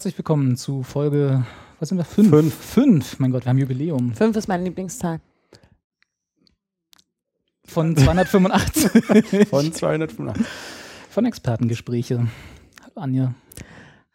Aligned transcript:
Herzlich 0.00 0.16
willkommen 0.16 0.56
zu 0.56 0.82
Folge, 0.82 1.44
was 1.78 1.90
sind 1.90 1.98
wir? 1.98 2.06
Fünf. 2.06 2.30
Fünf. 2.30 2.54
Fünf. 2.54 3.18
Mein 3.18 3.32
Gott, 3.32 3.44
wir 3.44 3.50
haben 3.50 3.58
Jubiläum. 3.58 4.14
Fünf 4.14 4.34
ist 4.34 4.48
mein 4.48 4.64
Lieblingstag. 4.64 5.20
Von 7.66 7.94
285. 7.94 9.46
Von 9.50 9.70
285. 9.74 10.46
Von 11.10 11.26
Expertengespräche. 11.26 12.28
Hallo 12.80 12.94
Anja. 12.94 13.34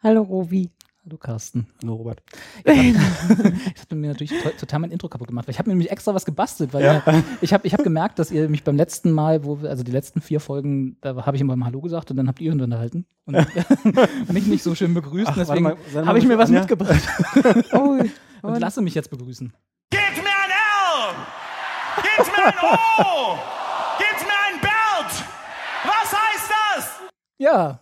Hallo 0.02 0.22
Rovi. 0.22 0.72
Hallo 1.08 1.18
Carsten. 1.18 1.68
Hallo 1.82 1.94
Robert. 1.94 2.20
Ich 2.64 2.96
habe 2.96 3.94
mir 3.94 4.08
natürlich 4.08 4.32
to 4.42 4.50
total 4.58 4.80
mein 4.80 4.90
Intro 4.90 5.08
kaputt 5.08 5.28
gemacht, 5.28 5.46
weil 5.46 5.52
ich 5.52 5.58
habe 5.60 5.68
mir 5.70 5.74
nämlich 5.74 5.92
extra 5.92 6.12
was 6.14 6.24
gebastelt, 6.24 6.74
weil 6.74 6.82
Ja. 6.82 6.94
ihr, 7.06 7.22
ich 7.42 7.52
habe 7.54 7.64
ich 7.64 7.72
hab 7.74 7.84
gemerkt, 7.84 8.18
dass 8.18 8.32
ihr 8.32 8.48
mich 8.48 8.64
beim 8.64 8.76
letzten 8.76 9.12
Mal, 9.12 9.44
wo 9.44 9.62
wir, 9.62 9.70
also 9.70 9.84
die 9.84 9.92
letzten 9.92 10.20
vier 10.20 10.40
Folgen, 10.40 10.96
da 11.02 11.24
habe 11.24 11.36
ich 11.36 11.40
immer 11.40 11.54
mal 11.54 11.66
Hallo 11.66 11.80
gesagt 11.80 12.10
und 12.10 12.16
dann 12.16 12.26
habt 12.26 12.40
ihr 12.40 12.50
uns 12.52 12.60
unterhalten 12.60 13.06
und 13.24 13.36
mich 14.32 14.46
nicht 14.46 14.64
so 14.64 14.74
schön 14.74 14.94
begrüßt. 14.94 15.28
Ach, 15.30 15.36
deswegen 15.36 15.66
habe 15.94 16.18
ich 16.18 16.26
mir 16.26 16.38
was 16.38 16.48
Anja. 16.48 16.60
mitgebracht 16.62 17.02
Oh, 17.72 18.00
und 18.42 18.58
lasse 18.60 18.82
mich 18.82 18.94
jetzt 18.94 19.10
begrüßen. 19.10 19.52
Gebt 19.90 20.16
mir 20.16 20.22
ein 20.22 20.50
L! 20.50 21.14
Gebt 22.02 22.36
mir 22.36 22.46
ein 22.46 22.54
O! 22.62 23.38
Gebt 23.98 24.22
mir 24.26 24.38
ein 24.48 24.60
Belt! 24.60 25.24
Was 25.84 26.12
heißt 26.12 26.50
das? 26.50 27.00
Ja, 27.38 27.78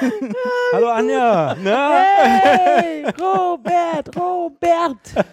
Hallo 0.72 0.88
Anja. 0.88 1.56
Na? 1.62 2.00
hey, 2.02 3.04
Robert, 3.20 4.16
Robert. 4.16 5.26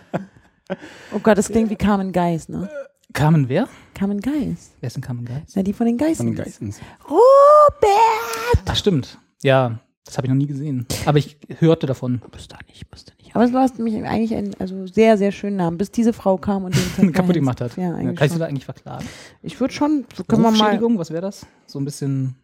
Oh 1.14 1.20
Gott, 1.22 1.38
das 1.38 1.50
klingt 1.50 1.70
wie 1.70 1.76
Carmen 1.76 2.12
Geis, 2.12 2.48
ne? 2.50 2.70
Carmen 3.14 3.48
wer? 3.50 3.68
Carmen 3.94 4.20
Geis. 4.20 4.72
Wer 4.80 4.88
ist 4.88 4.96
denn 4.96 5.04
Carmen 5.04 5.26
Geist? 5.26 5.56
Na, 5.56 5.64
die 5.64 5.74
von 5.74 5.86
den 5.86 5.98
Geistern. 5.98 6.28
Von 6.28 6.36
den 6.36 6.44
Geistens. 6.46 6.80
Robert! 7.10 8.64
Ach 8.66 8.76
stimmt. 8.76 9.20
Ja, 9.44 9.80
das 10.06 10.18
habe 10.18 10.28
ich 10.28 10.30
noch 10.30 10.38
nie 10.38 10.48
gesehen. 10.48 10.88
Aber 11.06 11.18
ich 11.18 11.38
hörte 11.60 11.86
davon. 11.86 12.22
Musst 12.32 12.52
du 12.52 12.56
nicht, 12.68 12.90
musst 12.92 13.10
du 13.10 13.14
nicht. 13.24 13.36
Aber 13.36 13.46
du 13.48 13.58
hast 13.58 13.80
mich 13.80 13.96
eigentlich 14.04 14.36
einen 14.36 14.54
also 14.60 14.88
sehr, 14.88 15.18
sehr 15.18 15.32
schönen 15.32 15.58
Namen, 15.58 15.78
bis 15.78 15.92
diese 15.92 16.14
Frau 16.14 16.38
kam 16.38 16.66
und 16.66 16.76
den 16.98 17.12
kaputt 17.14 17.36
gemacht 17.36 17.62
hat. 17.62 17.76
Ja, 17.78 17.84
Ja, 17.84 17.96
eigentlich 17.96 18.18
Kann 18.18 18.26
ich 18.28 18.34
sie 18.34 18.40
da 18.40 18.46
schon. 18.46 18.50
eigentlich 18.50 18.66
verklagen? 18.66 19.06
Ich 19.42 19.60
würde 19.60 19.74
schon, 19.74 20.06
so 20.16 20.24
können 20.24 20.42
wir 20.42 20.52
mal. 20.52 20.80
Was 20.98 21.12
wäre 21.12 21.22
das? 21.22 21.46
So 21.68 21.80
ein 21.80 21.86
bisschen. 21.86 22.36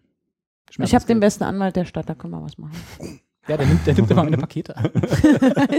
Ich 0.77 0.93
habe 0.95 1.05
den 1.05 1.19
besten 1.19 1.43
Anwalt 1.43 1.75
der 1.75 1.85
Stadt, 1.85 2.07
da 2.09 2.15
können 2.15 2.33
wir 2.33 2.41
was 2.43 2.57
machen. 2.57 2.75
Ja, 3.47 3.57
der 3.57 3.65
nimmt, 3.65 3.85
der 3.87 3.95
nimmt 3.95 4.11
immer 4.11 4.23
meine 4.23 4.37
Pakete 4.37 4.77
an. 4.77 4.91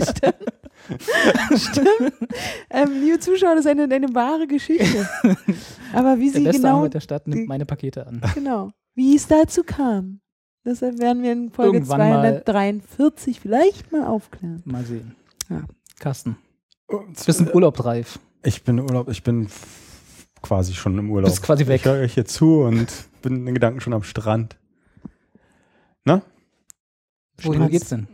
Stimmt. 0.03 0.35
Stimmt. 1.57 2.13
Ähm, 2.71 2.91
liebe 3.01 3.19
Zuschauer, 3.21 3.55
das 3.55 3.65
ist 3.67 3.71
eine, 3.71 3.85
eine 3.95 4.15
wahre 4.15 4.47
Geschichte. 4.47 5.09
Aber 5.93 6.19
wie 6.19 6.31
Der 6.31 6.41
sie 6.41 6.45
beste 6.45 6.63
genau, 6.63 6.77
Anwalt 6.77 6.95
der 6.95 7.01
Stadt 7.01 7.29
nimmt 7.29 7.49
meine 7.49 7.67
Pakete 7.67 8.07
an. 8.07 8.21
genau, 8.35 8.71
wie 8.95 9.15
es 9.15 9.27
dazu 9.29 9.63
kam, 9.63 10.21
das 10.65 10.81
werden 10.83 11.23
wir 11.23 11.33
in 11.33 11.51
Folge 11.51 11.77
Irgendwann 11.79 11.99
mal- 11.99 12.43
243 12.45 13.41
vielleicht 13.41 13.93
mal 13.93 14.07
aufklären. 14.07 14.63
Mal 14.65 14.85
sehen. 14.85 15.15
Ja. 15.49 15.63
Carsten, 15.99 16.37
bist 17.27 17.41
du 17.41 17.45
im 17.45 17.51
Urlaub 17.51 17.85
reif? 17.85 18.19
Ich 18.43 18.63
bin 18.65 18.81
Urlaub, 18.81 19.09
ich 19.11 19.23
bin 19.23 19.49
quasi 20.43 20.73
schon 20.75 20.99
im 20.99 21.11
Urlaub. 21.11 21.31
Bist 21.31 21.43
quasi 21.43 21.67
weg. 21.67 21.83
Ich 21.83 21.85
höre 21.85 22.01
euch 22.03 22.15
hier 22.15 22.25
zu 22.25 22.61
und 22.63 22.89
bin 23.23 23.37
in 23.37 23.47
den 23.47 23.55
Gedanken 23.55 23.81
schon 23.81 23.93
am 23.93 24.03
Strand. 24.03 24.57
Na? 26.05 26.23
Wohin 27.43 27.55
Strand. 27.55 27.71
geht's 27.71 27.89
denn? 27.89 28.09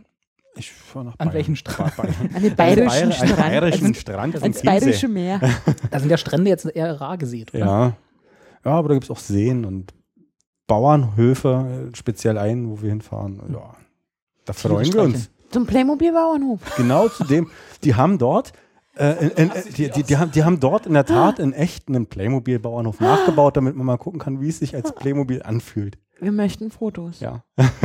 Ich 0.55 0.71
fahre 0.71 1.05
nach 1.05 1.11
An 1.13 1.17
Bayern. 1.27 1.33
welchem 1.33 1.55
Strand? 1.55 1.95
Bayern. 1.95 2.15
An 2.33 2.41
den 2.41 2.55
bayerischen 2.55 3.11
Strand. 3.11 3.31
Einen 3.31 3.37
bayerischen 3.37 3.93
Strand. 3.93 4.35
das 4.35 4.43
Ans 4.43 4.61
bayerische 4.61 5.07
Meer. 5.07 5.39
Da 5.91 5.99
sind 5.99 6.09
ja 6.09 6.17
Strände 6.17 6.49
jetzt 6.49 6.65
eher 6.65 6.99
rar 6.99 7.17
gesät, 7.17 7.53
oder? 7.53 7.59
Ja. 7.59 7.93
Ja, 8.65 8.71
aber 8.71 8.89
da 8.89 8.95
gibt 8.95 9.05
es 9.05 9.11
auch 9.11 9.19
Seen 9.19 9.65
und 9.65 9.93
Bauernhöfe, 10.67 11.89
äh, 11.93 11.95
speziell 11.95 12.37
einen, 12.37 12.69
wo 12.69 12.81
wir 12.81 12.89
hinfahren. 12.89 13.41
Ja. 13.53 13.75
Da 14.45 14.53
freuen 14.53 14.93
wir 14.93 15.01
uns. 15.03 15.29
Zum 15.49 15.65
Playmobil-Bauernhof. 15.65 16.59
Genau 16.77 17.07
zu 17.07 17.23
dem, 17.23 17.49
die 17.83 17.95
haben 17.95 18.17
dort, 18.17 18.51
äh, 18.97 19.27
in, 19.27 19.29
in, 19.31 19.51
die, 19.77 19.89
die, 19.89 20.03
die, 20.03 20.17
haben, 20.17 20.31
die 20.31 20.43
haben 20.43 20.59
dort 20.59 20.85
in 20.85 20.93
der 20.93 21.05
Tat 21.05 21.39
in 21.39 21.53
echt 21.53 21.87
einen 21.87 22.07
Playmobil-Bauernhof 22.07 22.99
nachgebaut, 22.99 23.55
damit 23.55 23.75
man 23.75 23.85
mal 23.85 23.97
gucken 23.97 24.19
kann, 24.19 24.41
wie 24.41 24.49
es 24.49 24.59
sich 24.59 24.75
als 24.75 24.93
Playmobil 24.93 25.43
anfühlt. 25.43 25.97
Wir 26.19 26.31
möchten 26.31 26.71
Fotos 26.71 27.19
Ja. 27.19 27.43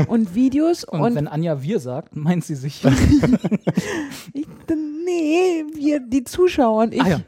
und 0.08 0.34
Videos 0.34 0.84
Und, 0.84 1.00
und, 1.00 1.14
wenn 1.16 1.28
Anja 1.28 1.62
wir 1.62 1.78
sagt, 1.80 2.16
meint 2.16 2.44
sie 2.44 2.54
sich. 2.54 2.82
ich, 4.32 4.46
nee, 5.04 5.64
wir, 5.74 6.00
die 6.00 6.24
Zuschauer 6.24 6.82
und 6.84 6.94
ich 6.94 7.02
Ah 7.02 7.08
ja. 7.08 7.20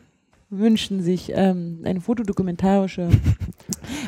wünschen 0.50 1.03
sich 1.03 1.31
ähm, 1.34 1.81
eine 1.84 2.00
fotodokumentarische. 2.00 3.09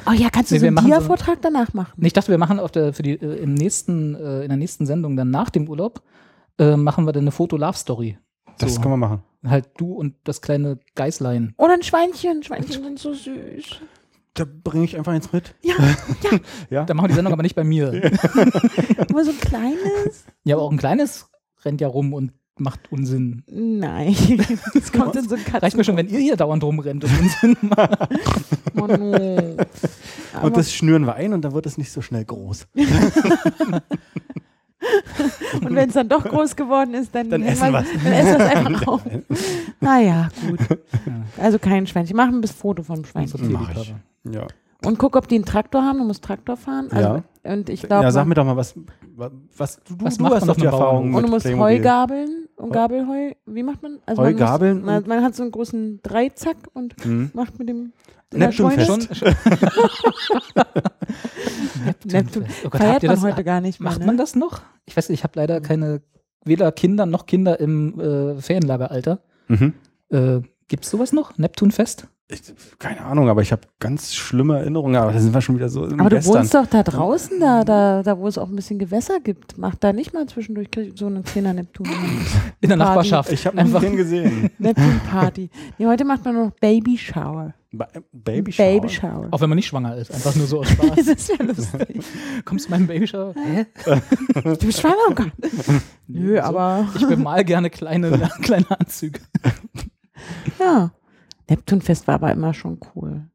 Oh 0.08 0.12
ja, 0.12 0.30
kannst 0.30 0.50
du 0.50 0.54
Nee, 0.54 0.58
so 0.60 0.62
wir 0.62 0.68
einen 0.68 0.74
machen 0.76 0.90
so- 0.92 0.98
Dia-Vortrag 0.98 1.42
danach 1.42 1.74
machen? 1.74 1.92
Nee, 1.96 2.06
Ich 2.08 2.12
dachte, 2.12 2.28
wir 2.30 2.38
machen 2.38 2.58
auf 2.60 2.70
der, 2.72 2.92
für 2.92 3.02
die, 3.02 3.12
äh, 3.20 3.36
im 3.42 3.54
nächsten, 3.54 4.14
äh, 4.14 4.42
in 4.42 4.48
der 4.48 4.56
nächsten 4.56 4.86
Sendung, 4.86 5.16
dann 5.16 5.30
nach 5.30 5.50
dem 5.50 5.68
Urlaub, 5.68 6.02
äh, 6.58 6.76
machen 6.76 7.04
wir 7.06 7.12
dann 7.12 7.24
eine 7.24 7.32
Foto-Love-Story. 7.32 8.18
Das 8.58 8.74
So. 8.76 8.80
können 8.80 8.92
wir 8.94 8.96
machen. 8.98 9.22
Halt 9.46 9.68
du 9.76 9.92
und 9.92 10.14
das 10.24 10.40
kleine 10.40 10.78
Geißlein. 10.94 11.54
Oder 11.58 11.74
ein 11.74 11.82
Schweinchen. 11.82 12.42
Schweinchen 12.42 12.82
sind 12.82 12.98
so 12.98 13.12
süß. 13.12 13.80
Da 14.36 14.44
bringe 14.46 14.84
ich 14.84 14.96
einfach 14.96 15.12
eins 15.12 15.32
mit. 15.32 15.54
Ja, 15.62 15.74
ja. 16.70 16.84
Da 16.84 16.94
machen 16.94 17.04
wir 17.06 17.08
die 17.08 17.14
Sendung 17.14 17.32
aber 17.32 17.42
nicht 17.42 17.56
bei 17.56 17.64
mir. 17.64 17.88
Aber 19.08 19.24
so 19.24 19.30
ein 19.32 19.40
kleines? 19.40 20.24
Ja, 20.44 20.56
aber 20.56 20.62
auch 20.64 20.70
ein 20.72 20.78
kleines 20.78 21.28
rennt 21.64 21.80
ja 21.80 21.88
rum 21.88 22.12
und 22.12 22.32
macht 22.58 22.80
Unsinn. 22.92 23.42
Nein. 23.50 24.14
Es 24.74 24.92
kommt 24.92 25.16
in 25.16 25.28
so 25.28 25.34
ein 25.34 25.42
Katzen. 25.44 25.60
Reicht 25.60 25.76
mir 25.76 25.84
schon, 25.84 25.96
wenn 25.96 26.08
ihr 26.08 26.20
hier 26.20 26.36
dauernd 26.36 26.62
rumrennt 26.64 27.04
und 27.04 27.10
Unsinn 27.18 27.56
macht. 27.62 28.08
Oh, 28.76 28.86
no. 28.86 29.56
Und 30.42 30.56
das 30.56 30.72
schnüren 30.72 31.04
wir 31.06 31.14
ein 31.14 31.32
und 31.32 31.42
dann 31.42 31.52
wird 31.52 31.66
es 31.66 31.76
nicht 31.78 31.90
so 31.92 32.00
schnell 32.02 32.24
groß. 32.24 32.66
und 35.62 35.74
wenn 35.74 35.88
es 35.88 35.94
dann 35.94 36.08
doch 36.08 36.24
groß 36.24 36.54
geworden 36.56 36.94
ist, 36.94 37.14
dann, 37.14 37.30
Dann 37.30 37.42
essen 37.42 37.72
wir- 37.72 37.80
wir's. 37.80 37.86
Dann 38.04 38.12
essen 38.12 38.38
wir 38.38 38.46
es 38.46 38.56
einfach 38.56 38.86
auf. 38.86 39.00
Naja, 39.80 40.28
gut. 40.48 40.60
Also 41.38 41.58
kein 41.58 41.86
Schweinchen. 41.86 42.16
Machen 42.16 42.40
bis 42.40 42.52
Foto 42.52 42.82
vom 42.82 42.96
So 42.98 43.04
Schweinchen. 43.04 43.52
Mach 43.52 43.70
ich. 43.76 43.94
Ja. 44.32 44.46
Und 44.84 44.98
guck, 44.98 45.16
ob 45.16 45.26
die 45.26 45.36
einen 45.36 45.44
Traktor 45.44 45.82
haben. 45.82 45.98
Du 45.98 46.04
musst 46.04 46.22
Traktor 46.22 46.56
fahren. 46.56 46.88
Also, 46.92 47.22
Und 47.44 47.68
ich 47.70 47.82
glaube. 47.82 48.04
ja, 48.04 48.10
sag 48.10 48.26
mir 48.26 48.34
doch 48.34 48.44
mal, 48.44 48.56
was, 48.56 48.74
wa- 49.16 49.30
was 49.56 49.80
du, 49.82 49.94
Was 50.00 50.16
du 50.18 50.22
macht 50.22 50.34
hast 50.34 50.40
man 50.42 50.48
doch 50.48 50.48
auf 50.50 50.56
die 50.58 50.64
Erfahrung 50.66 51.04
und 51.06 51.12
mit 51.12 51.24
du 51.24 51.28
musst 51.28 51.46
Heu 51.46 51.50
Playmobil. 51.50 51.80
gabeln 51.80 52.48
und 52.56 52.72
Gabelheu. 52.72 53.32
Wie 53.46 53.62
macht 53.62 53.82
man? 53.82 53.98
Also 54.06 54.20
Heu 54.22 54.26
man 54.26 54.32
muss- 54.34 54.40
gabeln 54.40 54.84
Man, 54.84 55.04
man 55.08 55.22
hat 55.24 55.34
so 55.34 55.42
einen 55.42 55.52
großen 55.52 56.00
Dreizack 56.02 56.56
und 56.74 56.94
Hm. 57.02 57.30
macht 57.34 57.58
mit 57.58 57.68
dem. 57.68 57.92
Neptunfest. 58.34 58.86
Schon, 58.86 59.00
schon. 59.14 60.42
Neptun. 62.04 62.44
Oh 62.64 62.68
Gott, 62.70 62.80
Feiert 62.80 63.02
man 63.02 63.14
das, 63.14 63.22
heute 63.22 63.44
gar 63.44 63.60
nicht 63.60 63.80
mehr. 63.80 63.90
macht 63.90 64.00
ne? 64.00 64.06
man 64.06 64.16
das 64.16 64.34
noch? 64.34 64.62
Ich 64.84 64.96
weiß 64.96 65.08
nicht, 65.08 65.20
ich 65.20 65.24
habe 65.24 65.38
leider 65.38 65.60
keine, 65.60 66.02
weder 66.44 66.72
Kinder 66.72 67.06
noch 67.06 67.26
Kinder 67.26 67.58
im 67.60 67.98
äh, 68.00 68.40
Ferienlageralter. 68.40 69.20
Mhm. 69.48 69.74
Äh, 70.10 70.40
Gibt 70.68 70.84
es 70.84 70.90
sowas 70.90 71.12
noch? 71.12 71.36
Neptunfest? 71.38 72.08
Ich, 72.28 72.40
keine 72.80 73.02
Ahnung, 73.02 73.28
aber 73.28 73.40
ich 73.42 73.52
habe 73.52 73.68
ganz 73.78 74.12
schlimme 74.12 74.58
Erinnerungen, 74.58 74.96
aber 74.96 75.12
da 75.12 75.20
sind 75.20 75.32
wir 75.32 75.40
schon 75.40 75.54
wieder 75.54 75.68
so 75.68 75.84
im 75.86 76.00
Aber 76.00 76.10
du 76.10 76.16
Western. 76.16 76.34
wohnst 76.40 76.54
doch 76.54 76.66
da 76.66 76.82
draußen, 76.82 77.38
da, 77.38 77.62
da, 77.62 78.02
da 78.02 78.18
wo 78.18 78.26
es 78.26 78.36
auch 78.36 78.48
ein 78.48 78.56
bisschen 78.56 78.80
Gewässer 78.80 79.20
gibt. 79.20 79.58
Mach 79.58 79.76
da 79.76 79.92
nicht 79.92 80.12
mal 80.12 80.26
zwischendurch 80.26 80.68
so 80.96 81.06
einen 81.06 81.22
kleiner 81.22 81.52
Neptun. 81.52 81.86
In 82.60 82.68
der 82.70 82.76
Party. 82.76 82.78
Nachbarschaft. 82.78 83.30
Ich 83.30 83.46
habe 83.46 83.56
noch 83.56 83.64
Einfach. 83.64 83.80
keinen 83.80 83.96
gesehen. 83.96 84.50
Neptun-Party. 84.58 85.50
Nee, 85.78 85.86
heute 85.86 86.04
macht 86.04 86.24
man 86.24 86.34
noch 86.34 86.50
Baby 86.60 86.98
Shower. 86.98 87.54
Ba 87.70 87.86
Baby 88.12 88.50
Shower. 88.50 88.66
Baby 88.72 88.88
Shower. 88.88 89.28
Auch 89.30 89.40
wenn 89.40 89.48
man 89.50 89.56
nicht 89.56 89.66
schwanger 89.68 89.94
ist, 89.96 90.10
einfach 90.12 90.34
nur 90.34 90.48
so 90.48 90.60
aus 90.60 90.68
Spaß. 90.70 90.96
Das 90.96 91.06
ist 91.06 91.28
ja 91.28 91.44
lustig. 91.44 92.00
Kommst 92.44 92.66
du 92.66 92.70
meinem 92.70 92.88
Babyshower? 92.88 93.34
Hä? 93.36 93.66
Du 94.34 94.66
bist 94.66 94.80
schwanger? 94.80 94.96
Oh. 95.16 95.72
Nö, 96.08 96.34
so. 96.38 96.42
aber 96.42 96.88
Ich 96.96 97.06
bemal 97.06 97.44
gerne 97.44 97.70
kleine, 97.70 98.28
kleine 98.42 98.66
Anzüge. 98.80 99.20
ja. 100.58 100.92
Neptunfest 101.48 102.06
war 102.06 102.16
aber 102.16 102.32
immer 102.32 102.54
schon 102.54 102.78
cool. 102.94 103.28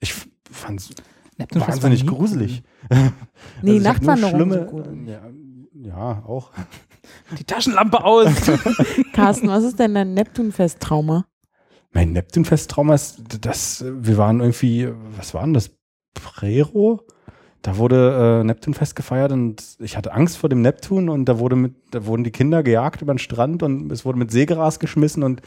Ich 0.00 0.14
fand 0.50 0.80
es 0.80 0.90
Neptunfest 1.38 1.82
wahnsinnig 1.82 2.06
war 2.06 2.12
nie 2.12 2.18
gruselig. 2.18 2.62
Nee, 3.62 3.72
Also 3.72 3.88
Nachtwanderung 3.88 4.34
schlimme, 4.36 4.68
so 4.70 4.76
gut. 4.76 4.88
ja, 5.06 5.20
ja, 5.74 6.22
auch. 6.26 6.52
cool. 6.56 7.36
Die 7.38 7.44
Taschenlampe 7.44 8.04
aus. 8.04 8.28
Carsten, 9.12 9.48
was 9.48 9.64
ist 9.64 9.78
denn 9.78 9.94
dein 9.94 10.14
Neptunfest-Trauma? 10.14 11.26
Mein 11.92 12.12
Neptunfest-Trauma 12.12 12.94
ist, 12.94 13.44
dass 13.44 13.84
wir 13.86 14.16
waren 14.16 14.40
irgendwie, 14.40 14.88
was 15.16 15.34
war 15.34 15.42
denn 15.44 15.54
das? 15.54 15.70
Prero? 16.14 17.02
Da 17.62 17.78
wurde 17.78 18.40
äh, 18.42 18.44
Neptunfest 18.44 18.94
gefeiert 18.94 19.32
und 19.32 19.62
ich 19.78 19.96
hatte 19.96 20.12
Angst 20.12 20.36
vor 20.36 20.48
dem 20.48 20.60
Neptun 20.60 21.08
und 21.08 21.24
da, 21.24 21.38
wurde 21.38 21.56
mit, 21.56 21.74
da 21.90 22.04
wurden 22.06 22.22
die 22.22 22.30
Kinder 22.30 22.62
gejagt 22.62 23.02
über 23.02 23.14
den 23.14 23.18
Strand 23.18 23.62
und 23.62 23.90
es 23.90 24.04
wurde 24.04 24.18
mit 24.18 24.30
Seegras 24.30 24.78
geschmissen 24.78 25.22
und 25.22 25.40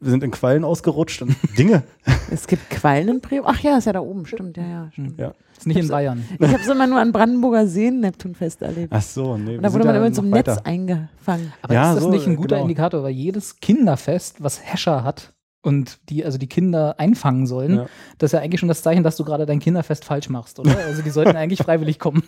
wir 0.00 0.10
sind 0.10 0.24
in 0.24 0.30
Quallen 0.30 0.64
ausgerutscht 0.64 1.22
und 1.22 1.36
Dinge. 1.58 1.82
Es 2.30 2.46
gibt 2.46 2.70
Quallen 2.70 3.08
in 3.08 3.20
Bremen. 3.20 3.44
Ach 3.46 3.60
ja, 3.60 3.76
ist 3.78 3.84
ja 3.84 3.92
da 3.92 4.00
oben, 4.00 4.24
stimmt. 4.26 4.56
Ja, 4.56 4.62
ja, 4.66 4.88
stimmt. 4.92 5.18
Ja. 5.18 5.32
Ist 5.56 5.66
nicht 5.66 5.76
in 5.78 5.88
Bayern. 5.88 6.24
Ich 6.40 6.48
habe 6.48 6.62
es 6.62 6.68
immer 6.68 6.86
nur 6.86 6.98
an 7.00 7.12
Brandenburger 7.12 7.66
Seen 7.66 8.00
Neptunfest 8.00 8.62
erlebt. 8.62 8.92
Ach 8.94 9.02
so, 9.02 9.36
nee. 9.36 9.56
Und 9.56 9.62
da 9.62 9.72
wurde 9.72 9.84
man 9.84 9.94
ja 9.94 9.98
immer 10.00 10.06
in 10.08 10.14
so 10.14 10.22
einem 10.22 10.30
noch 10.30 10.38
Netz 10.38 10.48
weiter. 10.48 10.66
eingefangen. 10.66 11.52
Aber 11.62 11.74
Ja, 11.74 11.90
ist 11.90 11.96
das 11.96 12.04
so, 12.04 12.10
nicht 12.10 12.26
ein 12.26 12.36
guter 12.36 12.56
genau. 12.56 12.62
Indikator, 12.62 13.02
weil 13.02 13.10
jedes 13.12 13.60
Kinderfest, 13.60 14.42
was 14.42 14.60
Hescher 14.64 15.04
hat 15.04 15.34
und 15.62 15.98
die 16.08 16.24
also 16.24 16.38
die 16.38 16.46
Kinder 16.48 16.94
einfangen 16.98 17.46
sollen, 17.46 17.74
Ja. 17.76 17.86
das 18.16 18.28
ist 18.28 18.32
ja 18.32 18.40
eigentlich 18.40 18.60
schon 18.60 18.70
das 18.70 18.80
Zeichen, 18.82 19.02
dass 19.02 19.16
du 19.16 19.24
gerade 19.24 19.44
dein 19.44 19.58
Kinderfest 19.60 20.06
falsch 20.06 20.30
machst, 20.30 20.58
oder? 20.58 20.74
Also 20.86 21.02
die 21.02 21.10
sollten 21.10 21.36
eigentlich 21.36 21.62
freiwillig 21.62 21.98
kommen. 21.98 22.22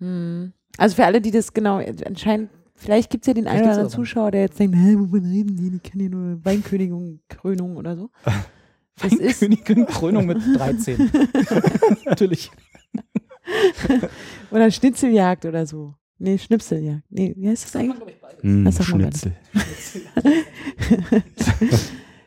Hm. 0.00 0.52
Also 0.76 0.96
für 0.96 1.04
alle, 1.04 1.20
die 1.20 1.30
das 1.30 1.52
genau 1.52 1.80
anscheinend, 2.04 2.50
vielleicht 2.84 3.10
gibt 3.10 3.24
es 3.24 3.28
ja 3.28 3.34
den 3.34 3.48
einen 3.48 3.62
oder 3.62 3.72
anderen. 3.72 3.90
Zuschauer, 3.90 4.30
der 4.30 4.42
jetzt 4.42 4.58
denkt, 4.58 4.76
hä, 4.76 4.94
wovon 4.98 5.24
reden 5.24 5.56
die? 5.56 5.70
Die 5.70 5.78
kennen 5.78 6.04
ja 6.04 6.10
nur 6.10 6.44
Weinkönigin, 6.44 7.20
Krönung 7.28 7.76
oder 7.76 7.96
so. 7.96 8.10
Das 9.02 9.12
ist, 9.12 9.40
Königin 9.40 9.86
Krönung 9.86 10.26
mit 10.26 10.38
13. 10.54 10.96
Natürlich. 12.04 12.48
oder 14.52 14.70
Schnitzeljagd 14.70 15.46
oder 15.46 15.66
so. 15.66 15.94
Nee, 16.18 16.38
Schnipseljagd. 16.38 17.02
Nee, 17.10 17.34
wie 17.36 17.48
heißt 17.48 17.64
das 17.64 17.74
eigentlich? 17.74 18.14
Das 18.64 18.76
sagt 18.76 18.90
man 18.90 19.00
Schnitzel. 19.00 19.32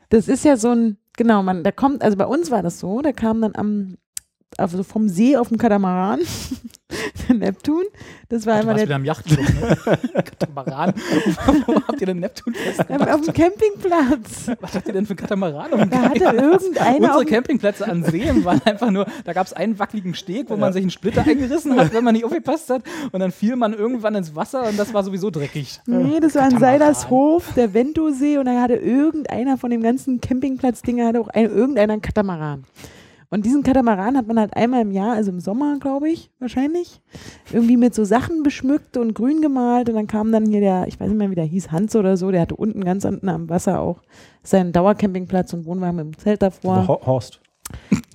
Das 0.09 0.27
ist 0.27 0.45
ja 0.45 0.57
so 0.57 0.69
ein, 0.71 0.97
genau, 1.17 1.43
man, 1.43 1.63
da 1.63 1.71
kommt, 1.71 2.01
also 2.01 2.17
bei 2.17 2.25
uns 2.25 2.49
war 2.49 2.63
das 2.63 2.79
so, 2.79 3.01
da 3.01 3.11
kam 3.11 3.41
dann 3.41 3.55
am, 3.55 3.97
also 4.55 4.81
vom 4.83 5.09
See 5.09 5.35
auf 5.35 5.49
dem 5.49 5.57
Katamaran, 5.57 6.21
der 7.27 7.35
Neptun, 7.35 7.83
das 8.29 8.45
war 8.45 8.65
warst 8.65 8.79
der, 8.79 8.87
wieder 8.87 8.95
im 8.95 9.05
Yachtclub, 9.05 9.39
ne? 9.39 9.77
Katamaran. 10.23 10.93
Wo 11.65 11.75
habt 11.75 11.99
ihr 11.99 12.07
denn 12.07 12.19
Neptunfest 12.19 12.79
auf 12.79 12.87
gemacht? 12.87 13.27
dem 13.27 13.33
Campingplatz. 13.33 14.51
Was 14.59 14.73
habt 14.73 14.87
ihr 14.87 14.93
denn 14.93 15.05
für 15.05 15.15
Katamaran? 15.15 15.73
auf 15.73 15.79
dem 15.79 15.89
Da 15.89 16.01
hatte 16.09 16.23
irgendeiner 16.23 16.95
Unsere 16.95 17.15
auf 17.15 17.25
Campingplätze 17.25 17.87
an 17.87 18.03
Seen 18.03 18.45
waren 18.45 18.61
einfach 18.63 18.89
nur, 18.89 19.05
da 19.25 19.33
gab 19.33 19.45
es 19.47 19.53
einen 19.53 19.77
wackeligen 19.79 20.15
Steg, 20.15 20.49
wo 20.49 20.55
man 20.55 20.73
sich 20.73 20.81
einen 20.81 20.91
Splitter 20.91 21.25
eingerissen 21.25 21.77
hat, 21.77 21.93
wenn 21.93 22.03
man 22.03 22.13
nicht 22.13 22.25
aufgepasst 22.25 22.69
hat. 22.69 22.83
Und 23.11 23.19
dann 23.19 23.31
fiel 23.31 23.55
man 23.55 23.73
irgendwann 23.73 24.15
ins 24.15 24.35
Wasser 24.35 24.67
und 24.67 24.79
das 24.79 24.93
war 24.93 25.03
sowieso 25.03 25.29
dreckig. 25.29 25.81
Nee, 25.85 26.19
das 26.19 26.35
war 26.35 26.45
in 26.45 26.53
Katamaran. 26.53 26.79
Seilershof, 26.79 27.53
der 27.55 27.73
Ventosee 27.73 28.37
und 28.37 28.45
da 28.45 28.61
hatte 28.61 28.75
irgendeiner 28.75 29.57
von 29.57 29.69
dem 29.69 29.81
ganzen 29.81 30.21
Campingplatz-Ding 30.21 31.03
hatte 31.05 31.19
auch 31.19 31.27
ein, 31.29 31.45
irgendeiner 31.45 31.93
einen 31.93 32.01
Katamaran. 32.01 32.63
Und 33.29 33.45
diesen 33.45 33.61
Katamaran 33.63 34.15
hat 34.15 34.25
man 34.27 34.39
halt 34.39 34.55
einmal 34.55 34.81
im 34.81 34.91
Jahr, 34.91 35.13
also 35.13 35.31
im 35.31 35.39
Sommer, 35.41 35.77
glaube 35.79 36.09
ich, 36.09 36.31
wahrscheinlich, 36.39 37.01
irgendwie 37.51 37.75
mit 37.75 37.93
so 37.93 38.05
Sachen 38.05 38.41
beschmückt 38.41 38.95
und 38.95 39.13
grün 39.15 39.41
gemalt. 39.41 39.89
Und 39.89 39.95
dann 39.95 40.07
kam 40.07 40.31
dann 40.31 40.45
hier 40.45 40.61
der, 40.61 40.87
ich 40.87 40.97
weiß 40.99 41.09
nicht 41.09 41.17
mehr, 41.17 41.29
wie 41.29 41.35
der 41.35 41.43
hieß, 41.43 41.71
Hans 41.71 41.95
oder 41.95 42.15
so, 42.15 42.31
der 42.31 42.41
hatte 42.41 42.55
unten 42.55 42.83
ganz 42.85 43.03
unten 43.03 43.27
am 43.27 43.49
Wasser 43.49 43.81
auch 43.81 44.01
seinen 44.43 44.71
Dauercampingplatz 44.71 45.51
und 45.53 45.65
Wohnwagen 45.65 45.97
mit 45.97 46.05
dem 46.05 46.17
Zelt 46.17 46.41
davor. 46.41 46.87
Ho- 46.87 47.05
Horst. 47.05 47.41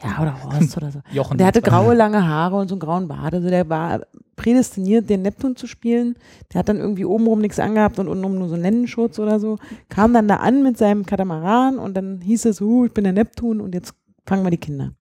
Ja, 0.02 0.22
oder 0.22 0.42
Horst 0.44 0.76
oder 0.78 0.90
so. 0.90 1.00
Jochen. 1.12 1.32
Und 1.32 1.38
der 1.40 1.46
hatte 1.46 1.60
graue, 1.60 1.94
lange 1.94 2.26
Haare 2.26 2.56
und 2.56 2.68
so 2.68 2.74
einen 2.74 2.80
grauen 2.80 3.06
Bart. 3.06 3.34
Also 3.34 3.50
der 3.50 3.68
war 3.68 4.00
prädestiniert, 4.36 5.10
den 5.10 5.20
Neptun 5.20 5.56
zu 5.56 5.66
spielen. 5.66 6.16
Der 6.52 6.60
hat 6.60 6.70
dann 6.70 6.78
irgendwie 6.78 7.04
obenrum 7.04 7.40
nichts 7.40 7.58
angehabt 7.60 7.98
und 7.98 8.08
untenrum 8.08 8.38
nur 8.38 8.48
so 8.48 8.54
einen 8.54 8.62
Lennenschutz 8.62 9.18
oder 9.18 9.38
so. 9.38 9.58
Kam 9.90 10.14
dann 10.14 10.26
da 10.26 10.36
an 10.36 10.62
mit 10.62 10.78
seinem 10.78 11.04
Katamaran 11.04 11.78
und 11.78 11.94
dann 11.98 12.22
hieß 12.22 12.46
es, 12.46 12.62
uh, 12.62 12.86
ich 12.86 12.94
bin 12.94 13.04
der 13.04 13.12
Neptun 13.12 13.60
und 13.60 13.74
jetzt 13.74 13.92
fangen 14.26 14.42
wir 14.42 14.50
die 14.50 14.56
Kinder. 14.56 14.92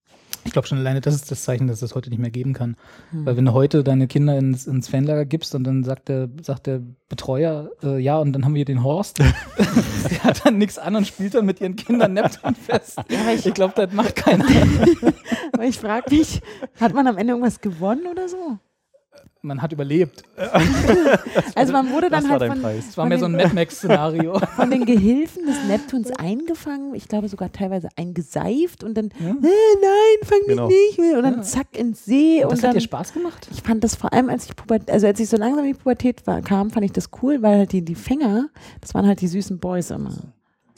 Ich 0.43 0.51
glaube 0.51 0.67
schon 0.67 0.77
alleine, 0.77 1.01
das 1.01 1.13
ist 1.13 1.29
das 1.31 1.43
Zeichen, 1.43 1.67
dass 1.67 1.75
es 1.75 1.79
das 1.81 1.95
heute 1.95 2.09
nicht 2.09 2.19
mehr 2.19 2.31
geben 2.31 2.53
kann. 2.53 2.75
Hm. 3.11 3.25
Weil 3.25 3.37
wenn 3.37 3.45
du 3.45 3.53
heute 3.53 3.83
deine 3.83 4.07
Kinder 4.07 4.37
ins, 4.37 4.67
ins 4.67 4.89
Fanlager 4.89 5.25
gibst 5.25 5.53
und 5.55 5.63
dann 5.63 5.83
sagt 5.83 6.09
der, 6.09 6.29
sagt 6.41 6.67
der 6.67 6.81
Betreuer, 7.09 7.69
äh, 7.83 7.99
ja, 7.99 8.17
und 8.17 8.33
dann 8.33 8.45
haben 8.45 8.55
wir 8.55 8.65
den 8.65 8.83
Horst, 8.83 9.19
der 10.09 10.23
hat 10.23 10.45
dann 10.45 10.57
nichts 10.57 10.77
an 10.77 10.95
und 10.95 11.07
spielt 11.07 11.35
dann 11.35 11.45
mit 11.45 11.61
ihren 11.61 11.75
Kindern 11.75 12.13
Neptun 12.13 12.55
fest. 12.55 12.99
ich 13.43 13.53
glaube, 13.53 13.73
das 13.75 13.93
macht 13.93 14.15
keiner. 14.15 14.45
Aber 15.53 15.63
ich 15.63 15.77
frage 15.77 16.13
mich, 16.13 16.41
hat 16.79 16.93
man 16.93 17.07
am 17.07 17.17
Ende 17.17 17.33
irgendwas 17.33 17.61
gewonnen 17.61 18.07
oder 18.09 18.27
so? 18.27 18.57
Man 19.43 19.61
hat 19.61 19.71
überlebt. 19.73 20.23
Also 21.55 21.73
man 21.73 21.91
wurde 21.91 22.09
dann 22.09 22.29
halt 22.29 22.43
von, 22.43 22.61
Preis. 22.61 22.87
Das 22.87 22.97
war 22.97 23.05
mehr 23.07 23.19
so 23.19 23.25
ein 23.25 23.31
Mad 23.33 23.53
Max-Szenario. 23.53 24.39
von 24.55 24.69
den 24.69 24.85
Gehilfen 24.85 25.45
des 25.45 25.55
Neptuns 25.67 26.11
eingefangen, 26.11 26.93
ich 26.95 27.07
glaube 27.07 27.27
sogar 27.27 27.51
teilweise 27.51 27.89
eingeseift 27.95 28.83
und 28.83 28.95
dann, 28.95 29.09
Ja. 29.19 29.29
äh, 29.29 29.33
nein, 29.33 30.17
fang 30.23 30.39
mich 30.47 30.47
Genau. 30.55 30.67
nicht 30.67 30.99
mehr. 30.99 31.17
Und 31.17 31.23
dann 31.23 31.35
Ja. 31.37 31.41
zack 31.41 31.77
ins 31.77 32.05
See. 32.05 32.37
Und 32.39 32.45
Und, 32.45 32.51
das 32.53 32.61
dann, 32.61 32.69
hat 32.69 32.77
dir 32.77 32.81
Spaß 32.81 33.13
gemacht? 33.13 33.47
Ich 33.51 33.61
fand 33.61 33.83
das 33.83 33.95
vor 33.95 34.13
allem, 34.13 34.29
als 34.29 34.45
ich 34.45 34.55
Pubertät, 34.55 34.91
also 34.91 35.07
als 35.07 35.19
ich 35.19 35.29
so 35.29 35.37
langsam 35.37 35.65
in 35.65 35.73
die 35.73 35.77
Pubertät 35.77 36.25
war, 36.27 36.41
kam, 36.41 36.69
fand 36.69 36.85
ich 36.85 36.91
das 36.91 37.09
cool, 37.21 37.41
weil 37.41 37.59
halt 37.59 37.71
die, 37.71 37.83
die 37.83 37.95
Fänger, 37.95 38.49
das 38.79 38.93
waren 38.93 39.05
halt 39.07 39.21
die 39.21 39.27
süßen 39.27 39.59
Boys 39.59 39.91
immer. 39.91 40.15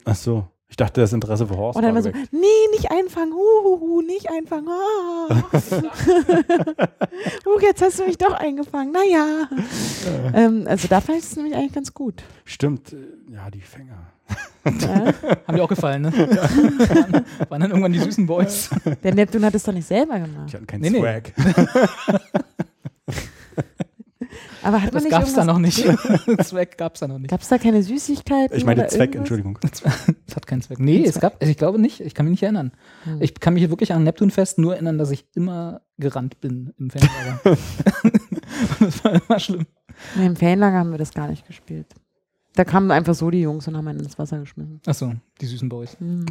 Ach 0.04 0.14
so. 0.16 0.46
Ich 0.74 0.76
dachte, 0.76 1.02
das 1.02 1.12
Interesse 1.12 1.46
für 1.46 1.56
Horst 1.56 1.76
Und 1.76 1.84
dann 1.84 1.94
war 1.94 2.00
immer 2.00 2.02
so, 2.02 2.10
geweckt. 2.10 2.32
nee, 2.32 2.40
nicht 2.72 2.90
einfangen, 2.90 3.32
hu, 3.32 3.38
hu, 3.62 3.78
hu, 3.78 4.02
nicht 4.02 4.28
einfangen. 4.28 4.66
Ah. 4.68 5.44
uh, 7.46 7.60
jetzt 7.60 7.80
hast 7.80 8.00
du 8.00 8.04
mich 8.06 8.18
doch 8.18 8.32
eingefangen. 8.32 8.90
Naja. 8.90 9.48
ähm, 10.34 10.64
also 10.66 10.88
da 10.88 11.00
fand 11.00 11.18
ich 11.18 11.24
es 11.26 11.36
nämlich 11.36 11.54
eigentlich 11.54 11.74
ganz 11.74 11.94
gut. 11.94 12.24
Stimmt. 12.44 12.92
äh, 12.92 12.96
Ja, 13.32 13.48
die 13.52 13.60
Fänger. 13.60 14.10
Ja? 14.64 15.12
Haben 15.46 15.56
dir 15.56 15.62
auch 15.62 15.68
gefallen, 15.68 16.02
ne? 16.02 16.12
waren, 16.12 17.24
waren 17.50 17.60
dann 17.60 17.70
irgendwann 17.70 17.92
die 17.92 18.00
süßen 18.00 18.26
Boys. 18.26 18.68
Der 19.04 19.14
Neptun 19.14 19.44
hat 19.44 19.54
es 19.54 19.62
doch 19.62 19.72
nicht 19.72 19.86
selber 19.86 20.18
gemacht. 20.18 20.50
Die 20.50 20.56
hatten 20.56 20.66
keinen 20.66 20.80
Nee, 20.80 20.90
nee. 20.90 21.22
Aber 24.64 24.82
hat 24.82 24.92
man 24.92 24.94
Das 24.94 25.02
nicht 25.04 25.12
gab's 25.12 25.34
da 25.34 25.44
noch 25.44 25.58
nicht. 25.58 25.78
Zweck 26.44 26.78
gab's 26.78 27.00
da 27.00 27.08
noch 27.08 27.18
nicht. 27.18 27.30
Gab 27.30 27.42
es 27.42 27.48
da 27.48 27.58
keine 27.58 27.82
Süßigkeiten? 27.82 28.56
Ich 28.56 28.64
meine 28.64 28.86
Zweck, 28.86 29.14
irgendwas? 29.14 29.18
Entschuldigung. 29.18 29.58
Es 30.26 30.36
hat 30.36 30.46
keinen 30.46 30.62
Zweck. 30.62 30.78
Nee, 30.80 31.04
es 31.04 31.20
gab, 31.20 31.42
ich 31.42 31.56
glaube 31.56 31.78
nicht. 31.78 32.00
Ich 32.00 32.14
kann 32.14 32.26
mich 32.26 32.32
nicht 32.32 32.42
erinnern. 32.42 32.72
Hm. 33.04 33.20
Ich 33.20 33.38
kann 33.38 33.54
mich 33.54 33.68
wirklich 33.68 33.92
an 33.92 34.02
Neptunfest 34.02 34.58
nur 34.58 34.74
erinnern, 34.74 34.98
dass 34.98 35.10
ich 35.10 35.26
immer 35.34 35.82
gerannt 35.98 36.40
bin 36.40 36.72
im 36.78 36.90
Fanlager. 36.90 37.40
das 38.80 39.04
war 39.04 39.12
immer 39.14 39.38
schlimm. 39.38 39.66
Nee, 40.16 40.26
Im 40.26 40.36
Fanlager 40.36 40.78
haben 40.78 40.90
wir 40.90 40.98
das 40.98 41.12
gar 41.12 41.28
nicht 41.28 41.46
gespielt. 41.46 41.94
Da 42.56 42.64
kamen 42.64 42.90
einfach 42.92 43.14
so 43.14 43.30
die 43.30 43.40
Jungs 43.40 43.66
und 43.66 43.76
haben 43.76 43.88
einen 43.88 43.98
ins 43.98 44.16
Wasser 44.16 44.38
geschmissen. 44.38 44.80
Achso, 44.86 45.12
die 45.40 45.46
süßen 45.46 45.68
Boys. 45.68 45.96
Mhm. 45.98 46.24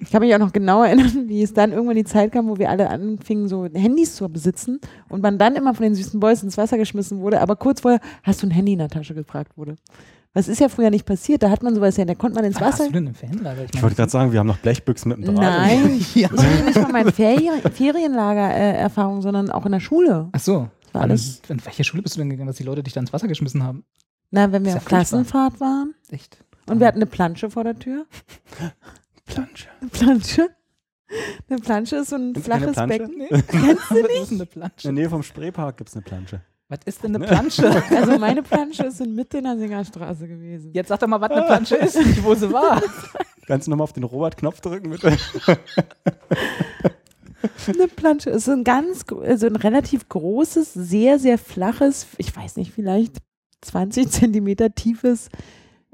Ich 0.00 0.10
kann 0.10 0.20
mich 0.22 0.34
auch 0.34 0.38
noch 0.38 0.52
genau 0.52 0.82
erinnern, 0.84 1.28
wie 1.28 1.42
es 1.42 1.52
dann 1.52 1.72
irgendwann 1.72 1.96
die 1.96 2.04
Zeit 2.04 2.32
kam, 2.32 2.48
wo 2.48 2.56
wir 2.56 2.70
alle 2.70 2.88
anfingen, 2.88 3.48
so 3.48 3.66
Handys 3.66 4.16
zu 4.16 4.26
besitzen 4.30 4.80
und 5.10 5.22
man 5.22 5.36
dann 5.38 5.56
immer 5.56 5.74
von 5.74 5.82
den 5.84 5.94
süßen 5.94 6.18
Boys 6.20 6.42
ins 6.42 6.56
Wasser 6.56 6.78
geschmissen 6.78 7.20
wurde, 7.20 7.40
aber 7.42 7.54
kurz 7.56 7.82
vorher, 7.82 8.00
hast 8.22 8.42
du 8.42 8.46
ein 8.46 8.50
Handy 8.50 8.72
in 8.72 8.78
der 8.78 8.88
Tasche 8.88 9.14
gefragt 9.14 9.58
wurde. 9.58 9.76
Was 10.34 10.46
ist 10.48 10.60
ja 10.60 10.68
früher 10.68 10.90
nicht 10.90 11.04
passiert, 11.06 11.42
da 11.42 11.50
hat 11.50 11.62
man 11.62 11.74
sowas 11.74 11.96
ja, 11.96 12.04
da 12.04 12.14
konnte 12.14 12.36
man 12.36 12.44
ins 12.44 12.56
Ah, 12.56 12.60
hast 12.66 12.74
Wasser. 12.80 12.86
du 12.86 12.92
denn 12.92 13.06
im 13.08 13.14
Fanlager? 13.14 13.64
Ich 13.72 13.82
wollte 13.82 13.96
gerade 13.96 14.10
sagen, 14.10 14.32
wir 14.32 14.38
haben 14.38 14.46
noch 14.46 14.58
Blechbüchsen 14.58 15.10
mit 15.10 15.18
dem 15.26 15.34
Draht. 15.34 15.44
Nein, 15.44 16.00
Ja. 16.14 16.28
ich 16.32 16.40
rede 16.42 16.64
nicht 16.64 16.78
von 16.78 16.92
meinen 16.92 17.12
Ferien, 17.12 17.60
Ferienlager-Erfahrungen, 17.72 19.22
sondern 19.22 19.50
auch 19.50 19.66
in 19.66 19.72
der 19.72 19.80
Schule. 19.80 20.28
Achso. 20.32 20.68
Das 20.84 20.94
war 20.94 21.02
alles, 21.02 21.42
In 21.48 21.62
welche 21.64 21.84
Schule 21.84 22.02
bist 22.02 22.16
du 22.16 22.20
denn 22.20 22.30
gegangen, 22.30 22.46
dass 22.46 22.56
die 22.56 22.62
Leute 22.62 22.82
dich 22.82 22.94
da 22.94 23.00
ins 23.00 23.12
Wasser 23.12 23.28
geschmissen 23.28 23.62
haben? 23.62 23.84
Na, 24.30 24.52
wenn 24.52 24.64
wir 24.64 24.76
auf 24.76 24.84
Klassenfahrt 24.84 25.60
waren 25.60 25.94
Echt? 26.10 26.44
und 26.66 26.80
wir 26.80 26.86
hatten 26.86 26.98
eine 26.98 27.06
Plansche 27.06 27.50
vor 27.50 27.64
der 27.64 27.78
Tür. 27.78 28.06
Plansche. 29.26 29.68
Eine 29.80 29.90
Plansche. 29.90 30.48
Eine 31.48 31.58
Plansche 31.60 31.96
ist 31.96 32.10
so 32.10 32.16
ein 32.16 32.34
keine 32.34 32.44
flaches 32.44 32.72
Plansche? 32.72 32.98
Becken. 32.98 33.18
Nee. 33.18 33.42
Kennst 33.48 33.90
du 33.90 33.94
nicht? 33.94 34.08
Was 34.08 34.20
ist 34.20 34.30
eine 34.30 34.32
In 34.32 34.38
der 34.38 34.44
Plansche? 34.46 34.92
Nähe 34.92 35.10
vom 35.10 35.22
Spreepark 35.22 35.76
gibt 35.76 35.88
es 35.90 35.96
eine 35.96 36.02
Plansche. 36.02 36.42
Was 36.68 36.80
ist 36.84 37.02
denn 37.02 37.16
eine 37.16 37.26
Plansche? 37.26 37.82
Also 37.90 38.18
meine 38.18 38.42
Plansche 38.42 38.84
ist 38.84 39.00
in 39.00 39.14
Mitte 39.14 39.38
in 39.38 39.44
der 39.44 39.56
Singerstraße 39.56 40.28
gewesen. 40.28 40.72
Jetzt 40.74 40.88
sag 40.88 41.00
doch 41.00 41.06
mal, 41.06 41.20
was 41.20 41.30
eine 41.30 41.42
Plansche 41.46 41.76
ist, 41.76 41.96
nicht 41.96 42.22
wo 42.22 42.34
sie 42.34 42.52
war. 42.52 42.82
Kannst 43.46 43.66
du 43.66 43.70
nochmal 43.70 43.84
auf 43.84 43.94
den 43.94 44.04
Robert-Knopf 44.04 44.60
drücken, 44.60 44.90
bitte? 44.90 45.16
Eine 47.66 47.88
Plansche 47.88 48.28
ist 48.30 48.44
so 48.44 48.52
ein 48.52 48.64
ganz, 48.64 49.04
also 49.22 49.46
ein 49.46 49.56
relativ 49.56 50.08
großes, 50.08 50.74
sehr, 50.74 51.18
sehr 51.18 51.38
flaches, 51.38 52.06
ich 52.18 52.36
weiß 52.36 52.56
nicht, 52.56 52.72
vielleicht 52.72 53.16
20 53.62 54.08
Zentimeter 54.10 54.74
tiefes 54.74 55.28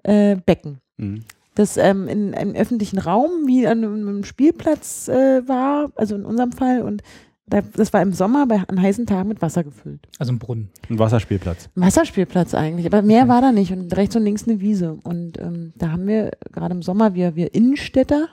äh, 0.02 0.36
Becken. 0.36 0.78
Mhm. 0.96 1.24
Das 1.54 1.76
ähm, 1.76 2.08
in 2.08 2.34
einem 2.34 2.54
öffentlichen 2.54 2.98
Raum 2.98 3.46
wie 3.46 3.66
an 3.66 3.84
einem 3.84 4.24
Spielplatz 4.24 5.08
äh, 5.08 5.46
war, 5.46 5.92
also 5.94 6.16
in 6.16 6.24
unserem 6.24 6.50
Fall. 6.50 6.82
Und 6.82 7.02
da, 7.46 7.60
das 7.60 7.92
war 7.92 8.02
im 8.02 8.12
Sommer 8.12 8.46
bei, 8.46 8.62
an 8.66 8.80
heißen 8.80 9.06
Tagen 9.06 9.28
mit 9.28 9.40
Wasser 9.42 9.62
gefüllt. 9.62 10.08
Also 10.18 10.32
ein 10.32 10.38
Brunnen. 10.38 10.70
Ein 10.88 10.98
Wasserspielplatz. 10.98 11.68
Ein 11.76 11.82
Wasserspielplatz 11.82 12.54
eigentlich, 12.54 12.86
aber 12.86 13.02
mehr 13.02 13.28
war 13.28 13.40
da 13.40 13.52
nicht 13.52 13.70
und 13.72 13.94
rechts 13.96 14.16
und 14.16 14.24
links 14.24 14.48
eine 14.48 14.60
Wiese. 14.60 14.98
Und 15.04 15.38
ähm, 15.38 15.72
da 15.76 15.92
haben 15.92 16.06
wir 16.06 16.32
gerade 16.52 16.74
im 16.74 16.82
Sommer, 16.82 17.14
wir, 17.14 17.36
wir 17.36 17.54
Innenstädter, 17.54 18.28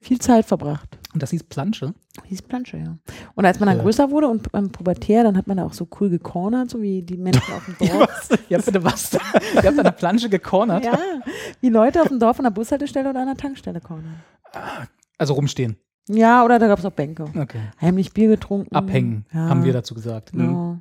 viel 0.00 0.18
Zeit 0.18 0.46
verbracht. 0.46 0.99
Und 1.12 1.22
das 1.22 1.30
hieß 1.30 1.42
Plansche. 1.44 1.92
Hieß 2.24 2.42
Plansche, 2.42 2.76
ja. 2.76 2.96
Und 3.34 3.44
als 3.44 3.58
man 3.58 3.68
dann 3.68 3.78
Ja. 3.78 3.82
größer 3.82 4.10
wurde 4.12 4.28
und 4.28 4.52
beim 4.52 4.70
Pubertär, 4.70 5.24
dann 5.24 5.36
hat 5.36 5.46
man 5.48 5.56
da 5.56 5.64
auch 5.64 5.72
so 5.72 5.88
cool 6.00 6.08
gecornert, 6.08 6.70
so 6.70 6.80
wie 6.80 7.02
die 7.02 7.16
Menschen 7.16 7.52
auf 7.52 7.64
dem 7.66 7.76
Dorf. 7.88 8.30
Habt 8.30 8.64
bitte 8.64 8.84
was? 8.84 9.12
Ihr 9.54 9.62
habt 9.64 9.78
eine 9.78 9.92
Plansche 9.92 10.28
gecornert. 10.28 10.84
ja, 10.84 10.98
wie 11.60 11.68
Leute 11.68 12.00
auf 12.00 12.08
dem 12.08 12.20
Dorf 12.20 12.38
an 12.38 12.44
der 12.44 12.50
Bushaltestelle 12.50 13.10
oder 13.10 13.20
an 13.20 13.26
der 13.26 13.36
Tankstelle 13.36 13.80
cornern. 13.80 14.20
Also 15.18 15.34
rumstehen. 15.34 15.76
Ja, 16.08 16.44
oder 16.44 16.58
da 16.58 16.66
gab 16.68 16.78
es 16.78 16.84
auch 16.84 16.92
Bänke. 16.92 17.24
Okay. 17.36 17.60
Heimlich 17.80 18.12
Bier 18.12 18.28
getrunken. 18.28 18.74
Abhängen, 18.74 19.26
ja, 19.32 19.48
haben 19.48 19.64
wir 19.64 19.72
dazu 19.72 19.94
gesagt. 19.94 20.32
Genau. 20.32 20.78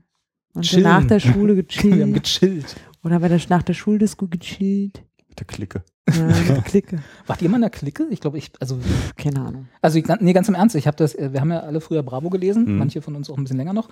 Und 0.53 0.77
nach 0.77 1.05
der 1.05 1.19
Schule 1.19 1.55
Wir 1.83 2.01
haben 2.03 2.13
gechillt. 2.13 2.23
gechillt. 2.23 2.75
oder 3.03 3.19
bei 3.19 3.27
der, 3.27 3.39
nach 3.49 3.63
der 3.63 3.73
Schuldisco 3.73 4.27
gechillt. 4.27 5.03
Mit 5.29 5.39
der 5.39 5.45
Clique. 5.47 5.83
Ja, 6.11 6.25
mit 6.25 6.49
der 6.49 6.61
Clique. 6.63 6.99
Wart 7.27 7.41
ihr 7.43 7.49
mal 7.49 7.57
in 7.57 7.61
der 7.61 7.69
Clique? 7.69 8.07
Ich 8.09 8.19
glaube, 8.19 8.39
ich, 8.39 8.51
also, 8.59 8.79
Keine 9.15 9.41
Ahnung. 9.45 9.67
also 9.81 9.99
ich, 9.99 10.05
nee, 10.21 10.33
ganz 10.33 10.49
im 10.49 10.55
Ernst, 10.55 10.75
ich 10.75 10.87
habe 10.87 10.97
das, 10.97 11.13
äh, 11.13 11.31
wir 11.33 11.39
haben 11.39 11.51
ja 11.51 11.59
alle 11.59 11.81
früher 11.81 12.01
Bravo 12.01 12.29
gelesen, 12.31 12.65
Mhm. 12.65 12.77
manche 12.79 13.01
von 13.03 13.15
uns 13.15 13.29
auch 13.29 13.37
ein 13.37 13.43
bisschen 13.43 13.57
länger 13.57 13.73
noch, 13.73 13.89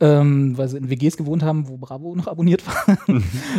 ähm, 0.00 0.56
weil 0.56 0.68
sie 0.68 0.78
in 0.78 0.88
WGs 0.88 1.18
gewohnt 1.18 1.42
haben, 1.42 1.68
wo 1.68 1.76
Bravo 1.76 2.14
noch 2.14 2.26
abonniert 2.26 2.66
war. 2.66 2.96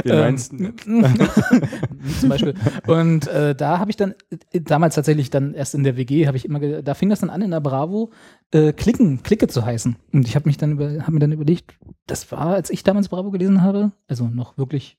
Wir 0.03 0.13
Ähm, 0.13 0.19
meinsten. 0.21 0.73
zum 2.19 2.29
Beispiel. 2.29 2.55
Und 2.87 3.27
äh, 3.27 3.53
da 3.53 3.77
habe 3.79 3.91
ich 3.91 3.97
dann, 3.97 4.15
äh, 4.51 4.59
damals 4.61 4.95
tatsächlich 4.95 5.29
dann 5.29 5.53
erst 5.53 5.75
in 5.75 5.83
der 5.83 5.95
WG, 5.95 6.25
habe 6.27 6.37
ich 6.37 6.45
immer, 6.45 6.59
da 6.81 6.93
fing 6.95 7.09
das 7.09 7.19
dann 7.19 7.29
an 7.29 7.41
in 7.43 7.51
der 7.51 7.61
Bravo, 7.61 8.09
äh, 8.51 8.73
Klicken, 8.73 9.21
Clique 9.23 9.47
zu 9.47 9.63
heißen. 9.65 9.97
Und 10.13 10.27
ich 10.27 10.35
habe 10.35 10.49
mich 10.49 10.57
dann 10.57 10.71
über, 10.71 10.89
habe 11.03 11.11
mir 11.11 11.19
dann 11.19 11.31
überlegt, 11.31 11.77
das 12.07 12.31
war, 12.31 12.47
als 12.55 12.71
ich 12.71 12.83
damals 12.83 13.09
Bravo 13.09 13.29
gelesen 13.29 13.61
habe, 13.61 13.91
also 14.07 14.27
noch 14.27 14.57
wirklich 14.57 14.97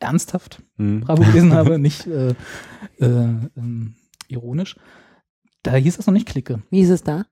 ernsthaft 0.00 0.62
Hm. 0.76 1.00
Bravo 1.00 1.22
gelesen 1.22 1.52
habe, 1.54 1.78
nicht 1.78 2.06
äh, 2.06 2.30
äh, 2.30 2.34
ähm, 3.00 3.94
ironisch. 4.28 4.76
Da 5.62 5.74
hieß 5.74 5.96
das 5.96 6.06
noch 6.06 6.14
nicht 6.14 6.28
Clique. 6.28 6.62
Wie 6.70 6.80
ist 6.80 6.90
es 6.90 7.02
da? 7.02 7.26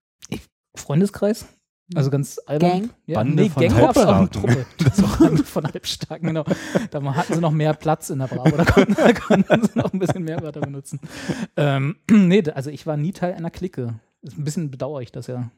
Freundeskreis. 0.74 1.46
Also 1.94 2.10
ganz 2.10 2.38
albern. 2.46 2.70
Gang? 2.70 2.90
Ja, 3.06 3.18
Bande 3.20 3.42
nee, 3.44 3.48
von 3.48 3.62
Gang 3.62 3.74
Halbstarken. 3.76 4.30
Truppe. 4.30 4.66
Das 4.84 5.00
war 5.02 5.18
Bande 5.18 5.44
von 5.44 5.64
Halbstarken, 5.64 6.26
genau. 6.26 6.44
Da 6.90 7.14
hatten 7.14 7.34
sie 7.34 7.40
noch 7.40 7.52
mehr 7.52 7.74
Platz 7.74 8.10
in 8.10 8.18
der 8.18 8.26
Bravo. 8.26 8.56
Da 8.56 8.64
konnten, 8.64 8.94
da 8.94 9.12
konnten 9.12 9.62
sie 9.66 9.78
noch 9.78 9.92
ein 9.92 9.98
bisschen 10.00 10.24
mehr 10.24 10.42
Wörter 10.42 10.60
benutzen. 10.60 10.98
Ähm, 11.56 11.96
nee, 12.10 12.42
also 12.50 12.70
ich 12.70 12.86
war 12.86 12.96
nie 12.96 13.12
Teil 13.12 13.34
einer 13.34 13.50
Clique. 13.50 14.00
Ein 14.24 14.44
bisschen 14.44 14.70
bedauere 14.72 15.02
ich 15.02 15.12
das 15.12 15.28
ja. 15.28 15.50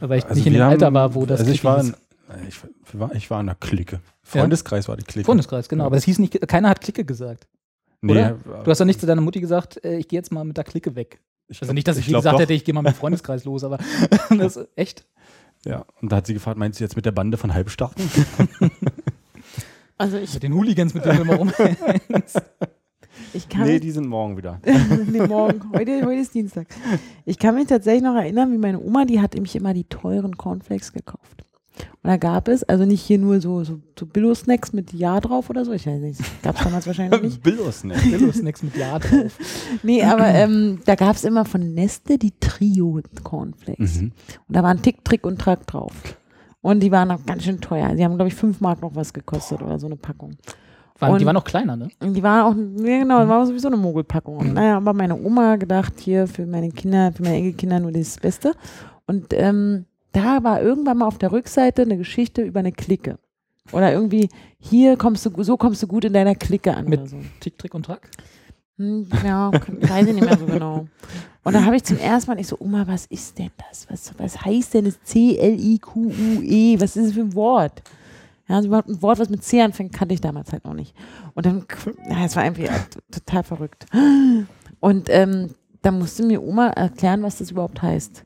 Weil 0.00 0.18
ich 0.18 0.28
nicht 0.30 0.46
in 0.46 0.54
dem 0.54 0.62
Alter 0.62 0.92
war, 0.94 1.14
wo 1.14 1.26
das 1.26 1.40
Also 1.40 1.52
ich 1.52 1.62
war, 1.62 1.82
hieß. 1.82 1.90
in, 1.90 1.96
ich, 2.48 2.56
war, 2.98 3.14
ich 3.14 3.30
war 3.30 3.40
in 3.40 3.46
der 3.46 3.54
Clique. 3.54 4.00
Freundeskreis 4.22 4.88
war 4.88 4.96
die 4.96 5.04
Clique. 5.04 5.24
Freundeskreis, 5.26 5.68
genau. 5.68 5.84
Aber 5.86 5.96
es 5.96 6.04
hieß 6.04 6.18
nicht, 6.18 6.46
keiner 6.48 6.68
hat 6.70 6.80
Clique 6.80 7.04
gesagt. 7.04 7.46
Nee, 8.02 8.12
oder? 8.12 8.38
Du 8.64 8.70
hast 8.70 8.80
doch 8.80 8.84
nicht 8.84 9.00
zu 9.00 9.06
deiner 9.06 9.20
Mutti 9.22 9.40
gesagt, 9.40 9.82
äh, 9.84 9.96
ich 9.98 10.08
gehe 10.08 10.18
jetzt 10.18 10.32
mal 10.32 10.44
mit 10.44 10.56
der 10.56 10.64
Clique 10.64 10.94
weg. 10.94 11.20
ich 11.48 11.56
Also 11.60 11.66
glaub- 11.68 11.74
nicht, 11.74 11.88
dass 11.88 11.96
ich, 11.96 12.06
glaub 12.06 12.20
gesagt 12.20 12.34
doch. 12.34 12.40
hätte, 12.40 12.52
ich 12.52 12.64
gehe 12.64 12.74
mal 12.74 12.82
mit 12.82 12.92
dem 12.92 12.96
Freundeskreis 12.96 13.44
los, 13.44 13.64
aber 13.64 13.78
das 14.36 14.56
ist 14.56 14.68
echt. 14.76 15.06
Ja, 15.64 15.84
und 16.00 16.12
da 16.12 16.16
hat 16.16 16.26
sie 16.26 16.34
gefragt, 16.34 16.58
meinst 16.58 16.78
du 16.78 16.84
jetzt 16.84 16.94
mit 16.96 17.06
der 17.06 17.12
Bande 17.12 17.36
von 17.36 17.52
Halbstarken? 17.54 18.08
Also 19.98 20.18
ich, 20.18 20.34
Mit 20.34 20.42
den 20.42 20.52
Hooligans, 20.52 20.92
mit 20.92 21.06
denen 21.06 21.16
du 21.16 21.22
immer 21.22 21.36
rumhängst. 21.36 22.42
ich 23.32 23.48
kann 23.48 23.62
nee, 23.62 23.72
mich, 23.74 23.80
die 23.80 23.90
sind 23.92 24.06
morgen 24.06 24.36
wieder. 24.36 24.60
nee, 25.10 25.26
morgen. 25.26 25.72
Heute, 25.72 26.04
heute 26.04 26.20
ist 26.20 26.34
Dienstag. 26.34 26.66
Ich 27.24 27.38
kann 27.38 27.54
mich 27.54 27.66
tatsächlich 27.68 28.02
noch 28.02 28.14
erinnern, 28.14 28.52
wie 28.52 28.58
meine 28.58 28.78
Oma, 28.78 29.06
die 29.06 29.20
hat 29.22 29.32
nämlich 29.32 29.56
immer 29.56 29.72
die 29.72 29.84
teuren 29.84 30.36
Cornflakes 30.36 30.92
gekauft. 30.92 31.45
Und 32.02 32.10
da 32.10 32.16
gab 32.16 32.48
es, 32.48 32.62
also 32.64 32.84
nicht 32.84 33.02
hier 33.02 33.18
nur 33.18 33.40
so, 33.40 33.64
so, 33.64 33.78
so 33.98 34.06
Billo-Snacks 34.06 34.72
mit 34.72 34.92
Ja 34.92 35.20
drauf 35.20 35.50
oder 35.50 35.64
so, 35.64 35.72
ich 35.72 35.86
weiß 35.86 36.00
nicht, 36.00 36.20
gab 36.42 36.56
es 36.56 36.64
damals 36.64 36.86
wahrscheinlich 36.86 37.20
nicht. 37.22 37.42
Billos, 37.44 37.84
ne? 37.84 37.94
Billo-Snacks 38.10 38.62
mit 38.62 38.76
Ja 38.76 38.98
drauf. 38.98 39.38
Nee, 39.82 40.02
aber 40.02 40.26
ähm, 40.28 40.80
da 40.84 40.94
gab 40.94 41.16
es 41.16 41.24
immer 41.24 41.44
von 41.44 41.74
Nestle 41.74 42.18
die 42.18 42.32
Trio-Cornflakes. 42.40 44.00
Mhm. 44.00 44.12
Und 44.48 44.56
da 44.56 44.62
waren 44.62 44.80
Tick, 44.82 45.04
Trick 45.04 45.26
und 45.26 45.38
Track 45.40 45.66
drauf. 45.66 45.92
Und 46.62 46.80
die 46.80 46.90
waren 46.90 47.10
auch 47.10 47.24
ganz 47.26 47.44
schön 47.44 47.60
teuer. 47.60 47.94
Die 47.94 48.04
haben, 48.04 48.16
glaube 48.16 48.28
ich, 48.28 48.34
5 48.34 48.60
Mark 48.60 48.82
noch 48.82 48.94
was 48.94 49.12
gekostet 49.12 49.62
oder 49.62 49.78
so 49.78 49.86
eine 49.86 49.96
Packung. 49.96 50.36
Waren, 50.98 51.10
die 51.18 51.20
Und- 51.20 51.26
waren 51.26 51.34
noch 51.34 51.44
kleiner, 51.44 51.76
ne? 51.76 51.88
Die 52.02 52.22
waren 52.22 52.40
auch, 52.42 52.84
ja 52.84 52.98
genau, 53.00 53.20
das 53.20 53.28
war 53.28 53.46
sowieso 53.46 53.68
eine 53.68 53.76
Mogelpackung. 53.76 54.38
Und 54.38 54.54
Naja, 54.54 54.78
aber 54.78 54.92
meine 54.94 55.14
Oma 55.14 55.56
gedacht, 55.56 55.92
hier 55.98 56.26
für 56.26 56.46
meine 56.46 56.70
Kinder, 56.70 57.12
für 57.12 57.22
meine 57.22 57.36
Enkelkinder 57.36 57.80
nur 57.80 57.92
das 57.92 58.18
Beste. 58.18 58.52
Und 59.06 59.26
ähm, 59.34 59.84
da 60.16 60.42
war 60.42 60.62
irgendwann 60.62 60.98
mal 60.98 61.06
auf 61.06 61.18
der 61.18 61.30
Rückseite 61.30 61.82
eine 61.82 61.98
Geschichte 61.98 62.40
über 62.42 62.60
eine 62.60 62.72
Clique. 62.72 63.18
Oder 63.72 63.92
irgendwie, 63.92 64.30
hier 64.58 64.96
kommst 64.96 65.26
du, 65.26 65.42
so 65.42 65.58
kommst 65.58 65.82
du 65.82 65.86
gut 65.86 66.06
in 66.06 66.14
deiner 66.14 66.34
Clique 66.34 66.74
an 66.74 66.88
Mit 66.88 67.08
so. 67.08 67.18
Tick, 67.40 67.58
Trick 67.58 67.74
und 67.74 67.84
Track? 67.84 68.08
Hm, 68.78 69.08
ja, 69.24 69.50
weiß 69.52 70.06
ich 70.06 70.14
nicht 70.14 70.24
mehr 70.24 70.38
so 70.38 70.46
genau. 70.46 70.86
Und 71.44 71.52
da 71.52 71.64
habe 71.64 71.76
ich 71.76 71.84
zum 71.84 71.98
ersten 71.98 72.30
Mal, 72.30 72.40
ich 72.40 72.46
so, 72.46 72.56
Oma, 72.58 72.86
was 72.86 73.06
ist 73.06 73.38
denn 73.38 73.50
das? 73.68 73.86
Was, 73.90 74.12
was 74.18 74.42
heißt 74.42 74.74
denn 74.74 74.86
das 74.86 75.02
C-L-I-Q-U-E? 75.02 76.80
Was 76.80 76.96
ist 76.96 77.06
das 77.06 77.12
für 77.12 77.20
ein 77.20 77.34
Wort? 77.34 77.82
Ja, 78.48 78.56
also 78.56 78.68
überhaupt 78.68 78.88
ein 78.88 79.02
Wort, 79.02 79.18
was 79.18 79.28
mit 79.28 79.42
C 79.42 79.60
anfängt, 79.60 79.92
kannte 79.92 80.14
ich 80.14 80.20
damals 80.20 80.52
halt 80.52 80.64
noch 80.64 80.74
nicht. 80.74 80.94
Und 81.34 81.44
dann, 81.44 81.66
ja, 82.08 82.24
es 82.24 82.36
war 82.36 82.44
irgendwie 82.44 82.68
total 83.10 83.42
verrückt. 83.42 83.86
Und 84.80 85.08
ähm, 85.10 85.50
da 85.82 85.90
musste 85.90 86.24
mir 86.24 86.42
Oma 86.42 86.68
erklären, 86.68 87.22
was 87.22 87.38
das 87.38 87.50
überhaupt 87.50 87.82
heißt. 87.82 88.25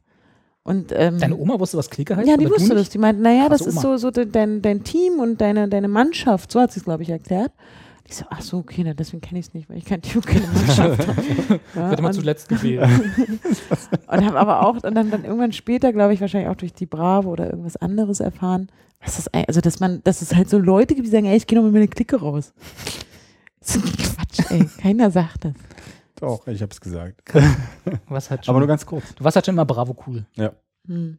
Und, 0.62 0.92
ähm, 0.94 1.18
Deine 1.18 1.36
Oma 1.36 1.58
wusste, 1.58 1.78
was 1.78 1.88
Clique 1.90 2.14
heißt? 2.16 2.28
ja, 2.28 2.36
die 2.36 2.48
wusste 2.50 2.74
das. 2.74 2.90
Die 2.90 2.98
meinte, 2.98 3.22
naja, 3.22 3.48
das 3.48 3.62
ist 3.62 3.74
Oma. 3.78 3.80
so, 3.82 3.96
so 3.96 4.10
de- 4.10 4.26
dein, 4.30 4.60
dein 4.62 4.84
Team 4.84 5.18
und 5.18 5.40
deine, 5.40 5.68
deine 5.68 5.88
Mannschaft. 5.88 6.52
So 6.52 6.60
hat 6.60 6.72
sie 6.72 6.80
es, 6.80 6.84
glaube 6.84 7.02
ich, 7.02 7.10
erklärt. 7.10 7.52
Ich 8.06 8.16
so, 8.16 8.24
ach 8.28 8.42
so, 8.42 8.58
okay, 8.58 8.82
na, 8.84 8.92
deswegen 8.92 9.20
kenne 9.20 9.38
ich 9.38 9.46
es 9.46 9.54
nicht, 9.54 9.70
weil 9.70 9.78
ich 9.78 9.84
kein 9.84 10.02
Team, 10.02 10.20
keine 10.20 10.46
Mannschaft 10.48 11.06
habe. 11.08 11.22
Ja, 11.74 11.90
Wird 11.90 12.00
immer 12.00 12.10
zuletzt 12.12 12.48
gewählt. 12.50 12.88
und 14.08 14.24
habe 14.26 14.38
aber 14.38 14.66
auch 14.66 14.74
und 14.82 14.94
dann, 14.94 15.10
dann 15.10 15.24
irgendwann 15.24 15.52
später, 15.52 15.92
glaube 15.92 16.12
ich, 16.12 16.20
wahrscheinlich 16.20 16.50
auch 16.50 16.56
durch 16.56 16.72
die 16.74 16.86
Bravo 16.86 17.30
oder 17.30 17.46
irgendwas 17.50 17.76
anderes 17.76 18.18
erfahren, 18.20 18.68
was 19.02 19.16
das 19.16 19.28
also 19.28 19.60
dass 19.60 19.78
man, 19.80 20.02
dass 20.04 20.20
es 20.22 20.34
halt 20.34 20.50
so 20.50 20.58
Leute 20.58 20.94
gibt, 20.94 21.06
die 21.06 21.10
sagen, 21.10 21.26
ey, 21.26 21.36
ich 21.36 21.46
gehe 21.46 21.56
noch 21.56 21.64
mit 21.64 21.72
meiner 21.72 21.86
Clique 21.86 22.16
raus. 22.20 22.52
Das 23.60 23.76
ist 23.76 23.84
Quatsch, 23.96 24.50
ey. 24.50 24.68
Keiner 24.80 25.10
sagt 25.12 25.44
das. 25.44 25.52
Doch, 26.20 26.46
ich 26.46 26.62
hab's 26.62 26.80
gesagt. 26.80 27.22
Was 28.08 28.30
hat 28.30 28.44
schon, 28.44 28.52
Aber 28.52 28.60
nur 28.60 28.68
ganz 28.68 28.86
kurz. 28.86 29.14
du 29.14 29.24
warst 29.24 29.36
halt 29.36 29.46
schon 29.46 29.54
immer 29.54 29.64
Bravo 29.64 29.96
cool. 30.06 30.26
Hm. 30.86 31.18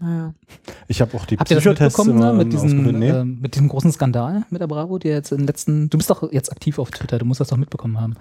Naja. 0.00 0.34
Ich 0.88 1.00
habe 1.00 1.16
auch 1.16 1.24
die 1.24 1.36
Habt 1.36 1.50
ihr 1.50 1.56
das 1.56 1.64
Psychotests 1.64 2.04
ne, 2.04 2.10
immer 2.10 2.32
mit, 2.32 2.52
diesem. 2.52 2.98
Nee. 2.98 3.10
ähm, 3.10 3.38
mit 3.40 3.54
diesem 3.54 3.68
großen 3.68 3.92
Skandal 3.92 4.44
mit 4.50 4.60
der 4.60 4.66
Bravo, 4.66 4.98
der 4.98 5.12
jetzt 5.12 5.30
in 5.30 5.38
den 5.38 5.46
letzten, 5.46 5.88
du 5.88 5.98
bist 5.98 6.10
doch 6.10 6.32
jetzt 6.32 6.50
aktiv 6.50 6.78
auf 6.78 6.90
Twitter, 6.90 7.18
du 7.18 7.24
musst 7.24 7.40
das 7.40 7.48
doch 7.48 7.56
mitbekommen 7.56 8.00
haben. 8.00 8.14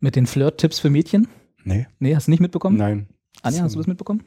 Mit 0.00 0.14
den 0.14 0.26
Flirt-Tipps 0.26 0.78
für 0.78 0.90
Mädchen? 0.90 1.28
nee. 1.64 1.86
Nee, 1.98 2.14
hast 2.14 2.26
du 2.26 2.30
nicht 2.30 2.40
mitbekommen? 2.40 2.76
Nein. 2.76 3.08
Anja, 3.42 3.62
hast 3.62 3.74
du 3.74 3.78
das 3.78 3.86
mitbekommen? 3.86 4.24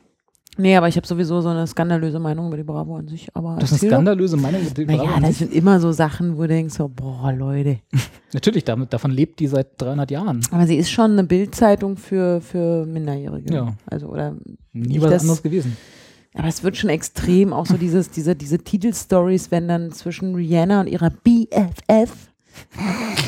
Nee, 0.59 0.75
aber 0.75 0.87
ich 0.87 0.95
habe 0.97 1.07
sowieso 1.07 1.41
so 1.41 1.49
eine 1.49 1.65
skandalöse 1.65 2.19
Meinung 2.19 2.47
über 2.47 2.57
die 2.57 2.63
Bravo 2.63 2.95
an 2.97 3.07
sich. 3.07 3.27
Aber 3.33 3.55
Das 3.59 3.71
ist 3.71 3.81
eine 3.81 3.91
skandalöse 3.91 4.37
Meinung. 4.37 4.61
der 4.75 4.85
Bravo 4.85 4.97
Naja, 5.05 5.15
an 5.15 5.21
das 5.23 5.29
sich. 5.37 5.37
sind 5.47 5.53
immer 5.53 5.79
so 5.79 5.91
Sachen, 5.91 6.37
wo 6.37 6.41
du 6.41 6.47
denkst, 6.49 6.75
so, 6.75 6.89
boah, 6.89 7.31
Leute. 7.31 7.79
Natürlich, 8.33 8.63
damit, 8.65 8.91
davon 8.93 9.11
lebt 9.11 9.39
die 9.39 9.47
seit 9.47 9.81
300 9.81 10.11
Jahren. 10.11 10.41
Aber 10.51 10.67
sie 10.67 10.75
ist 10.75 10.91
schon 10.91 11.11
eine 11.11 11.23
Bildzeitung 11.23 11.97
für, 11.97 12.41
für 12.41 12.85
Minderjährige. 12.85 13.53
Ja. 13.53 13.73
Also, 13.85 14.07
oder 14.07 14.35
Nie 14.73 15.01
was 15.01 15.11
das- 15.11 15.21
anderes 15.23 15.41
gewesen. 15.43 15.77
Aber 16.35 16.47
es 16.47 16.63
wird 16.63 16.77
schon 16.77 16.89
extrem, 16.91 17.53
auch 17.53 17.65
so 17.65 17.75
dieses, 17.77 18.11
diese, 18.11 18.35
diese 18.35 18.59
Titelstories, 18.59 19.49
wenn 19.51 19.67
dann 19.67 19.91
zwischen 19.91 20.35
Rihanna 20.35 20.81
und 20.81 20.87
ihrer 20.87 21.09
BFF, 21.09 22.28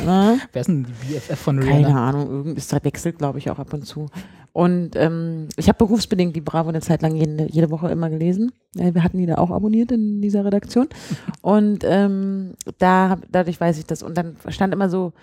ne? 0.06 0.40
Wer 0.54 0.62
ist 0.62 0.68
denn 0.68 0.86
die 0.86 1.14
BFF 1.14 1.40
von 1.40 1.60
keine 1.60 1.88
Rihanna? 1.88 2.10
Ahnung, 2.10 2.30
irgend- 2.30 2.58
es 2.58 2.72
wechselt, 2.84 3.18
glaube 3.18 3.40
ich, 3.40 3.50
auch 3.50 3.60
ab 3.60 3.74
und 3.74 3.86
zu. 3.86 4.08
Und 4.54 4.96
ähm, 4.98 5.48
ich 5.56 5.70
habe 5.70 5.78
berufsbedingt 5.78 6.36
die 6.36 6.42
Bravo 6.42 6.70
eine 6.70 6.82
Zeit 6.82 7.02
lang 7.02 7.16
jede, 7.16 7.48
jede 7.50 7.72
Woche 7.72 7.90
immer 7.90 8.10
gelesen. 8.10 8.52
Wir 8.74 9.04
hatten 9.04 9.18
die 9.18 9.26
da 9.26 9.36
auch 9.36 9.50
abonniert 9.50 9.92
in 9.92 10.22
dieser 10.22 10.44
Redaktion. 10.44 10.90
Und 11.42 11.84
ähm, 11.86 12.54
da, 12.78 13.18
dadurch 13.32 13.60
weiß 13.62 13.78
ich 13.78 13.86
das. 13.86 14.04
Und 14.04 14.18
dann 14.18 14.36
stand 14.50 14.74
immer 14.74 14.90
so, 14.90 15.14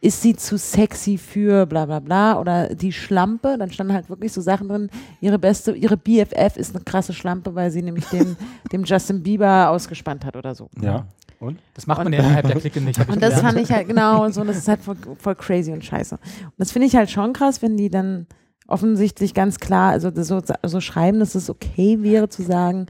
ist 0.00 0.22
sie 0.22 0.36
zu 0.36 0.56
sexy 0.56 1.18
für 1.18 1.66
bla 1.66 1.84
bla 1.84 1.98
bla 1.98 2.38
oder 2.40 2.72
die 2.74 2.92
Schlampe, 2.92 3.56
dann 3.58 3.70
standen 3.72 3.92
halt 3.92 4.08
wirklich 4.08 4.32
so 4.32 4.40
Sachen 4.40 4.68
drin, 4.68 4.90
ihre 5.20 5.38
beste, 5.40 5.72
ihre 5.72 5.96
BFF 5.96 6.56
ist 6.56 6.74
eine 6.74 6.84
krasse 6.84 7.12
Schlampe, 7.12 7.54
weil 7.56 7.70
sie 7.72 7.82
nämlich 7.82 8.04
dem, 8.06 8.36
dem 8.72 8.84
Justin 8.84 9.22
Bieber 9.24 9.68
ausgespannt 9.70 10.24
hat 10.24 10.36
oder 10.36 10.54
so. 10.54 10.68
Ja. 10.80 11.04
Und? 11.40 11.60
Das 11.74 11.86
macht 11.86 12.02
man 12.02 12.12
ja 12.12 12.20
innerhalb 12.20 12.46
der 12.46 12.56
Clique 12.56 12.80
nicht. 12.80 12.98
Und 12.98 13.22
das 13.22 13.36
gelernt. 13.36 13.40
fand 13.40 13.58
ich 13.58 13.70
halt, 13.70 13.86
genau, 13.86 14.24
und 14.24 14.34
so, 14.34 14.40
und 14.40 14.48
das 14.48 14.56
ist 14.56 14.68
halt 14.68 14.80
voll, 14.80 14.96
voll 15.18 15.36
crazy 15.36 15.72
und 15.72 15.84
scheiße. 15.84 16.16
Und 16.16 16.52
das 16.56 16.72
finde 16.72 16.88
ich 16.88 16.96
halt 16.96 17.10
schon 17.10 17.32
krass, 17.32 17.62
wenn 17.62 17.76
die 17.76 17.90
dann 17.90 18.26
offensichtlich 18.66 19.34
ganz 19.34 19.58
klar, 19.58 19.92
also 19.92 20.10
so, 20.22 20.42
so 20.62 20.80
schreiben, 20.80 21.20
dass 21.20 21.34
es 21.34 21.48
okay 21.48 22.02
wäre 22.02 22.28
zu 22.28 22.42
sagen, 22.42 22.86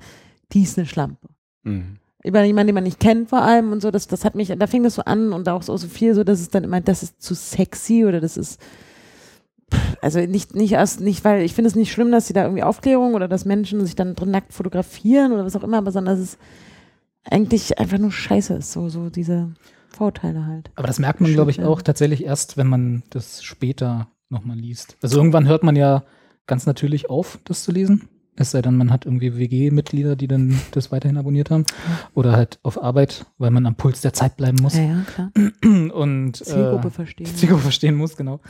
die 0.53 0.63
ist 0.63 0.79
eine 0.79 0.87
Schlampe. 0.87 1.29
Mhm. 1.63 1.97
Über 2.25 2.43
jemanden, 2.43 2.69
den 2.69 2.75
man 2.75 2.85
nicht 2.85 3.01
kennt 3.01 3.29
vor 3.29 3.43
allem 3.43 3.71
und 3.71 3.81
so, 3.81 3.91
das, 3.91 4.09
das 4.09 4.25
hat 4.25 4.35
mich, 4.35 4.49
da 4.49 4.67
fing 4.67 4.83
das 4.83 4.97
so 4.97 5.03
an 5.03 5.33
und 5.33 5.49
auch 5.49 5.63
so, 5.63 5.77
so 5.77 5.87
viel 5.87 6.15
so, 6.15 6.25
dass 6.25 6.41
es 6.41 6.49
dann 6.49 6.65
immer, 6.65 6.81
das 6.81 7.03
ist 7.03 7.23
zu 7.23 7.35
sexy 7.35 8.05
oder 8.05 8.21
das 8.21 8.37
ist, 8.37 8.61
also 10.03 10.19
nicht, 10.21 10.55
nicht 10.55 10.73
erst, 10.73 11.01
nicht, 11.01 11.25
weil 11.25 11.43
ich 11.43 11.55
finde 11.55 11.69
es 11.69 11.77
nicht 11.77 11.93
schlimm, 11.93 12.11
dass 12.11 12.27
sie 12.27 12.33
da 12.33 12.43
irgendwie 12.43 12.65
Aufklärung 12.65 13.15
oder 13.15 13.29
dass 13.29 13.45
Menschen 13.45 13.85
sich 13.85 13.95
dann 13.95 14.17
drin 14.17 14.33
nackt 14.33 14.53
fotografieren 14.53 15.33
oder 15.33 15.45
was 15.45 15.55
auch 15.55 15.63
immer, 15.63 15.79
aber 15.79 15.93
sondern 15.93 16.17
dass 16.17 16.25
es 16.25 16.39
eigentlich 17.31 17.79
einfach 17.79 17.99
nur 17.99 18.13
scheiße 18.13 18.55
ist, 18.55 18.73
so, 18.73 18.89
so 18.89 19.11
diese 19.11 19.53
Vorurteile 19.89 20.47
halt. 20.47 20.71
Aber 20.75 20.87
das 20.87 20.99
merkt 20.99 21.21
man, 21.21 21.33
glaube 21.33 21.51
ich, 21.51 21.63
auch 21.63 21.83
tatsächlich 21.83 22.25
erst, 22.25 22.57
wenn 22.57 22.67
man 22.67 23.03
das 23.11 23.43
später 23.43 24.09
nochmal 24.29 24.57
liest. 24.57 24.97
Also 25.03 25.19
irgendwann 25.19 25.49
hört 25.49 25.63
man 25.63 25.77
ja 25.77 26.05
ganz 26.47 26.67
natürlich 26.67 27.11
auf, 27.11 27.39
das 27.45 27.65
zu 27.65 27.73
lesen. 27.73 28.09
Es 28.41 28.53
sei 28.53 28.63
denn, 28.63 28.77
man 28.77 28.93
hat 28.93 29.05
irgendwie 29.05 29.37
WG-Mitglieder, 29.37 30.15
die 30.15 30.29
dann 30.29 30.61
das 30.71 30.93
weiterhin 30.93 31.17
abonniert 31.17 31.51
haben. 31.51 31.65
Oder 32.15 32.33
halt 32.33 32.61
auf 32.63 32.81
Arbeit, 32.81 33.27
weil 33.37 33.51
man 33.51 33.67
am 33.67 33.75
Puls 33.75 34.01
der 34.01 34.13
Zeit 34.13 34.37
bleiben 34.37 34.59
muss. 34.63 34.77
Ja, 34.77 34.83
ja, 34.83 35.05
klar. 35.13 35.33
Und 35.93 36.37
Zielgruppe 36.37 36.89
äh, 36.89 36.91
verstehen. 36.91 37.27
Zielgruppe 37.35 37.63
verstehen 37.63 37.97
muss, 37.97 38.17
genau. 38.17 38.41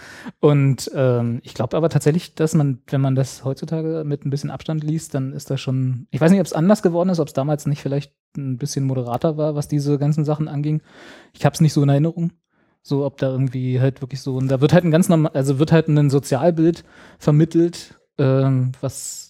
Und 0.41 0.91
ähm, 0.95 1.41
ich 1.43 1.55
glaube 1.55 1.77
aber 1.77 1.89
tatsächlich, 1.89 2.35
dass 2.35 2.55
man, 2.55 2.83
wenn 2.89 3.01
man 3.01 3.15
das 3.15 3.45
heutzutage 3.45 4.03
mit 4.05 4.27
ein 4.27 4.31
bisschen 4.31 4.51
Abstand 4.51 4.85
liest, 4.85 5.15
dann 5.15 5.33
ist 5.33 5.51
das 5.51 5.61
schon, 5.61 6.07
ich 6.11 6.21
weiß 6.21 6.31
nicht, 6.31 6.41
ob 6.41 6.47
es 6.47 6.53
anders 6.53 6.83
geworden 6.83 7.09
ist, 7.09 7.19
ob 7.19 7.29
es 7.29 7.35
damals 7.35 7.67
nicht 7.67 7.81
vielleicht 7.81 8.13
ein 8.37 8.59
bisschen 8.59 8.85
moderater 8.85 9.39
war, 9.39 9.55
was 9.55 9.69
diese 9.69 9.99
ganzen 9.99 10.27
Sachen 10.27 10.49
anging. 10.49 10.83
Ich 11.33 11.47
habe 11.47 11.55
es 11.55 11.63
nicht 11.63 11.73
so 11.73 11.83
in 11.83 11.89
Erinnerung. 11.89 12.33
So, 12.83 13.05
ob 13.05 13.17
da 13.19 13.29
irgendwie 13.29 13.81
halt 13.81 14.01
wirklich 14.03 14.21
so, 14.21 14.37
und 14.37 14.49
da 14.49 14.61
wird 14.61 14.73
halt 14.73 14.85
ein 14.85 14.91
ganz 14.91 15.09
normal, 15.09 15.33
also 15.35 15.59
wird 15.59 15.73
halt 15.73 15.89
ein 15.89 16.11
Sozialbild 16.11 16.85
vermittelt, 17.19 17.99
ähm, 18.19 18.73
was 18.81 19.28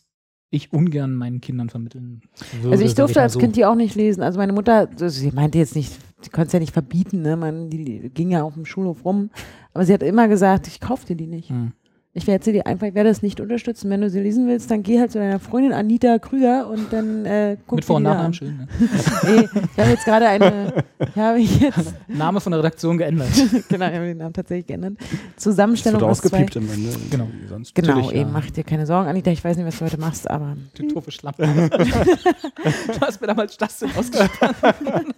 ich 0.50 0.72
ungern 0.72 1.14
meinen 1.14 1.40
Kindern 1.40 1.68
vermitteln 1.68 2.22
würde. 2.62 2.72
Also 2.72 2.84
ich 2.84 2.94
durfte 2.94 3.20
als 3.20 3.34
so. 3.34 3.38
Kind 3.38 3.56
die 3.56 3.66
auch 3.66 3.74
nicht 3.74 3.94
lesen. 3.94 4.22
Also 4.22 4.38
meine 4.38 4.52
Mutter, 4.52 4.88
also 4.90 5.08
sie 5.08 5.30
meinte 5.30 5.58
jetzt 5.58 5.76
nicht, 5.76 5.92
sie 6.22 6.30
konnte 6.30 6.46
es 6.48 6.52
ja 6.52 6.58
nicht 6.58 6.72
verbieten, 6.72 7.20
ne? 7.22 7.36
Man, 7.36 7.68
die 7.68 8.10
ging 8.10 8.30
ja 8.30 8.42
auf 8.42 8.54
dem 8.54 8.64
Schulhof 8.64 9.04
rum. 9.04 9.30
Aber 9.74 9.84
sie 9.84 9.92
hat 9.92 10.02
immer 10.02 10.26
gesagt, 10.28 10.66
ich 10.66 10.80
kauf 10.80 11.04
dir 11.04 11.16
die 11.16 11.26
nicht. 11.26 11.50
Hm. 11.50 11.72
Ich 12.18 12.26
werde 12.26 12.44
sie 12.44 12.50
dir 12.52 12.66
einfach, 12.66 12.88
ich 12.88 12.94
werde 12.94 13.08
das 13.10 13.22
nicht 13.22 13.40
unterstützen. 13.40 13.88
Wenn 13.90 14.00
du 14.00 14.10
sie 14.10 14.18
lesen 14.18 14.48
willst, 14.48 14.68
dann 14.72 14.82
geh 14.82 14.98
halt 14.98 15.12
zu 15.12 15.18
deiner 15.20 15.38
Freundin 15.38 15.72
Anita 15.72 16.18
Krüger 16.18 16.68
und 16.68 16.92
dann 16.92 17.24
äh, 17.24 17.56
guck 17.64 17.76
Mit 17.76 17.84
Vor- 17.84 17.96
und 17.98 18.02
Nachnamen 18.02 18.34
schön. 18.34 18.56
Ne? 18.56 18.66
Nee, 19.22 19.48
ich 19.72 19.78
habe 19.78 19.90
jetzt 19.90 20.04
gerade 20.04 20.26
eine, 20.28 20.72
ich 20.98 21.16
habe 21.16 21.38
jetzt, 21.38 21.94
Name 22.08 22.40
von 22.40 22.50
der 22.50 22.58
Redaktion 22.58 22.98
geändert. 22.98 23.28
genau, 23.68 23.86
ich 23.86 23.94
habe 23.94 24.04
den 24.06 24.18
Namen 24.18 24.32
tatsächlich 24.32 24.66
geändert. 24.66 24.94
Das 24.98 25.10
wird 25.10 25.20
Zusammenstellung 25.36 26.02
aus 26.02 26.18
zwei. 26.18 26.26
ausgepiept 26.38 26.56
am 26.56 26.68
Ende. 26.68 26.90
Genau. 27.08 27.28
Sonst. 27.48 27.72
Genau, 27.76 27.88
Natürlich, 27.88 28.10
ja. 28.10 28.20
eben, 28.22 28.32
mach 28.32 28.50
dir 28.50 28.64
keine 28.64 28.84
Sorgen, 28.84 29.08
Anita. 29.08 29.30
Ich 29.30 29.44
weiß 29.44 29.56
nicht, 29.56 29.66
was 29.66 29.78
du 29.78 29.84
heute 29.84 29.98
machst, 30.00 30.28
aber 30.28 30.56
Du 30.74 30.88
doofe 30.88 31.12
Schlampe. 31.12 31.46
du 31.46 33.00
hast 33.00 33.20
mir 33.20 33.28
damals 33.28 33.56
das 33.56 33.78
denn 33.78 33.90
ausgesprochen. 33.96 35.14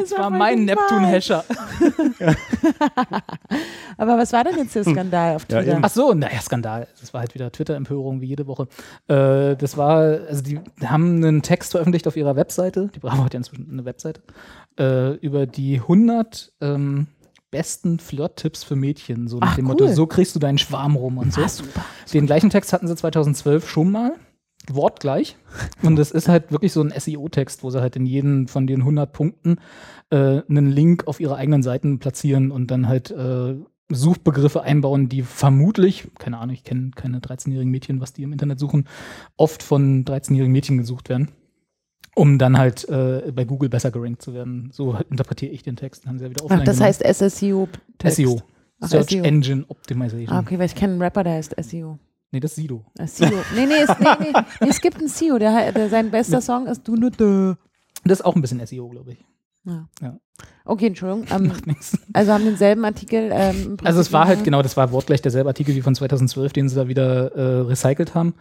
Das 0.00 0.10
war 0.12 0.28
voll 0.30 0.38
mein. 0.38 0.64
Neptun-Hescher. 0.64 1.44
Aber 3.96 4.18
was 4.18 4.32
war 4.32 4.44
denn 4.44 4.56
jetzt 4.58 4.74
der 4.74 4.84
Skandal 4.84 5.36
auf 5.36 5.46
Ja, 5.50 5.58
Twitter? 5.60 5.74
eben. 5.76 5.84
Ach 5.84 5.90
so, 5.90 6.13
naja, 6.14 6.40
Skandal. 6.40 6.88
Das 7.00 7.12
war 7.14 7.20
halt 7.20 7.34
wieder 7.34 7.50
Twitter-Empörung 7.50 8.20
wie 8.20 8.26
jede 8.26 8.46
Woche. 8.46 8.68
Äh, 9.08 9.56
das 9.56 9.76
war, 9.76 9.98
also 9.98 10.42
die 10.42 10.60
haben 10.84 11.16
einen 11.16 11.42
Text 11.42 11.72
veröffentlicht 11.72 12.06
auf 12.06 12.16
ihrer 12.16 12.36
Webseite. 12.36 12.90
Die 12.94 13.00
Bravo 13.00 13.24
hat 13.24 13.34
ja 13.34 13.38
inzwischen 13.38 13.70
eine 13.70 13.84
Webseite. 13.84 14.22
Äh, 14.78 15.14
über 15.16 15.46
die 15.46 15.80
100 15.80 16.52
ähm, 16.60 17.08
besten 17.50 17.98
Flirt-Tipps 17.98 18.64
für 18.64 18.76
Mädchen. 18.76 19.28
So 19.28 19.38
nach 19.38 19.52
Ach, 19.52 19.56
dem 19.56 19.66
cool. 19.66 19.72
Motto, 19.72 19.86
so 19.88 20.06
kriegst 20.06 20.34
du 20.34 20.40
deinen 20.40 20.58
Schwarm 20.58 20.96
rum 20.96 21.18
und 21.18 21.32
so. 21.32 21.42
Ah, 21.42 21.48
super. 21.48 21.84
Den 22.12 22.26
gleichen 22.26 22.50
Text 22.50 22.72
hatten 22.72 22.88
sie 22.88 22.96
2012 22.96 23.68
schon 23.68 23.90
mal. 23.90 24.14
Wortgleich. 24.72 25.36
Und 25.82 25.96
das 25.96 26.10
ist 26.10 26.28
halt 26.28 26.50
wirklich 26.50 26.72
so 26.72 26.82
ein 26.82 26.92
SEO-Text, 26.96 27.62
wo 27.62 27.70
sie 27.70 27.80
halt 27.80 27.96
in 27.96 28.06
jedem 28.06 28.48
von 28.48 28.66
den 28.66 28.80
100 28.80 29.12
Punkten 29.12 29.58
äh, 30.10 30.42
einen 30.48 30.70
Link 30.70 31.06
auf 31.06 31.20
ihre 31.20 31.36
eigenen 31.36 31.62
Seiten 31.62 31.98
platzieren 31.98 32.50
und 32.50 32.70
dann 32.70 32.88
halt 32.88 33.10
äh, 33.10 33.56
Suchbegriffe 33.90 34.62
einbauen, 34.62 35.08
die 35.08 35.22
vermutlich, 35.22 36.08
keine 36.18 36.38
Ahnung, 36.38 36.54
ich 36.54 36.64
kenne 36.64 36.90
keine 36.94 37.18
13-jährigen 37.18 37.70
Mädchen, 37.70 38.00
was 38.00 38.12
die 38.12 38.22
im 38.22 38.32
Internet 38.32 38.58
suchen, 38.58 38.88
oft 39.36 39.62
von 39.62 40.04
13-jährigen 40.04 40.52
Mädchen 40.52 40.78
gesucht 40.78 41.08
werden, 41.08 41.28
um 42.14 42.38
dann 42.38 42.56
halt 42.56 42.88
äh, 42.88 43.30
bei 43.34 43.44
Google 43.44 43.68
besser 43.68 43.90
gerankt 43.90 44.22
zu 44.22 44.32
werden. 44.32 44.70
So 44.72 44.96
interpretiere 45.10 45.52
ich 45.52 45.62
den 45.62 45.76
Text. 45.76 46.06
Haben 46.06 46.18
sie 46.18 46.24
ja 46.24 46.30
wieder 46.30 46.44
Ach, 46.48 46.60
das 46.64 46.76
genommen. 46.78 46.80
heißt 46.80 47.02
SSEO. 47.04 47.68
-Text. 47.98 48.10
SEO. 48.12 48.40
Ach, 48.80 48.88
Search 48.88 49.10
SEO. 49.10 49.22
Engine 49.22 49.64
Optimization. 49.68 50.28
Ah, 50.28 50.40
okay, 50.40 50.58
weil 50.58 50.66
ich 50.66 50.74
kenne 50.74 50.94
einen 50.94 51.02
Rapper, 51.02 51.24
der 51.24 51.34
heißt 51.34 51.54
SEO. 51.62 51.98
Nee, 52.32 52.40
das 52.40 52.52
ist 52.52 52.56
Sido. 52.56 52.84
Äh, 52.98 53.06
SEO. 53.06 53.28
nee, 53.54 53.66
nee, 53.66 53.74
es, 53.82 53.98
nee, 54.00 54.06
nee, 54.18 54.32
nee, 54.60 54.68
es 54.68 54.80
gibt 54.80 54.98
einen 54.98 55.08
SEO, 55.08 55.38
der, 55.38 55.72
der 55.72 55.88
sein 55.88 56.10
bester 56.10 56.40
Song 56.40 56.66
ist 56.66 56.82
Du 56.88 56.96
Nutte. 56.96 57.58
Das 58.04 58.20
ist 58.20 58.24
auch 58.24 58.34
ein 58.34 58.40
bisschen 58.42 58.64
SEO, 58.66 58.88
glaube 58.88 59.12
ich. 59.12 59.24
Ja. 59.64 59.88
Ja. 60.02 60.18
Okay, 60.64 60.86
Entschuldigung. 60.86 61.26
Ähm, 61.30 61.48
Macht 61.48 61.66
nichts. 61.66 61.98
also 62.12 62.32
haben 62.32 62.44
denselben 62.44 62.84
Artikel. 62.84 63.30
Ähm, 63.32 63.76
Also 63.84 64.00
es 64.00 64.12
war 64.12 64.26
halt 64.26 64.44
genau, 64.44 64.62
das 64.62 64.76
war 64.76 64.92
wortgleich 64.92 65.22
derselbe 65.22 65.50
Artikel 65.50 65.74
wie 65.74 65.82
von 65.82 65.94
2012, 65.94 66.52
den 66.52 66.68
sie 66.68 66.76
da 66.76 66.88
wieder 66.88 67.32
äh, 67.34 67.60
recycelt 67.62 68.14
haben. 68.14 68.34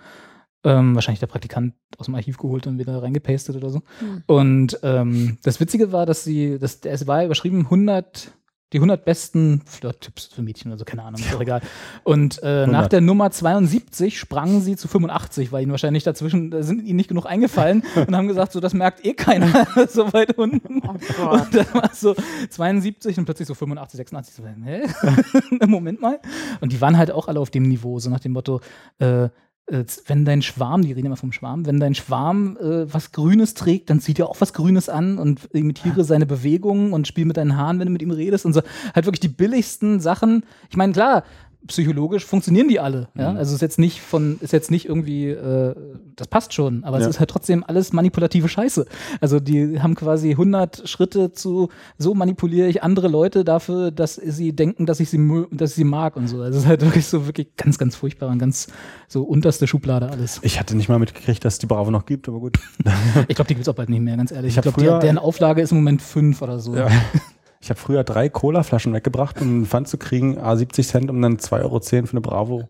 Ähm, 0.65 0.95
wahrscheinlich 0.95 1.19
der 1.19 1.27
Praktikant 1.27 1.73
aus 1.97 2.05
dem 2.05 2.15
Archiv 2.15 2.37
geholt 2.37 2.67
und 2.67 2.79
wieder 2.79 3.03
reingepastet 3.03 3.57
oder 3.57 3.69
so. 3.69 3.81
Hm. 3.99 4.23
Und 4.27 4.79
ähm, 4.81 5.37
das 5.43 5.59
Witzige 5.59 5.91
war, 5.91 6.05
dass 6.05 6.23
sie, 6.23 6.57
das, 6.57 6.79
es 6.85 7.05
war 7.05 7.25
überschrieben 7.25 7.65
100, 7.65 8.31
die 8.73 8.77
100 8.77 9.05
besten 9.05 9.61
Flirt-Tipps 9.65 10.25
für 10.25 10.41
Mädchen, 10.41 10.71
also 10.71 10.83
keine 10.83 11.03
Ahnung, 11.03 11.21
ist 11.21 11.33
doch 11.33 11.41
egal. 11.41 11.61
Und 12.03 12.41
äh, 12.43 12.67
nach 12.67 12.89
100. 12.89 12.91
der 12.91 13.01
Nummer 13.01 13.31
72 13.31 14.19
sprangen 14.19 14.61
sie 14.61 14.75
zu 14.75 14.87
85, 14.87 15.51
weil 15.51 15.63
ihnen 15.63 15.71
wahrscheinlich 15.71 16.03
dazwischen, 16.03 16.51
da 16.51 16.63
sind 16.63 16.83
ihnen 16.83 16.97
nicht 16.97 17.07
genug 17.07 17.25
eingefallen 17.25 17.83
und 17.95 18.15
haben 18.15 18.27
gesagt, 18.27 18.51
so 18.51 18.59
das 18.59 18.73
merkt 18.73 19.05
eh 19.05 19.13
keiner 19.13 19.67
so 19.87 20.11
weit 20.11 20.37
unten. 20.37 20.81
Oh. 20.85 21.29
Und 21.29 21.55
dann 21.55 21.73
war 21.73 21.91
es 21.91 22.01
so 22.01 22.15
72 22.49 23.17
und 23.17 23.25
plötzlich 23.25 23.47
so 23.47 23.53
85, 23.53 23.97
86. 23.97 24.35
So, 24.35 24.43
hä? 24.65 24.87
Moment 25.65 26.01
mal. 26.01 26.19
Und 26.59 26.71
die 26.73 26.81
waren 26.81 26.97
halt 26.97 27.11
auch 27.11 27.27
alle 27.27 27.39
auf 27.39 27.49
dem 27.49 27.63
Niveau, 27.63 27.99
so 27.99 28.09
nach 28.09 28.19
dem 28.19 28.33
Motto, 28.33 28.59
äh, 28.99 29.13
äh, 29.13 29.29
wenn 29.67 30.25
dein 30.25 30.41
Schwarm, 30.41 30.81
die 30.81 30.91
reden 30.91 31.07
immer 31.07 31.15
vom 31.15 31.31
Schwarm, 31.31 31.65
wenn 31.65 31.79
dein 31.79 31.95
Schwarm 31.95 32.57
äh, 32.57 32.93
was 32.93 33.11
Grünes 33.11 33.53
trägt, 33.53 33.89
dann 33.89 34.01
zieht 34.01 34.19
er 34.19 34.29
auch 34.29 34.41
was 34.41 34.53
Grünes 34.53 34.89
an 34.89 35.17
und 35.17 35.45
imitiere 35.53 36.03
seine 36.03 36.25
Bewegungen 36.25 36.91
und 36.91 37.07
spiel 37.07 37.25
mit 37.25 37.37
deinen 37.37 37.55
Haaren, 37.55 37.79
wenn 37.79 37.87
du 37.87 37.93
mit 37.93 38.01
ihm 38.01 38.11
redest 38.11 38.45
und 38.45 38.53
so. 38.53 38.61
Halt 38.93 39.05
wirklich 39.05 39.21
die 39.21 39.29
billigsten 39.29 40.01
Sachen. 40.01 40.43
Ich 40.69 40.75
meine, 40.75 40.91
klar, 40.91 41.23
psychologisch 41.67 42.25
funktionieren 42.25 42.67
die 42.67 42.79
alle. 42.79 43.07
Ja? 43.15 43.31
Mhm. 43.31 43.37
Also 43.37 43.55
ist 43.55 43.61
jetzt 43.61 43.79
nicht 43.79 44.01
von, 44.01 44.37
ist 44.41 44.53
jetzt 44.53 44.69
nicht 44.71 44.87
irgendwie, 44.87 45.29
äh, 45.29 45.75
das 46.15 46.27
passt 46.27 46.53
schon, 46.53 46.83
aber 46.83 46.99
Ja. 46.99 47.03
es 47.05 47.09
ist 47.11 47.19
halt 47.19 47.29
trotzdem 47.29 47.63
alles 47.65 47.93
manipulative 47.93 48.47
Scheiße. 48.49 48.85
Also 49.21 49.39
die 49.39 49.81
haben 49.81 49.95
quasi 49.95 50.31
100 50.31 50.87
Schritte 50.87 51.31
zu, 51.31 51.69
so 51.97 52.13
manipuliere 52.13 52.67
ich 52.67 52.83
andere 52.83 53.07
Leute 53.07 53.43
dafür, 53.43 53.91
dass 53.91 54.15
sie 54.15 54.53
denken, 54.55 54.85
dass 54.85 54.99
ich 54.99 55.09
sie, 55.09 55.19
dass 55.51 55.71
ich 55.71 55.75
sie 55.77 55.83
mag 55.83 56.15
und 56.17 56.27
so. 56.27 56.41
Also 56.41 56.57
es 56.57 56.63
ist 56.63 56.67
halt 56.69 56.81
wirklich 56.81 57.05
so 57.07 57.25
wirklich 57.25 57.55
ganz, 57.57 57.77
ganz 57.77 57.95
furchtbar 57.95 58.29
und 58.29 58.39
ganz 58.39 58.67
so 59.07 59.23
unterste 59.23 59.67
Schublade 59.67 60.09
alles. 60.09 60.39
Ich 60.43 60.59
hatte 60.59 60.75
nicht 60.75 60.89
mal 60.89 60.99
mitgekriegt, 60.99 61.43
dass 61.45 61.53
es 61.53 61.59
die 61.59 61.65
Bravo 61.67 61.91
noch 61.91 62.05
gibt, 62.05 62.27
aber 62.27 62.39
gut. 62.39 62.57
Ich 63.27 63.35
glaube, 63.35 63.47
die 63.47 63.55
gibt's 63.55 63.69
auch 63.69 63.75
bald 63.75 63.89
nicht 63.89 64.01
mehr, 64.01 64.17
ganz 64.17 64.31
ehrlich. 64.31 64.57
Ich 64.57 64.65
Ich, 64.65 64.73
glaube, 64.73 64.99
deren 64.99 65.17
Auflage 65.17 65.61
ist 65.61 65.71
im 65.71 65.77
Moment 65.77 66.01
fünf 66.01 66.41
oder 66.41 66.59
so. 66.59 66.75
Ja. 66.75 66.87
Ich 67.63 67.69
habe 67.69 67.79
früher 67.79 68.03
drei 68.03 68.27
Cola-Flaschen 68.27 68.91
weggebracht, 68.91 69.39
um 69.39 69.47
einen 69.47 69.65
Pfand 69.65 69.87
zu 69.87 69.97
kriegen, 69.97 70.37
a 70.37 70.57
70 70.57 70.85
Cent, 70.85 71.09
um 71.09 71.21
dann 71.21 71.37
2,10 71.37 71.61
Euro 71.61 71.79
für 71.79 72.11
eine 72.11 72.19
Bravo 72.19 72.69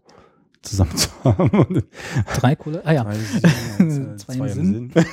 zusammen 0.61 0.95
zu 0.95 1.09
haben. 1.23 1.81
Drei 2.35 2.55
Kohle? 2.55 2.83
Ah 2.85 2.93
ja. 2.93 3.03
Zwei, 3.03 3.87
Zwei 4.17 4.33
zwei 4.35 4.47
Sinn. 4.49 4.91
Sinn. 4.93 4.95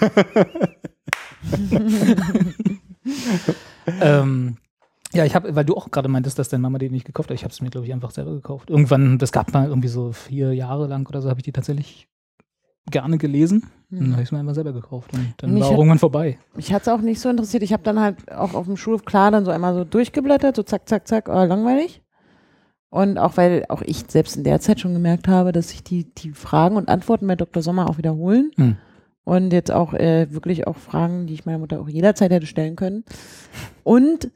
Ähm, 4.00 4.56
ja, 5.12 5.24
ich 5.24 5.34
habe, 5.34 5.56
weil 5.56 5.64
du 5.64 5.74
auch 5.74 5.90
gerade 5.90 6.08
meintest, 6.08 6.38
dass 6.38 6.50
deine 6.50 6.60
Mama 6.60 6.78
die 6.78 6.90
nicht 6.90 7.06
gekauft 7.06 7.30
hat. 7.30 7.34
Ich 7.34 7.42
habe 7.42 7.50
es 7.50 7.62
mir, 7.62 7.70
glaube 7.70 7.86
ich, 7.86 7.92
einfach 7.92 8.10
selber 8.10 8.34
gekauft. 8.34 8.70
Irgendwann, 8.70 9.18
das 9.18 9.32
gab 9.32 9.52
mal 9.52 9.66
irgendwie 9.66 9.88
so 9.88 10.12
vier 10.12 10.52
Jahre 10.52 10.86
lang 10.86 11.08
oder 11.08 11.22
so, 11.22 11.30
habe 11.30 11.40
ich 11.40 11.44
die 11.44 11.52
tatsächlich 11.52 12.06
gerne 12.90 13.18
gelesen. 13.18 13.64
Und 13.90 14.00
dann 14.00 14.12
habe 14.12 14.22
ich 14.22 14.28
es 14.28 14.32
mir 14.32 14.38
einfach 14.38 14.54
selber 14.54 14.72
gekauft. 14.72 15.12
Und 15.12 15.34
dann 15.38 15.52
Mich 15.52 15.62
war 15.62 15.70
hat- 15.70 15.76
irgendwann 15.78 15.98
vorbei. 15.98 16.38
Mich 16.54 16.72
hat 16.72 16.82
es 16.82 16.88
auch 16.88 17.00
nicht 17.00 17.20
so 17.20 17.28
interessiert. 17.28 17.62
Ich 17.62 17.72
habe 17.72 17.82
dann 17.82 17.98
halt 18.00 18.30
auch 18.32 18.54
auf 18.54 18.66
dem 18.66 18.76
Schulhof 18.76 19.04
klar 19.04 19.30
dann 19.30 19.44
so 19.44 19.50
einmal 19.50 19.74
so 19.74 19.84
durchgeblättert, 19.84 20.54
so 20.56 20.62
zack, 20.62 20.88
zack, 20.88 21.08
zack, 21.08 21.28
oh, 21.28 21.44
langweilig. 21.44 22.02
Und 22.88 23.18
auch 23.18 23.36
weil 23.36 23.64
auch 23.68 23.82
ich 23.82 24.04
selbst 24.08 24.36
in 24.36 24.44
der 24.44 24.60
Zeit 24.60 24.80
schon 24.80 24.92
gemerkt 24.94 25.28
habe, 25.28 25.52
dass 25.52 25.70
sich 25.70 25.82
die, 25.84 26.12
die 26.14 26.32
Fragen 26.32 26.76
und 26.76 26.88
Antworten 26.88 27.26
bei 27.26 27.36
Dr. 27.36 27.62
Sommer 27.62 27.88
auch 27.88 27.98
wiederholen. 27.98 28.50
Hm. 28.56 28.76
Und 29.24 29.52
jetzt 29.52 29.70
auch 29.70 29.94
äh, 29.94 30.32
wirklich 30.32 30.66
auch 30.66 30.76
Fragen, 30.76 31.26
die 31.26 31.34
ich 31.34 31.46
meiner 31.46 31.58
Mutter 31.58 31.80
auch 31.80 31.88
jederzeit 31.88 32.32
hätte 32.32 32.46
stellen 32.46 32.74
können. 32.74 33.04
Und 33.84 34.30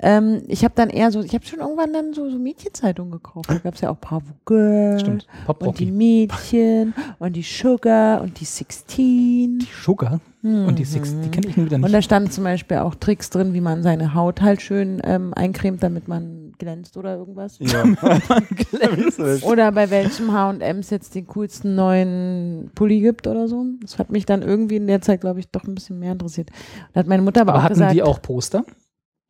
ähm, 0.00 0.42
ich 0.48 0.64
habe 0.64 0.74
dann 0.74 0.90
eher 0.90 1.10
so, 1.12 1.20
ich 1.22 1.34
habe 1.34 1.46
schon 1.46 1.60
irgendwann 1.60 1.92
dann 1.92 2.14
so, 2.14 2.28
so 2.28 2.38
Mädchenzeitungen 2.38 3.12
gekauft. 3.12 3.48
Da 3.48 3.58
gab 3.58 3.74
es 3.74 3.80
ja 3.80 3.90
auch 3.90 3.98
Girl 4.44 4.98
Stimmt. 4.98 5.26
Pop 5.46 5.62
und 5.66 5.78
die. 5.78 5.86
Mädchen 5.86 6.94
und 7.18 7.36
die 7.36 7.42
Sugar 7.42 8.20
und 8.22 8.40
die 8.40 8.44
16. 8.44 9.66
Sugar. 9.84 10.20
Und 10.42 10.78
die 10.78 10.84
Six, 10.84 11.14
die 11.22 11.30
kenne 11.30 11.46
ich 11.46 11.56
nur 11.56 11.64
wieder 11.66 11.76
Und 11.76 11.82
nicht. 11.84 11.94
da 11.94 12.02
standen 12.02 12.30
zum 12.30 12.44
Beispiel 12.44 12.76
auch 12.76 12.94
Tricks 12.96 13.30
drin, 13.30 13.54
wie 13.54 13.62
man 13.62 13.82
seine 13.82 14.12
Haut 14.12 14.42
halt 14.42 14.60
schön 14.60 15.00
ähm, 15.02 15.32
eincremt, 15.32 15.82
damit 15.82 16.06
man 16.06 16.52
glänzt 16.58 16.98
oder 16.98 17.16
irgendwas. 17.16 17.58
Ja. 17.60 17.82
Oder 19.42 19.72
bei 19.72 19.88
welchem 19.88 20.32
H&M's 20.32 20.90
jetzt 20.90 21.14
den 21.14 21.26
coolsten 21.28 21.74
neuen 21.74 22.70
Pulli 22.74 23.00
gibt 23.00 23.26
oder 23.26 23.48
so. 23.48 23.64
Das 23.80 23.98
hat 23.98 24.10
mich 24.10 24.26
dann 24.26 24.42
irgendwie 24.42 24.76
in 24.76 24.86
der 24.86 25.00
Zeit, 25.00 25.22
glaube 25.22 25.40
ich, 25.40 25.48
doch 25.48 25.64
ein 25.64 25.74
bisschen 25.74 25.98
mehr 25.98 26.12
interessiert. 26.12 26.50
Da 26.92 27.00
hat 27.00 27.06
meine 27.06 27.22
Mutter 27.22 27.40
aber, 27.40 27.52
Aber 27.52 27.60
auch 27.60 27.64
hatten 27.64 27.74
gesagt, 27.74 27.94
die 27.94 28.02
auch 28.02 28.20
Poster? 28.20 28.64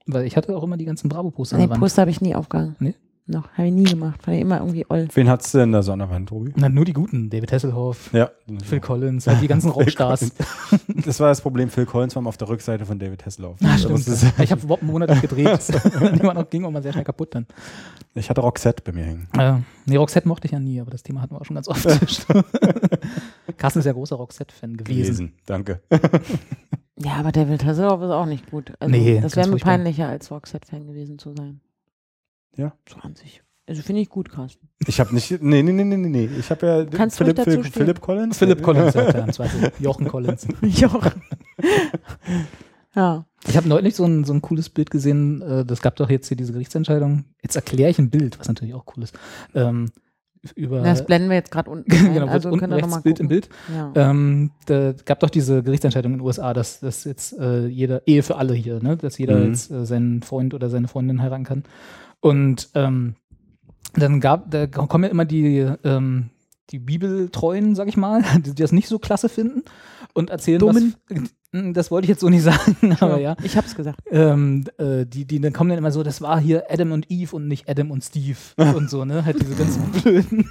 Weil 0.07 0.27
ich 0.27 0.37
hatte 0.37 0.55
auch 0.57 0.63
immer 0.63 0.77
die 0.77 0.85
ganzen 0.85 1.09
Bravo-Poster. 1.09 1.57
nee, 1.57 1.63
an 1.65 1.69
der 1.69 1.75
Wand. 1.75 1.81
Poster 1.83 2.03
habe 2.03 2.11
ich 2.11 2.21
nie 2.21 2.35
aufgehangen. 2.35 2.77
Nee? 2.79 2.95
noch. 3.27 3.49
Habe 3.53 3.69
ich 3.69 3.73
nie 3.73 3.85
gemacht. 3.85 4.23
Fand 4.23 4.37
ich 4.37 4.43
immer 4.43 4.59
irgendwie 4.59 4.85
oll. 4.91 5.09
Wen 5.15 5.31
hattest 5.31 5.55
du 5.55 5.59
denn 5.59 5.73
da 5.73 5.83
so 5.83 5.93
an 5.93 5.99
der 6.01 6.11
Wand, 6.11 6.29
Tobi? 6.29 6.53
Na, 6.57 6.69
nur 6.69 6.85
die 6.85 6.93
guten. 6.93 7.31
David 7.31 7.53
Hasselhoff, 7.53 8.13
Ja. 8.13 8.31
Phil 8.63 8.81
Collins, 8.81 9.27
halt 9.27 9.41
die 9.41 9.49
ganzen 9.49 9.71
Rockstars. 9.71 10.31
Das 11.07 11.21
war 11.21 11.29
das 11.29 11.41
Problem. 11.41 11.71
Phil 11.71 11.87
Collins 11.87 12.15
war 12.15 12.23
mal 12.23 12.29
auf 12.29 12.37
der 12.37 12.51
Rückseite 12.51 12.85
von 12.85 12.99
David 12.99 13.25
Hasselhoff. 13.25 13.57
Ah, 13.65 13.73
Also 13.73 13.97
stimmt. 13.97 14.35
ich 14.41 14.51
habe 14.53 14.61
überhaupt 14.61 14.83
einen 14.83 14.93
Monat 14.93 15.09
nicht 15.09 15.23
gedreht. 15.23 15.59
die 15.69 16.23
war 16.23 16.35
noch, 16.35 16.51
ging 16.51 16.67
auch 16.67 16.71
mal 16.71 16.83
sehr 16.83 16.93
schnell 16.93 17.05
kaputt 17.05 17.35
dann. 17.35 17.47
Ich 18.15 18.29
hatte 18.29 18.43
Roxette 18.43 18.83
bei 18.85 18.93
mir 18.93 19.05
hängen. 19.05 19.29
Äh, 19.39 19.55
nee, 19.87 19.97
Roxette 19.97 20.29
mochte 20.29 20.47
ich 20.47 20.53
ja 20.53 20.61
nie, 20.61 20.79
aber 20.81 20.91
das 20.91 21.03
Thema 21.03 21.23
hatten 21.23 21.35
wir 21.35 21.41
auch 21.41 21.47
schon 21.47 21.55
ganz 21.57 21.67
oft. 21.69 21.83
Carsten 23.57 23.79
ist 23.79 23.87
ja 23.87 23.93
großer 23.93 24.17
Roxette-Fan 24.17 24.77
gewesen. 24.77 25.33
Danke. 25.47 25.81
Ja, 27.05 27.17
aber 27.17 27.33
David 27.33 27.65
Hasselhoff 27.65 28.01
ist 28.03 28.11
auch 28.11 28.27
nicht 28.27 28.51
gut. 28.51 28.73
Also, 28.81 28.91
Nee, 28.91 29.21
das 29.21 29.37
wäre 29.37 29.49
mir 29.49 29.59
peinlicher, 29.59 30.09
als 30.09 30.31
Roxette-Fan 30.31 30.87
gewesen 30.87 31.19
zu 31.19 31.35
sein. 31.37 31.61
Ja. 32.57 32.73
20. 32.87 33.43
Also 33.67 33.83
finde 33.83 34.03
ich 34.03 34.11
gut, 34.11 34.31
Carsten. 34.31 34.69
Ich 34.87 35.01
habe 35.01 35.15
nicht. 35.15 35.31
Nee, 35.43 35.63
nee, 35.63 35.73
nee, 35.73 35.85
nee, 35.85 35.97
nee, 35.97 36.09
nee. 36.09 36.31
Ich 36.39 36.51
habe 36.51 36.67
ja 36.67 36.85
Kannst 36.85 37.17
Philipp, 37.17 37.39
ruhig 37.39 37.45
dazu 37.47 37.63
Phil, 37.63 37.65
stehen. 37.65 37.73
Philipp 37.73 38.01
Collins. 38.01 38.39
Philipp 38.39 38.63
Collins, 38.63 38.95
im 39.15 39.33
Zweifel. 39.33 39.73
Jochen 39.79 40.07
Collins. 40.07 40.47
Jochen. 40.63 41.23
ja. 42.95 43.25
Ich 43.47 43.57
habe 43.57 43.69
neulich 43.69 43.95
so 43.97 44.05
ein, 44.05 44.25
so 44.25 44.35
ein 44.35 44.43
cooles 44.43 44.69
Bild 44.69 44.91
gesehen. 44.91 45.41
Äh, 45.43 45.65
das 45.65 45.81
gab 45.81 45.97
doch 45.97 46.11
jetzt 46.11 46.29
hier 46.29 46.37
diese 46.37 46.53
Gerichtsentscheidung. 46.53 47.25
Jetzt 47.43 47.57
erkläre 47.57 47.91
ich 47.91 47.99
ein 47.99 48.11
Bild, 48.11 48.39
was 48.39 48.49
natürlich 48.49 48.75
auch 48.75 48.85
cool 48.97 49.03
ist. 49.03 49.19
Ähm, 49.55 49.91
über, 50.55 50.83
Das 50.83 51.05
blenden 51.07 51.29
wir 51.29 51.37
jetzt 51.37 51.51
gerade 51.51 51.71
unten. 51.71 51.91
ein. 51.93 52.15
genau, 52.15 52.27
also 52.27 52.51
unten 52.51 52.73
rechts 52.73 52.91
mal 52.91 53.01
Bild 53.01 53.21
im. 53.21 53.29
Bild. 53.29 53.49
Ja. 53.75 53.93
Ähm, 53.95 54.51
da 54.67 54.93
gab 55.05 55.21
doch 55.21 55.31
diese 55.31 55.63
Gerichtsentscheidung 55.63 56.13
in 56.13 56.19
den 56.19 56.27
USA, 56.27 56.53
dass, 56.55 56.81
dass 56.81 57.05
jetzt 57.05 57.39
äh, 57.39 57.67
jeder, 57.67 58.07
Ehe 58.07 58.23
für 58.23 58.37
alle 58.37 58.55
hier, 58.55 58.83
ne? 58.83 58.97
dass 58.97 59.19
jeder 59.19 59.39
Mhm. 59.39 59.47
jetzt 59.49 59.71
äh, 59.71 59.85
seinen 59.87 60.23
Freund 60.23 60.55
oder 60.55 60.69
seine 60.71 60.89
Freundin 60.89 61.23
heiraten 61.23 61.45
kann. 61.45 61.65
Und 62.21 62.71
ähm, 62.75 63.15
dann 63.95 64.21
gab, 64.21 64.51
da 64.51 64.67
kommen 64.67 65.05
ja 65.05 65.11
immer 65.11 65.25
die, 65.25 65.67
ähm, 65.85 66.31
die 66.71 66.79
Bibeltreuen, 66.79 67.75
sag 67.75 67.89
ich 67.89 67.97
mal, 67.97 68.23
die, 68.37 68.55
die 68.55 68.63
das 68.63 68.73
nicht 68.73 68.89
so 68.89 68.99
klasse 68.99 69.29
finden 69.29 69.63
und 70.15 70.31
erzählen 70.31 70.59
Dummen. 70.59 70.95
was. 71.09 71.21
Das 71.73 71.91
wollte 71.93 72.07
ich 72.07 72.09
jetzt 72.09 72.21
so 72.21 72.29
nicht 72.29 72.43
sagen, 72.45 72.97
aber 72.99 73.21
ja. 73.21 73.37
Ich 73.45 73.57
hab's 73.57 73.77
gesagt. 73.77 74.01
Ähm, 74.11 74.65
äh, 74.79 75.07
die, 75.07 75.25
die 75.25 75.41
dann 75.41 75.53
kommen 75.53 75.71
dann 75.71 75.79
immer 75.79 75.93
so, 75.93 76.03
das 76.03 76.21
war 76.21 76.41
hier 76.41 76.65
Adam 76.69 76.91
und 76.93 77.11
Eve 77.11 77.37
und 77.37 77.47
nicht 77.47 77.69
Adam 77.69 77.91
und 77.93 78.03
Steve 78.03 78.37
und 78.57 78.91
so, 78.91 79.05
ne? 79.05 79.25
Halt 79.25 79.41
diese 79.41 79.55
ganz 79.55 79.79
blöden. 80.03 80.49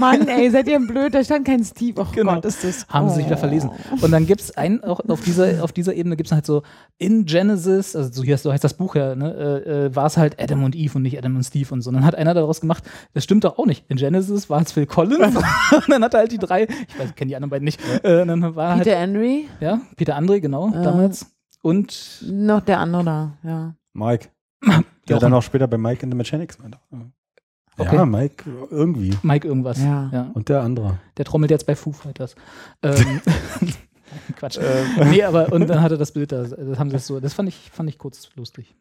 Mann, 0.00 0.26
ey, 0.26 0.50
seid 0.50 0.66
ihr 0.66 0.80
blöd? 0.80 1.14
Da 1.14 1.22
stand 1.22 1.46
kein 1.46 1.64
Steve. 1.64 2.00
Oh 2.00 2.06
Genau. 2.12 2.34
Gott, 2.34 2.44
ist 2.44 2.64
das. 2.64 2.86
haben 2.88 3.08
sie 3.08 3.16
sich 3.16 3.26
wieder 3.26 3.36
oh. 3.36 3.40
verlesen. 3.40 3.70
Und 4.00 4.10
dann 4.10 4.26
gibt 4.26 4.40
es 4.40 4.56
ein, 4.56 4.82
auch 4.82 5.00
auf 5.08 5.20
dieser, 5.20 5.62
auf 5.62 5.72
dieser 5.72 5.94
Ebene 5.94 6.16
gibt 6.16 6.28
es 6.28 6.32
halt 6.32 6.46
so, 6.46 6.62
in 6.98 7.24
Genesis, 7.24 7.94
also 7.94 8.10
so, 8.12 8.22
hier 8.24 8.38
so 8.38 8.52
heißt 8.52 8.64
das 8.64 8.74
Buch 8.74 8.96
ja, 8.96 9.14
ne, 9.14 9.62
äh, 9.66 9.86
äh, 9.86 9.96
war 9.96 10.06
es 10.06 10.16
halt 10.16 10.40
Adam 10.40 10.64
und 10.64 10.74
Eve 10.74 10.96
und 10.96 11.02
nicht 11.02 11.16
Adam 11.18 11.36
und 11.36 11.44
Steve 11.44 11.72
und 11.72 11.82
so. 11.82 11.90
Und 11.90 11.94
dann 11.94 12.04
hat 12.04 12.16
einer 12.16 12.34
daraus 12.34 12.60
gemacht, 12.60 12.84
das 13.14 13.24
stimmt 13.24 13.44
doch 13.44 13.58
auch 13.58 13.66
nicht. 13.66 13.84
In 13.88 13.96
Genesis 13.96 14.50
war 14.50 14.60
es 14.62 14.72
Phil 14.72 14.86
Collins 14.86 15.36
und 15.36 15.88
dann 15.88 16.02
hat 16.02 16.14
er 16.14 16.20
halt 16.20 16.32
die 16.32 16.38
drei, 16.38 16.64
ich 16.64 16.98
weiß, 16.98 17.10
ich 17.10 17.14
kenne 17.14 17.28
die 17.28 17.36
anderen 17.36 17.50
beiden 17.50 17.64
nicht, 17.64 17.80
äh, 18.02 18.22
und 18.22 18.28
dann 18.28 18.56
war 18.56 18.78
Peter 18.78 18.98
halt, 18.98 19.08
Henry, 19.08 19.48
ja, 19.60 19.80
Peter 19.96 20.16
André, 20.16 20.40
genau, 20.40 20.68
Äh. 20.72 20.82
damals. 20.82 21.26
Und 21.62 22.24
noch 22.26 22.60
der 22.62 22.80
andere 22.80 23.04
da, 23.04 23.32
ja. 23.44 23.74
Mike. 23.92 24.28
Der 25.08 25.18
dann 25.18 25.34
auch 25.34 25.42
später 25.42 25.66
bei 25.66 25.76
Mike 25.78 26.04
in 26.04 26.10
the 26.12 26.16
Mechanics 26.16 26.56
war. 26.62 26.70
Okay. 27.76 27.96
Ja, 27.96 28.04
Mike 28.06 28.44
irgendwie. 28.70 29.16
Mike 29.22 29.48
irgendwas. 29.48 29.82
Ja. 29.82 30.08
ja. 30.12 30.30
Und 30.34 30.48
der 30.48 30.62
andere. 30.62 30.98
Der 31.16 31.24
trommelt 31.24 31.50
jetzt 31.50 31.66
bei 31.66 31.74
Foo 31.74 31.90
Fighters. 31.90 32.36
Ähm, 32.82 33.20
Quatsch. 34.36 34.58
nee, 35.10 35.22
aber 35.24 35.52
und 35.52 35.68
dann 35.68 35.82
hat 35.82 35.90
er 35.90 35.98
das 35.98 36.12
Bild 36.12 36.30
da. 36.30 36.44
Das 36.44 36.78
haben 36.78 36.90
sie 36.90 36.98
so. 36.98 37.18
Das 37.18 37.34
fand 37.34 37.48
ich, 37.48 37.70
fand 37.72 37.88
ich 37.88 37.98
kurz 37.98 38.28
lustig. 38.36 38.76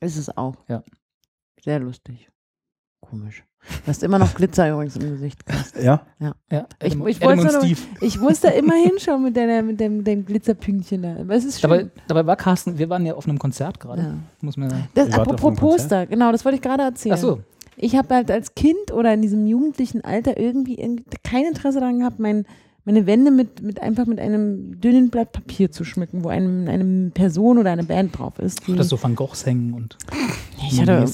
Ist 0.00 0.16
es 0.16 0.36
auch. 0.36 0.54
Ja. 0.68 0.84
Sehr 1.60 1.80
lustig. 1.80 2.28
Komisch. 3.10 3.44
Du 3.84 3.86
hast 3.88 4.02
immer 4.02 4.18
noch 4.18 4.34
Glitzer 4.34 4.70
übrigens 4.70 4.96
im 4.96 5.10
Gesicht. 5.12 5.46
Carsten. 5.46 5.82
Ja? 5.84 6.02
Ja, 6.20 6.34
Ich- 6.82 6.94
ich 6.94 6.94
Adam 6.94 7.38
wollte 7.38 7.40
und 7.40 7.52
nur- 7.52 7.62
Steve. 7.62 7.80
Ich 8.02 8.20
muss 8.20 8.40
da 8.40 8.48
immer 8.50 8.74
hinschauen 8.74 9.22
mit, 9.22 9.36
deiner, 9.36 9.62
mit 9.62 9.80
dem, 9.80 9.98
mit 9.98 10.06
dem 10.06 10.26
Glitzerpünktchen 10.26 11.00
da. 11.02 11.16
Aber 11.20 11.34
es 11.34 11.44
ist 11.46 11.60
schön. 11.62 11.70
Dabei, 11.70 11.90
dabei 12.06 12.26
war 12.26 12.36
Carsten, 12.36 12.76
wir 12.78 12.90
waren 12.90 13.06
ja 13.06 13.14
auf 13.14 13.26
einem 13.26 13.38
Konzert 13.38 13.80
gerade. 13.80 14.02
ja. 14.02 14.14
Muss 14.42 14.56
man 14.58 14.68
Das, 14.94 15.10
wart 15.12 15.20
auf 15.28 15.34
apropos? 15.34 15.58
Poster, 15.58 16.06
genau, 16.06 16.30
das 16.30 16.44
wollte 16.44 16.56
ich 16.56 16.62
gerade 16.62 16.82
erzählen. 16.82 17.14
Ach 17.14 17.18
so. 17.20 17.40
Ich 17.76 17.96
habe 17.96 18.14
halt 18.14 18.30
als 18.30 18.54
Kind 18.54 18.92
oder 18.92 19.14
in 19.14 19.22
diesem 19.22 19.46
jugendlichen 19.46 20.04
Alter 20.04 20.38
irgendwie, 20.38 20.74
irgendwie 20.78 21.04
kein 21.22 21.44
Interesse 21.46 21.80
daran 21.80 21.98
gehabt, 22.00 22.20
mein, 22.20 22.44
meine 22.84 23.06
Wände 23.06 23.30
mit, 23.30 23.62
mit 23.62 23.80
einfach 23.80 24.04
mit 24.06 24.20
einem 24.20 24.78
dünnen 24.80 25.08
Blatt 25.08 25.32
Papier 25.32 25.72
zu 25.72 25.84
schmücken, 25.84 26.22
wo 26.22 26.28
einem, 26.28 26.68
eine 26.68 27.10
Person 27.10 27.56
oder 27.58 27.70
eine 27.72 27.82
Band 27.84 28.18
drauf 28.18 28.38
ist. 28.38 28.66
Die, 28.66 28.76
Dass 28.76 28.90
so 28.90 29.02
Van 29.02 29.16
Goghs 29.16 29.46
hängen 29.46 29.72
und. 29.72 29.96
ich 30.70 30.80
hatte, 30.82 31.04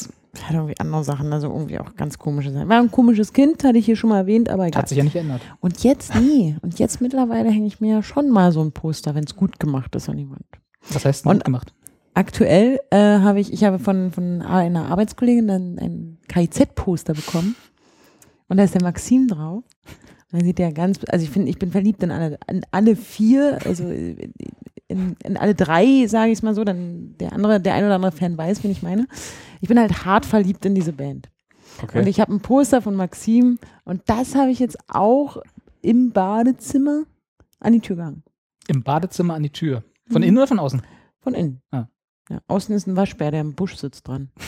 Hatte 0.42 0.54
irgendwie 0.54 0.78
andere 0.78 1.02
Sachen, 1.04 1.32
also 1.32 1.48
irgendwie 1.48 1.78
auch 1.80 1.94
ganz 1.96 2.18
komische 2.18 2.52
Sachen. 2.52 2.68
War 2.68 2.78
ein 2.80 2.90
komisches 2.90 3.32
Kind, 3.32 3.64
hatte 3.64 3.78
ich 3.78 3.86
hier 3.86 3.96
schon 3.96 4.10
mal 4.10 4.18
erwähnt, 4.18 4.48
aber 4.48 4.66
egal. 4.66 4.82
Hat 4.82 4.88
sich 4.88 4.98
ja 4.98 5.04
nicht 5.04 5.14
geändert. 5.14 5.40
Und 5.60 5.82
jetzt 5.82 6.14
nie. 6.14 6.56
Und 6.62 6.78
jetzt 6.78 7.00
mittlerweile 7.00 7.50
hänge 7.50 7.66
ich 7.66 7.80
mir 7.80 7.94
ja 7.96 8.02
schon 8.02 8.28
mal 8.30 8.52
so 8.52 8.60
ein 8.62 8.70
Poster, 8.72 9.14
wenn 9.14 9.24
es 9.24 9.34
gut 9.34 9.58
gemacht 9.58 9.94
ist 9.96 10.08
an 10.08 10.16
die 10.18 10.30
Wand. 10.30 10.44
Was 10.90 11.04
heißt 11.04 11.24
denn 11.24 11.30
Und- 11.30 11.38
gut 11.38 11.44
gemacht? 11.46 11.74
Aktuell 12.14 12.80
äh, 12.90 12.96
habe 13.20 13.38
ich, 13.40 13.52
ich 13.52 13.62
habe 13.64 13.78
von, 13.78 14.10
von 14.10 14.42
einer 14.42 14.86
Arbeitskollegin 14.90 15.46
dann 15.46 15.78
ein 15.78 16.18
KIZ-Poster 16.28 17.14
bekommen. 17.14 17.54
Und 18.48 18.56
da 18.56 18.64
ist 18.64 18.74
der 18.74 18.82
Maxim 18.82 19.28
drauf. 19.28 19.62
Dann 20.32 20.42
sieht 20.44 20.58
der 20.58 20.72
ganz, 20.72 21.00
also 21.08 21.24
ich 21.24 21.30
finde, 21.30 21.48
ich 21.50 21.58
bin 21.58 21.72
verliebt 21.72 22.02
in 22.02 22.10
alle, 22.10 22.38
in 22.48 22.62
alle 22.70 22.94
vier, 22.96 23.58
also 23.64 23.84
in, 23.88 25.16
in 25.24 25.36
alle 25.36 25.54
drei, 25.54 26.06
sage 26.06 26.30
ich 26.30 26.38
es 26.38 26.42
mal 26.42 26.54
so, 26.54 26.64
dann 26.64 27.16
der 27.18 27.32
andere, 27.32 27.60
der 27.60 27.74
ein 27.74 27.84
oder 27.84 27.96
andere 27.96 28.12
Fan 28.12 28.36
weiß, 28.38 28.62
wen 28.62 28.70
ich 28.70 28.82
meine. 28.82 29.06
Ich 29.60 29.68
bin 29.68 29.78
halt 29.78 30.04
hart 30.04 30.26
verliebt 30.26 30.64
in 30.64 30.74
diese 30.74 30.92
Band. 30.92 31.28
Okay. 31.82 31.98
Und 32.00 32.06
ich 32.06 32.20
habe 32.20 32.32
ein 32.32 32.40
Poster 32.40 32.82
von 32.82 32.94
Maxim 32.94 33.58
und 33.84 34.02
das 34.06 34.34
habe 34.34 34.50
ich 34.50 34.58
jetzt 34.58 34.78
auch 34.88 35.38
im 35.82 36.10
Badezimmer 36.12 37.04
an 37.58 37.72
die 37.72 37.80
Tür 37.80 37.96
gehangen. 37.96 38.22
Im 38.68 38.82
Badezimmer 38.82 39.34
an 39.34 39.42
die 39.42 39.50
Tür. 39.50 39.82
Von 40.10 40.22
Mhm. 40.22 40.28
innen 40.28 40.36
oder 40.38 40.46
von 40.46 40.58
außen? 40.58 40.82
Von 41.20 41.34
innen. 41.34 41.60
Ah. 41.70 41.86
Ja, 42.30 42.38
außen 42.46 42.72
ist 42.76 42.86
ein 42.86 42.94
Waschbär, 42.96 43.32
der 43.32 43.40
im 43.40 43.54
Busch 43.54 43.74
sitzt 43.76 44.06
dran. 44.06 44.30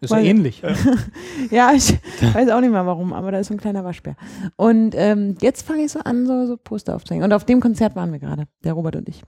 Ist 0.00 0.10
ja 0.10 0.16
Weil- 0.16 0.26
ähnlich. 0.26 0.62
Ja, 1.50 1.72
ich 1.74 1.94
weiß 2.34 2.48
auch 2.50 2.60
nicht 2.60 2.72
mal 2.72 2.86
warum, 2.86 3.12
aber 3.12 3.30
da 3.32 3.38
ist 3.38 3.48
so 3.48 3.54
ein 3.54 3.60
kleiner 3.60 3.84
Waschbär. 3.84 4.16
Und 4.56 4.94
ähm, 4.96 5.36
jetzt 5.40 5.66
fange 5.66 5.82
ich 5.84 5.92
so 5.92 6.00
an, 6.00 6.26
so, 6.26 6.46
so 6.46 6.56
Poster 6.56 6.94
aufzuhängen. 6.96 7.24
Und 7.24 7.32
auf 7.32 7.44
dem 7.44 7.60
Konzert 7.60 7.94
waren 7.96 8.12
wir 8.12 8.18
gerade, 8.18 8.46
der 8.64 8.72
Robert 8.72 8.96
und 8.96 9.08
ich. 9.08 9.22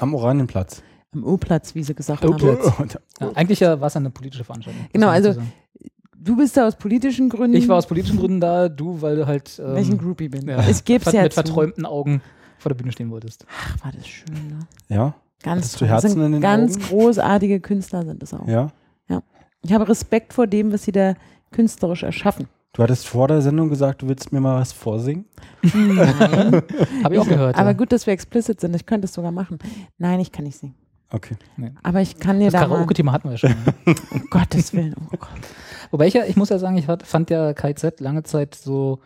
Am 0.00 0.14
Oranienplatz. 0.14 0.82
Am 1.14 1.24
O-Platz, 1.24 1.74
wie 1.74 1.82
sie 1.82 1.94
gesagt 1.94 2.22
haben. 2.24 2.36
Ja, 3.20 3.32
eigentlich 3.34 3.60
ja, 3.60 3.80
war 3.80 3.86
es 3.88 3.96
eine 3.96 4.10
politische 4.10 4.44
Veranstaltung. 4.44 4.86
Genau, 4.92 5.08
also-. 5.08 5.34
Du 6.16 6.36
bist 6.36 6.56
da 6.56 6.66
aus 6.68 6.76
politischen 6.76 7.28
Gründen. 7.28 7.56
Ich 7.56 7.66
war 7.68 7.76
aus 7.78 7.86
politischen 7.86 8.18
Gründen 8.18 8.40
da, 8.40 8.68
du, 8.68 9.00
weil 9.02 9.16
du 9.16 9.26
halt. 9.26 9.58
Ähm, 9.58 9.74
welchen 9.74 9.98
Groupie 9.98 10.28
bin. 10.28 10.48
ja, 10.48 10.66
Ich 10.68 10.84
geb's 10.84 11.10
ja 11.12 11.22
Mit 11.22 11.32
zu. 11.32 11.42
verträumten 11.42 11.84
Augen 11.84 12.20
vor 12.58 12.70
der 12.70 12.76
Bühne 12.76 12.92
stehen 12.92 13.10
wolltest. 13.10 13.44
Ach, 13.50 13.84
war 13.84 13.92
das 13.92 14.06
schön, 14.06 14.34
ne? 14.48 14.60
Ja? 14.88 15.14
Ganz 15.42 15.72
toll. 15.72 15.88
Das 15.88 16.04
Herzen 16.04 16.10
sind 16.10 16.26
in 16.26 16.32
den 16.32 16.40
ganz 16.40 16.76
Augen? 16.76 16.84
großartige 16.84 17.60
Künstler 17.60 18.04
sind 18.04 18.22
das 18.22 18.34
auch. 18.34 18.46
Ja. 18.46 18.70
Ich 19.64 19.72
habe 19.72 19.88
Respekt 19.88 20.32
vor 20.32 20.46
dem, 20.46 20.72
was 20.72 20.82
sie 20.84 20.92
da 20.92 21.14
künstlerisch 21.52 22.02
erschaffen. 22.02 22.48
Du 22.72 22.82
hattest 22.82 23.06
vor 23.06 23.28
der 23.28 23.42
Sendung 23.42 23.68
gesagt, 23.68 24.02
du 24.02 24.08
willst 24.08 24.32
mir 24.32 24.40
mal 24.40 24.60
was 24.60 24.72
vorsingen. 24.72 25.26
Nein. 25.62 26.62
Habe 27.04 27.14
ich 27.14 27.20
auch 27.20 27.28
gehört. 27.28 27.56
Aber 27.56 27.70
ja. 27.70 27.76
gut, 27.76 27.92
dass 27.92 28.06
wir 28.06 28.14
explicit 28.14 28.60
sind. 28.60 28.74
Ich 28.74 28.86
könnte 28.86 29.04
es 29.04 29.12
sogar 29.12 29.30
machen. 29.30 29.58
Nein, 29.98 30.20
ich 30.20 30.32
kann 30.32 30.46
nicht 30.46 30.58
singen. 30.58 30.74
Okay. 31.10 31.36
Aber 31.82 32.00
ich 32.00 32.18
kann 32.18 32.38
dir 32.38 32.46
Das 32.46 32.54
da 32.54 32.60
mal, 32.66 32.74
Karaoke-Thema 32.76 33.12
hatten 33.12 33.28
wir 33.28 33.32
ja 33.32 33.38
schon. 33.38 33.54
um 34.10 34.26
Gottes 34.30 34.72
Willen, 34.72 34.94
oh 34.98 35.16
Gott. 35.18 35.28
Wobei 35.90 36.06
ich 36.06 36.14
ja, 36.14 36.24
ich 36.24 36.36
muss 36.36 36.48
ja 36.48 36.58
sagen, 36.58 36.78
ich 36.78 36.86
fand 36.86 37.28
ja 37.28 37.52
KZ 37.52 38.00
lange 38.00 38.22
Zeit 38.22 38.54
so, 38.54 39.00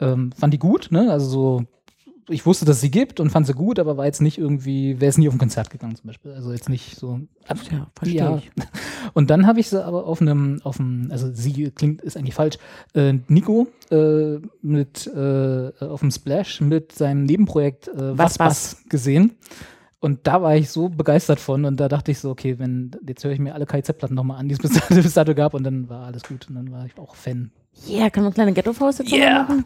ähm, 0.00 0.32
fand 0.36 0.52
die 0.52 0.58
gut, 0.58 0.88
ne? 0.90 1.12
Also 1.12 1.26
so, 1.26 1.64
ich 2.28 2.46
wusste, 2.46 2.64
dass 2.64 2.76
es 2.76 2.82
sie 2.82 2.90
gibt 2.90 3.20
und 3.20 3.30
fand 3.30 3.46
sie 3.46 3.54
gut, 3.54 3.78
aber 3.78 3.96
war 3.96 4.06
jetzt 4.06 4.22
nicht 4.22 4.38
irgendwie, 4.38 5.00
wäre 5.00 5.08
es 5.10 5.18
nie 5.18 5.28
auf 5.28 5.34
ein 5.34 5.38
Konzert 5.38 5.70
gegangen 5.70 5.96
zum 5.96 6.06
Beispiel. 6.06 6.32
Also 6.32 6.52
jetzt 6.52 6.68
nicht 6.68 6.96
so. 6.96 7.20
Ja, 7.48 7.86
verstehe 7.94 8.20
Ja. 8.20 8.36
ich. 8.36 8.50
Und 9.14 9.30
dann 9.30 9.46
habe 9.46 9.60
ich 9.60 9.68
sie 9.68 9.84
aber 9.84 10.06
auf 10.06 10.20
einem, 10.20 10.60
auf 10.62 10.78
einem, 10.78 11.10
also 11.10 11.30
sie 11.32 11.70
klingt, 11.70 12.00
ist 12.02 12.16
eigentlich 12.16 12.34
falsch, 12.34 12.58
äh, 12.94 13.14
Nico 13.28 13.66
äh, 13.90 14.38
mit, 14.62 15.06
äh, 15.08 15.72
auf 15.80 16.00
dem 16.00 16.10
Splash 16.10 16.60
mit 16.60 16.92
seinem 16.92 17.24
Nebenprojekt 17.24 17.88
äh, 17.88 18.16
Was, 18.16 18.38
Was 18.38 18.76
Was 18.76 18.88
gesehen. 18.88 19.32
Und 19.98 20.26
da 20.26 20.42
war 20.42 20.56
ich 20.56 20.70
so 20.70 20.88
begeistert 20.88 21.38
von 21.38 21.64
und 21.64 21.78
da 21.78 21.88
dachte 21.88 22.10
ich 22.10 22.18
so, 22.18 22.30
okay, 22.30 22.58
wenn, 22.58 22.90
jetzt 23.06 23.24
höre 23.24 23.32
ich 23.32 23.38
mir 23.38 23.54
alle 23.54 23.66
KZ-Platten 23.66 24.14
nochmal 24.14 24.38
an, 24.38 24.48
die 24.48 24.54
es 24.54 24.60
bis 24.60 24.72
dato, 24.72 24.94
bis 24.94 25.14
dato 25.14 25.34
gab 25.34 25.54
und 25.54 25.64
dann 25.64 25.88
war 25.88 26.06
alles 26.06 26.22
gut 26.24 26.48
und 26.48 26.56
dann 26.56 26.72
war 26.72 26.86
ich 26.86 26.98
auch 26.98 27.14
Fan. 27.14 27.50
Yeah, 27.88 28.10
können 28.10 28.24
wir 28.24 28.28
eine 28.28 28.34
kleine 28.34 28.52
Ghetto-Faust 28.52 29.00
jetzt 29.00 29.12
yeah. 29.12 29.42
machen? 29.44 29.64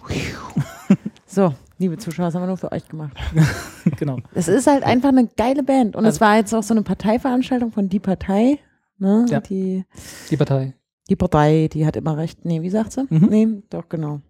So, 1.27 1.53
liebe 1.79 1.97
Zuschauer, 1.99 2.27
das 2.27 2.35
haben 2.35 2.43
wir 2.43 2.47
nur 2.47 2.57
für 2.57 2.71
euch 2.73 2.87
gemacht. 2.89 3.17
genau. 3.99 4.19
Es 4.35 4.49
ist 4.49 4.67
halt 4.67 4.85
einfach 4.85 5.09
eine 5.09 5.27
geile 5.37 5.63
Band. 5.63 5.97
Und 5.97 6.05
es 6.05 6.15
Also- 6.15 6.21
war 6.21 6.37
jetzt 6.37 6.55
auch 6.55 6.63
so 6.63 6.73
eine 6.75 6.83
Parteiveranstaltung 6.83 7.73
von 7.73 7.89
Die 7.89 7.99
Partei. 8.01 8.59
Ne? 8.99 9.27
Ja. 9.29 9.41
Die, 9.41 9.85
Die 10.31 10.37
Partei. 10.37 10.73
die 11.11 11.17
Partei, 11.17 11.69
die 11.73 11.85
hat 11.85 11.97
immer 11.97 12.17
recht. 12.17 12.45
Nee, 12.45 12.63
wie 12.63 12.71
sagt 12.71 12.93
sie? 12.93 13.05
Mhm. 13.11 13.27
Nee, 13.29 13.49
doch, 13.71 13.89
genau. 13.89 14.21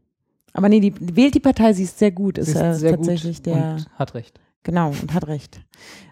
Aber 0.53 0.69
nee, 0.69 0.81
die 0.81 0.95
wählt 1.15 1.35
die 1.35 1.41
Partei, 1.41 1.73
sie 1.75 1.83
ist 1.85 1.99
sehr 1.99 2.11
gut. 2.11 2.39
Ist 2.39 2.49
ist 2.49 2.81
sehr 2.81 2.93
tatsächlich 2.97 3.37
gut 3.39 3.47
der. 3.47 3.75
und 3.75 3.89
hat 3.99 4.15
recht. 4.15 4.41
Genau, 4.63 4.89
und 4.89 5.13
hat 5.15 5.29
recht. 5.29 5.61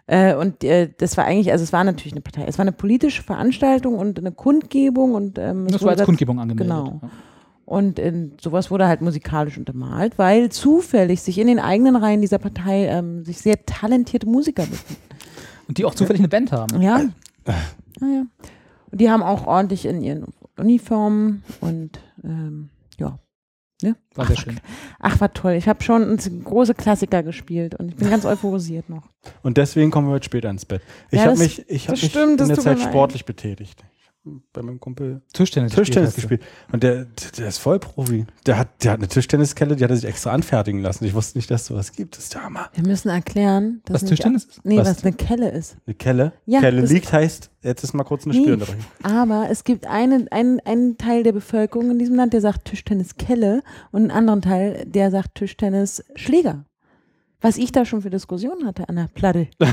Äh, 0.06 0.34
und 0.36 0.62
äh, 0.62 0.90
das 0.98 1.16
war 1.16 1.24
eigentlich, 1.24 1.50
also 1.50 1.64
es 1.64 1.72
war 1.72 1.82
natürlich 1.82 2.12
eine 2.12 2.20
Partei, 2.20 2.44
es 2.46 2.58
war 2.58 2.62
eine 2.62 2.72
politische 2.72 3.22
Veranstaltung 3.22 3.94
und 3.98 4.18
eine 4.18 4.30
Kundgebung 4.32 5.14
und 5.14 5.38
ähm, 5.38 5.66
es 5.66 5.72
Das 5.72 5.82
war 5.82 5.88
als 5.90 5.98
das- 5.98 6.04
Kundgebung 6.06 6.38
angemeldet. 6.38 6.68
Genau. 6.76 7.00
Ja. 7.02 7.10
Und 7.66 7.98
in, 7.98 8.32
sowas 8.40 8.70
wurde 8.70 8.86
halt 8.86 9.00
musikalisch 9.00 9.56
untermalt, 9.56 10.18
weil 10.18 10.50
zufällig 10.50 11.22
sich 11.22 11.38
in 11.38 11.46
den 11.46 11.58
eigenen 11.58 11.96
Reihen 11.96 12.20
dieser 12.20 12.38
Partei 12.38 12.86
ähm, 12.86 13.24
sich 13.24 13.38
sehr 13.38 13.64
talentierte 13.64 14.26
Musiker 14.26 14.66
befinden. 14.66 15.02
Und 15.66 15.78
die 15.78 15.84
auch 15.84 15.94
zufällig 15.94 16.20
eine 16.20 16.28
Band 16.28 16.52
haben. 16.52 16.82
Ja. 16.82 17.02
Naja. 18.00 18.26
Und 18.90 19.00
die 19.00 19.10
haben 19.10 19.22
auch 19.22 19.46
ordentlich 19.46 19.86
in 19.86 20.02
ihren 20.02 20.26
Uniformen 20.56 21.42
und 21.60 22.00
ähm, 22.22 22.68
ja. 22.98 23.18
Ne? 23.82 23.96
War 24.14 24.26
sehr 24.26 24.36
schön. 24.36 24.60
Ach, 25.00 25.20
war 25.20 25.32
toll. 25.32 25.52
Ich 25.54 25.68
habe 25.68 25.82
schon 25.82 26.16
große 26.44 26.74
Klassiker 26.74 27.22
gespielt 27.22 27.74
und 27.74 27.88
ich 27.88 27.96
bin 27.96 28.08
ganz 28.08 28.24
euphorisiert 28.24 28.88
noch. 28.88 29.08
Und 29.42 29.56
deswegen 29.56 29.90
kommen 29.90 30.06
wir 30.08 30.12
heute 30.12 30.24
später 30.24 30.48
ins 30.48 30.64
Bett. 30.64 30.80
Ich 31.10 31.18
Ja, 31.18 31.26
habe 31.26 31.38
mich, 31.38 31.68
ich 31.68 31.88
hab 31.88 31.92
mich 31.92 32.10
stimmt, 32.10 32.40
in 32.40 32.48
der 32.48 32.58
Zeit 32.58 32.80
sportlich 32.80 33.24
betätigt. 33.24 33.82
Bei 34.54 34.62
meinem 34.62 34.80
Kumpel 34.80 35.20
Tischtennis. 35.34 35.74
Tischtennis 35.74 36.14
gespielt. 36.14 36.40
gespielt. 36.40 36.72
Und 36.72 36.82
der, 36.82 37.06
der 37.36 37.48
ist 37.48 37.58
voll 37.58 37.78
Profi. 37.78 38.24
Der 38.46 38.58
hat, 38.58 38.82
der 38.82 38.92
hat 38.92 39.00
eine 39.00 39.08
Tischtenniskelle, 39.08 39.76
die 39.76 39.84
hat 39.84 39.90
er 39.90 39.96
sich 39.96 40.08
extra 40.08 40.30
anfertigen 40.32 40.80
lassen. 40.80 41.04
Ich 41.04 41.12
wusste 41.12 41.36
nicht, 41.36 41.50
dass 41.50 41.66
sowas 41.66 41.92
gibt. 41.92 42.16
Das 42.16 42.24
ist 42.24 42.34
der 42.34 42.42
Hammer. 42.44 42.70
Wir 42.72 42.86
müssen 42.86 43.10
erklären, 43.10 43.82
dass 43.84 44.02
Was 44.02 44.08
Tischtennis 44.08 44.44
ist? 44.46 44.64
Nee, 44.64 44.78
Was? 44.78 44.88
was, 44.88 45.04
eine 45.04 45.12
Kelle 45.12 45.50
ist. 45.50 45.76
Eine 45.86 45.94
Kelle. 45.94 46.32
Ja, 46.46 46.60
Kelle 46.60 46.80
liegt 46.86 47.12
heißt, 47.12 47.50
jetzt 47.60 47.84
ist 47.84 47.92
mal 47.92 48.04
kurz 48.04 48.24
eine 48.24 48.32
Nee. 48.34 48.40
Spielunterbrechung. 48.40 48.84
Aber 49.02 49.48
es 49.50 49.62
gibt 49.62 49.86
einen, 49.86 50.28
einen, 50.28 50.58
einen 50.60 50.96
Teil 50.96 51.22
der 51.22 51.32
Bevölkerung 51.32 51.90
in 51.90 51.98
diesem 51.98 52.14
Land, 52.16 52.32
der 52.32 52.40
sagt 52.40 52.64
Tischtenniskelle 52.64 53.62
und 53.92 54.00
einen 54.02 54.10
anderen 54.10 54.40
Teil, 54.40 54.86
der 54.86 55.10
sagt 55.10 55.34
Tischtennisschläger. 55.34 56.64
Was 57.42 57.58
ich 57.58 57.72
da 57.72 57.84
schon 57.84 58.00
für 58.00 58.08
Diskussionen 58.08 58.66
hatte 58.66 58.88
an 58.88 58.96
der 58.96 59.08
Platte. 59.12 59.48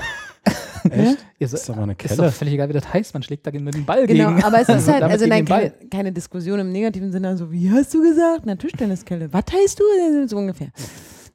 Echt? 0.90 1.18
So, 1.44 1.58
ist 1.58 1.70
aber 1.72 1.82
eine 1.84 1.94
ist 1.94 2.12
doch 2.12 2.16
Kelle. 2.18 2.32
völlig 2.32 2.54
egal, 2.54 2.70
wie 2.70 2.74
das 2.74 2.94
heißt. 2.94 3.14
Man 3.16 3.24
schlägt 3.24 3.48
da 3.48 3.52
mit 3.52 3.74
dem 3.74 3.84
Ball 3.86 4.06
Genau, 4.06 4.30
gegen. 4.30 4.44
aber 4.44 4.62
es 4.62 4.70
ist 4.70 4.88
halt, 4.88 5.02
also 5.04 5.26
nein, 5.26 5.44
keine, 5.46 5.72
keine 5.90 6.12
Diskussion 6.12 6.60
im 6.60 6.72
negativen 6.72 7.12
Sinne, 7.12 7.36
so 7.36 7.52
wie 7.52 7.72
hast 7.72 7.94
du 7.94 8.02
gesagt? 8.04 8.42
Na, 8.46 8.56
Tischtenniskelle. 8.56 9.34
Was 9.34 9.46
heißt 9.52 9.80
du? 9.80 9.84
So 10.28 10.38
ungefähr. 10.38 10.68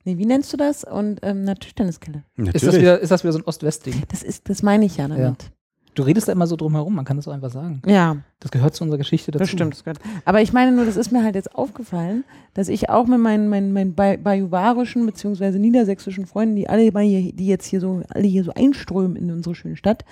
Nee, 0.04 0.16
wie 0.18 0.26
nennst 0.26 0.52
du 0.52 0.56
das? 0.56 0.84
Und 0.84 1.18
ähm, 1.22 1.42
na, 1.42 1.54
Tischtenniskelle. 1.56 2.22
Ist 2.36 2.54
das, 2.54 2.62
Natürlich. 2.62 2.80
wieder, 2.82 3.00
ist 3.00 3.10
das 3.10 3.24
wieder 3.24 3.32
so 3.32 3.38
ein 3.40 3.44
Ost-West-Ding? 3.44 4.02
Das 4.08 4.22
ist, 4.22 4.48
das 4.48 4.62
meine 4.62 4.84
ich 4.86 4.96
ja 4.96 5.08
damit. 5.08 5.50
Du 5.96 6.02
redest 6.04 6.28
da 6.28 6.32
immer 6.32 6.46
so 6.46 6.54
drum 6.56 6.74
herum, 6.74 6.94
man 6.94 7.04
kann 7.04 7.16
das 7.16 7.26
auch 7.26 7.32
einfach 7.32 7.50
sagen. 7.50 7.82
Ja, 7.86 8.18
Das 8.38 8.50
gehört 8.52 8.74
zu 8.74 8.84
unserer 8.84 8.98
Geschichte 8.98 9.30
dazu. 9.32 9.40
das 9.40 9.50
stimmt. 9.50 9.72
das 9.74 9.82
gehört. 9.82 9.98
Aber 10.24 10.40
ich 10.42 10.52
meine 10.52 10.70
nur, 10.72 10.84
das 10.84 10.96
ist 10.96 11.10
mir 11.10 11.24
halt 11.24 11.34
jetzt 11.34 11.54
aufgefallen, 11.54 12.22
dass 12.54 12.68
ich 12.68 12.88
auch 12.90 13.06
mit 13.06 13.18
meinen, 13.18 13.48
meinen, 13.48 13.72
meinen 13.72 13.94
ba- 13.94 14.16
bajuwarischen 14.16 15.06
bzw. 15.06 15.58
niedersächsischen 15.58 16.26
Freunden, 16.26 16.54
die 16.56 16.68
alle 16.68 16.82
hier, 16.82 17.32
die 17.32 17.46
jetzt 17.46 17.66
hier 17.66 17.80
so, 17.80 18.02
alle 18.10 18.26
hier 18.26 18.44
so 18.44 18.52
einströmen 18.54 19.16
in 19.16 19.30
unsere 19.30 19.54
schöne 19.54 19.76
Stadt, 19.76 20.04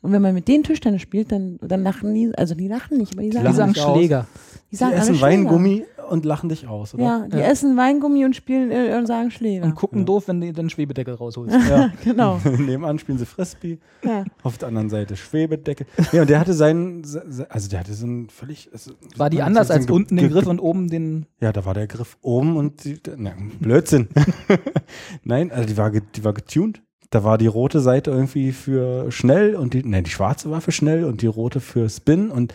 und 0.00 0.10
wenn 0.10 0.20
man 0.20 0.34
mit 0.34 0.48
denen 0.48 0.64
Tischtennis 0.64 1.00
spielt, 1.00 1.30
dann, 1.30 1.58
dann 1.62 1.84
lachen 1.84 2.12
die, 2.12 2.32
also 2.36 2.56
die 2.56 2.66
lachen 2.66 2.98
nicht, 2.98 3.12
aber 3.12 3.22
die 3.22 3.30
sagen, 3.30 3.46
Die 3.46 3.52
sagen 3.54 3.70
nicht 3.70 3.84
aus. 3.84 4.26
Die 4.72 4.76
Die 4.76 4.76
sagen 4.78 4.92
essen 4.94 5.08
alle 5.10 5.18
Schläger. 5.18 5.26
Weingummi 5.50 5.84
und 6.08 6.24
lachen 6.24 6.48
dich 6.48 6.66
aus, 6.66 6.94
oder? 6.94 7.02
Ja, 7.04 7.26
die 7.30 7.36
Ja. 7.36 7.42
essen 7.44 7.76
Weingummi 7.76 8.24
und 8.24 8.34
spielen 8.34 8.70
äh, 8.70 8.96
und 8.98 9.06
sagen 9.06 9.30
Schläger. 9.30 9.64
Und 9.66 9.74
gucken 9.74 10.00
Ja. 10.00 10.04
doof, 10.06 10.28
wenn 10.28 10.40
du 10.40 10.50
den 10.52 10.70
Schwebedeckel 10.70 11.14
rausholst. 11.14 11.54
Ja. 11.68 11.92
genau. 12.04 12.40
Nebenan 12.58 12.98
spielen 12.98 13.18
sie 13.18 13.26
Frisbee, 13.26 13.78
Ja. 14.02 14.24
auf 14.42 14.56
der 14.56 14.68
anderen 14.68 14.88
Seite 14.88 15.14
Schwebedecke. 15.16 15.84
Ja, 16.12 16.22
und 16.22 16.30
der 16.30 16.40
hatte 16.40 16.54
seinen, 16.54 17.04
se- 17.04 17.22
se- 17.28 17.50
also 17.50 17.68
der 17.68 17.80
hatte 17.80 17.92
so 17.92 18.06
einen 18.06 18.30
völlig. 18.30 18.70
also- 18.72 18.92
War 19.16 19.28
die 19.30 19.42
anders 19.42 19.70
als 19.70 19.90
unten 19.90 20.16
den 20.16 20.30
Griff 20.30 20.46
und 20.46 20.58
oben 20.58 20.88
den. 20.88 21.26
Ja, 21.40 21.52
da 21.52 21.64
war 21.66 21.74
der 21.74 21.86
Griff 21.86 22.16
oben 22.22 22.56
und 22.56 22.84
die, 22.84 22.98
na, 23.16 23.32
Blödsinn. 23.60 24.08
Nein, 25.24 25.50
also 25.52 25.66
die 25.68 25.76
war, 25.76 25.90
die 25.90 26.24
war 26.24 26.32
getuned. 26.32 26.82
Da 27.10 27.24
war 27.24 27.36
die 27.36 27.46
rote 27.46 27.80
Seite 27.80 28.10
irgendwie 28.10 28.52
für 28.52 29.12
schnell 29.12 29.54
und 29.54 29.74
die, 29.74 29.82
nein, 29.84 30.02
die 30.04 30.10
schwarze 30.10 30.50
war 30.50 30.62
für 30.62 30.72
schnell 30.72 31.04
und 31.04 31.20
die 31.20 31.26
rote 31.26 31.60
für 31.60 31.90
Spin 31.90 32.30
und 32.30 32.54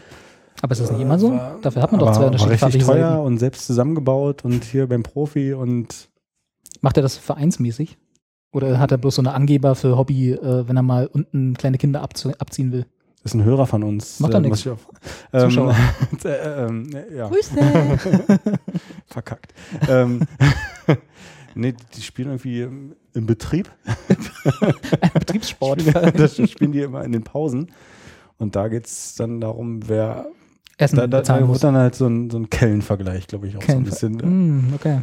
Aber 0.61 0.71
ist 0.71 0.81
das 0.81 0.91
nicht 0.91 1.01
immer 1.01 1.19
so? 1.19 1.31
war- 1.31 1.57
Dafür 1.61 1.81
hat 1.81 1.91
man 1.91 1.99
doch 1.99 2.07
aber 2.07 2.15
zwei 2.15 2.21
war 2.21 2.27
unterschiedliche 2.27 2.65
richtig 2.65 2.83
farbige 2.83 2.99
teuer 2.99 3.09
Seiten. 3.15 3.25
und 3.27 3.37
selbst 3.37 3.65
zusammengebaut 3.67 4.43
und 4.45 4.63
hier 4.63 4.87
beim 4.87 5.03
Profi 5.03 5.53
und 5.53 6.09
Macht 6.81 6.97
er 6.97 7.03
das 7.03 7.17
vereinsmäßig? 7.17 7.97
Oder 8.53 8.79
hat 8.79 8.91
er 8.91 8.97
bloß 8.97 9.15
so 9.15 9.21
eine 9.21 9.33
Angeber 9.33 9.75
für 9.75 9.97
Hobby, 9.97 10.31
äh, 10.31 10.67
wenn 10.67 10.77
er 10.77 10.83
mal 10.83 11.07
unten 11.07 11.55
kleine 11.55 11.77
Kinder 11.77 12.01
abziehen 12.01 12.71
will? 12.71 12.85
ist 13.23 13.33
ein 13.33 13.43
Hörer 13.43 13.67
von 13.67 13.83
uns. 13.83 14.19
Macht 14.21 14.33
doch 14.33 14.41
äh, 14.43 14.69
auf- 14.69 14.87
Ähm, 15.33 15.41
Zuschauer. 15.49 15.75
äh, 16.23 16.65
ähm, 16.65 16.89
ja. 17.13 17.27
Grüße. 17.27 17.55
verkackt. 19.07 19.53
ähm, 19.89 20.21
nee, 21.55 21.73
die 21.95 22.01
spielen 22.01 22.29
irgendwie 22.29 22.61
im, 22.61 22.95
im 23.13 23.25
Betrieb. 23.25 23.69
Betriebssport. 25.13 25.83
das 26.17 26.35
spielen 26.49 26.71
die 26.71 26.81
immer 26.81 27.03
in 27.03 27.11
den 27.11 27.23
Pausen. 27.23 27.71
Und 28.37 28.55
da 28.55 28.67
geht 28.69 28.85
es 28.87 29.15
dann 29.15 29.41
darum, 29.41 29.87
wer. 29.89 30.27
Essen 30.77 30.95
Da, 30.97 31.07
da, 31.07 31.19
bezahlen 31.19 31.41
da 31.41 31.47
muss. 31.47 31.55
wird 31.55 31.63
dann 31.63 31.75
halt 31.75 31.95
so 31.95 32.07
ein, 32.07 32.29
so 32.29 32.37
ein 32.37 32.49
Kellenvergleich, 32.49 33.27
glaube 33.27 33.47
ich, 33.47 33.55
auch 33.57 33.61
Kellen- 33.61 33.85
so 33.85 34.05
ein 34.05 34.17
bisschen. 34.17 34.67
Mm, 34.69 34.73
okay. 34.75 35.01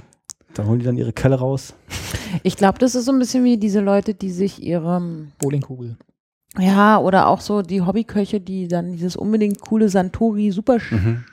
Da 0.55 0.65
holen 0.65 0.79
die 0.79 0.85
dann 0.85 0.97
ihre 0.97 1.13
Kelle 1.13 1.35
raus. 1.37 1.75
Ich 2.45 2.57
glaube, 2.57 2.79
das 2.79 2.95
ist 2.95 3.07
so 3.07 3.13
ein 3.13 3.19
bisschen 3.19 3.43
wie 3.45 3.57
diese 3.57 3.81
Leute, 3.81 4.15
die 4.15 4.31
sich 4.31 4.63
ihre, 4.63 5.03
Bowlingkugel. 5.41 5.97
ja, 6.59 6.99
oder 6.99 7.27
auch 7.27 7.41
so 7.41 7.63
die 7.63 7.81
Hobbyköche, 7.83 8.41
die 8.41 8.69
dann 8.69 8.93
dieses 8.93 9.17
unbedingt 9.17 9.61
coole 9.61 9.89
Santori 9.89 10.53
super, 10.53 10.79
Mhm. 10.91 11.25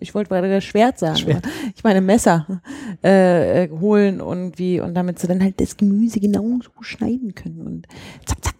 ich 0.00 0.14
wollte 0.14 0.30
gerade 0.30 0.48
das 0.48 0.64
Schwert 0.64 0.98
sagen, 0.98 1.16
Schwert. 1.18 1.46
ich 1.74 1.84
meine 1.84 2.00
Messer 2.00 2.46
äh, 3.04 3.64
äh, 3.64 3.70
holen 3.70 4.20
irgendwie 4.20 4.80
und 4.80 4.94
damit 4.94 5.18
sie 5.18 5.26
dann 5.26 5.42
halt 5.42 5.60
das 5.60 5.76
Gemüse 5.76 6.18
genau 6.20 6.58
so 6.62 6.70
schneiden 6.82 7.34
können 7.34 7.60
und 7.60 7.86
zack, 8.24 8.42
zack 8.42 8.55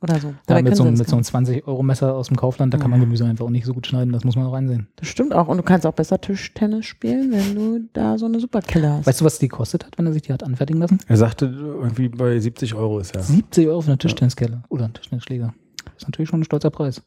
oder 0.00 0.18
so. 0.20 0.34
Ja, 0.48 0.62
mit, 0.62 0.76
so, 0.76 0.84
mit 0.84 0.96
so 0.96 1.16
das 1.16 1.34
einem 1.34 1.44
20-Euro-Messer 1.44 2.14
aus 2.14 2.28
dem 2.28 2.36
Kaufland, 2.36 2.74
da 2.74 2.78
kann 2.78 2.90
man 2.90 3.00
Gemüse 3.00 3.24
einfach 3.24 3.44
auch 3.44 3.50
nicht 3.50 3.66
so 3.66 3.74
gut 3.74 3.86
schneiden, 3.86 4.12
das 4.12 4.24
muss 4.24 4.36
man 4.36 4.46
auch 4.46 4.52
reinsehen. 4.52 4.88
Das 4.96 5.08
stimmt 5.08 5.34
auch. 5.34 5.48
Und 5.48 5.56
du 5.56 5.62
kannst 5.62 5.86
auch 5.86 5.92
besser 5.92 6.20
Tischtennis 6.20 6.86
spielen, 6.86 7.32
wenn 7.32 7.54
du 7.54 7.88
da 7.92 8.18
so 8.18 8.26
eine 8.26 8.40
Superkelle 8.40 8.90
hast. 8.90 9.06
Weißt 9.06 9.20
du, 9.20 9.24
was 9.24 9.38
die 9.38 9.48
gekostet 9.48 9.84
hat, 9.84 9.98
wenn 9.98 10.06
er 10.06 10.12
sich 10.12 10.22
die 10.22 10.32
hat 10.32 10.42
anfertigen 10.42 10.80
lassen? 10.80 10.98
Er 11.06 11.16
sagte, 11.16 11.46
irgendwie 11.46 12.08
bei 12.08 12.38
70 12.38 12.74
Euro 12.74 12.98
ist 12.98 13.14
er. 13.14 13.22
70 13.22 13.68
Euro 13.68 13.80
für 13.80 13.88
eine 13.88 13.98
Tischtenniskelle 13.98 14.62
oder 14.68 14.84
einen 14.84 14.94
Tischtennisschläger. 14.94 15.54
Das 15.84 16.02
ist 16.02 16.08
natürlich 16.08 16.28
schon 16.28 16.40
ein 16.40 16.44
stolzer 16.44 16.70
Preis. 16.70 17.02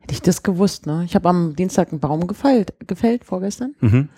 Hätte 0.00 0.14
ich 0.14 0.22
das 0.22 0.42
gewusst, 0.42 0.86
ne? 0.86 1.02
Ich 1.04 1.14
habe 1.14 1.28
am 1.28 1.56
Dienstag 1.56 1.90
einen 1.90 2.00
Baum 2.00 2.26
gefällt, 2.26 2.74
gefällt 2.86 3.24
vorgestern. 3.24 3.74
Mhm. 3.80 4.08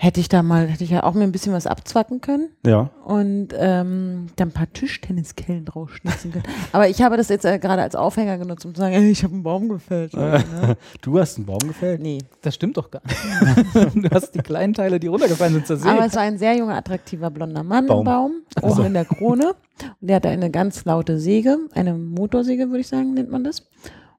Hätte 0.00 0.20
ich 0.20 0.28
da 0.28 0.44
mal, 0.44 0.68
hätte 0.68 0.84
ich 0.84 0.90
ja 0.90 1.02
auch 1.02 1.14
mir 1.14 1.24
ein 1.24 1.32
bisschen 1.32 1.52
was 1.52 1.66
abzwacken 1.66 2.20
können 2.20 2.50
Ja. 2.64 2.90
und 3.04 3.48
ähm, 3.56 4.28
dann 4.36 4.48
ein 4.48 4.52
paar 4.52 4.72
Tischtenniskellen 4.72 5.64
draus 5.64 5.90
schnitzen 5.90 6.30
können. 6.30 6.44
Aber 6.70 6.88
ich 6.88 7.02
habe 7.02 7.16
das 7.16 7.28
jetzt 7.28 7.44
äh, 7.44 7.58
gerade 7.58 7.82
als 7.82 7.96
Aufhänger 7.96 8.38
genutzt, 8.38 8.64
um 8.64 8.74
zu 8.74 8.80
sagen, 8.80 8.94
ey, 8.94 9.10
ich 9.10 9.24
habe 9.24 9.34
einen 9.34 9.42
Baum 9.42 9.68
gefällt. 9.68 10.14
ne? 10.14 10.76
Du 11.02 11.18
hast 11.18 11.36
einen 11.36 11.46
Baum 11.46 11.58
gefällt? 11.58 12.00
Nee. 12.00 12.18
Das 12.42 12.54
stimmt 12.54 12.76
doch 12.76 12.92
gar 12.92 13.02
nicht. 13.04 13.94
du 14.04 14.08
hast 14.14 14.36
die 14.36 14.38
kleinen 14.38 14.72
Teile, 14.72 15.00
die 15.00 15.08
runtergefallen 15.08 15.54
sind, 15.54 15.66
zersägt. 15.66 15.92
Aber 15.92 16.06
es 16.06 16.14
war 16.14 16.22
ein 16.22 16.38
sehr 16.38 16.56
junger, 16.56 16.76
attraktiver 16.76 17.30
blonder 17.30 17.64
Mann 17.64 17.86
Baum. 17.86 17.98
im 17.98 18.04
Baum, 18.04 18.32
oben 18.62 18.74
so. 18.74 18.82
in 18.84 18.94
der 18.94 19.04
Krone. 19.04 19.54
Und 20.00 20.08
der 20.08 20.16
hatte 20.16 20.28
eine 20.28 20.50
ganz 20.50 20.84
laute 20.84 21.18
Säge, 21.18 21.58
eine 21.74 21.94
Motorsäge, 21.94 22.68
würde 22.68 22.80
ich 22.80 22.88
sagen, 22.88 23.14
nennt 23.14 23.30
man 23.30 23.42
das. 23.42 23.66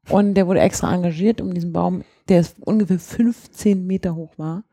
Und 0.09 0.33
der 0.33 0.45
wurde 0.47 0.59
extra 0.59 0.93
engagiert, 0.93 1.39
um 1.39 1.53
diesen 1.53 1.71
Baum, 1.71 2.03
der 2.27 2.43
ungefähr 2.61 2.99
15 2.99 3.85
Meter 3.85 4.15
hoch 4.15 4.31
war, 4.37 4.63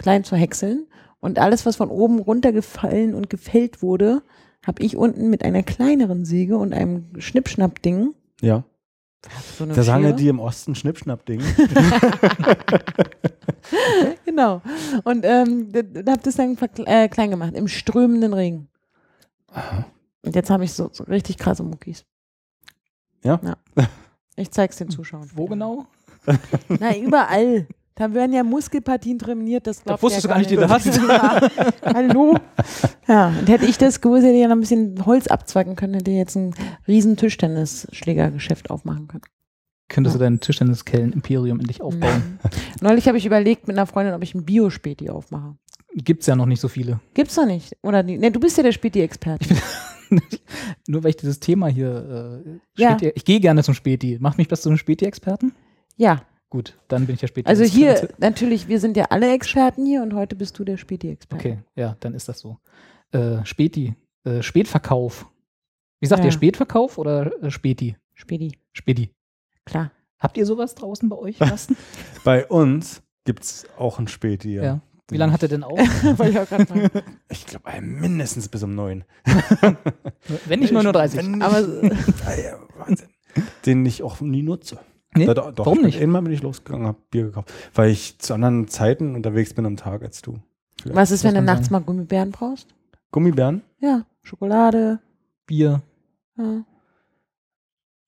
klein 0.00 0.24
zu 0.24 0.36
häckseln. 0.36 0.86
Und 1.20 1.38
alles, 1.38 1.66
was 1.66 1.76
von 1.76 1.90
oben 1.90 2.18
runtergefallen 2.18 3.14
und 3.14 3.28
gefällt 3.30 3.82
wurde, 3.82 4.22
habe 4.66 4.82
ich 4.82 4.96
unten 4.96 5.30
mit 5.30 5.44
einer 5.44 5.62
kleineren 5.62 6.24
Säge 6.24 6.56
und 6.56 6.72
einem 6.72 7.06
Schnippschnapp-Ding. 7.18 8.14
Ja. 8.40 8.64
So 9.58 9.64
eine 9.64 9.74
Da 9.74 9.82
sagen 9.82 10.02
ja 10.02 10.08
Schere. 10.10 10.18
die 10.18 10.28
im 10.28 10.40
Osten 10.40 10.74
Schnippschnapp-Ding. 10.74 11.42
Genau. 14.24 14.62
Und 15.04 15.24
ähm, 15.24 15.72
habe 15.74 16.22
das 16.22 16.36
dann 16.36 16.56
äh, 16.86 17.08
klein 17.08 17.30
gemacht, 17.30 17.54
im 17.54 17.68
strömenden 17.68 18.32
Regen. 18.32 18.68
Und 20.22 20.34
jetzt 20.34 20.50
habe 20.50 20.64
ich 20.64 20.72
so, 20.72 20.90
so 20.92 21.04
richtig 21.04 21.38
krasse 21.38 21.62
Muckis. 21.62 22.04
Ja? 23.22 23.40
ja. 23.42 23.56
Ich 24.36 24.50
zeig's 24.50 24.76
den 24.76 24.90
Zuschauern. 24.90 25.30
Wo 25.34 25.46
genau? 25.46 25.86
Na, 26.68 26.96
überall. 26.96 27.66
Da 28.00 28.14
werden 28.14 28.32
ja 28.32 28.42
Muskelpartien 28.42 29.18
trainiert, 29.18 29.66
das 29.66 29.84
glaubt 29.84 30.02
wusstest 30.02 30.24
ja 30.24 30.28
du 30.28 30.32
gar 30.32 30.38
nicht, 30.38 30.50
die 30.50 30.56
du 30.56 30.66
hast. 30.70 30.86
ja. 30.86 31.40
Hallo. 31.84 32.34
Ja, 33.06 33.28
und 33.38 33.46
hätte 33.46 33.66
ich 33.66 33.76
das 33.76 34.00
gewusst, 34.00 34.22
hätte 34.24 34.32
ich 34.36 34.40
ja 34.40 34.48
noch 34.48 34.56
ein 34.56 34.60
bisschen 34.60 35.04
Holz 35.04 35.26
abzwacken 35.26 35.76
können, 35.76 35.92
hätte 35.92 36.10
ich 36.10 36.16
jetzt 36.16 36.34
ein 36.34 36.54
riesen 36.88 37.18
Tischtennisschlägergeschäft 37.18 38.70
aufmachen 38.70 39.06
können. 39.06 39.24
Könntest 39.90 40.14
du 40.16 40.18
dein 40.18 40.40
Tischtenniskellen-Imperium 40.40 41.60
endlich 41.60 41.82
aufbauen? 41.82 42.38
Mhm. 42.42 42.50
Neulich 42.80 43.06
habe 43.06 43.18
ich 43.18 43.26
überlegt 43.26 43.68
mit 43.68 43.76
einer 43.76 43.84
Freundin, 43.86 44.14
ob 44.14 44.22
ich 44.22 44.34
ein 44.34 44.46
Biospäti 44.46 45.10
aufmache. 45.10 45.56
Gibt's 45.94 46.26
ja 46.26 46.36
noch 46.36 46.46
nicht 46.46 46.60
so 46.60 46.68
viele. 46.68 47.00
Gibt's 47.12 47.34
doch 47.34 47.44
nicht. 47.44 47.76
Oder 47.82 48.02
die, 48.02 48.16
ne, 48.16 48.30
du 48.30 48.40
bist 48.40 48.56
ja 48.56 48.62
der 48.62 48.72
Späti-Experte. 48.72 49.46
Nur 50.88 51.04
weil 51.04 51.10
ich 51.10 51.16
dieses 51.16 51.38
Thema 51.38 51.66
hier. 51.66 52.42
Äh, 52.46 52.60
Ja. 52.80 52.96
Ich 53.14 53.26
gehe 53.26 53.40
gerne 53.40 53.62
zum 53.62 53.74
Späti. 53.74 54.16
Macht 54.22 54.38
mich 54.38 54.48
das 54.48 54.62
zu 54.62 54.70
einem 54.70 54.78
Späti-Experten? 54.78 55.52
Ja, 55.96 56.22
Gut, 56.50 56.76
dann 56.88 57.06
bin 57.06 57.14
ich 57.14 57.20
der 57.20 57.28
Späti. 57.28 57.46
also 57.48 57.62
hier, 57.62 58.08
natürlich, 58.18 58.66
wir 58.68 58.80
sind 58.80 58.96
ja 58.96 59.04
alle 59.10 59.32
Experten 59.32 59.86
hier 59.86 60.02
und 60.02 60.14
heute 60.14 60.34
bist 60.34 60.58
du 60.58 60.64
der 60.64 60.76
Späti-Experte. 60.76 61.36
Okay, 61.48 61.58
ja, 61.76 61.96
dann 62.00 62.12
ist 62.14 62.28
das 62.28 62.40
so. 62.40 62.58
Äh, 63.12 63.44
Späti, 63.44 63.94
äh, 64.24 64.42
Spätverkauf 64.42 65.26
Wie 66.00 66.06
sagt 66.06 66.20
Ja. 66.20 66.26
ihr, 66.26 66.32
Spätverkauf 66.32 66.98
oder 66.98 67.32
äh, 67.42 67.50
Späti? 67.50 67.96
Spedi, 68.14 68.58
Späti. 68.72 69.10
klar. 69.64 69.92
Habt 70.18 70.36
ihr 70.36 70.44
sowas 70.44 70.74
draußen 70.74 71.08
bei 71.08 71.16
euch, 71.16 71.38
Carsten? 71.38 71.76
Bei 72.24 72.46
uns 72.46 73.02
gibt 73.24 73.44
es 73.44 73.66
auch 73.78 73.98
ein 73.98 74.08
Späti. 74.08 74.54
Ja. 74.54 74.62
Ja. 74.62 74.80
Wie 75.10 75.16
lange 75.16 75.32
hat 75.32 75.42
er 75.42 75.48
denn 75.48 75.62
auf? 75.64 75.78
Ich 77.30 77.46
glaube, 77.46 77.80
mindestens 77.80 78.48
bis 78.48 78.62
um 78.62 78.74
neun. 78.74 79.04
Wenn 80.46 80.60
nicht 80.60 80.72
39. 80.72 81.18
Wenn 81.18 81.42
Aber 81.42 81.58
Ah 82.26 82.34
ja, 82.34 82.58
Wahnsinn. 82.76 83.08
Den 83.66 83.84
ich 83.86 84.02
auch 84.02 84.20
nie 84.20 84.42
nutze. 84.42 84.78
Nee? 85.14 85.26
Da, 85.26 85.34
doch, 85.34 85.50
doch, 85.52 85.66
Warum 85.66 85.82
nicht? 85.82 86.00
Einmal 86.00 86.22
bin 86.22 86.32
ich 86.32 86.42
losgegangen, 86.42 86.86
habe 86.86 86.98
Bier 87.10 87.24
gekauft, 87.24 87.52
weil 87.74 87.90
ich 87.90 88.18
zu 88.18 88.32
anderen 88.34 88.68
Zeiten 88.68 89.14
unterwegs 89.16 89.54
bin 89.54 89.66
am 89.66 89.76
Tag 89.76 90.02
als 90.02 90.22
du. 90.22 90.38
was 90.84 91.10
ist, 91.10 91.24
wenn 91.24 91.34
du 91.34 91.42
man 91.42 91.46
nachts 91.46 91.70
mal 91.70 91.80
Gummibären 91.80 92.30
brauchst? 92.30 92.68
Gummibären? 93.10 93.62
Ja, 93.80 94.06
Schokolade. 94.22 95.00
Bier, 95.46 95.82
Ja. 96.36 96.44
ein, 96.44 96.64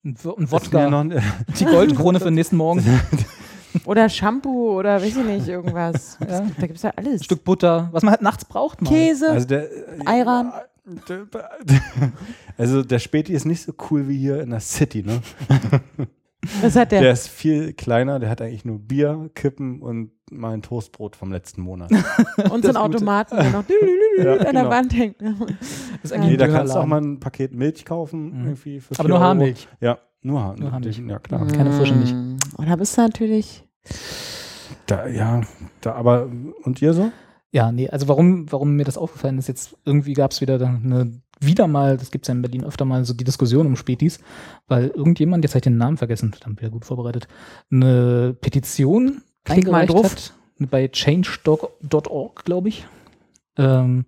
ein 0.03 0.17
mir 0.37 0.51
Wodka, 0.51 0.89
Noch, 0.89 1.21
die 1.59 1.65
Goldkrone 1.65 2.19
für 2.19 2.25
den 2.25 2.35
nächsten 2.35 2.55
Morgen, 2.55 2.83
Oder 3.85 4.07
Shampoo 4.07 4.77
oder 4.77 5.01
weiß 5.01 5.17
ich 5.17 5.25
nicht, 5.25 5.47
irgendwas. 5.47 6.17
Ja. 6.29 6.41
Da 6.41 6.67
gibt 6.67 6.75
es 6.77 6.83
ja 6.83 6.91
alles. 6.95 7.21
ein 7.21 7.23
Stück 7.23 7.43
Butter, 7.43 7.89
was 7.91 8.03
man 8.03 8.11
halt 8.11 8.21
nachts 8.21 8.45
braucht. 8.45 8.81
Mal. 8.81 8.89
Käse. 8.89 9.29
also 9.29 9.47
der 9.47 9.67
Ayran. 10.05 10.53
Also 12.57 12.83
der 12.83 12.99
Späti 12.99 13.33
ist 13.33 13.45
nicht 13.45 13.63
so 13.63 13.73
cool 13.89 14.07
wie 14.09 14.17
hier 14.17 14.41
in 14.41 14.49
der 14.51 14.59
City, 14.59 15.01
ne? 15.01 15.21
Was 16.61 16.75
hat 16.75 16.91
der? 16.91 17.01
Der 17.01 17.11
ist 17.13 17.27
viel 17.29 17.73
kleiner, 17.73 18.19
der 18.19 18.29
hat 18.29 18.41
eigentlich 18.41 18.65
nur 18.65 18.79
Bier, 18.79 19.29
Kippen 19.35 19.81
und 19.81 20.11
mal 20.31 20.53
ein 20.53 20.61
Toastbrot 20.61 21.15
vom 21.15 21.31
letzten 21.31 21.61
Monat. 21.61 21.91
Und 22.49 22.49
so 22.49 22.53
ein 22.55 22.61
das 22.61 22.75
Automaten, 22.75 23.35
der 23.35 23.51
noch 23.51 23.63
Ja, 24.17 24.33
an 24.33 24.39
der 24.39 24.51
genau. 24.51 24.69
Wand 24.69 24.93
hängt. 24.93 25.17
Nee, 25.21 26.37
da 26.37 26.47
kannst 26.47 26.73
du 26.73 26.79
auch 26.79 26.85
mal 26.85 27.01
ein 27.01 27.19
Paket 27.19 27.53
Milch 27.53 27.85
kaufen, 27.85 28.31
Mhm. 28.39 28.45
irgendwie 28.45 28.79
für 28.79 28.99
Aber 28.99 29.09
nur. 29.09 29.19
Haarmilch. 29.19 29.67
Ja, 29.79 29.99
nur, 30.21 30.41
Haar, 30.41 30.55
Nur 30.57 30.71
Haarmilch. 30.71 31.01
Ja, 31.07 31.19
klar. 31.19 31.45
Keine 31.47 31.71
frische 31.71 31.93
Milch. 31.93 32.13
Mm. 32.13 32.37
Und 32.57 32.69
da 32.69 32.75
bist 32.77 32.97
du 32.97 33.01
natürlich. 33.01 33.63
Da, 34.87 35.07
ja, 35.07 35.41
da, 35.81 35.93
aber 35.93 36.29
und 36.63 36.81
ihr 36.81 36.93
so? 36.93 37.11
Ja, 37.51 37.71
nee, 37.71 37.89
also 37.89 38.07
warum, 38.07 38.51
warum 38.51 38.75
mir 38.75 38.85
das 38.85 38.97
aufgefallen 38.97 39.37
ist, 39.37 39.47
jetzt 39.47 39.77
irgendwie 39.85 40.13
gab 40.13 40.31
es 40.31 40.41
wieder 40.41 40.57
da 40.57 40.67
eine, 40.67 41.21
wieder 41.45 41.67
mal, 41.67 41.97
das 41.97 42.11
gibt 42.11 42.25
es 42.25 42.27
ja 42.27 42.33
in 42.33 42.41
Berlin 42.41 42.63
öfter 42.63 42.85
mal, 42.85 43.03
so 43.05 43.13
die 43.13 43.23
Diskussion 43.23 43.67
um 43.67 43.75
Spätis, 43.75 44.19
weil 44.67 44.87
irgendjemand, 44.87 45.43
jetzt 45.43 45.53
habe 45.53 45.59
ich 45.59 45.63
den 45.63 45.77
Namen 45.77 45.97
vergessen, 45.97 46.31
verdammt, 46.31 46.61
wieder 46.61 46.71
gut 46.71 46.85
vorbereitet, 46.85 47.27
eine 47.71 48.35
Petition 48.39 49.21
mal 49.47 49.55
eingereicht 49.55 49.93
hat, 49.93 50.33
bei 50.59 50.87
change.org, 50.87 52.45
glaube 52.45 52.69
ich, 52.69 52.85
ähm, 53.57 54.05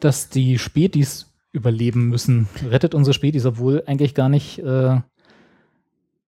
dass 0.00 0.28
die 0.28 0.58
Spätis 0.58 1.32
überleben 1.52 2.08
müssen. 2.08 2.48
Rettet 2.68 2.94
unsere 2.94 3.14
Spätis, 3.14 3.46
obwohl 3.46 3.82
eigentlich 3.86 4.14
gar 4.14 4.28
nicht 4.28 4.58
äh, 4.58 5.00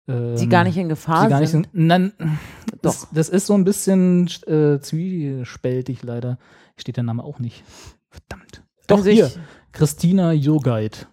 ähm, 0.08 0.48
gar 0.48 0.64
nicht 0.64 0.76
in 0.78 0.88
Gefahr 0.88 1.24
die 1.24 1.30
gar 1.30 1.40
nicht 1.40 1.50
sind. 1.50 1.68
sind. 1.72 1.86
Nein, 1.86 2.12
Doch. 2.18 2.78
das, 2.82 3.08
das 3.12 3.28
ist 3.28 3.46
so 3.46 3.54
ein 3.54 3.64
bisschen 3.64 4.26
äh, 4.46 4.80
zwiespältig 4.80 6.02
leider. 6.02 6.38
Steht 6.76 6.96
der 6.96 7.04
Name 7.04 7.22
auch 7.22 7.38
nicht. 7.38 7.62
Verdammt. 8.08 8.62
Doch, 8.86 8.98
Also 8.98 9.10
hier. 9.10 9.30
Christina 9.72 10.32
Jogait. 10.32 11.06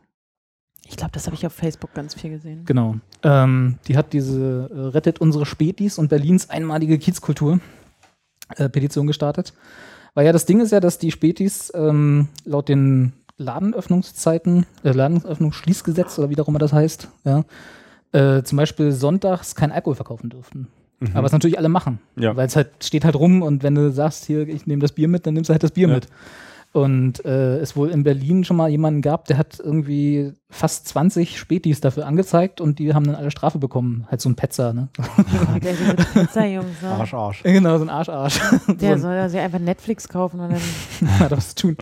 ich 0.88 0.98
glaube, 0.98 1.12
das 1.14 1.26
habe 1.26 1.36
ich 1.36 1.46
auf 1.46 1.54
Facebook 1.54 1.94
ganz 1.94 2.14
viel 2.14 2.30
gesehen. 2.32 2.64
Genau. 2.66 2.96
Ähm, 3.24 3.78
die 3.88 3.98
hat 3.98 4.14
diese 4.14 4.70
äh, 4.74 4.80
Rettet 4.90 5.20
unsere 5.20 5.46
Spätis 5.46 5.98
und 5.98 6.10
Berlins 6.10 6.50
einmalige 6.50 6.98
Kiezkultur 6.98 7.60
äh, 8.58 8.70
Petition 8.70 9.08
gestartet. 9.08 9.54
Weil 10.14 10.26
ja 10.26 10.32
das 10.32 10.46
Ding 10.46 10.62
ist 10.62 10.72
ja, 10.72 10.80
dass 10.80 10.98
die 11.00 11.12
Spätis 11.12 11.72
ähm, 11.76 12.30
laut 12.46 12.70
den 12.70 13.14
Ladenöffnungszeiten, 13.38 14.66
äh, 14.84 14.92
Ladenöffnungsschließgesetz 14.92 16.18
oder 16.20 16.30
wie 16.30 16.40
auch 16.40 16.48
immer 16.48 16.60
das 16.60 16.72
heißt, 16.72 17.10
ja, 17.26 17.44
äh, 18.14 18.44
zum 18.44 18.58
Beispiel 18.58 18.92
sonntags 18.94 19.56
kein 19.56 19.72
Alkohol 19.74 19.96
verkaufen 19.96 20.30
dürften. 20.30 20.68
Aber 21.14 21.24
was 21.24 21.34
natürlich 21.34 21.58
alle 21.60 21.68
machen. 21.70 22.00
Ja. 22.16 22.36
Weil 22.38 22.48
es 22.48 22.56
halt 22.56 22.70
steht 22.84 23.04
halt 23.04 23.16
rum 23.16 23.42
und 23.42 23.62
wenn 23.64 23.76
du 23.76 23.92
sagst, 23.92 24.26
hier, 24.26 24.48
ich 24.48 24.66
nehme 24.66 24.82
das 24.82 24.94
Bier 24.94 25.10
mit, 25.10 25.28
dann 25.28 25.34
nimmst 25.34 25.50
du 25.50 25.54
halt 25.54 25.62
das 25.62 25.72
Bier 25.72 25.90
Ja. 25.90 25.96
mit. 25.96 26.08
Und 26.76 27.24
äh, 27.24 27.60
es 27.60 27.78
wohl 27.78 27.90
in 27.90 28.04
Berlin 28.04 28.44
schon 28.44 28.58
mal 28.58 28.68
jemanden 28.68 29.02
gab, 29.02 29.24
der 29.30 29.38
hat 29.38 29.62
irgendwie 29.64 30.34
fast 30.50 30.90
20 30.90 31.40
Spätis 31.40 31.80
dafür 31.80 32.06
angezeigt 32.06 32.60
und 32.60 32.80
die 32.80 32.94
haben 32.94 33.06
dann 33.06 33.16
alle 33.16 33.32
Strafe 33.32 33.60
bekommen. 33.60 34.06
Halt 34.12 34.20
so 34.20 34.28
ein 34.28 34.36
Petzer, 34.36 34.74
ne? 34.74 34.90
Oh, 35.00 35.60
der 35.64 35.74
Pizza-Jungs, 35.74 36.82
ne? 36.82 36.90
Arsch, 36.90 37.14
Arsch. 37.14 37.44
genau, 37.44 37.78
so 37.78 37.86
ein 37.86 37.90
Arsch-Arsch. 37.90 38.42
Der 38.68 38.98
so 38.98 39.04
soll 39.04 39.14
ja 39.14 39.30
sich 39.30 39.40
einfach 39.40 39.60
Netflix 39.60 40.10
kaufen 40.10 40.42
und 40.42 40.52
dann. 40.52 41.10
hat 41.20 41.32
was 41.32 41.56
zu 41.56 41.68
tun. 41.68 41.78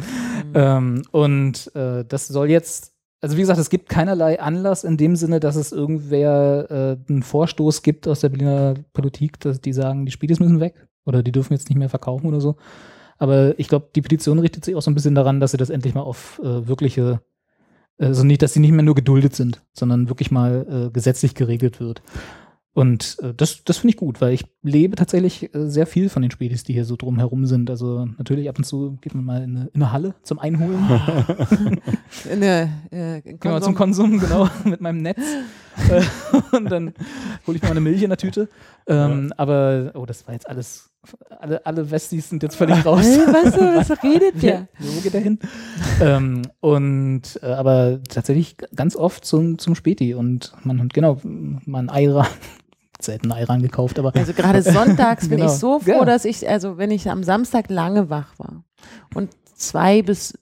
Ähm, 0.54 1.02
und 1.10 1.76
äh, 1.76 2.06
das 2.08 2.28
soll 2.28 2.52
jetzt, 2.52 2.94
also 3.20 3.36
wie 3.36 3.42
gesagt, 3.42 3.60
es 3.60 3.72
gibt 3.72 3.90
keinerlei 3.90 4.40
Anlass 4.40 4.84
in 4.84 4.98
dem 4.98 5.16
Sinne, 5.16 5.40
dass 5.40 5.56
es 5.56 5.72
irgendwer 5.72 6.70
äh, 6.70 7.12
einen 7.12 7.24
Vorstoß 7.24 7.82
gibt 7.82 8.08
aus 8.08 8.20
der 8.20 8.30
Berliner 8.30 8.76
Politik, 8.94 9.40
dass 9.40 9.60
die 9.60 9.74
sagen, 9.74 10.06
die 10.06 10.12
Spätis 10.12 10.40
müssen 10.40 10.60
weg 10.60 10.88
oder 11.04 11.24
die 11.24 11.32
dürfen 11.32 11.54
jetzt 11.54 11.70
nicht 11.70 11.80
mehr 11.80 11.90
verkaufen 11.90 12.28
oder 12.28 12.42
so. 12.42 12.58
Aber 13.18 13.58
ich 13.60 13.68
glaube, 13.68 13.90
die 13.96 14.02
Petition 14.02 14.40
richtet 14.40 14.66
sich 14.66 14.76
auch 14.76 14.82
so 14.82 14.92
ein 14.92 14.96
bisschen 14.96 15.16
daran, 15.16 15.40
dass 15.40 15.52
sie 15.52 15.58
das 15.58 15.70
endlich 15.70 15.94
mal 15.94 16.02
auf 16.02 16.40
äh, 16.44 16.68
wirkliche, 16.68 17.22
also 17.98 18.24
nicht, 18.24 18.42
dass 18.42 18.54
sie 18.54 18.60
nicht 18.60 18.72
mehr 18.72 18.84
nur 18.84 18.96
geduldet 18.96 19.36
sind, 19.36 19.62
sondern 19.74 20.10
wirklich 20.10 20.32
mal 20.32 20.88
äh, 20.88 20.92
gesetzlich 20.92 21.36
geregelt 21.36 21.80
wird. 21.80 22.02
Und 22.76 23.18
äh, 23.22 23.36
das, 23.36 23.64
das 23.64 23.78
finde 23.78 23.92
ich 23.92 23.98
gut, 23.98 24.20
weil 24.20 24.34
ich 24.34 24.46
lebe 24.64 24.96
tatsächlich 24.96 25.54
äh, 25.54 25.70
sehr 25.70 25.86
viel 25.86 26.10
von 26.10 26.24
den 26.24 26.32
Spätis, 26.32 26.64
die 26.64 26.74
hier 26.74 26.86
so 26.86 26.96
drumherum 26.96 27.46
sind. 27.46 27.70
Also 27.70 28.08
natürlich 28.18 28.50
ab 28.50 28.58
und 28.58 28.64
zu 28.64 28.98
geht 29.00 29.14
man 29.14 29.24
mal 29.24 29.44
in 29.44 29.56
eine, 29.56 29.68
in 29.68 29.82
eine 29.82 29.92
Halle 29.92 30.16
zum 30.24 30.40
Einholen. 30.40 30.80
In 32.32 32.42
der, 32.42 32.70
äh, 32.92 33.20
in 33.20 33.40
Genau, 33.40 33.60
zum 33.60 33.76
Konsum. 33.76 34.20
Konsum, 34.20 34.20
genau, 34.20 34.50
mit 34.70 34.82
meinem 34.82 35.02
Netz. 35.02 35.20
Äh, 35.90 36.02
und 36.56 36.72
dann 36.72 36.94
hole 37.46 37.58
ich 37.58 37.62
mir 37.62 37.70
mal 37.70 37.72
eine 37.72 37.82
Milch 37.82 38.02
in 38.02 38.10
der 38.10 38.18
Tüte. 38.18 38.50
Ähm, 38.88 39.34
Aber, 39.36 39.92
oh, 39.96 40.06
das 40.06 40.26
war 40.28 40.34
jetzt 40.34 40.48
alles, 40.48 40.93
alle, 41.40 41.66
alle 41.66 41.92
Westis 41.92 42.30
sind 42.30 42.44
jetzt 42.44 42.56
völlig 42.56 42.86
raus. 42.86 43.06
Was, 43.06 43.90
was 43.90 44.04
redet 44.04 44.42
der? 44.42 44.68
Wo 44.80 45.02
geht 45.02 45.14
der 45.14 45.22
hin? 45.22 45.40
ähm, 46.02 46.44
und, 46.62 47.22
äh, 47.42 47.48
aber 47.48 48.00
tatsächlich 48.04 48.56
ganz 48.76 48.96
oft 48.96 49.26
zum, 49.26 49.58
zum 49.58 49.76
Späti 49.76 50.14
und 50.14 50.54
man 50.64 50.80
hat, 50.82 50.94
genau, 50.94 51.20
mal 51.24 51.80
ein 51.80 51.90
Eiran, 51.90 52.28
selten 53.02 53.32
Eiran 53.34 53.62
gekauft, 53.62 54.00
aber 54.00 54.16
Also 54.16 54.34
gerade 54.34 54.62
sonntags 54.64 55.28
bin 55.28 55.40
Genau. 55.40 55.52
ich 55.52 55.58
so 55.60 55.80
froh, 55.80 55.90
Ja. 55.92 56.06
dass 56.06 56.24
ich, 56.26 56.48
also 56.48 56.78
wenn 56.78 56.92
ich 56.92 57.10
am 57.10 57.24
Samstag 57.24 57.70
lange 57.70 58.10
wach 58.10 58.38
war 58.40 58.64
und 59.14 59.30
zwei 59.56 60.02
bis 60.02 60.34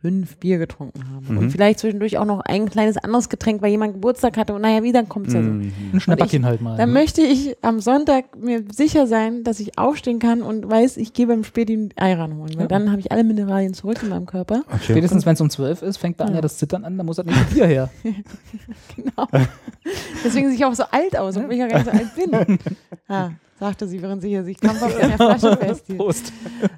fünf 0.00 0.36
Bier 0.36 0.58
getrunken 0.58 1.04
habe 1.12 1.32
Mhm. 1.32 1.38
und 1.38 1.50
vielleicht 1.50 1.78
zwischendurch 1.80 2.18
auch 2.18 2.24
noch 2.24 2.40
ein 2.40 2.68
kleines 2.70 2.96
anderes 2.98 3.28
Getränk, 3.28 3.62
weil 3.62 3.70
jemand 3.70 3.94
Geburtstag 3.94 4.36
hatte 4.36 4.54
und 4.54 4.62
naja, 4.62 4.82
wie, 4.82 4.92
dann 4.92 5.08
kommt 5.08 5.26
es 5.28 5.34
ja 5.34 5.42
so. 5.42 5.48
Mhm. 5.50 5.72
ein 5.92 6.00
Schnäpperchen 6.00 6.44
halt 6.46 6.60
mal. 6.60 6.76
Dann 6.76 6.90
ne? 6.92 7.00
möchte 7.00 7.20
ich 7.22 7.56
am 7.62 7.80
Sonntag 7.80 8.36
mir 8.36 8.62
sicher 8.72 9.06
sein, 9.06 9.42
dass 9.44 9.58
ich 9.60 9.76
aufstehen 9.78 10.18
kann 10.20 10.42
und 10.42 10.68
weiß, 10.70 10.96
ich 10.98 11.12
gehe 11.12 11.26
beim 11.26 11.42
Späti 11.44 11.74
ein 11.76 11.90
Ei 11.96 12.14
ranholen, 12.14 12.54
weil 12.54 12.62
Ja. 12.62 12.68
dann 12.68 12.90
habe 12.90 13.00
ich 13.00 13.10
alle 13.10 13.24
Mineralien 13.24 13.74
zurück 13.74 13.98
in 14.02 14.08
meinem 14.10 14.26
Körper. 14.26 14.62
Okay. 14.68 14.78
Spätestens 14.82 15.26
wenn 15.26 15.34
es 15.34 15.40
um 15.40 15.50
12 15.50 15.82
ist, 15.82 15.96
fängt 15.98 16.16
bei 16.16 16.24
Anja 16.24 16.36
Ja. 16.36 16.42
das 16.42 16.58
Zittern 16.58 16.84
an, 16.84 16.96
dann 16.96 17.06
muss 17.06 17.16
das 17.16 17.26
nicht 17.26 17.54
Bier 17.54 17.66
her. 17.66 17.90
Genau. 18.96 19.26
Deswegen 20.24 20.48
sehe 20.48 20.56
ich 20.56 20.64
auch 20.64 20.74
so 20.74 20.84
alt 20.90 21.16
aus, 21.16 21.36
obwohl 21.36 21.52
ich 21.52 21.58
ja 21.58 21.66
gar 21.68 21.78
nicht 21.78 21.86
so 21.86 21.90
alt 21.98 22.14
bin. 22.48 22.58
Ah, 23.08 23.30
sagte 23.58 23.88
sie, 23.88 24.00
während 24.02 24.22
sie 24.22 24.28
hier 24.28 24.44
sich 24.44 24.58
krampfhaft 24.60 24.96
an 25.02 25.08
der 25.08 25.16
Flasche 25.16 25.56
festhielt. 25.56 25.98
Prost. 25.98 26.32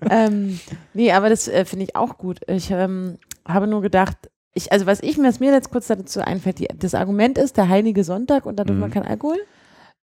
ähm, 0.09 0.59
nee, 0.95 1.13
aber 1.13 1.29
das 1.29 1.49
äh, 1.49 1.65
finde 1.65 1.85
ich 1.85 1.97
auch 1.97 2.19
gut. 2.19 2.41
Ich 2.49 2.71
ähm, 2.71 3.19
habe 3.47 3.67
nur 3.67 3.83
gedacht, 3.83 4.17
ich, 4.55 4.73
also 4.73 4.87
was 4.87 5.01
ich 5.03 5.17
mir, 5.17 5.29
was 5.29 5.41
mir 5.41 5.53
jetzt 5.53 5.71
kurz 5.71 5.87
dazu 5.87 6.21
einfällt, 6.21 6.59
die, 6.59 6.69
das 6.77 6.95
Argument 6.95 7.39
ist 7.39 7.57
der 7.57 7.69
heilige 7.69 8.03
Sonntag 8.05 8.47
und 8.47 8.57
da 8.57 8.67
wir 8.67 8.75
Mhm. 8.75 8.91
kein 8.91 9.05
Alkohol. 9.05 9.37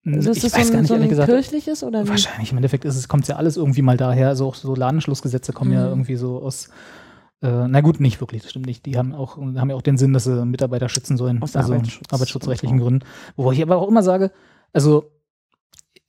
Also 0.05 0.29
ist 0.31 0.37
ich 0.37 0.43
das 0.43 0.53
weiß 0.53 0.67
so 0.67 0.73
gar 0.73 0.77
ein, 0.77 0.81
nicht, 0.83 0.89
so 0.89 0.93
ein 0.95 1.09
gesagt. 1.09 1.29
kirchliches 1.29 1.83
oder? 1.83 2.07
Wahrscheinlich, 2.07 2.51
im 2.51 2.57
Endeffekt 2.57 2.85
ist 2.85 2.95
es, 2.95 3.07
kommt 3.07 3.27
ja 3.27 3.37
alles 3.37 3.57
irgendwie 3.57 3.81
mal 3.81 3.97
daher. 3.97 4.27
Also 4.27 4.45
auch 4.47 4.53
so 4.55 4.75
Ladenschlussgesetze 4.75 5.51
kommen 5.51 5.71
ja 5.73 5.81
Mhm. 5.85 5.89
irgendwie 5.89 6.15
so 6.15 6.39
aus. 6.43 6.69
Äh, 7.41 7.67
na 7.67 7.81
gut, 7.81 7.99
nicht 7.99 8.21
wirklich, 8.21 8.43
das 8.43 8.51
stimmt 8.51 8.67
nicht. 8.67 8.85
Die 8.85 8.97
haben 8.97 9.13
auch, 9.15 9.37
haben 9.37 9.69
ja 9.69 9.75
auch 9.75 9.81
den 9.81 9.97
Sinn, 9.97 10.13
dass 10.13 10.25
sie 10.25 10.45
Mitarbeiter 10.45 10.89
schützen 10.89 11.17
sollen. 11.17 11.41
Aus 11.41 11.55
also 11.55 11.73
Arbeitsschutz 11.73 12.13
arbeitsschutzrechtlichen. 12.13 12.79
Gründen. 12.79 13.05
Wo 13.35 13.51
ich 13.51 13.61
aber 13.63 13.77
auch 13.77 13.87
immer 13.87 14.03
sage, 14.03 14.31
also 14.73 15.05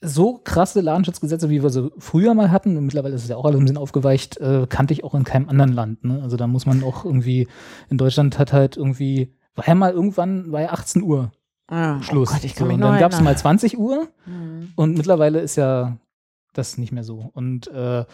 so 0.06 0.40
krasse 0.42 0.80
Ladenschutzgesetze, 0.80 1.50
wie 1.50 1.62
wir 1.62 1.70
sie 1.70 1.90
früher 1.98 2.34
mal 2.34 2.50
hatten, 2.50 2.76
und 2.76 2.84
mittlerweile 2.86 3.14
ist 3.14 3.24
es 3.24 3.28
ja 3.28 3.36
auch 3.36 3.44
alles 3.44 3.58
ein 3.58 3.64
bisschen 3.64 3.76
aufgeweicht, 3.76 4.38
äh, 4.38 4.66
kannte 4.68 4.92
ich 4.94 5.04
auch 5.04 5.14
in 5.14 5.24
keinem 5.24 5.48
anderen 5.48 5.72
Land. 5.72 6.04
Ne? 6.04 6.20
Also 6.22 6.36
da 6.36 6.46
muss 6.46 6.66
man 6.66 6.82
auch 6.84 7.04
irgendwie, 7.04 7.48
in 7.90 7.98
Deutschland 7.98 8.38
hat 8.38 8.52
halt 8.52 8.76
irgendwie, 8.76 9.34
war 9.54 9.66
ja 9.66 9.74
mal 9.74 9.92
irgendwann, 9.92 10.52
war 10.52 10.60
ja 10.62 10.70
18 10.70 11.02
Uhr 11.02 11.32
Ah, 11.68 12.00
Schluss. 12.00 12.30
Oh 12.30 12.34
Gott, 12.34 12.44
ich 12.44 12.52
so, 12.52 12.58
kann 12.58 12.68
mich 12.68 12.74
und 12.76 12.82
dann 12.82 13.00
gab 13.00 13.12
es 13.12 13.20
mal 13.20 13.36
20 13.36 13.76
Uhr 13.78 14.06
Mhm. 14.26 14.68
und 14.76 14.96
mittlerweile 14.96 15.40
ist 15.40 15.56
ja 15.56 15.96
das 16.52 16.78
nicht 16.78 16.92
mehr 16.92 17.02
so. 17.02 17.30
Und 17.34 17.66
äh, 17.68 18.04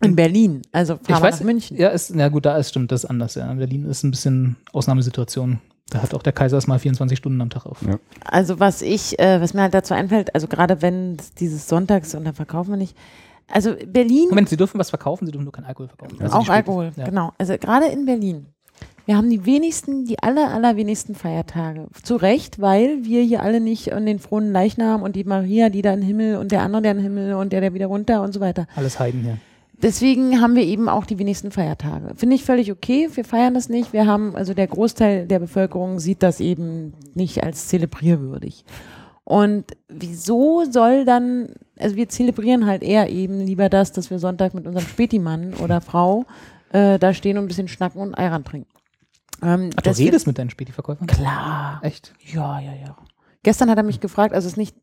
In 0.00 0.14
Berlin, 0.16 0.62
also 0.72 0.94
ich 1.02 1.08
fahren 1.08 1.22
wir 1.22 1.28
weiß, 1.28 1.42
München. 1.42 1.76
ja, 1.76 1.88
ist, 1.88 2.14
na 2.14 2.28
gut, 2.28 2.46
da 2.46 2.56
ist 2.56 2.68
stimmt, 2.70 2.92
das 2.92 3.04
anders. 3.04 3.34
Ja. 3.34 3.50
In 3.50 3.58
Berlin 3.58 3.84
ist 3.86 4.04
ein 4.04 4.10
bisschen 4.12 4.56
Ausnahmesituation. 4.72 5.58
Da 5.92 6.02
hat 6.02 6.14
auch 6.14 6.22
der 6.22 6.32
Kaiser 6.32 6.56
es 6.56 6.66
mal 6.66 6.78
24 6.78 7.18
Stunden 7.18 7.40
am 7.42 7.50
Tag 7.50 7.66
auf. 7.66 7.82
Ja. 7.82 7.96
Also 8.24 8.58
was 8.58 8.80
ich, 8.80 9.18
äh, 9.18 9.40
was 9.42 9.52
mir 9.52 9.60
halt 9.62 9.74
dazu 9.74 9.92
einfällt, 9.92 10.34
also 10.34 10.46
gerade 10.48 10.80
wenn 10.80 11.16
es 11.18 11.34
dieses 11.34 11.68
Sonntags 11.68 12.14
und 12.14 12.24
dann 12.24 12.32
verkaufen 12.34 12.70
wir 12.70 12.76
nicht. 12.78 12.96
Also 13.50 13.74
Berlin, 13.86 14.28
Moment, 14.30 14.48
Sie 14.48 14.56
dürfen 14.56 14.78
was 14.78 14.88
verkaufen, 14.88 15.26
Sie 15.26 15.32
dürfen 15.32 15.44
nur 15.44 15.52
keinen 15.52 15.66
Alkohol 15.66 15.88
verkaufen. 15.88 16.22
Also 16.22 16.36
auch. 16.36 16.48
Alkohol, 16.48 16.92
Ja. 16.96 17.04
genau. 17.04 17.32
Also 17.36 17.58
gerade 17.58 17.86
in 17.86 18.06
Berlin 18.06 18.46
Wir 19.04 19.16
haben 19.16 19.28
die 19.28 19.44
wenigsten, 19.44 20.06
die 20.06 20.18
aller, 20.22 20.50
allerwenigsten 20.54 21.14
Feiertage. 21.14 21.88
Zu 22.02 22.16
Recht, 22.16 22.60
weil 22.60 23.04
wir 23.04 23.22
hier 23.22 23.42
alle 23.42 23.60
nicht 23.60 23.92
an 23.92 24.06
den 24.06 24.18
frohen 24.20 24.50
Leichnam 24.52 25.02
und 25.02 25.14
die 25.16 25.24
Maria, 25.24 25.68
die 25.68 25.82
da 25.82 25.92
in 25.92 26.00
den 26.00 26.06
Himmel 26.06 26.36
und 26.36 26.52
der 26.52 26.62
andere, 26.62 26.82
der 26.82 26.92
in 26.92 26.96
den 26.98 27.04
Himmel 27.04 27.34
und 27.34 27.52
der, 27.52 27.60
der 27.60 27.74
wieder 27.74 27.86
runter 27.88 28.22
und 28.22 28.32
so 28.32 28.40
weiter. 28.40 28.66
Alles 28.76 28.98
Heiden 28.98 29.22
hier. 29.22 29.38
Deswegen 29.82 30.40
haben 30.40 30.54
wir 30.54 30.62
eben 30.62 30.88
auch 30.88 31.04
die 31.04 31.18
wenigsten 31.18 31.50
Feiertage. 31.50 32.14
Finde 32.14 32.36
ich 32.36 32.44
völlig 32.44 32.70
okay. 32.70 33.08
Wir 33.12 33.24
feiern 33.24 33.52
das 33.52 33.68
nicht. 33.68 33.92
Wir 33.92 34.06
haben, 34.06 34.36
also 34.36 34.54
der 34.54 34.68
Großteil 34.68 35.26
der 35.26 35.40
Bevölkerung 35.40 35.98
sieht 35.98 36.22
das 36.22 36.38
eben 36.38 36.94
nicht 37.14 37.42
als 37.42 37.66
zelebrierwürdig. 37.66 38.64
Und 39.24 39.64
wieso 39.88 40.64
soll 40.70 41.04
dann, 41.04 41.48
also 41.78 41.96
wir 41.96 42.08
zelebrieren 42.08 42.66
halt 42.66 42.82
eher 42.82 43.10
eben 43.10 43.40
lieber 43.40 43.68
das, 43.68 43.92
dass 43.92 44.10
wir 44.10 44.18
Sonntag 44.18 44.54
mit 44.54 44.66
unserem 44.66 44.86
Spätimann 44.86 45.54
oder 45.54 45.80
Frau 45.80 46.26
äh, 46.72 46.98
da 46.98 47.12
stehen 47.12 47.38
und 47.38 47.44
ein 47.44 47.48
bisschen 47.48 47.68
schnacken 47.68 48.00
und 48.00 48.16
Eiran 48.16 48.44
trinken. 48.44 48.68
Ähm, 49.42 49.70
Ach, 49.76 49.82
du 49.82 49.90
redest 49.90 50.26
mit 50.26 50.38
deinen 50.38 50.50
Späti-Verkäufern? 50.50 51.06
Klar. 51.08 51.80
Echt? 51.82 52.14
Ja, 52.32 52.60
ja, 52.60 52.72
ja. 52.74 52.96
Gestern 53.42 53.70
hat 53.70 53.78
er 53.78 53.82
mich 53.82 54.00
gefragt, 54.00 54.32
also 54.34 54.46
es 54.46 54.52
ist 54.52 54.58
nicht, 54.58 54.76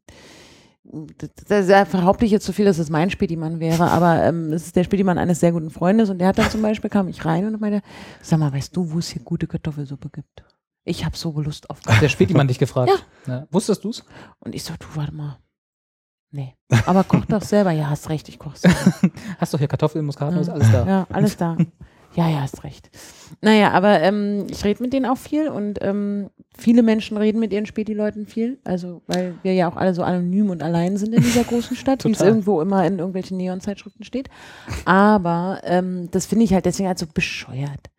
da, 1.48 1.62
da 1.62 1.84
behaupte 1.84 2.26
ich 2.26 2.32
jetzt 2.32 2.46
so 2.46 2.52
viel, 2.54 2.66
dass 2.66 2.80
es 2.80 2.90
mein 2.90 3.10
Spätimann 3.10 3.60
wäre, 3.60 3.90
aber 3.92 4.24
ähm, 4.24 4.52
es 4.54 4.66
ist 4.68 4.76
der 4.76 4.84
Spätimann 4.84 5.18
eines 5.18 5.40
sehr 5.40 5.52
guten 5.52 5.70
Freundes 5.70 6.10
und 6.10 6.18
der 6.20 6.28
hat 6.30 6.38
dann 6.38 6.50
zum 6.50 6.62
Beispiel, 6.62 6.90
kam 6.90 7.08
ich 7.08 7.24
rein 7.26 7.46
und 7.46 7.60
meinte, 7.62 7.82
sag 8.22 8.40
mal, 8.40 8.52
weißt 8.52 8.76
du, 8.76 8.92
wo 8.92 9.00
es 9.00 9.10
hier 9.10 9.22
gute 9.22 9.48
Kartoffelsuppe 9.48 10.10
gibt? 10.10 10.44
Ich 10.86 11.06
habe 11.06 11.16
so 11.16 11.40
Lust 11.40 11.70
auf 11.70 11.80
Hat 11.86 12.02
der 12.02 12.10
Spätimann 12.10 12.48
dich 12.48 12.58
gefragt? 12.58 12.92
Ja. 13.28 13.46
Wusstest 13.52 13.84
du's? 13.84 14.04
Und 14.40 14.56
ich 14.56 14.64
so, 14.64 14.74
du, 14.80 14.88
warte 14.96 15.14
mal. 15.14 15.38
Nee. 16.32 16.56
Aber 16.86 17.04
koch 17.04 17.26
doch 17.26 17.42
selber. 17.42 17.72
Ja, 17.72 17.90
hast 17.90 18.10
recht, 18.10 18.30
ich 18.30 18.40
koch 18.40 18.56
selber. 18.56 18.78
Hast 19.40 19.54
doch 19.54 19.60
hier 19.60 19.68
Kartoffeln, 19.68 20.06
Muskatnuss, 20.06 20.48
Ja. 20.48 20.54
alles 20.54 20.72
da. 20.72 20.86
Ja, 20.88 21.08
alles 21.12 21.38
da. 21.38 21.58
Ja, 22.20 22.28
ja, 22.28 22.42
hast 22.42 22.66
recht. 22.66 22.90
Naja, 23.40 23.72
aber 23.72 24.02
ähm, 24.02 24.48
ich 24.50 24.66
rede 24.66 24.84
mit 24.84 24.92
denen 24.92 25.06
auch 25.06 25.18
viel 25.18 25.48
und 25.48 25.80
ähm, 25.82 26.30
viele 26.58 26.84
Menschen 26.84 27.16
reden 27.16 27.40
mit 27.40 27.54
ihren 27.54 27.66
Späti-Leuten 27.66 28.26
viel. 28.26 28.60
Also, 28.66 29.02
weil 29.08 29.36
wir 29.42 29.54
ja 29.54 29.72
auch 29.72 29.78
alle 29.78 29.94
so 29.94 30.04
anonym 30.04 30.50
und 30.50 30.62
allein 30.62 30.98
sind 30.98 31.16
in 31.16 31.22
dieser 31.22 31.46
großen 31.46 31.76
Stadt, 31.78 32.04
wie 32.04 32.12
es 32.12 32.20
irgendwo 32.20 32.60
immer 32.60 32.86
in 32.86 33.00
irgendwelchen 33.00 33.38
Neon-Zeitschriften 33.38 34.04
steht. 34.04 34.30
Aber 34.84 35.62
ähm, 35.64 36.10
das 36.12 36.26
finde 36.26 36.44
ich 36.44 36.54
halt 36.54 36.66
deswegen 36.66 36.90
halt 36.90 37.00
so 37.00 37.06
bescheuert. 37.14 37.90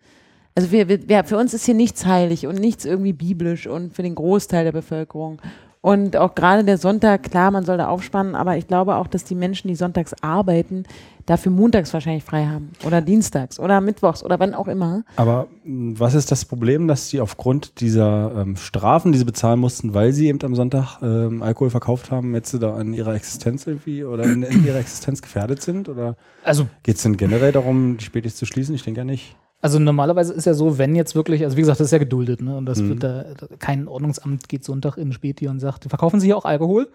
Also 0.54 0.70
wir, 0.70 0.88
wir, 0.88 1.08
wir, 1.08 1.24
für 1.24 1.38
uns 1.38 1.54
ist 1.54 1.64
hier 1.64 1.74
nichts 1.74 2.04
heilig 2.04 2.46
und 2.46 2.56
nichts 2.56 2.84
irgendwie 2.84 3.14
biblisch 3.14 3.66
und 3.66 3.94
für 3.94 4.02
den 4.02 4.16
Großteil 4.16 4.64
der 4.64 4.72
Bevölkerung. 4.72 5.40
Und 5.82 6.16
auch 6.16 6.34
gerade 6.34 6.62
der 6.62 6.76
Sonntag, 6.76 7.22
klar, 7.22 7.50
man 7.50 7.64
soll 7.64 7.78
da 7.78 7.88
aufspannen, 7.88 8.34
aber 8.34 8.56
ich 8.58 8.68
glaube 8.68 8.96
auch, 8.96 9.06
dass 9.06 9.24
die 9.24 9.34
Menschen, 9.34 9.68
die 9.68 9.74
sonntags 9.74 10.14
arbeiten, 10.22 10.84
dafür 11.24 11.52
montags 11.52 11.94
wahrscheinlich 11.94 12.24
frei 12.24 12.44
haben. 12.46 12.72
Oder 12.84 13.00
dienstags 13.00 13.58
oder 13.58 13.80
mittwochs 13.80 14.22
oder 14.22 14.38
wann 14.38 14.52
auch 14.52 14.68
immer. 14.68 15.04
Aber 15.16 15.46
mh, 15.64 15.98
was 15.98 16.14
ist 16.14 16.30
das 16.30 16.44
Problem, 16.44 16.86
dass 16.86 17.08
sie 17.08 17.20
aufgrund 17.20 17.80
dieser 17.80 18.32
ähm, 18.36 18.56
Strafen, 18.56 19.12
die 19.12 19.18
sie 19.18 19.24
bezahlen 19.24 19.58
mussten, 19.58 19.94
weil 19.94 20.12
sie 20.12 20.28
eben 20.28 20.42
am 20.42 20.54
Sonntag 20.54 20.98
ähm, 21.02 21.42
Alkohol 21.42 21.70
verkauft 21.70 22.10
haben, 22.10 22.34
jetzt 22.34 22.52
da 22.60 22.74
an 22.74 22.92
ihrer 22.92 23.14
Existenz 23.14 23.66
irgendwie 23.66 24.04
oder 24.04 24.24
in, 24.24 24.42
in 24.42 24.66
ihrer 24.66 24.80
Existenz 24.80 25.22
gefährdet 25.22 25.62
sind? 25.62 25.88
Oder 25.88 26.16
Also 26.44 26.66
geht 26.82 26.96
es 26.96 27.02
denn 27.02 27.16
generell 27.16 27.52
darum, 27.52 27.96
die 27.96 28.04
Spätis 28.04 28.36
zu 28.36 28.44
schließen? 28.44 28.74
Ich 28.74 28.82
denke 28.82 29.00
ja 29.00 29.04
nicht. 29.04 29.34
Also 29.62 29.78
normalerweise 29.78 30.32
ist 30.32 30.46
ja 30.46 30.54
so, 30.54 30.78
wenn 30.78 30.94
jetzt 30.94 31.14
wirklich, 31.14 31.44
also 31.44 31.56
wie 31.56 31.60
gesagt, 31.60 31.80
das 31.80 31.86
ist 31.86 31.92
ja 31.92 31.98
geduldet, 31.98 32.40
ne? 32.40 32.56
Und 32.56 32.66
das 32.66 32.80
Mhm. 32.80 32.88
wird 32.88 33.02
da, 33.04 33.24
kein 33.58 33.88
Ordnungsamt 33.88 34.48
geht 34.48 34.64
Sonntag 34.64 34.96
in 34.96 35.12
Späti 35.12 35.48
und 35.48 35.60
sagt, 35.60 35.84
verkaufen 35.88 36.18
Sie 36.20 36.26
hier 36.28 36.36
auch 36.36 36.44
Alkohol? 36.46 36.88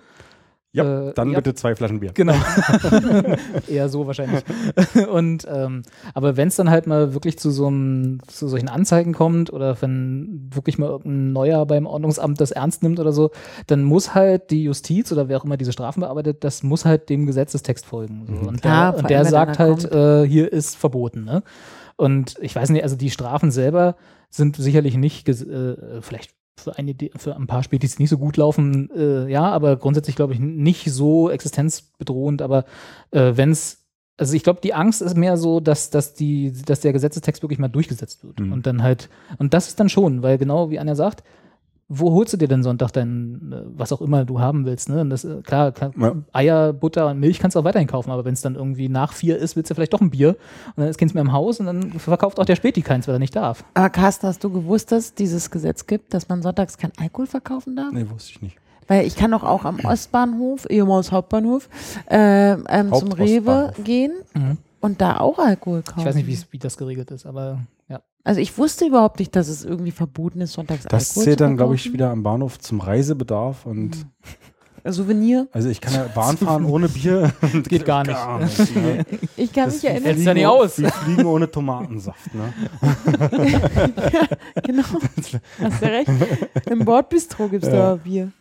Ja, 0.71 1.09
Äh, 1.09 1.13
dann 1.13 1.29
ja. 1.29 1.37
bitte 1.39 1.53
zwei 1.53 1.73
Flaschen 1.75 1.99
Bier. 2.01 2.11
Genau. 2.13 2.33
Eher 3.67 3.87
so 3.87 4.07
wahrscheinlich. 4.07 4.43
und 5.11 5.47
ähm, 5.49 5.83
aber 6.13 6.35
wenn 6.37 6.47
es 6.49 6.55
dann 6.57 6.69
halt 6.69 6.85
mal 6.87 7.13
wirklich 7.13 7.37
zu 7.39 7.49
so 7.51 7.67
einem, 7.67 8.19
zu 8.27 8.47
solchen 8.47 8.67
Anzeigen 8.67 9.13
kommt 9.13 9.53
oder 9.53 9.81
wenn 9.81 10.49
wirklich 10.53 10.77
mal 10.77 10.89
irgendein 10.89 11.31
Neuer 11.33 11.65
beim 11.65 11.85
Ordnungsamt 11.85 12.41
das 12.41 12.51
ernst 12.51 12.83
nimmt 12.83 12.99
oder 12.99 13.13
so, 13.13 13.31
dann 13.67 13.83
muss 13.83 14.15
halt 14.15 14.51
die 14.51 14.63
Justiz 14.63 15.11
oder 15.11 15.29
wer 15.29 15.37
auch 15.37 15.45
immer 15.45 15.55
diese 15.57 15.71
Strafen 15.71 16.01
bearbeitet, 16.01 16.43
das 16.43 16.61
muss 16.63 16.83
halt 16.83 17.09
dem 17.09 17.25
Gesetzestext 17.25 17.85
folgen. 17.85 18.25
So. 18.27 18.49
Und 18.49 18.61
Klar, 18.61 18.91
der, 18.91 18.93
vor 18.93 18.99
und 19.03 19.09
der 19.09 19.25
sagt 19.25 19.59
halt, 19.59 19.85
äh, 19.91 20.27
hier 20.27 20.51
ist 20.51 20.75
verboten. 20.75 21.23
Ne? 21.23 21.43
Und 21.97 22.35
ich 22.41 22.55
weiß 22.55 22.69
nicht, 22.69 22.83
also 22.83 22.95
die 22.95 23.09
Strafen 23.09 23.51
selber 23.51 23.95
sind 24.29 24.57
sicherlich 24.57 24.97
nicht, 24.97 25.27
äh, 25.29 26.01
vielleicht 26.01 26.31
für, 26.57 26.77
eine, 26.77 26.95
für 27.15 27.35
ein 27.35 27.47
paar 27.47 27.63
Spätis 27.63 27.95
die 27.95 28.03
nicht 28.03 28.09
so 28.09 28.17
gut 28.17 28.37
laufen, 28.37 28.89
äh, 28.95 29.29
ja, 29.29 29.43
aber 29.43 29.77
grundsätzlich 29.77 30.15
glaube 30.15 30.33
ich 30.33 30.39
nicht 30.39 30.91
so 30.91 31.29
existenzbedrohend, 31.29 32.41
aber 32.41 32.65
äh, 33.11 33.33
wenn 33.35 33.51
es 33.51 33.81
also 34.17 34.33
ich 34.33 34.43
glaube, 34.43 34.61
die 34.63 34.73
Angst 34.73 35.01
ist 35.01 35.17
mehr 35.17 35.35
so, 35.35 35.59
dass, 35.59 35.89
dass, 35.89 36.13
die, 36.13 36.53
dass 36.65 36.79
der 36.79 36.93
Gesetzestext 36.93 37.43
wirklich 37.43 37.59
mal 37.59 37.67
durchgesetzt 37.67 38.23
wird. 38.23 38.39
Mhm. 38.39 38.53
Und 38.53 38.65
dann 38.65 38.81
halt, 38.81 39.09
und 39.39 39.53
das 39.53 39.67
ist 39.67 39.77
dann 39.79 39.89
schon, 39.89 40.23
weil 40.23 40.37
genau 40.37 40.69
wie 40.69 40.79
Anja 40.79 40.95
sagt, 40.95 41.21
wo 41.87 42.11
holst 42.13 42.33
du 42.33 42.37
dir 42.37 42.47
denn 42.47 42.63
Sonntag 42.63 42.91
dein, 42.93 43.51
äh, 43.53 43.61
was 43.77 43.91
auch 43.93 44.01
immer 44.01 44.25
du 44.25 44.39
haben 44.39 44.65
willst, 44.65 44.89
ne? 44.89 45.01
Und 45.01 45.11
das, 45.11 45.23
äh, 45.23 45.41
klar, 45.43 45.71
klar 45.71 45.91
Ja. 45.99 46.15
Eier, 46.33 46.73
Butter 46.73 47.07
und 47.09 47.19
Milch 47.19 47.37
kannst 47.39 47.55
du 47.55 47.59
auch 47.59 47.63
weiterhin 47.63 47.87
kaufen, 47.87 48.09
aber 48.11 48.25
wenn 48.25 48.33
es 48.33 48.41
dann 48.41 48.55
irgendwie 48.55 48.89
nach 48.89 49.13
vier 49.13 49.37
ist, 49.37 49.55
willst 49.55 49.69
du 49.69 49.75
vielleicht 49.75 49.93
doch 49.93 50.01
ein 50.01 50.09
Bier 50.09 50.29
und 50.29 50.77
dann 50.77 50.87
ist 50.87 50.97
keins 50.97 51.13
mehr 51.13 51.21
im 51.21 51.31
Haus 51.31 51.59
und 51.59 51.67
dann 51.67 51.91
verkauft 51.93 52.39
auch 52.39 52.45
der 52.45 52.55
Späti 52.55 52.81
keins, 52.81 53.07
weil 53.07 53.15
er 53.15 53.19
nicht 53.19 53.35
darf. 53.35 53.63
Aber 53.75 53.89
Carsten, 53.91 54.27
hast 54.27 54.43
du 54.43 54.49
gewusst, 54.49 54.91
dass 54.91 55.05
es 55.05 55.13
dieses 55.13 55.51
Gesetz 55.51 55.85
gibt, 55.85 56.13
dass 56.13 56.27
man 56.27 56.41
sonntags 56.41 56.77
kein 56.77 56.91
Alkohol 56.97 57.27
verkaufen 57.27 57.75
darf? 57.75 57.91
Nee, 57.91 58.05
wusste 58.09 58.31
ich 58.31 58.41
nicht. 58.41 58.57
Weil 58.87 59.05
ich 59.05 59.15
kann 59.15 59.31
doch 59.31 59.43
auch 59.43 59.65
am 59.65 59.79
Ostbahnhof, 59.83 60.67
ehemals 60.69 61.11
Hauptbahnhof, 61.11 61.69
äh, 62.09 62.51
ähm, 62.53 62.93
zum 62.93 63.11
Rewe 63.11 63.73
gehen 63.83 64.11
Mhm. 64.33 64.57
und 64.79 65.01
da 65.01 65.19
auch 65.19 65.37
Alkohol 65.39 65.81
kaufen. 65.81 65.99
Ich 65.99 66.05
weiß 66.05 66.15
nicht, 66.15 66.51
wie 66.51 66.57
das 66.59 66.77
geregelt 66.77 67.11
ist, 67.11 67.25
aber. 67.25 67.59
Also 68.25 68.41
ich 68.41 68.57
wusste 68.57 68.85
überhaupt 68.87 69.19
nicht, 69.19 69.35
dass 69.35 69.47
es 69.47 69.63
irgendwie 69.63 69.91
verboten 69.91 70.41
ist, 70.41 70.53
sonntags 70.53 70.83
Das 70.83 71.09
Alkohol 71.11 71.23
zählt 71.23 71.41
dann, 71.41 71.55
glaube 71.57 71.75
ich, 71.75 71.93
wieder 71.93 72.09
am 72.09 72.23
Bahnhof 72.23 72.59
zum 72.59 72.79
Reisebedarf 72.81 73.65
und 73.67 74.07
Souvenir. 74.87 75.47
also 75.51 75.69
ich 75.69 75.79
kann 75.79 75.93
ja 75.93 76.07
Bahn 76.15 76.35
fahren 76.37 76.65
ohne 76.65 76.89
Bier. 76.89 77.31
Geht 77.67 77.85
gar 77.85 78.01
nicht. 78.03 78.15
Gar 78.15 78.39
nicht 78.39 78.75
ne? 78.75 79.05
Ich 79.37 79.53
kann 79.53 79.65
Das 79.65 79.75
mich 79.75 79.85
erinnern. 79.85 80.03
Hältst 80.05 80.25
ja 80.25 80.33
nicht 80.33 80.45
aus. 80.47 80.77
Wir 80.79 80.89
fliegen 80.91 81.25
ohne 81.25 81.49
Tomatensaft. 81.49 82.33
Ne? 82.35 82.53
genau. 84.63 84.83
Hast 85.61 85.81
du 85.81 85.85
recht. 85.85 86.09
Im 86.69 86.85
Bordbistro 86.85 87.47
gibt 87.47 87.63
es 87.63 87.69
Ja. 87.69 87.75
da 87.91 87.95
Bier. 87.95 88.31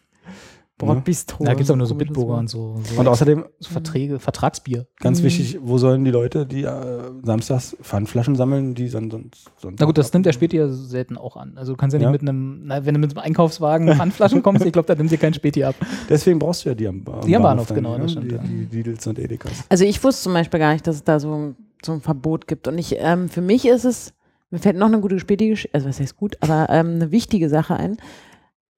Bordbistro. 0.79 1.45
Da 1.45 1.53
gibt 1.53 1.62
es 1.64 1.70
aber 1.70 1.77
nur 1.79 1.87
so 1.87 1.95
Bitburger 1.95 2.35
und 2.37 2.49
so, 2.49 2.81
so, 2.83 2.99
Und 3.01 3.07
außerdem, 3.07 3.45
so 3.61 3.70
Verträge, 3.70 4.18
Vertragsbier. 4.18 4.87
ganz 4.99 5.20
Mhm. 5.20 5.25
wichtig, 5.25 5.59
wo 5.62 5.79
sollen 5.79 6.05
die 6.05 6.11
Leute, 6.11 6.47
die 6.47 6.64
äh, 6.64 7.01
samstags 7.22 7.77
Pfandflaschen 7.81 8.35
sammeln, 8.35 8.75
die 8.75 8.89
dann 8.91 9.09
sonst. 9.11 9.51
sonst 9.57 9.79
Na 9.79 9.87
gut, 9.87 9.97
das 9.99 10.12
nimmt 10.12 10.27
der 10.27 10.33
Späti 10.33 10.57
ja 10.57 10.68
selten 10.68 11.16
auch 11.16 11.37
an. 11.37 11.53
Also 11.57 11.72
du 11.72 11.77
kannst 11.77 11.95
ja 11.95 11.99
nicht 11.99 12.07
Ja. 12.07 12.11
mit 12.11 12.22
einem, 12.22 12.62
na, 12.64 12.85
wenn 12.85 12.95
du 12.95 13.01
mit 13.01 13.11
einem 13.16 13.25
Einkaufswagen 13.25 13.95
Pfandflaschen 13.95 14.43
kommst, 14.43 14.64
ich 14.66 14.72
glaube, 14.72 14.87
da 14.89 14.97
nimmt 14.97 15.11
dir 15.12 15.18
kein 15.18 15.33
Späti 15.35 15.62
ab. 15.62 15.77
Deswegen 16.09 16.41
brauchst 16.41 16.64
du 16.64 16.70
ja 16.70 16.75
die 16.75 16.89
am, 16.89 17.03
am 17.07 17.20
Die 17.25 17.37
am 17.37 17.43
Bahnhof, 17.43 17.68
dann, 17.68 17.77
genau, 17.77 17.93
ne? 17.97 18.03
das 18.03 18.12
stimmt, 18.12 18.31
Die, 18.33 18.35
ja. 18.35 18.43
die 18.43 18.77
Lidls 18.83 19.07
und 19.07 19.18
Edekas. 19.20 19.53
Also 19.68 19.85
ich 19.85 20.03
wusste 20.03 20.25
zum 20.25 20.33
Beispiel 20.33 20.59
gar 20.59 20.72
nicht, 20.72 20.87
dass 20.87 20.97
es 20.97 21.05
da 21.05 21.20
so, 21.20 21.33
ein- 21.33 21.57
so 21.85 21.93
ein 21.93 22.01
Verbot 22.01 22.49
gibt. 22.49 22.66
Und 22.66 22.79
ich, 22.79 22.97
ähm, 22.99 23.29
für 23.29 23.43
mich 23.43 23.64
ist 23.66 23.85
es, 23.85 24.12
mir 24.51 24.59
fällt 24.59 24.77
noch 24.77 24.87
eine 24.89 25.01
gute 25.01 25.20
spätige, 25.20 25.68
also 25.72 25.89
was 25.89 26.01
heißt 26.01 26.16
gut, 26.16 26.37
aber 26.41 26.66
ähm, 26.70 26.95
eine 26.97 27.12
wichtige 27.12 27.49
Sache 27.49 27.77
ein. 27.77 27.97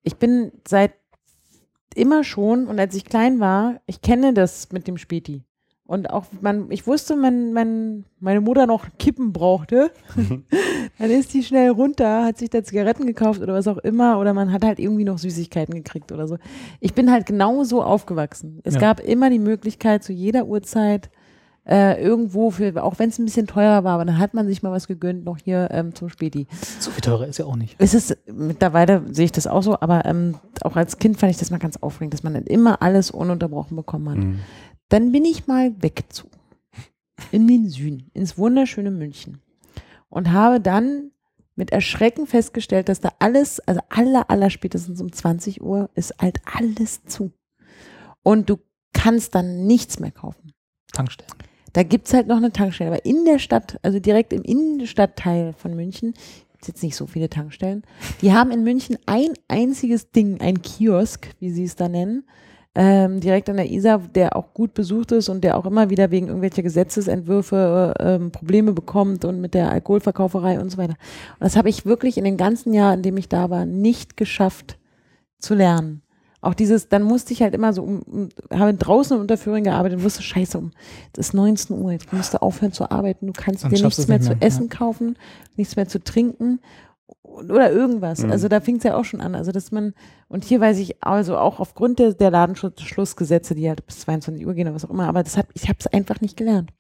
Ich 0.03 0.17
bin 0.17 0.53
seit 0.69 0.93
immer 1.97 2.25
schon 2.25 2.67
und 2.67 2.79
als 2.79 2.95
ich 2.95 3.05
klein 3.05 3.41
war, 3.41 3.81
ich 3.87 4.01
kenne 4.03 4.35
das 4.35 4.71
mit 4.73 4.87
dem 4.87 4.97
Späti. 4.99 5.43
Und 5.89 6.11
auch 6.11 6.25
man, 6.41 6.69
ich 6.73 6.89
wusste, 6.89 7.15
wenn 7.23 7.53
mein, 7.53 8.05
meine 8.19 8.41
Mutter 8.41 8.67
noch 8.67 8.87
Kippen 8.99 9.33
brauchte, 9.33 9.93
dann 10.99 11.11
ist 11.11 11.33
die 11.33 11.45
schnell 11.45 11.71
runter, 11.71 12.25
hat 12.25 12.39
sich 12.39 12.51
da 12.51 12.65
Zigaretten 12.65 13.07
gekauft 13.07 13.41
oder 13.41 13.55
was 13.55 13.69
auch 13.69 13.79
immer, 13.79 14.19
oder 14.19 14.35
man 14.35 14.53
hat 14.53 14.65
halt 14.65 14.81
irgendwie 14.81 15.05
noch 15.05 15.19
Süßigkeiten 15.19 15.75
gekriegt 15.75 16.11
oder 16.11 16.27
so. 16.27 16.39
Ich 16.81 16.93
bin 16.95 17.11
halt 17.13 17.27
genau 17.27 17.63
so 17.63 17.83
aufgewachsen. 17.85 18.61
Es 18.65 18.75
Ja. 18.75 18.81
gab 18.81 19.01
immer 19.01 19.31
die 19.31 19.39
Möglichkeit, 19.39 20.03
zu 20.03 20.13
jeder 20.13 20.47
Uhrzeit 20.47 21.09
äh, 21.69 22.01
irgendwo, 22.01 22.51
für, 22.51 22.83
auch 22.83 22.99
wenn 22.99 23.09
es 23.09 23.19
ein 23.19 23.25
bisschen 23.25 23.47
teurer 23.47 23.83
war, 23.83 23.95
aber 23.95 24.05
dann 24.05 24.19
hat 24.19 24.35
man 24.35 24.47
sich 24.47 24.63
mal 24.63 24.71
was 24.71 24.87
gegönnt, 24.87 25.25
noch 25.25 25.39
hier 25.39 25.69
ähm, 25.73 25.95
zum 25.95 26.09
Späti. 26.09 26.47
So 26.79 26.91
viel 26.91 27.01
teurer 27.01 27.27
ist 27.27 27.39
ja 27.39 27.45
auch 27.45 27.57
nicht. 27.57 27.75
Es 27.79 27.93
ist, 27.93 28.17
mittlerweile 28.27 29.03
sehe 29.13 29.25
ich 29.25 29.33
das 29.33 29.47
auch 29.47 29.63
so, 29.63 29.81
aber 29.81 30.05
ähm, 30.05 30.37
auch 30.63 30.77
als 30.77 30.99
Kind 30.99 31.19
fand 31.19 31.33
ich 31.33 31.39
das 31.39 31.51
mal 31.51 31.59
ganz 31.59 31.77
aufregend, 31.79 32.15
dass 32.15 32.23
man 32.23 32.35
dann 32.35 32.45
immer 32.45 32.83
alles 32.83 33.11
ununterbrochen 33.11 33.77
bekommen 33.77 34.09
hat. 34.09 34.19
Mhm. 34.19 34.39
Dann 34.89 35.11
bin 35.11 35.25
ich 35.25 35.49
mal 35.49 35.75
weggezogen. 35.83 36.31
In 37.33 37.49
den 37.49 37.69
Süden, 37.69 38.11
ins 38.15 38.39
wunderschöne 38.39 38.93
München. 38.93 39.41
Und 40.09 40.31
habe 40.31 40.61
dann 40.61 41.11
mit 41.57 41.73
Erschrecken 41.73 42.27
festgestellt, 42.27 42.89
dass 42.89 43.01
da 43.01 43.11
alles, 43.19 43.59
also 43.61 43.81
aller, 43.89 44.31
aller 44.31 44.51
spätestens 44.51 45.01
um 45.01 45.11
20 45.11 45.63
Uhr, 45.63 45.91
ist 45.95 46.15
halt 46.21 46.39
alles 46.45 47.05
zu. 47.07 47.33
Und 48.23 48.49
du 48.51 48.59
kannst 48.93 49.35
dann 49.35 49.67
nichts 49.67 49.99
mehr 49.99 50.13
kaufen. 50.13 50.53
Tankstellen. 50.93 51.33
Da 51.77 51.83
gibt 51.83 52.07
es 52.07 52.15
halt 52.15 52.27
noch 52.27 52.39
eine 52.39 52.53
Tankstelle. 52.53 52.91
Aber 52.91 53.05
in 53.05 53.27
der 53.27 53.39
Stadt, 53.39 53.79
also 53.83 54.01
direkt 54.01 54.33
im 54.33 54.41
Innenstadtteil 54.41 55.53
von 55.53 55.77
München, 55.77 56.15
gibt 56.53 56.69
jetzt 56.69 56.83
nicht 56.83 56.97
so 56.97 57.07
viele 57.07 57.29
Tankstellen. 57.29 57.83
Die 58.23 58.33
haben 58.33 58.51
in 58.51 58.65
München 58.65 58.97
ein 59.05 59.35
einziges 59.47 60.11
Ding, 60.11 60.41
ein 60.41 60.63
Kiosk, 60.63 61.29
wie 61.39 61.51
sie 61.51 61.65
es 61.65 61.77
da 61.77 61.91
nennen. 61.91 62.25
ähm, 62.77 63.21
direkt 63.21 63.49
an 63.49 63.57
der 63.57 63.71
Isar, 63.71 63.99
der 63.99 64.37
auch 64.37 64.53
gut 64.53 64.75
besucht 64.75 65.11
ist 65.13 65.31
und 65.31 65.43
der 65.43 65.57
auch 65.57 65.65
immer 65.65 65.89
wieder 65.89 66.11
wegen 66.11 66.29
irgendwelcher 66.29 66.63
Gesetzesentwürfe 66.63 67.95
ähm, 67.99 68.31
Probleme 68.31 68.73
bekommt 68.73 69.25
und 69.25 69.41
mit 69.41 69.55
der 69.55 69.71
Alkoholverkauferei 69.71 70.61
und 70.61 70.71
so 70.71 70.77
weiter. 70.77 70.95
Und 71.39 71.41
das 71.41 71.57
habe 71.57 71.71
ich 71.71 71.87
wirklich 71.87 72.19
in 72.19 72.25
den 72.25 72.37
ganzen 72.37 72.75
Jahren, 72.75 72.99
in 72.99 73.03
dem 73.03 73.17
ich 73.17 73.31
da 73.31 73.49
war, 73.49 73.65
nicht 73.65 74.17
geschafft 74.17 74.79
zu 75.39 75.55
lernen. 75.55 76.03
Auch 76.47 76.55
dieses, 76.55 76.89
dann 76.89 77.03
musste 77.03 77.33
ich 77.33 77.43
halt 77.43 77.55
immer 77.55 77.73
so, 77.73 77.83
um, 77.83 78.03
um, 78.03 78.29
habe 78.53 78.73
draußen 78.75 79.17
in 79.17 79.21
Unterführung 79.21 79.65
gearbeitet 79.65 79.99
und 79.99 80.05
wusste, 80.05 80.23
scheiße, 80.23 80.57
um, 80.57 80.71
es 81.13 81.29
ist 81.29 81.35
19 81.35 81.77
Uhr, 81.77 81.91
jetzt 81.93 82.13
musst 82.13 82.35
du 82.35 82.41
aufhören 82.41 82.73
zu 82.73 82.89
arbeiten, 82.91 83.27
du 83.27 83.33
kannst 83.33 83.65
Dann 83.65 83.73
dir 83.73 83.83
nichts 83.83 84.07
mehr, 84.07 84.19
es 84.19 84.25
zu 84.27 84.31
nicht 84.31 84.41
mehr, 84.41 84.47
essen 84.47 84.69
kaufen, 84.69 85.19
nichts 85.57 85.75
mehr 85.75 85.89
zu 85.89 86.03
trinken 86.03 86.61
oder 87.23 87.73
irgendwas. 87.73 88.23
Mhm. 88.23 88.31
Also 88.31 88.47
da 88.49 88.61
fing 88.61 88.77
es 88.77 88.85
ja 88.85 88.97
auch 88.97 89.05
schon 89.05 89.21
an. 89.21 89.35
Also 89.35 89.51
dass 89.51 89.73
man, 89.73 89.93
und 90.29 90.45
hier 90.45 90.61
weiß 90.61 90.79
ich 90.79 91.03
also 91.03 91.37
auch 91.37 91.59
aufgrund 91.59 91.99
der, 91.99 92.15
der 92.15 92.31
Ladenschlussgesetze, 92.31 93.55
die 93.57 93.69
halt 93.69 93.85
bis 93.85 94.01
22 94.01 94.47
Uhr 94.47 94.55
gehen 94.55 94.69
oder 94.69 94.77
was 94.77 94.85
auch 94.85 94.91
immer, 94.91 95.09
aber 95.09 95.25
das 95.25 95.37
hab, 95.37 95.47
ich 95.55 95.65
habe 95.69 95.79
es 95.81 95.89
einfach 95.89 96.21
nicht 96.21 96.37
gelernt. 96.37 96.71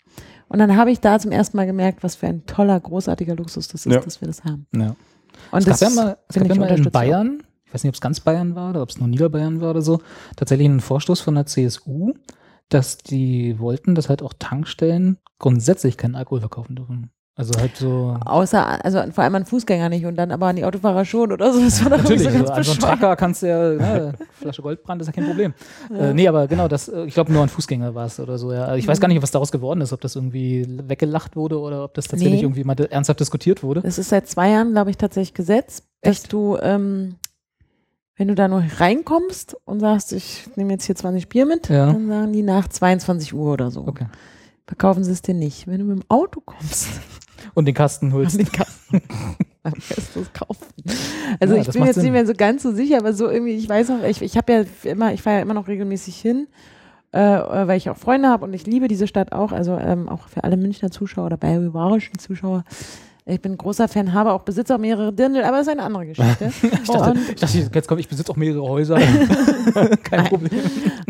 Und 0.48 0.60
dann 0.60 0.76
habe 0.76 0.92
ich 0.92 1.00
da 1.00 1.18
zum 1.18 1.32
ersten 1.32 1.56
Mal 1.56 1.66
gemerkt, 1.66 2.04
was 2.04 2.14
für 2.14 2.28
ein 2.28 2.46
toller, 2.46 2.78
großartiger 2.78 3.34
Luxus 3.34 3.66
das 3.66 3.84
ist, 3.84 3.92
Ja. 3.92 4.00
dass 4.00 4.20
wir 4.20 4.28
das 4.28 4.44
haben. 4.44 4.66
Ja. 4.74 4.94
Und 5.50 5.66
Es 5.66 5.80
gab 5.80 5.80
ja 5.80 5.90
mal, 5.90 6.16
es 6.28 6.36
gab 6.36 6.48
ja 6.48 6.54
mal 6.54 6.70
in. 6.70 6.90
Bayern, 6.90 7.42
weiß 7.76 7.84
nicht, 7.84 7.90
ob 7.90 7.94
es 7.96 8.00
ganz 8.00 8.20
Bayern 8.20 8.54
war 8.54 8.70
oder 8.70 8.80
ob 8.80 8.88
es 8.88 8.98
nur 8.98 9.06
Niederbayern 9.06 9.60
war 9.60 9.70
oder 9.70 9.82
so, 9.82 10.00
tatsächlich 10.34 10.66
einen 10.66 10.80
Vorstoß 10.80 11.20
von 11.20 11.34
der 11.34 11.44
CSU, 11.44 12.14
dass 12.70 12.96
die 12.96 13.58
wollten, 13.58 13.94
dass 13.94 14.08
halt 14.08 14.22
auch 14.22 14.32
Tankstellen 14.38 15.18
grundsätzlich 15.38 15.98
keinen 15.98 16.14
Alkohol 16.14 16.40
verkaufen 16.40 16.74
dürfen. 16.74 17.10
Also 17.38 17.52
halt 17.60 17.76
so. 17.76 18.16
Außer, 18.24 18.82
also 18.82 19.02
vor 19.12 19.22
allem 19.22 19.34
an 19.34 19.44
Fußgänger 19.44 19.90
nicht 19.90 20.06
und 20.06 20.16
dann 20.16 20.32
aber 20.32 20.46
an 20.46 20.56
die 20.56 20.64
Autofahrer 20.64 21.04
schon 21.04 21.30
oder 21.30 21.52
so. 21.52 21.60
Das 21.60 21.84
war 21.84 21.90
doch 21.90 21.98
Natürlich, 21.98 22.22
so 22.22 22.28
also 22.28 22.38
ganz 22.44 22.50
an 22.50 22.64
so 22.64 22.70
einen. 22.70 22.80
Tracker 22.80 23.14
kannst 23.16 23.42
du 23.42 23.46
ja, 23.48 23.68
ne, 23.74 24.14
Flasche 24.32 24.62
Goldbrand 24.62 25.02
ist 25.02 25.08
ja 25.08 25.12
kein 25.12 25.26
Problem. 25.26 25.52
Äh, 25.94 26.14
nee, 26.14 26.26
aber 26.26 26.48
genau, 26.48 26.66
das, 26.66 26.88
äh, 26.88 27.04
ich 27.04 27.12
glaube 27.12 27.30
nur 27.32 27.42
an 27.42 27.50
Fußgänger 27.50 27.94
war 27.94 28.06
es 28.06 28.18
oder 28.18 28.38
so. 28.38 28.52
Ja. 28.52 28.64
Also 28.64 28.78
Ich 28.78 28.88
weiß 28.88 29.00
gar 29.00 29.08
nicht, 29.08 29.20
was 29.22 29.30
daraus 29.30 29.52
geworden 29.52 29.82
ist, 29.82 29.92
ob 29.92 30.00
das 30.00 30.16
irgendwie 30.16 30.66
weggelacht 30.88 31.36
wurde 31.36 31.60
oder 31.60 31.84
ob 31.84 31.92
das 31.94 32.08
tatsächlich 32.08 32.40
Nee. 32.40 32.46
irgendwie 32.46 32.64
mal 32.64 32.74
ernsthaft 32.80 33.20
diskutiert 33.20 33.62
wurde. 33.62 33.82
Das 33.82 33.98
ist 33.98 34.08
seit 34.08 34.26
zwei 34.26 34.50
Jahren, 34.50 34.72
glaube 34.72 34.88
ich, 34.90 34.96
tatsächlich 34.96 35.34
Gesetz, 35.34 35.82
dass 36.00 36.22
Echt? 36.22 36.32
du, 36.32 36.56
ähm, 36.62 37.16
wenn 38.16 38.28
du 38.28 38.34
da 38.34 38.48
nur 38.48 38.64
reinkommst 38.78 39.56
und 39.64 39.80
sagst, 39.80 40.12
ich 40.12 40.48
nehme 40.56 40.72
jetzt 40.72 40.84
hier 40.86 40.94
20 40.96 41.28
Bier 41.28 41.46
mit, 41.46 41.68
Ja. 41.68 41.86
dann 41.92 42.08
sagen 42.08 42.32
die 42.32 42.42
nach 42.42 42.68
22 42.68 43.34
Uhr 43.34 43.52
oder 43.52 43.70
so. 43.70 43.86
Okay. 43.86 44.06
Verkaufen 44.66 45.04
sie 45.04 45.12
es 45.12 45.22
dir 45.22 45.34
nicht. 45.34 45.66
Wenn 45.66 45.78
du 45.78 45.84
mit 45.84 45.98
dem 45.98 46.04
Auto 46.08 46.40
kommst, 46.40 46.88
Und 47.54 47.66
den 47.66 47.74
Kasten 47.74 48.12
holst. 48.12 48.38
an 48.38 48.44
den 48.44 48.52
Kasten, 48.52 49.02
du 50.14 50.20
es 50.20 50.32
kaufen. 50.32 50.66
Also 51.40 51.54
Ja, 51.54 51.60
ich 51.62 51.68
bin 51.70 51.84
jetzt 51.84 51.94
Sinn. 51.96 52.04
nicht 52.04 52.12
mehr 52.12 52.26
so 52.26 52.32
ganz 52.34 52.62
so 52.62 52.72
sicher, 52.72 52.98
aber 52.98 53.12
so 53.12 53.28
irgendwie, 53.28 53.54
ich 53.54 53.68
weiß 53.68 53.90
noch, 53.90 54.02
ich, 54.02 54.22
ich 54.22 54.36
habe 54.36 54.52
ja 54.52 54.90
immer, 54.90 55.12
ich 55.12 55.22
fahre 55.22 55.36
ja 55.36 55.42
immer 55.42 55.54
noch 55.54 55.68
regelmäßig 55.68 56.16
hin, 56.16 56.48
äh, 57.12 57.18
äh, 57.20 57.68
weil 57.68 57.76
ich 57.76 57.88
auch 57.90 57.96
Freunde 57.96 58.28
habe 58.28 58.44
und 58.44 58.54
ich 58.54 58.66
liebe 58.66 58.88
diese 58.88 59.06
Stadt 59.06 59.32
auch, 59.32 59.52
also 59.52 59.76
ähm, 59.76 60.08
auch 60.08 60.28
für 60.28 60.42
alle 60.44 60.56
Münchner 60.56 60.90
Zuschauer 60.90 61.26
oder 61.26 61.36
bayerischen 61.36 62.18
Zuschauer. 62.18 62.64
Ich 63.28 63.40
bin 63.42 63.52
ein 63.52 63.58
großer 63.58 63.88
Fan, 63.88 64.12
habe 64.12 64.32
auch 64.32 64.42
besitze 64.42 64.72
auch 64.72 64.78
mehrere 64.78 65.12
Dirndl, 65.12 65.42
aber 65.42 65.56
das 65.56 65.66
ist 65.66 65.72
eine 65.72 65.82
andere 65.82 66.06
Geschichte. 66.06 66.52
Ich 66.62 66.88
dachte, 66.88 67.10
und, 67.10 67.28
ich 67.28 67.34
dachte, 67.34 67.58
jetzt 67.74 67.88
komm, 67.88 67.98
ich 67.98 68.06
besitze 68.08 68.30
auch 68.30 68.36
mehrere 68.36 68.62
Häuser. 68.62 68.98
Kein 70.04 70.24
Problem. 70.26 70.60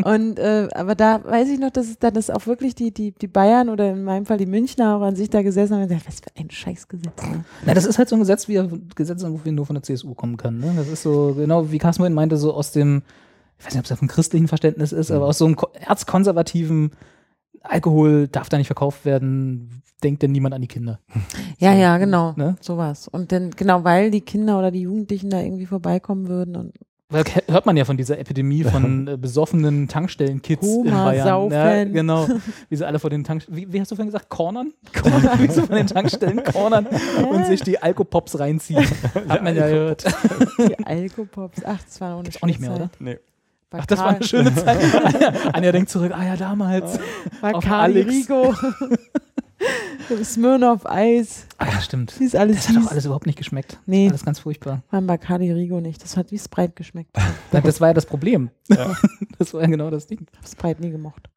Und 0.03 0.39
äh, 0.39 0.67
aber 0.73 0.95
da 0.95 1.23
weiß 1.23 1.47
ich 1.49 1.59
noch, 1.59 1.69
dass 1.69 1.85
es 1.87 1.99
dann 1.99 2.15
das 2.15 2.31
auch 2.31 2.47
wirklich 2.47 2.73
die, 2.73 2.91
die, 2.91 3.11
die 3.11 3.27
Bayern 3.27 3.69
oder 3.69 3.91
in 3.91 4.03
meinem 4.03 4.25
Fall 4.25 4.37
die 4.39 4.47
Münchner 4.47 4.97
auch 4.97 5.01
an 5.01 5.15
sich 5.15 5.29
da 5.29 5.43
gesessen 5.43 5.75
haben 5.75 5.83
und 5.83 5.89
gesagt, 5.89 6.07
was 6.07 6.15
für 6.19 6.41
ein 6.41 6.49
Scheißgesetz. 6.49 7.21
Ne? 7.21 7.43
Na, 7.65 7.73
das 7.75 7.85
ist 7.85 7.99
halt 7.99 8.09
so 8.09 8.15
ein 8.15 8.19
Gesetz, 8.19 8.47
wie 8.47 8.57
ein 8.57 8.89
Gesetzentwurf 8.95 9.45
wie 9.45 9.51
nur 9.51 9.67
von 9.67 9.75
der 9.75 9.83
CSU 9.83 10.15
kommen 10.15 10.37
kann. 10.37 10.57
Ne? 10.59 10.73
Das 10.75 10.87
ist 10.87 11.03
so, 11.03 11.35
genau 11.37 11.71
wie 11.71 11.77
Carsten 11.77 12.11
meinte, 12.13 12.37
so 12.37 12.51
aus 12.51 12.71
dem, 12.71 13.03
ich 13.59 13.65
weiß 13.67 13.73
nicht, 13.73 13.79
ob 13.79 13.85
es 13.85 13.91
auf 13.91 13.99
dem 13.99 14.07
christlichen 14.07 14.47
Verständnis 14.47 14.91
ist, 14.91 15.11
aber 15.11 15.25
aus 15.27 15.37
so 15.37 15.45
einem 15.45 15.55
ko- 15.55 15.69
erzkonservativen 15.87 16.91
Alkohol 17.63 18.27
darf 18.27 18.49
da 18.49 18.57
nicht 18.57 18.67
verkauft 18.67 19.05
werden, 19.05 19.81
denkt 20.03 20.21
denn 20.21 20.31
niemand 20.31 20.53
an 20.53 20.61
die 20.61 20.67
Kinder. 20.67 20.99
Ja, 21.59 21.73
ja, 21.73 21.97
genau. 21.97 22.33
Ne? 22.35 22.55
Sowas. 22.61 23.07
Und 23.07 23.31
dann, 23.31 23.49
genau, 23.49 23.83
weil 23.83 24.11
die 24.11 24.21
Kinder 24.21 24.59
oder 24.59 24.69
die 24.69 24.81
Jugendlichen 24.81 25.31
da 25.31 25.41
irgendwie 25.41 25.65
vorbeikommen 25.65 26.27
würden 26.27 26.55
und 26.55 26.73
Weil 27.09 27.23
hört 27.47 27.65
man 27.65 27.75
ja 27.75 27.83
von 27.83 27.97
dieser 27.97 28.19
Epidemie 28.19 28.63
von 28.63 29.07
äh, 29.07 29.17
besoffenen 29.17 29.87
Tankstellen-Kids 29.87 30.67
in 30.67 30.83
Bayern. 30.83 31.15
Ja, 31.15 31.23
saufen. 31.23 31.93
genau. 31.93 32.27
Wie 32.69 32.75
sie 32.75 32.85
alle 32.85 32.99
vor 32.99 33.09
den 33.09 33.23
Tankstellen, 33.23 33.57
wie, 33.57 33.73
wie 33.73 33.81
hast 33.81 33.89
du 33.89 33.95
vorhin 33.95 34.11
gesagt, 34.11 34.29
Cornern? 34.29 34.71
wie 35.39 35.47
sie 35.51 35.63
von 35.63 35.75
den 35.75 35.87
Tankstellen 35.87 36.43
cornern 36.43 36.85
und 37.31 37.47
sich 37.47 37.61
die 37.61 37.81
Alkopops 37.81 38.37
reinziehen. 38.37 38.85
Hat 39.27 39.43
man 39.43 39.55
ja 39.55 39.67
gehört. 39.67 40.05
die 40.59 40.77
Alkopops. 40.85 41.61
Ach, 41.65 41.81
das 41.81 41.99
war 41.99 42.17
Auch 42.17 42.45
nicht 42.45 42.59
mehr, 42.59 42.75
oder? 42.75 42.89
Nee. 42.99 43.17
Ach, 43.71 43.85
das 43.85 43.99
war 43.99 44.09
eine 44.09 44.23
schöne 44.23 44.53
Zeit. 44.55 44.79
Anja, 44.95 45.33
Anja 45.53 45.71
denkt 45.71 45.89
zurück, 45.89 46.11
ah 46.15 46.23
ja, 46.23 46.35
damals. 46.37 46.99
Alex. 47.41 48.09
Rigo. 48.09 48.53
Smirnoff 50.23 50.85
Eis. 50.85 51.47
Ah 51.57 51.65
ja, 51.65 51.81
stimmt. 51.81 52.17
Wie 52.19 52.23
ist 52.25 52.35
alles 52.35 52.57
Das 52.57 52.69
hat 52.69 52.75
doch 52.77 52.81
hieß. 52.83 52.91
alles 52.91 53.05
überhaupt 53.05 53.25
nicht 53.25 53.37
geschmeckt. 53.37 53.79
Nee. 53.85 54.07
Alles 54.07 54.23
ganz 54.23 54.39
furchtbar. 54.39 54.83
Beim 54.89 55.05
Bacardi 55.07 55.51
Rigo 55.51 55.81
nicht. 55.81 56.01
Das 56.01 56.15
hat 56.15 56.31
wie 56.31 56.39
Sprite 56.39 56.73
geschmeckt. 56.75 57.11
Das 57.51 57.81
war 57.81 57.89
ja 57.89 57.93
das 57.93 58.05
Problem. 58.05 58.51
Das 59.37 59.53
war 59.53 59.61
ja 59.61 59.67
genau 59.67 59.89
das 59.89 60.07
Ding. 60.07 60.25
Ich 60.31 60.37
hab 60.37 60.47
Sprite 60.47 60.81
nie 60.81 60.91
gemocht. 60.91 61.29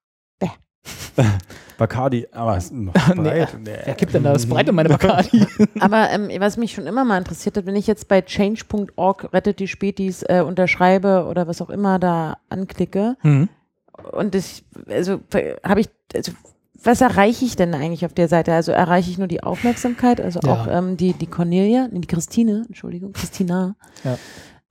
Bacardi, 1.79 2.27
aber 2.33 2.57
es 2.57 2.65
ist 2.67 2.73
noch 2.75 2.93
Nee, 3.15 3.23
breit. 3.23 3.57
Wer 3.65 3.95
kippt 3.95 4.15
denn 4.15 4.23
da 4.23 4.33
das 4.33 4.47
Breit 4.47 4.69
in 4.69 4.75
meine 4.75 4.89
Bacardi? 4.91 5.47
Aber 5.81 6.11
ähm, 6.11 6.29
was 6.39 6.57
mich 6.59 6.73
schon 6.73 6.87
immer 6.87 7.05
mal 7.05 7.19
interessiert 7.19 7.57
hat, 7.57 7.65
wenn 7.67 7.77
ich 7.77 7.87
jetzt 7.87 8.07
bei 8.09 8.21
change.org 8.21 9.33
rettet 9.33 9.61
die 9.61 9.69
Spätis 9.69 10.23
äh, 10.23 10.43
unterschreibe 10.47 11.27
oder 11.29 11.47
was 11.49 11.63
auch 11.63 11.71
immer 11.71 11.99
da 11.99 12.37
anklicke 12.51 13.17
Mhm. 13.23 13.49
und 14.13 14.35
ich, 14.35 14.65
also 14.89 15.21
habe 15.65 15.81
ich, 15.81 15.89
also, 16.15 16.33
was 16.83 17.01
erreiche 17.01 17.45
ich 17.45 17.57
denn 17.57 17.75
eigentlich 17.75 18.05
auf 18.07 18.13
der 18.15 18.29
Seite? 18.29 18.53
Also 18.53 18.73
erreiche 18.73 19.11
ich 19.11 19.19
nur 19.19 19.27
die 19.27 19.43
Aufmerksamkeit, 19.43 20.21
also 20.21 20.41
Ja. 20.45 20.53
auch 20.53 20.67
ähm, 20.67 20.97
die, 20.97 21.13
die 21.15 21.27
Cornelia, 21.27 21.89
nee, 21.91 22.01
die 22.01 22.09
Christine, 22.09 22.65
Entschuldigung, 22.67 23.13
Christina. 23.13 23.75
Ja. 24.05 24.19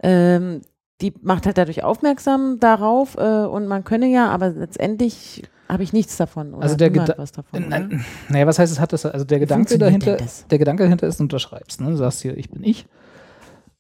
Ähm, 0.02 0.62
die 1.02 1.14
macht 1.22 1.46
halt 1.46 1.58
dadurch 1.58 1.84
aufmerksam 1.84 2.60
darauf 2.60 3.16
äh, 3.18 3.46
und 3.46 3.68
man 3.68 3.84
könne 3.84 4.08
ja, 4.08 4.30
aber 4.30 4.50
letztendlich 4.50 5.44
habe 5.70 5.84
ich 5.84 5.94
nichts 5.94 6.18
davon. 6.18 6.54
Oder 6.54 6.64
Also 6.64 6.76
der 6.76 6.90
niemand 6.90 7.10
Geda- 7.12 7.18
was 7.18 7.32
davon. 7.32 7.60
oder? 7.66 7.70
Nein, 7.70 8.06
naja, 8.30 8.48
was 8.48 8.58
heißt 8.60 8.72
es 8.74 8.80
hat 8.80 8.92
das? 8.94 9.06
Also 9.06 9.26
der 9.26 9.40
Gedanke 9.40 9.78
dahinter, 9.78 10.18
der 10.50 10.58
Gedanke 10.58 10.84
dahinter 10.84 11.08
ist, 11.08 11.20
du 11.20 11.24
unterschreibst. 11.24 11.80
Ne? 11.82 11.92
Du 11.92 11.96
sagst 11.98 12.22
hier, 12.22 12.36
ich 12.38 12.50
bin 12.50 12.64
ich 12.64 12.86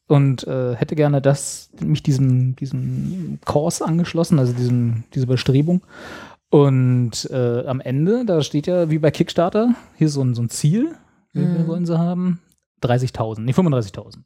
und 0.08 0.46
äh, 0.48 0.76
hätte 0.76 0.96
gerne 0.96 1.22
das, 1.22 1.70
mich 1.82 2.02
diesem, 2.04 2.56
diesem 2.56 3.40
Kurs 3.46 3.82
angeschlossen, 3.82 4.40
also 4.40 4.54
diesem, 4.54 5.04
diese 5.14 5.28
Bestrebung. 5.28 5.82
Und 6.50 7.30
äh, 7.32 7.66
am 7.68 7.80
Ende, 7.80 8.26
da 8.26 8.42
steht 8.42 8.66
ja 8.66 8.90
wie 8.90 8.98
bei 8.98 9.12
Kickstarter, 9.12 9.76
hier 9.98 10.10
so 10.10 10.22
ein, 10.24 10.34
so 10.34 10.42
ein 10.42 10.50
Ziel, 10.50 10.96
wie 11.34 11.42
viel 11.46 11.48
Mhm. 11.64 11.68
wollen 11.68 11.86
sie 11.86 11.98
haben? 12.00 12.40
30.000, 12.82 13.42
nee, 13.42 13.52
35.000. 13.52 14.20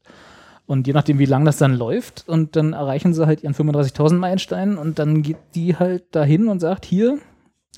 Und 0.65 0.87
je 0.87 0.93
nachdem, 0.93 1.19
wie 1.19 1.25
lang 1.25 1.43
das 1.43 1.57
dann 1.57 1.73
läuft, 1.73 2.23
und 2.29 2.55
dann 2.55 2.71
erreichen 2.71 3.13
sie 3.13 3.25
halt 3.27 3.43
ihren 3.43 3.53
35.000 3.53 4.13
Meilenstein 4.13 4.77
und 4.77 4.99
dann 4.99 5.21
geht 5.21 5.35
die 5.55 5.75
halt 5.75 6.15
dahin 6.15 6.47
und 6.47 6.61
sagt, 6.61 6.85
hier, 6.85 7.17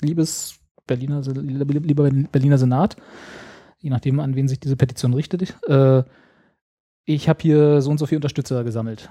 liebes 0.02 0.58
Berliner, 0.86 1.20
lieber 1.22 2.10
Berliner 2.10 2.58
Senat, 2.58 2.96
je 3.78 3.90
nachdem, 3.90 4.20
an 4.20 4.34
wen 4.36 4.48
sich 4.48 4.60
diese 4.60 4.76
Petition 4.76 5.14
richtet, 5.14 5.56
äh, 5.68 6.02
ich 7.04 7.28
habe 7.28 7.38
hier 7.42 7.80
so 7.82 7.90
und 7.90 7.98
so 7.98 8.06
viele 8.06 8.18
Unterstützer 8.18 8.64
gesammelt. 8.64 9.10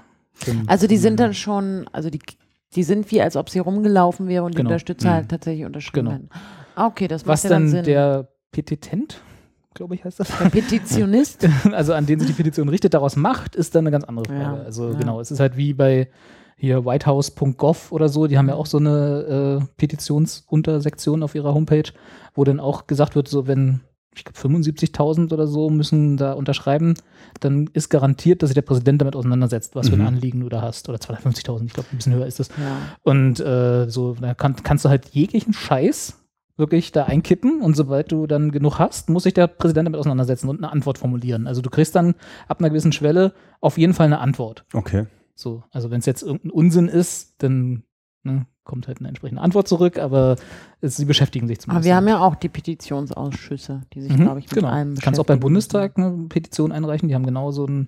Also 0.66 0.86
die 0.86 0.98
sind 0.98 1.18
dann 1.18 1.32
schon, 1.34 1.88
also 1.92 2.10
die, 2.10 2.18
die 2.74 2.82
sind 2.82 3.10
wie, 3.10 3.22
als 3.22 3.36
ob 3.36 3.48
sie 3.48 3.58
rumgelaufen 3.58 4.28
wäre 4.28 4.44
und 4.44 4.52
die 4.52 4.56
Genau. 4.58 4.68
Unterstützer 4.70 5.08
Mhm. 5.08 5.12
halt 5.14 5.28
tatsächlich 5.30 5.64
unterschrieben 5.64 6.08
Genau. 6.10 6.20
Ah, 6.74 6.86
okay, 6.88 7.08
das 7.08 7.22
macht 7.24 7.32
Was 7.34 7.42
ja 7.44 7.50
dann 7.50 7.62
dann 7.62 7.70
Sinn. 7.70 7.84
der 7.84 8.28
Petitent, 8.52 9.20
glaube 9.72 9.94
ich, 9.94 10.04
heißt 10.04 10.20
das, 10.20 10.28
Der 10.38 10.50
Petitionist. 10.50 11.46
also 11.72 11.94
an 11.94 12.04
den 12.04 12.18
sich 12.20 12.28
die 12.28 12.34
Petition 12.34 12.68
richtet, 12.68 12.92
daraus 12.92 13.16
macht, 13.16 13.56
ist 13.56 13.74
dann 13.74 13.84
eine 13.84 13.90
ganz 13.92 14.04
andere 14.04 14.26
Frage. 14.26 14.58
Ja, 14.58 14.62
also 14.64 14.90
ja. 14.92 14.98
genau, 14.98 15.20
es 15.20 15.30
ist 15.30 15.40
halt 15.40 15.56
wie 15.56 15.72
bei 15.72 16.10
hier 16.58 16.84
whitehouse.gov 16.86 17.92
oder 17.92 18.08
so, 18.08 18.26
die 18.26 18.38
haben 18.38 18.48
ja 18.48 18.54
auch 18.54 18.66
so 18.66 18.78
eine 18.78 19.60
äh, 19.62 19.64
Petitionsuntersektion 19.76 21.22
auf 21.22 21.34
ihrer 21.34 21.54
Homepage, 21.54 21.90
wo 22.34 22.44
dann 22.44 22.60
auch 22.60 22.86
gesagt 22.86 23.14
wird, 23.14 23.28
so 23.28 23.46
wenn 23.46 23.80
ich 24.14 24.24
glaube 24.24 24.38
75.000 24.38 25.30
oder 25.34 25.46
so 25.46 25.68
müssen 25.68 26.16
da 26.16 26.32
unterschreiben, 26.32 26.94
dann 27.40 27.68
ist 27.74 27.90
garantiert, 27.90 28.42
dass 28.42 28.48
sich 28.48 28.54
der 28.54 28.62
Präsident 28.62 29.02
damit 29.02 29.14
auseinandersetzt, 29.14 29.74
was 29.76 29.90
für 29.90 29.96
ein 29.96 30.00
Mhm. 30.00 30.06
Anliegen 30.06 30.40
du 30.40 30.48
da 30.48 30.62
hast. 30.62 30.88
Oder 30.88 30.96
250.000, 30.96 31.66
ich 31.66 31.74
glaube, 31.74 31.90
ein 31.92 31.96
bisschen 31.98 32.14
höher 32.14 32.26
ist 32.26 32.40
das. 32.40 32.48
ja. 32.48 32.78
Und 33.02 33.40
äh, 33.40 33.90
so, 33.90 34.14
da 34.14 34.32
kann, 34.32 34.56
kannst 34.62 34.86
du 34.86 34.88
halt 34.88 35.08
jeglichen 35.10 35.52
Scheiß 35.52 36.16
wirklich 36.56 36.92
da 36.92 37.04
einkippen 37.04 37.60
und 37.60 37.76
sobald 37.76 38.10
du 38.10 38.26
dann 38.26 38.50
genug 38.52 38.78
hast, 38.78 39.10
muss 39.10 39.24
sich 39.24 39.34
der 39.34 39.48
Präsident 39.48 39.86
damit 39.88 40.00
auseinandersetzen 40.00 40.48
und 40.48 40.56
eine 40.64 40.72
Antwort 40.72 40.96
formulieren. 40.96 41.46
Also 41.46 41.60
du 41.60 41.68
kriegst 41.68 41.94
dann 41.94 42.14
ab 42.48 42.60
einer 42.60 42.70
gewissen 42.70 42.92
Schwelle 42.92 43.34
auf 43.60 43.76
jeden 43.76 43.92
Fall 43.92 44.06
eine 44.06 44.20
Antwort. 44.20 44.64
Okay. 44.72 45.04
So, 45.36 45.62
also 45.70 45.90
wenn 45.90 46.00
es 46.00 46.06
jetzt 46.06 46.22
irgendein 46.22 46.50
Unsinn 46.50 46.88
ist, 46.88 47.34
dann 47.38 47.84
ne, 48.24 48.46
kommt 48.64 48.88
halt 48.88 48.98
eine 48.98 49.08
entsprechende 49.08 49.42
Antwort 49.42 49.68
zurück, 49.68 49.98
aber 49.98 50.36
es, 50.80 50.96
sie 50.96 51.04
beschäftigen 51.04 51.46
sich 51.46 51.58
Aber 51.58 51.62
zumindest. 51.64 51.86
wir 51.86 51.94
haben 51.94 52.08
ja 52.08 52.18
auch 52.20 52.34
die 52.34 52.48
Petitionsausschüsse, 52.48 53.82
die 53.92 54.00
sich, 54.02 54.12
Mhm, 54.12 54.22
glaube 54.22 54.38
ich, 54.40 54.46
mit 54.46 54.54
genau. 54.54 54.68
allem 54.68 54.94
Du 54.94 55.00
kannst 55.02 55.20
auch 55.20 55.26
beim. 55.26 55.38
Bundestag 55.40 55.96
eine 55.98 56.26
Petition 56.28 56.72
einreichen, 56.72 57.08
die 57.08 57.14
haben 57.14 57.26
genau 57.26 57.52
so 57.52 57.66
ein 57.66 57.86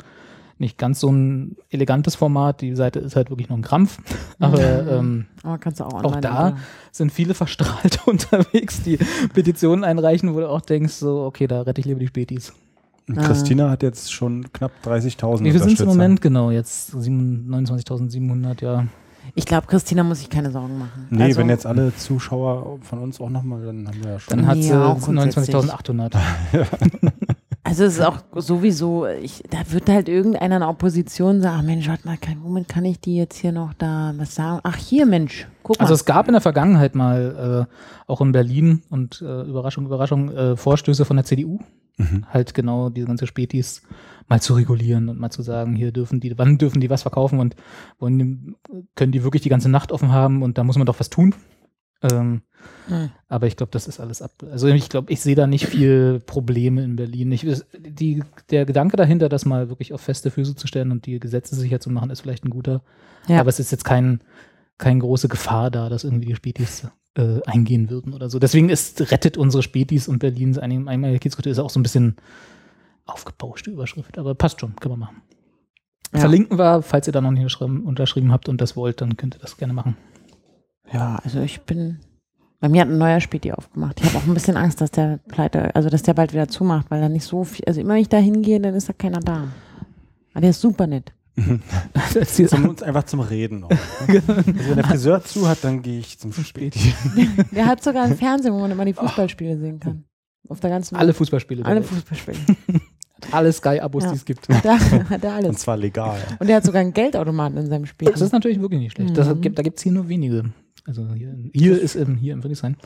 nicht 0.60 0.76
ganz 0.76 0.98
so 0.98 1.08
ein 1.10 1.56
elegantes 1.70 2.16
Format. 2.16 2.60
Die 2.62 2.74
Seite 2.74 2.98
ist 2.98 3.14
halt 3.14 3.30
wirklich 3.30 3.48
nur 3.48 3.56
ein 3.58 3.62
Krampf. 3.62 3.98
Aber 4.40 4.60
ähm, 4.88 5.26
Aber 5.44 5.54
auch 5.54 6.04
auch 6.04 6.16
da 6.16 6.32
machen. 6.50 6.56
sind 6.90 7.12
viele 7.12 7.34
Verstrahlte 7.34 8.00
unterwegs, 8.06 8.82
die 8.82 8.98
Petitionen 9.32 9.84
einreichen, 9.84 10.34
wo 10.34 10.40
du 10.40 10.48
auch 10.50 10.60
denkst, 10.60 10.94
so, 10.94 11.22
okay, 11.22 11.46
da 11.46 11.62
rette 11.62 11.80
ich 11.80 11.86
lieber 11.86 12.00
die 12.00 12.08
Spätis. 12.08 12.52
Ah. 13.16 13.22
Christina 13.22 13.70
hat 13.70 13.82
jetzt 13.82 14.12
schon 14.12 14.52
knapp 14.52 14.72
30.000 14.84 15.44
Wie 15.44 15.50
viel 15.50 15.60
sind 15.60 15.72
es 15.74 15.80
im 15.80 15.86
Moment? 15.86 16.20
Genau, 16.20 16.50
jetzt 16.50 16.88
sieben- 17.00 17.46
29.700, 17.50 18.62
ja. 18.62 18.84
Ich 19.34 19.44
glaube, 19.44 19.66
Christina 19.66 20.02
muss 20.04 20.18
sich 20.20 20.30
keine 20.30 20.50
Sorgen 20.50 20.78
machen. 20.78 21.06
Nee, 21.10 21.24
also, 21.24 21.38
wenn 21.40 21.48
jetzt 21.48 21.66
alle 21.66 21.94
Zuschauer 21.94 22.78
von 22.82 22.98
uns 22.98 23.20
auch 23.20 23.28
nochmal, 23.30 23.64
dann 23.64 23.86
haben 23.86 24.02
wir 24.02 24.12
ja 24.12 24.18
schon. 24.18 24.36
Dann 24.38 24.46
hat 24.46 24.62
sie 24.62 24.70
Ja, 24.70 24.86
auch 24.86 25.00
grundsätzlich. 25.00 25.54
29.800. 25.54 26.16
Also 27.68 27.84
es 27.84 27.98
ist 27.98 28.00
auch 28.00 28.20
sowieso, 28.34 29.06
ich, 29.06 29.42
da 29.50 29.58
wird 29.70 29.90
halt 29.90 30.08
irgendeiner 30.08 30.56
in 30.56 30.60
der 30.60 30.70
Opposition 30.70 31.42
sagen, 31.42 31.56
ach 31.60 31.62
Mensch, 31.62 31.86
warte 31.86 32.06
mal, 32.06 32.16
kann, 32.16 32.38
womit 32.42 32.66
kann 32.66 32.86
ich 32.86 32.98
die 32.98 33.16
jetzt 33.16 33.36
hier 33.36 33.52
noch 33.52 33.74
da 33.74 34.14
was 34.16 34.34
sagen? 34.34 34.60
Ach 34.62 34.76
hier, 34.76 35.04
Mensch, 35.04 35.46
guck 35.62 35.78
mal. 35.78 35.82
Also 35.82 35.92
es 35.92 36.06
gab 36.06 36.28
in 36.28 36.32
der 36.32 36.40
Vergangenheit 36.40 36.94
mal 36.94 37.66
äh, 37.68 38.10
auch 38.10 38.22
in 38.22 38.32
Berlin 38.32 38.82
und 38.88 39.20
äh, 39.20 39.42
Überraschung, 39.42 39.84
Überraschung, 39.84 40.30
äh, 40.30 40.56
Vorstöße 40.56 41.04
von 41.04 41.16
der 41.16 41.26
CDU, 41.26 41.58
Mhm. 41.98 42.26
halt 42.32 42.54
genau 42.54 42.90
diese 42.90 43.08
ganze 43.08 43.26
Spätis 43.26 43.82
mal 44.28 44.40
zu 44.40 44.54
regulieren 44.54 45.08
und 45.08 45.18
mal 45.18 45.30
zu 45.30 45.42
sagen, 45.42 45.74
hier 45.74 45.90
dürfen 45.90 46.20
die, 46.20 46.38
wann 46.38 46.56
dürfen 46.56 46.80
die 46.80 46.90
was 46.90 47.02
verkaufen 47.02 47.40
und 47.40 47.56
wollen 47.98 48.18
die, 48.18 48.84
können 48.94 49.10
die 49.10 49.24
wirklich 49.24 49.42
die 49.42 49.48
ganze 49.48 49.68
Nacht 49.68 49.90
offen 49.90 50.12
haben 50.12 50.42
und 50.44 50.58
da 50.58 50.64
muss 50.64 50.78
man 50.78 50.86
doch 50.86 51.00
was 51.00 51.10
tun. 51.10 51.34
Ähm, 52.02 52.42
Hm. 52.88 53.10
aber 53.28 53.46
ich 53.46 53.56
glaube, 53.56 53.70
das 53.70 53.86
ist 53.86 54.00
alles 54.00 54.22
ab. 54.22 54.32
Also 54.50 54.66
ich 54.68 54.88
glaube, 54.88 55.12
ich 55.12 55.20
sehe 55.20 55.34
da 55.34 55.46
nicht 55.46 55.66
viel 55.66 56.20
Probleme 56.24 56.82
in 56.82 56.96
Berlin. 56.96 57.30
Ich, 57.32 57.46
die, 57.78 58.22
der 58.50 58.64
Gedanke 58.64 58.96
dahinter, 58.96 59.28
das 59.28 59.44
mal 59.44 59.68
wirklich 59.68 59.92
auf 59.92 60.00
feste 60.00 60.30
Füße 60.30 60.56
zu 60.56 60.66
stellen 60.66 60.90
und 60.90 61.04
die 61.04 61.20
Gesetze 61.20 61.54
sicher 61.54 61.80
zu 61.80 61.90
machen, 61.90 62.10
ist 62.10 62.22
vielleicht 62.22 62.44
ein 62.44 62.50
guter. 62.50 62.82
Ja. 63.26 63.40
Aber 63.40 63.50
es 63.50 63.60
ist 63.60 63.70
jetzt 63.70 63.84
kein, 63.84 64.20
keine 64.78 65.00
große 65.00 65.28
Gefahr 65.28 65.70
da, 65.70 65.88
dass 65.88 66.04
irgendwie 66.04 66.28
die 66.28 66.34
Spätis 66.34 66.88
äh, 67.14 67.40
eingehen 67.44 67.90
würden 67.90 68.14
oder 68.14 68.30
so. 68.30 68.38
Deswegen 68.38 68.70
ist 68.70 69.12
rettet 69.12 69.36
unsere 69.36 69.62
Spätis 69.62 70.08
und 70.08 70.20
Berlins 70.20 70.56
einmal 70.56 71.18
Kiezgruppe 71.18 71.50
ist 71.50 71.58
auch 71.58 71.70
so 71.70 71.78
ein 71.78 71.82
bisschen 71.82 72.16
aufgebauschte 73.04 73.70
Überschrift, 73.70 74.18
aber 74.18 74.34
passt 74.34 74.60
schon, 74.60 74.76
kann 74.76 74.90
man 74.92 75.00
machen. 75.00 75.22
Ja. 76.12 76.20
Verlinken 76.20 76.58
wir, 76.58 76.82
falls 76.82 77.06
ihr 77.06 77.12
da 77.12 77.20
noch 77.20 77.30
nicht 77.30 77.60
unterschrieben 77.60 78.32
habt 78.32 78.48
und 78.48 78.60
das 78.60 78.76
wollt, 78.76 79.00
dann 79.00 79.16
könnt 79.16 79.36
ihr 79.36 79.40
das 79.40 79.56
gerne 79.56 79.74
machen. 79.74 79.96
Ja, 80.92 81.20
also 81.22 81.40
ich 81.40 81.60
bin. 81.62 81.98
Bei 82.60 82.68
mir 82.68 82.80
hat 82.82 82.88
ein 82.88 82.98
neuer 82.98 83.20
Späti 83.20 83.52
aufgemacht. 83.52 84.00
Ich 84.00 84.06
habe 84.06 84.18
auch 84.18 84.26
ein 84.26 84.34
bisschen 84.34 84.56
Angst, 84.56 84.80
dass 84.80 84.90
der 84.90 85.18
pleite, 85.28 85.74
also 85.76 85.88
dass 85.88 86.02
der 86.02 86.14
bald 86.14 86.32
wieder 86.32 86.48
zumacht, 86.48 86.90
weil 86.90 87.00
da 87.00 87.08
nicht 87.08 87.24
so 87.24 87.44
viel, 87.44 87.64
also 87.66 87.80
immer 87.80 87.94
wenn 87.94 88.00
ich 88.00 88.08
da 88.08 88.16
hingehe, 88.18 88.58
dann 88.60 88.74
ist 88.74 88.88
da 88.88 88.92
keiner 88.92 89.20
da. 89.20 89.44
Aber 90.32 90.40
der 90.40 90.50
ist 90.50 90.60
super 90.60 90.86
nett. 90.88 91.12
Erzähl's 92.14 92.50
Zum 92.50 92.68
uns 92.68 92.82
einfach 92.82 93.04
zum 93.04 93.20
Reden 93.20 93.60
noch. 93.60 93.70
ne? 93.70 93.76
also 94.08 94.44
wenn 94.68 94.74
der 94.76 94.84
Friseur 94.84 95.22
zu 95.22 95.48
hat, 95.48 95.58
dann 95.62 95.82
gehe 95.82 96.00
ich 96.00 96.18
zum 96.18 96.32
Späti. 96.32 96.92
Der 97.52 97.66
hat 97.66 97.80
sogar 97.84 98.04
einen 98.04 98.16
Fernseher, 98.16 98.52
wo 98.52 98.58
man 98.58 98.72
immer 98.72 98.84
die 98.84 98.92
Fußballspiele 98.94 99.56
sehen 99.56 99.78
kann. 99.78 100.02
Auf 100.48 100.58
der 100.58 100.70
ganzen 100.70 100.96
alle 100.96 101.14
Fußballspiele. 101.14 101.64
alle. 101.64 101.82
Fußballspiele. 101.84 102.38
alle 103.30 103.52
Sky-Abos, 103.52 104.02
Ja. 104.04 104.10
die 104.10 104.16
es 104.16 104.24
gibt. 104.24 104.48
Da 104.64 104.78
hat 104.80 105.22
er 105.22 105.30
Und 105.30 105.44
alles. 105.46 105.56
zwar 105.58 105.76
legal. 105.76 106.18
Und 106.40 106.48
der 106.48 106.56
hat 106.56 106.64
sogar 106.64 106.80
einen 106.80 106.92
Geldautomaten 106.92 107.56
in 107.58 107.68
seinem 107.68 107.86
Spiel. 107.86 108.10
Das 108.10 108.20
ist 108.20 108.32
natürlich 108.32 108.60
wirklich 108.60 108.80
nicht 108.80 108.92
schlecht. 108.96 109.16
Das 109.16 109.28
Mhm. 109.28 109.40
gibt, 109.40 109.58
da 109.58 109.62
gibt 109.62 109.76
es 109.78 109.84
hier 109.84 109.92
nur 109.92 110.08
wenige. 110.08 110.50
Also 110.88 111.12
hier, 111.12 111.36
hier 111.52 111.78
ist 111.78 111.96
im, 111.96 112.16
hier 112.16 112.32
im 112.32 112.40
Friedrichshain. 112.40 112.76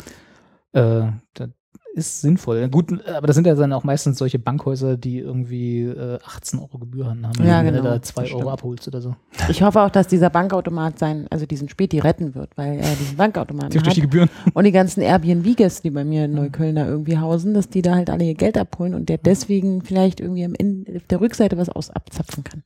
Äh, 0.73 1.13
das 1.35 1.51
ist 1.95 2.23
sinnvoll. 2.23 2.69
Gut, 2.69 3.07
aber 3.07 3.27
das 3.27 3.37
sind 3.37 3.47
ja 3.47 3.55
dann 3.55 3.73
auch 3.73 3.85
meistens 3.85 4.19
solche 4.19 4.39
Bankhäuser, 4.39 4.97
die 4.97 5.19
irgendwie 5.19 5.83
äh, 5.83 6.19
18 6.25 6.59
Euro 6.59 6.79
Gebühren 6.79 7.27
haben, 7.27 7.45
Ja, 7.47 7.59
wenn 7.59 7.67
genau. 7.75 7.83
du 7.83 7.89
da 7.91 7.99
Das 7.99 8.09
2 8.09 8.33
Euro 8.35 8.51
abholst 8.51 8.89
oder 8.89 9.01
so. 9.03 9.15
Ich 9.49 9.63
hoffe 9.63 9.83
auch, 9.83 9.91
dass 9.91 10.07
dieser 10.09 10.31
Bankautomat 10.31 10.99
sein, 10.99 11.27
also 11.31 11.45
diesen 11.45 11.69
Späti 11.69 11.99
retten 11.99 12.35
wird, 12.35 12.57
weil 12.57 12.79
er 12.79 12.95
diesen 12.95 13.17
Bankautomaten 13.17 13.71
Tief 13.71 13.83
durch 13.83 13.95
die 13.95 14.01
hat. 14.03 14.11
Gebühren. 14.11 14.31
Und 14.55 14.65
die 14.65 14.73
ganzen 14.73 15.03
Airbnb-Gäste, 15.03 15.83
die 15.83 15.91
bei 15.91 16.05
mir 16.05 16.25
in 16.25 16.33
Neukölln 16.35 16.77
da 16.77 16.87
irgendwie 16.87 17.19
hausen, 17.19 17.53
dass 17.55 17.69
die 17.69 17.83
da 17.83 17.95
halt 17.95 18.09
alle 18.09 18.25
ihr 18.25 18.35
Geld 18.35 18.57
abholen 18.57 18.95
und 18.95 19.09
der 19.09 19.19
deswegen 19.19 19.83
vielleicht 19.83 20.21
irgendwie 20.21 20.45
am 20.45 20.55
Ende 20.57 20.97
auf 20.97 21.07
der 21.09 21.21
Rückseite 21.21 21.59
was 21.59 21.69
aus 21.69 21.91
abzapfen 21.91 22.45
kann. 22.45 22.63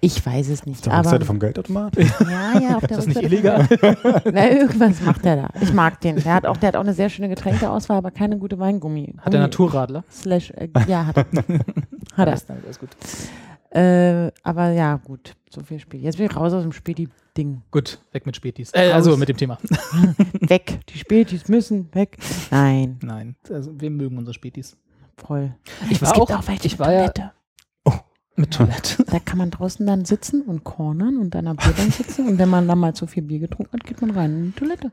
Ich 0.00 0.24
weiß 0.24 0.48
es 0.50 0.66
nicht. 0.66 0.78
Auf 0.78 0.82
der 0.82 0.92
aber 0.92 1.04
Rückseite 1.04 1.24
vom 1.24 1.38
Geldautomat? 1.38 1.96
ja, 1.96 2.60
ja, 2.60 2.76
auf 2.76 2.86
der 2.86 2.98
Ist 2.98 3.06
das 3.06 3.06
nicht 3.06 3.16
Rückseite 3.32 3.68
vom 3.68 3.86
illegal? 3.86 4.22
Na, 4.32 4.50
irgendwas 4.50 5.00
macht 5.02 5.24
er 5.24 5.36
da. 5.36 5.48
Ich 5.60 5.72
mag 5.72 6.00
den. 6.00 6.16
Der 6.16 6.34
hat 6.34 6.46
auch, 6.46 6.56
der 6.56 6.68
hat 6.68 6.76
auch 6.76 6.80
eine 6.80 6.92
sehr 6.94 7.08
schöne 7.08 7.28
Getränkeauswahl, 7.28 7.98
aber 7.98 8.10
keine 8.10 8.38
gute 8.38 8.58
Weingummi. 8.66 9.14
Hat 9.18 9.32
der 9.32 9.40
Gummi- 9.40 9.42
Naturradler? 9.44 10.04
Slash, 10.10 10.50
äh, 10.50 10.68
ja, 10.88 11.06
hat 11.06 11.16
er. 11.16 11.24
hat 11.36 11.48
er. 11.48 12.26
Alles, 12.26 12.46
alles 12.50 12.78
gut. 12.78 12.90
Äh, 13.70 14.30
aber 14.42 14.70
ja, 14.70 14.96
gut, 14.96 15.34
so 15.50 15.62
viel 15.62 15.78
Spiel. 15.78 16.00
Jetzt 16.02 16.16
bin 16.16 16.26
ich 16.26 16.36
raus 16.36 16.52
aus 16.52 16.62
dem 16.62 16.72
Späti-Ding. 16.72 17.62
Gut, 17.70 17.98
weg 18.12 18.24
mit 18.26 18.34
Spätis. 18.36 18.70
Äh, 18.72 18.90
also 18.92 19.16
mit 19.16 19.28
dem 19.28 19.36
Thema. 19.36 19.58
Weg. 20.40 20.80
Die 20.88 20.98
Spätis 20.98 21.48
müssen 21.48 21.92
weg. 21.94 22.16
Nein, 22.50 22.98
Nein, 23.02 23.36
also 23.50 23.78
wir 23.78 23.90
mögen 23.90 24.16
unsere 24.18 24.34
Spätis. 24.34 24.76
voll. 25.16 25.54
Ich 25.90 26.00
war 26.00 26.08
es 26.08 26.14
gibt 26.14 26.30
auch, 26.30 26.38
auch 26.38 26.48
welche 26.48 26.66
ich 26.66 26.78
war 26.78 26.92
ja 26.92 27.08
Toilette. 27.08 27.32
mit 28.36 28.52
Toilette. 28.54 29.04
Da 29.10 29.18
kann 29.18 29.38
man 29.38 29.50
draußen 29.50 29.84
dann 29.86 30.04
sitzen 30.04 30.42
und 30.42 30.64
cornern 30.64 31.18
und 31.18 31.34
dann 31.34 31.46
am 31.46 31.56
Bierbank 31.56 31.92
sitzen. 31.92 32.28
Und 32.28 32.38
wenn 32.38 32.48
man 32.48 32.66
dann 32.68 32.78
mal 32.78 32.94
zu 32.94 33.06
viel 33.06 33.24
Bier 33.24 33.40
getrunken 33.40 33.72
hat, 33.74 33.84
geht 33.84 34.00
man 34.00 34.10
rein 34.12 34.30
in 34.36 34.44
die 34.52 34.52
Toilette. 34.58 34.92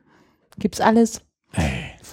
Gibt's 0.59 0.81
alles. 0.81 1.21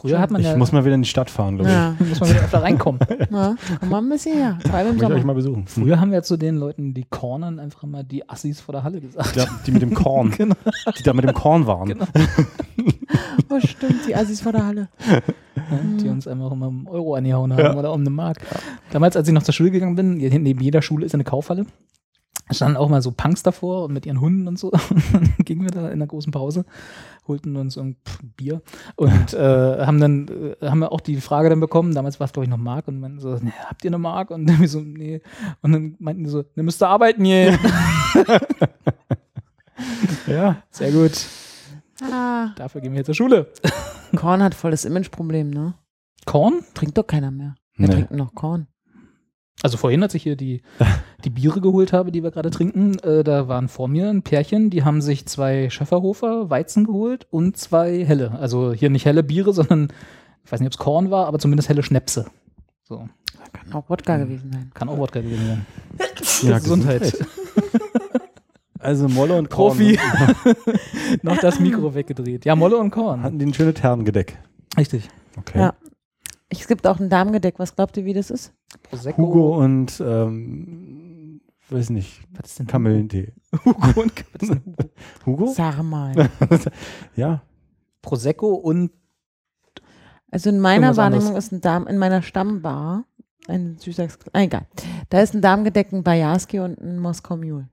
Früher 0.00 0.18
hat 0.18 0.30
man 0.30 0.40
Ich 0.40 0.46
ja, 0.46 0.56
muss 0.56 0.72
mal 0.72 0.84
wieder 0.84 0.94
in 0.94 1.02
die 1.02 1.08
Stadt 1.08 1.28
fahren, 1.28 1.56
glaube 1.56 1.70
ich. 1.70 1.76
Ja, 1.76 1.94
muss 1.98 2.20
man 2.20 2.30
wieder 2.30 2.40
öfter 2.40 2.62
reinkommen. 2.62 3.00
na, 3.30 3.56
komm 3.80 3.88
mal 3.90 3.98
ein 3.98 4.08
bisschen 4.08 4.34
her. 4.34 4.58
Vor 4.64 4.74
allem 4.74 4.98
im 4.98 5.12
euch 5.12 5.24
mal 5.24 5.34
besuchen. 5.34 5.66
Früher 5.66 6.00
haben 6.00 6.10
wir 6.10 6.22
zu 6.22 6.38
den 6.38 6.56
Leuten, 6.56 6.94
die 6.94 7.04
cornern, 7.04 7.58
einfach 7.58 7.82
immer 7.82 8.02
die 8.02 8.26
Assis 8.28 8.60
vor 8.60 8.72
der 8.72 8.82
Halle 8.82 9.00
gesagt. 9.00 9.36
Die, 9.36 9.64
die 9.66 9.72
mit 9.72 9.82
dem 9.82 9.94
Korn. 9.94 10.30
Genau. 10.40 10.54
Die 10.98 11.02
da 11.02 11.12
mit 11.12 11.24
dem 11.24 11.34
Korn 11.34 11.66
waren. 11.66 11.88
Genau. 11.88 12.06
Oh, 13.52 13.58
stimmt, 13.58 14.06
die 14.06 14.14
Assis 14.14 14.40
vor 14.40 14.52
der 14.52 14.64
Halle. 14.64 14.88
Ja, 15.08 15.20
die 16.00 16.08
uns 16.08 16.28
einfach 16.28 16.52
immer 16.52 16.68
um 16.68 16.86
Euro 16.86 17.16
angehauen 17.16 17.52
haben 17.52 17.76
oder 17.76 17.92
um 17.92 18.00
eine 18.02 18.10
Mark. 18.10 18.38
Damals, 18.92 19.16
als 19.16 19.26
ich 19.26 19.34
noch 19.34 19.42
zur 19.42 19.52
Schule 19.52 19.72
gegangen 19.72 19.96
bin, 19.96 20.14
neben 20.18 20.60
jeder 20.60 20.80
Schule 20.80 21.04
ist 21.04 21.14
eine 21.14 21.24
Kaufhalle. 21.24 21.66
Da 22.50 22.54
standen 22.54 22.76
auch 22.76 22.88
mal 22.88 23.02
so 23.02 23.12
Punks 23.12 23.42
davor 23.42 23.84
und 23.84 23.92
mit 23.92 24.06
ihren 24.06 24.20
Hunden 24.20 24.48
und 24.48 24.58
so. 24.58 24.70
Und 24.70 25.02
dann 25.12 25.34
gingen 25.44 25.62
wir 25.62 25.70
da 25.70 25.88
in 25.88 25.98
der 25.98 26.08
großen 26.08 26.32
Pause, 26.32 26.64
holten 27.30 27.56
uns 27.56 27.78
ein 27.78 27.96
Bier 28.36 28.60
und 28.96 29.32
äh, 29.34 29.86
haben 29.86 30.00
dann 30.00 30.28
äh, 30.60 30.66
haben 30.68 30.80
wir 30.80 30.92
auch 30.92 31.00
die 31.00 31.16
Frage 31.20 31.48
dann 31.48 31.60
bekommen. 31.60 31.94
Damals 31.94 32.20
war 32.20 32.26
es, 32.26 32.32
glaube 32.32 32.44
ich, 32.44 32.50
noch 32.50 32.58
Mark 32.58 32.88
und 32.88 33.00
meinten 33.00 33.20
so, 33.20 33.34
nee, 33.36 33.52
habt 33.66 33.84
ihr 33.84 33.88
eine 33.90 33.98
Mark? 33.98 34.30
Und 34.30 34.46
dann 34.46 34.60
wir 34.60 34.68
so, 34.68 34.80
nee. 34.80 35.22
Und 35.62 35.72
dann 35.72 35.96
meinten 35.98 36.24
die 36.24 36.30
so, 36.30 36.44
ne, 36.54 36.62
müsst 36.62 36.82
ihr 36.82 36.88
arbeiten 36.88 37.24
hier. 37.24 37.58
Ja. 40.26 40.62
Sehr 40.70 40.92
gut. 40.92 41.12
Ah, 42.02 42.52
Dafür 42.56 42.80
gehen 42.80 42.92
wir 42.92 42.98
jetzt 42.98 43.06
zur 43.06 43.14
Schule. 43.14 43.50
Korn 44.16 44.42
hat 44.42 44.54
voll 44.54 44.70
das 44.70 44.84
Imageproblem, 44.84 45.50
ne? 45.50 45.74
Korn? 46.26 46.60
Trinkt 46.74 46.98
doch 46.98 47.06
keiner 47.06 47.30
mehr. 47.30 47.54
Wir 47.76 47.88
Nee. 47.88 47.94
trinken 47.94 48.16
noch 48.16 48.34
Korn. 48.34 48.66
Also 49.62 49.76
vorhin, 49.76 50.02
als 50.02 50.14
ich 50.14 50.22
hier 50.22 50.36
die, 50.36 50.62
die 51.24 51.30
Biere 51.30 51.60
geholt 51.60 51.92
habe, 51.92 52.12
die 52.12 52.22
wir 52.22 52.30
gerade 52.30 52.50
trinken, 52.50 52.98
äh, 53.00 53.22
da 53.24 53.48
waren 53.48 53.68
vor 53.68 53.88
mir 53.88 54.08
ein 54.08 54.22
Pärchen, 54.22 54.70
die 54.70 54.84
haben 54.84 55.00
sich 55.02 55.26
zwei 55.26 55.68
Schöfferhofer 55.70 56.48
Weizen 56.50 56.84
geholt 56.84 57.26
und 57.30 57.56
zwei 57.56 58.04
helle. 58.04 58.32
Also 58.40 58.72
hier 58.72 58.90
nicht 58.90 59.04
helle 59.04 59.22
Biere, 59.22 59.52
sondern 59.52 59.88
ich 60.44 60.50
weiß 60.52 60.60
nicht, 60.60 60.68
ob 60.68 60.72
es 60.72 60.78
Korn 60.78 61.10
war, 61.10 61.26
aber 61.26 61.38
zumindest 61.38 61.68
helle 61.68 61.82
Schnäpse. 61.82 62.26
So, 62.84 63.08
Kann 63.52 63.72
auch 63.74 63.88
Wodka 63.90 64.16
gewesen 64.16 64.50
sein. 64.52 64.70
kann 64.74 64.88
auch 64.88 64.98
Wodka 64.98 65.20
gewesen 65.20 65.46
sein. 65.46 66.50
Ja, 66.50 66.58
Gesundheit. 66.58 67.16
Also 68.82 69.08
Molle 69.08 69.36
und 69.36 69.50
Korn 69.50 69.76
Profi. 69.76 69.98
Noch 71.20 71.36
das 71.36 71.60
Mikro 71.60 71.94
weggedreht. 71.94 72.46
Ja, 72.46 72.56
Molle 72.56 72.78
und 72.78 72.90
Korn. 72.90 73.22
hatten 73.22 73.38
die 73.38 73.44
ein 73.44 73.52
schönes 73.52 73.82
Herrengedeck. 73.82 74.38
Richtig. 74.76 75.08
Okay. 75.36 75.58
Ja. 75.58 75.74
Es 76.50 76.66
gibt 76.66 76.86
auch 76.86 76.98
ein 76.98 77.08
Damengedeck. 77.08 77.58
Was 77.58 77.74
glaubt 77.74 77.96
ihr, 77.96 78.04
wie 78.04 78.12
das 78.12 78.30
ist? 78.30 78.52
Prosecco. 78.82 79.22
Hugo 79.22 79.56
und 79.62 80.02
ähm, 80.04 81.40
weiß 81.70 81.90
nicht, 81.90 82.22
Was 82.32 82.50
ist 82.50 82.58
denn 82.58 82.66
Kamillentee. 82.66 83.32
Hugo 83.64 84.00
und 84.00 84.12
Hugo? 84.40 84.60
Hugo? 85.26 85.46
Sag 85.54 85.82
mal. 85.82 86.28
Ja. 87.16 87.42
Prosecco 88.02 88.54
und 88.54 88.90
Also 90.30 90.50
in 90.50 90.60
meiner 90.60 90.96
Wahrnehmung 90.96 91.28
anderes. 91.28 91.46
ist 91.46 91.52
ein 91.52 91.60
Darm, 91.60 91.86
in 91.86 91.98
meiner 91.98 92.22
Stammbar 92.22 93.04
ein 93.48 93.78
süßer, 93.78 94.08
ah, 94.32 94.40
egal. 94.42 94.66
Da 95.08 95.20
ist 95.20 95.34
ein 95.34 95.42
Darmgedeck, 95.42 95.92
ein 95.92 96.02
Bajarski 96.04 96.60
und 96.60 96.78
ein 96.80 96.98
Moskau 96.98 97.36
Mule. 97.36 97.68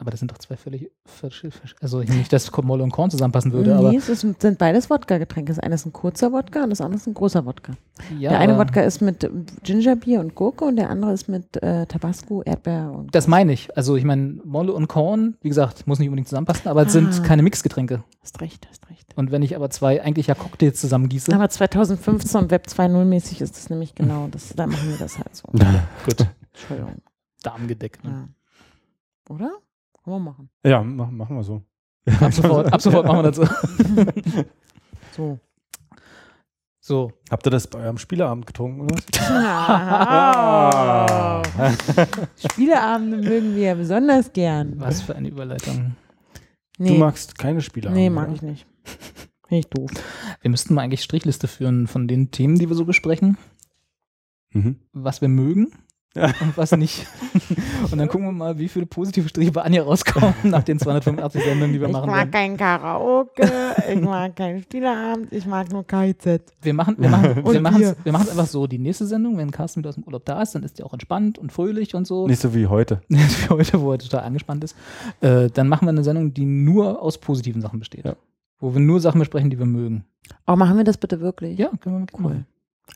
Aber 0.00 0.10
das 0.10 0.20
sind 0.20 0.30
doch 0.32 0.38
zwei 0.38 0.56
völlig, 0.56 0.90
völlig 1.04 1.52
also 1.80 2.00
nicht, 2.00 2.32
dass 2.32 2.50
Molle 2.62 2.82
und 2.82 2.90
Korn 2.90 3.10
zusammenpassen 3.10 3.52
würde, 3.52 3.76
aber 3.76 3.90
nee, 3.90 3.96
es 3.98 4.08
ist, 4.08 4.20
sind 4.20 4.58
beides 4.58 4.88
Wodka-Getränke. 4.90 5.52
Das 5.52 5.58
eine 5.58 5.74
ist 5.74 5.86
ein 5.86 5.92
kurzer 5.92 6.32
Wodka 6.32 6.64
und 6.64 6.70
das 6.70 6.80
andere 6.80 6.98
ist 6.98 7.06
ein 7.06 7.14
großer 7.14 7.44
Wodka. 7.44 7.74
ja, 8.18 8.30
der 8.30 8.38
eine 8.40 8.58
Wodka 8.58 8.80
ist 8.80 9.02
mit 9.02 9.30
Gingerbier 9.62 10.20
und 10.20 10.34
Gurke 10.34 10.64
und 10.64 10.76
der 10.76 10.90
andere 10.90 11.12
ist 11.12 11.28
mit 11.28 11.62
äh, 11.62 11.86
Tabasco, 11.86 12.42
Erdbeer 12.42 12.92
und 12.92 13.14
Das 13.14 13.28
meine 13.28 13.52
ich. 13.52 13.76
Also 13.76 13.96
ich 13.96 14.04
meine, 14.04 14.38
Molle 14.44 14.72
und 14.72 14.88
Korn, 14.88 15.36
wie 15.42 15.48
gesagt, 15.48 15.86
muss 15.86 15.98
nicht 15.98 16.08
unbedingt 16.08 16.28
zusammenpassen, 16.28 16.68
aber 16.68 16.82
es 16.82 16.88
Ah. 16.88 17.00
sind 17.00 17.22
keine 17.22 17.42
Mixgetränke. 17.42 18.02
Hast 18.22 18.40
recht, 18.40 18.66
hast 18.70 18.88
recht. 18.88 19.12
Und 19.16 19.30
wenn 19.30 19.42
ich 19.42 19.54
aber 19.54 19.68
zwei 19.70 20.02
eigentlich 20.02 20.28
ja 20.28 20.34
Cocktails 20.34 20.80
zusammengieße, 20.80 21.34
Aber 21.34 21.48
2015 21.48 22.40
und 22.40 22.50
Web 22.50 22.66
2.0 22.68 23.04
mäßig 23.04 23.40
ist 23.42 23.56
das 23.56 23.68
nämlich 23.68 23.94
genau. 23.94 24.28
Das, 24.30 24.54
da 24.56 24.66
machen 24.66 24.88
wir 24.88 24.96
das 24.96 25.18
halt 25.18 25.34
so. 25.36 25.48
gut, 26.06 26.26
Entschuldigung. 26.52 27.02
Darmgedeckt. 27.42 28.04
Ne? 28.04 28.10
Ja. 28.10 29.34
Oder? 29.34 29.50
Kann 30.10 30.22
man 30.24 30.32
machen. 30.34 30.50
Ja, 30.64 30.82
mach, 30.82 31.10
machen 31.10 31.36
wir 31.36 31.42
so. 31.44 31.62
Ab 32.20 32.32
sofort, 32.32 32.72
ab 32.72 32.80
sofort 32.82 33.06
machen 33.06 33.18
wir 33.18 33.30
das 33.30 33.36
so. 33.36 33.44
So. 35.16 35.38
So, 36.82 37.12
Habt 37.30 37.46
ihr 37.46 37.50
das 37.50 37.66
bei 37.66 37.78
eurem 37.80 37.98
Spieleabend 37.98 38.46
getrunken 38.46 38.80
oder 38.82 38.94
was? 38.96 39.04
Spieleabende 42.52 43.16
mögen 43.18 43.54
wir 43.54 43.62
ja 43.62 43.74
besonders 43.74 44.32
gern. 44.32 44.80
was 44.80 45.02
für 45.02 45.14
eine 45.14 45.28
Überleitung. 45.28 45.96
Nee, 46.78 46.88
Du 46.88 46.94
magst 46.94 47.36
keine 47.38 47.60
Spieleabende? 47.60 48.00
nee 48.00 48.08
mag 48.10 48.28
oder? 48.28 48.36
ich 48.36 48.42
nicht. 48.42 48.66
Finde 49.46 49.60
ich 49.60 49.66
doof. 49.68 49.90
Wir 50.40 50.50
müssten 50.50 50.74
mal 50.74 50.82
eigentlich 50.82 51.02
Strichliste 51.02 51.48
führen 51.48 51.86
von 51.86 52.08
den 52.08 52.30
Themen, 52.30 52.58
die 52.58 52.68
wir 52.68 52.76
so 52.76 52.84
besprechen, 52.84 53.36
Mhm. 54.52 54.76
was 54.92 55.20
wir 55.20 55.28
mögen. 55.28 55.72
Und 56.16 56.56
was 56.56 56.72
nicht. 56.76 57.06
und 57.90 57.96
dann 57.98 58.08
gucken 58.08 58.26
wir 58.26 58.32
mal, 58.32 58.58
wie 58.58 58.68
viele 58.68 58.84
positive 58.86 59.28
Striche 59.28 59.52
bei 59.52 59.62
Anja 59.62 59.82
rauskommen 59.84 60.34
nach 60.42 60.64
den 60.64 60.78
285 60.78 61.42
Sendungen, 61.44 61.72
die 61.72 61.80
wir 61.80 61.86
Ich 61.86 61.92
machen 61.92 62.06
mag 62.10 62.16
werden. 62.18 62.30
kein 62.32 62.56
Karaoke, 62.56 63.48
ich 63.92 64.00
mag 64.00 64.34
keinen 64.34 64.60
Spieleabend, 64.62 65.32
ich 65.32 65.46
mag 65.46 65.70
nur 65.72 65.86
KIZ. 65.86 66.40
Wir 66.62 66.74
machen 66.74 66.96
wir 66.98 67.08
machen, 67.08 67.36
wir 67.44 67.60
machen 67.60 67.80
wir. 67.80 67.96
wir 68.02 68.12
machen 68.12 68.28
einfach 68.28 68.46
so, 68.46 68.66
die 68.66 68.78
nächste 68.78 69.06
Sendung, 69.06 69.38
wenn 69.38 69.52
Carsten 69.52 69.80
wieder 69.80 69.90
aus 69.90 69.94
dem 69.94 70.04
Urlaub 70.04 70.24
da 70.24 70.42
ist, 70.42 70.52
dann 70.54 70.64
ist 70.64 70.78
die 70.78 70.82
auch 70.82 70.92
entspannt 70.92 71.38
und 71.38 71.52
fröhlich 71.52 71.94
und 71.94 72.06
so. 72.06 72.26
Nicht 72.26 72.40
so 72.40 72.54
wie 72.54 72.66
heute. 72.66 73.02
Für 73.10 73.50
heute, 73.54 73.80
wo 73.80 73.92
er 73.92 73.98
total 73.98 74.24
angespannt 74.24 74.64
ist. 74.64 74.74
Äh, 75.20 75.48
dann 75.50 75.68
machen 75.68 75.86
wir 75.86 75.90
eine 75.90 76.02
Sendung, 76.02 76.34
die 76.34 76.44
nur 76.44 77.00
aus 77.00 77.18
positiven 77.18 77.62
Sachen 77.62 77.78
besteht. 77.78 78.04
Ja. 78.04 78.16
Wo 78.58 78.74
wir 78.74 78.80
nur 78.80 79.00
Sachen 79.00 79.20
besprechen, 79.20 79.48
die 79.50 79.58
wir 79.58 79.66
mögen. 79.66 80.04
Oh, 80.46 80.56
machen 80.56 80.76
wir 80.76 80.84
das 80.84 80.98
bitte 80.98 81.20
wirklich? 81.20 81.58
Ja, 81.58 81.70
können 81.80 82.00
wir 82.00 82.18
Cool. 82.18 82.24
cool. 82.32 82.44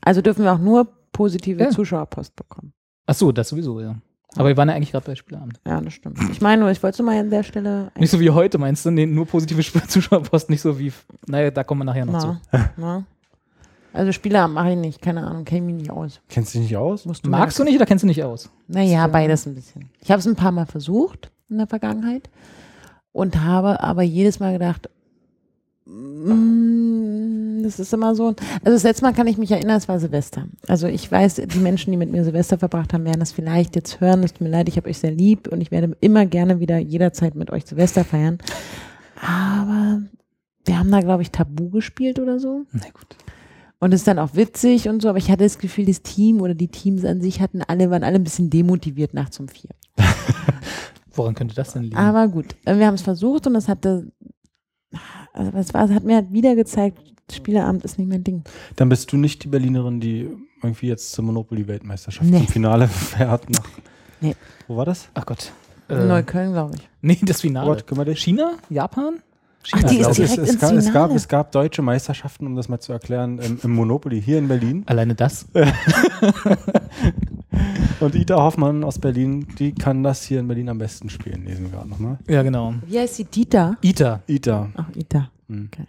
Also 0.01 0.21
dürfen 0.21 0.43
wir 0.43 0.51
auch 0.53 0.59
nur 0.59 0.87
positive 1.13 1.63
Ja. 1.63 1.69
Zuschauerpost 1.69 2.35
bekommen. 2.35 2.73
Ach 3.05 3.13
so, 3.13 3.31
das 3.31 3.49
sowieso, 3.49 3.79
ja. 3.79 3.95
Aber 4.37 4.49
wir 4.49 4.57
waren 4.57 4.67
ja 4.67 4.75
eigentlich 4.75 4.91
gerade 4.91 5.05
bei 5.05 5.15
Spieleabend. 5.15 5.59
Ja, 5.65 5.79
das 5.79 5.93
stimmt. 5.93 6.17
Ich 6.31 6.41
meine 6.41 6.61
nur, 6.61 6.71
ich 6.71 6.83
wollte 6.83 7.03
mal 7.03 7.17
an 7.17 7.29
der 7.29 7.43
Stelle. 7.43 7.91
Nicht 7.97 8.11
so 8.11 8.19
wie 8.19 8.29
heute, 8.29 8.57
meinst 8.57 8.85
du? 8.85 8.91
Nee, 8.91 9.05
nur 9.05 9.25
positive 9.25 9.61
Zuschauerpost, 9.87 10.49
nicht 10.49 10.61
so 10.61 10.77
wie. 10.77 10.91
Naja, 11.27 11.51
da 11.51 11.63
kommen 11.63 11.81
wir 11.81 11.85
nachher 11.85 12.05
noch 12.05 12.19
zu. 12.19 12.37
na. 12.77 13.05
Also 13.93 14.11
Spieleabend 14.11 14.55
mache 14.55 14.71
ich 14.71 14.77
nicht, 14.77 15.01
keine 15.01 15.25
Ahnung, 15.25 15.45
kenne 15.45 15.59
ich 15.61 15.65
mich 15.73 15.75
nicht 15.83 15.89
aus. 15.91 16.19
Kennst 16.27 16.53
du 16.53 16.59
dich 16.59 16.67
nicht 16.69 16.77
aus? 16.77 17.03
Du 17.03 17.29
Magst 17.29 17.57
du 17.57 17.63
nicht 17.63 17.77
oder 17.77 17.85
kennst 17.85 18.03
du 18.03 18.07
nicht 18.07 18.21
aus? 18.25 18.49
Naja, 18.67 19.07
beides 19.07 19.45
ein 19.45 19.55
bisschen. 19.55 19.89
Ich 20.01 20.11
habe 20.11 20.19
es 20.19 20.27
ein 20.27 20.35
paar 20.35 20.51
Mal 20.51 20.65
versucht 20.65 21.31
in 21.49 21.59
der 21.59 21.67
Vergangenheit 21.67 22.29
und 23.13 23.41
habe 23.41 23.79
aber 23.81 24.01
jedes 24.01 24.41
Mal 24.41 24.51
gedacht, 24.51 24.89
mm, 25.85 27.34
das 27.65 27.79
ist 27.79 27.93
immer 27.93 28.15
so. 28.15 28.27
Also 28.27 28.71
das 28.71 28.83
letzte 28.83 29.03
Mal 29.03 29.13
kann 29.13 29.27
ich 29.27 29.37
mich 29.37 29.51
erinnern, 29.51 29.77
es 29.77 29.87
war 29.87 29.99
Silvester. 29.99 30.47
Also 30.67 30.87
ich 30.87 31.11
weiß, 31.11 31.35
die 31.35 31.59
Menschen, 31.59 31.91
die 31.91 31.97
mit 31.97 32.11
mir 32.11 32.23
Silvester 32.23 32.57
verbracht 32.57 32.93
haben, 32.93 33.05
werden 33.05 33.19
das 33.19 33.31
vielleicht 33.31 33.75
jetzt 33.75 33.99
hören. 33.99 34.23
Es 34.23 34.33
tut 34.33 34.41
mir 34.41 34.49
leid, 34.49 34.69
ich 34.69 34.77
habe 34.77 34.89
euch 34.89 34.99
sehr 34.99 35.11
lieb 35.11 35.47
und 35.47 35.61
ich 35.61 35.71
werde 35.71 35.95
immer 36.01 36.25
gerne 36.25 36.59
wieder 36.59 36.77
jederzeit 36.77 37.35
mit 37.35 37.51
euch 37.51 37.65
Silvester 37.65 38.05
feiern. 38.05 38.37
Aber 39.21 40.01
wir 40.65 40.79
haben 40.79 40.91
da, 40.91 40.99
glaube 40.99 41.21
ich, 41.21 41.31
Tabu 41.31 41.69
gespielt 41.69 42.19
oder 42.19 42.39
so. 42.39 42.65
Na 42.71 42.85
gut. 42.93 43.15
Und 43.79 43.93
es 43.93 44.01
ist 44.01 44.07
dann 44.07 44.19
auch 44.19 44.35
witzig 44.35 44.87
und 44.87 45.01
so, 45.01 45.09
aber 45.09 45.17
ich 45.17 45.29
hatte 45.29 45.43
das 45.43 45.59
Gefühl, 45.59 45.85
das 45.85 46.01
Team 46.01 46.41
oder 46.41 46.53
die 46.53 46.69
Teams 46.69 47.03
an 47.05 47.21
sich 47.21 47.41
hatten 47.41 47.61
alle, 47.61 47.89
waren 47.91 48.03
alle 48.03 48.15
ein 48.15 48.23
bisschen 48.23 48.49
demotiviert 48.49 49.13
nachts 49.13 49.39
um 49.39 49.47
vier. 49.47 49.69
Woran 51.13 51.35
könnte 51.35 51.55
das 51.55 51.73
denn 51.73 51.83
liegen? 51.83 51.97
Aber 51.97 52.27
gut, 52.27 52.55
äh, 52.65 52.77
wir 52.77 52.87
haben 52.87 52.95
es 52.95 53.01
versucht 53.01 53.47
und 53.47 53.53
das 53.53 53.67
hatte, 53.67 54.11
also 55.33 55.51
es 55.57 55.73
war, 55.73 55.85
es 55.85 55.91
hat 55.91 56.03
mir 56.03 56.15
halt 56.15 56.31
wieder 56.31 56.55
gezeigt, 56.55 56.99
Spieleabend 57.31 57.83
ist 57.83 57.97
nicht 57.97 58.07
mein 58.07 58.23
Ding. 58.23 58.43
Dann 58.75 58.89
bist 58.89 59.11
du 59.11 59.17
nicht 59.17 59.43
die 59.43 59.47
Berlinerin, 59.47 59.99
die 59.99 60.29
irgendwie 60.61 60.87
jetzt 60.87 61.11
zur 61.11 61.25
Monopoly-Weltmeisterschaft 61.25 62.29
Nee. 62.29 62.37
im 62.39 62.47
Finale 62.47 62.87
fährt. 62.87 63.49
Nach, 63.49 63.63
Nee. 64.21 64.35
Wo 64.67 64.77
war 64.77 64.85
das? 64.85 65.09
Ach 65.13 65.25
Gott. 65.25 65.51
Äh, 65.89 66.05
Neukölln, 66.05 66.53
glaube 66.53 66.75
ich. 66.75 66.87
nee, 67.01 67.17
das 67.23 67.41
Finale. 67.41 67.83
Gott. 67.85 68.17
China? 68.17 68.53
Japan? 68.69 69.15
Ach, 69.71 69.83
die 69.83 69.97
ist 69.97 70.17
direkt 70.17 70.37
es, 70.37 70.39
es, 70.43 70.49
ins 70.51 70.61
gab, 70.61 70.71
es, 70.73 70.85
gab, 70.85 70.93
Finale. 70.93 71.15
es 71.15 71.27
gab 71.27 71.51
deutsche 71.51 71.81
Meisterschaften, 71.81 72.45
um 72.47 72.55
das 72.55 72.69
mal 72.69 72.79
zu 72.79 72.93
erklären, 72.93 73.39
im, 73.39 73.59
im 73.63 73.71
Monopoly 73.71 74.21
hier 74.21 74.37
in 74.37 74.47
Berlin. 74.47 74.83
Alleine 74.85 75.15
das. 75.15 75.47
Und 77.99 78.15
Ida 78.15 78.37
Hoffmann 78.37 78.83
aus 78.83 78.99
Berlin, 78.99 79.47
die 79.57 79.73
kann 79.73 80.03
das 80.03 80.23
hier 80.23 80.39
in 80.39 80.47
Berlin 80.47 80.69
am 80.69 80.77
besten 80.77 81.09
spielen. 81.09 81.45
Lesen 81.45 81.65
wir 81.65 81.71
gerade 81.71 81.89
nochmal. 81.89 82.19
Ja, 82.27 82.43
genau. 82.43 82.75
Wie 82.85 82.99
heißt 82.99 83.15
sie? 83.15 83.23
Dieter? 83.25 83.77
ITA. 83.81 84.21
Ida. 84.27 84.69
Ach, 84.75 84.85
Ita. 84.95 85.29
Hm. 85.49 85.69
Okay. 85.71 85.85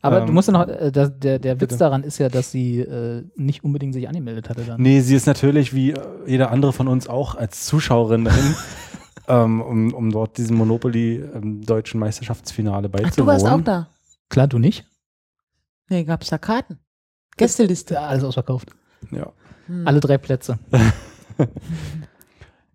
Aber 0.00 0.20
Ähm, 0.20 0.26
du 0.26 0.32
musst 0.32 0.48
ja 0.48 0.52
noch, 0.52 0.68
äh, 0.68 0.90
das, 0.92 1.18
der, 1.18 1.38
der 1.38 1.60
Witz 1.60 1.76
daran 1.76 2.02
ist 2.04 2.18
ja, 2.18 2.28
dass 2.28 2.50
sie 2.50 2.80
äh, 2.80 3.24
nicht 3.36 3.64
unbedingt 3.64 3.94
sich 3.94 4.08
angemeldet 4.08 4.48
hatte 4.48 4.62
dann. 4.62 4.80
Nee, 4.80 5.00
sie 5.00 5.14
ist 5.14 5.26
natürlich 5.26 5.74
wie 5.74 5.92
äh, 5.92 6.00
jeder 6.26 6.50
andere 6.50 6.72
von 6.72 6.88
uns 6.88 7.08
auch 7.08 7.34
als 7.34 7.64
Zuschauerin 7.66 8.24
dahin, 8.24 8.54
ähm, 9.28 9.60
um, 9.60 9.94
um 9.94 10.10
dort 10.12 10.38
diesem 10.38 10.56
Monopoly 10.56 11.24
ähm, 11.34 11.64
deutschen 11.64 12.00
Meisterschaftsfinale 12.00 12.88
Ach, 12.88 12.92
beizuwohnen. 12.92 13.16
du 13.16 13.26
warst 13.26 13.46
auch 13.46 13.60
da? 13.64 13.88
Klar, 14.28 14.48
du 14.48 14.58
nicht? 14.58 14.84
Nee, 15.88 16.04
gab 16.04 16.22
es 16.22 16.28
da 16.28 16.38
Karten? 16.38 16.78
Gästeliste. 17.36 17.94
Ja, 17.94 18.06
alles 18.06 18.24
ausverkauft. 18.24 18.70
Ja. 19.10 19.32
Hm. 19.66 19.86
Alle 19.86 20.00
drei 20.00 20.18
Plätze. 20.18 20.58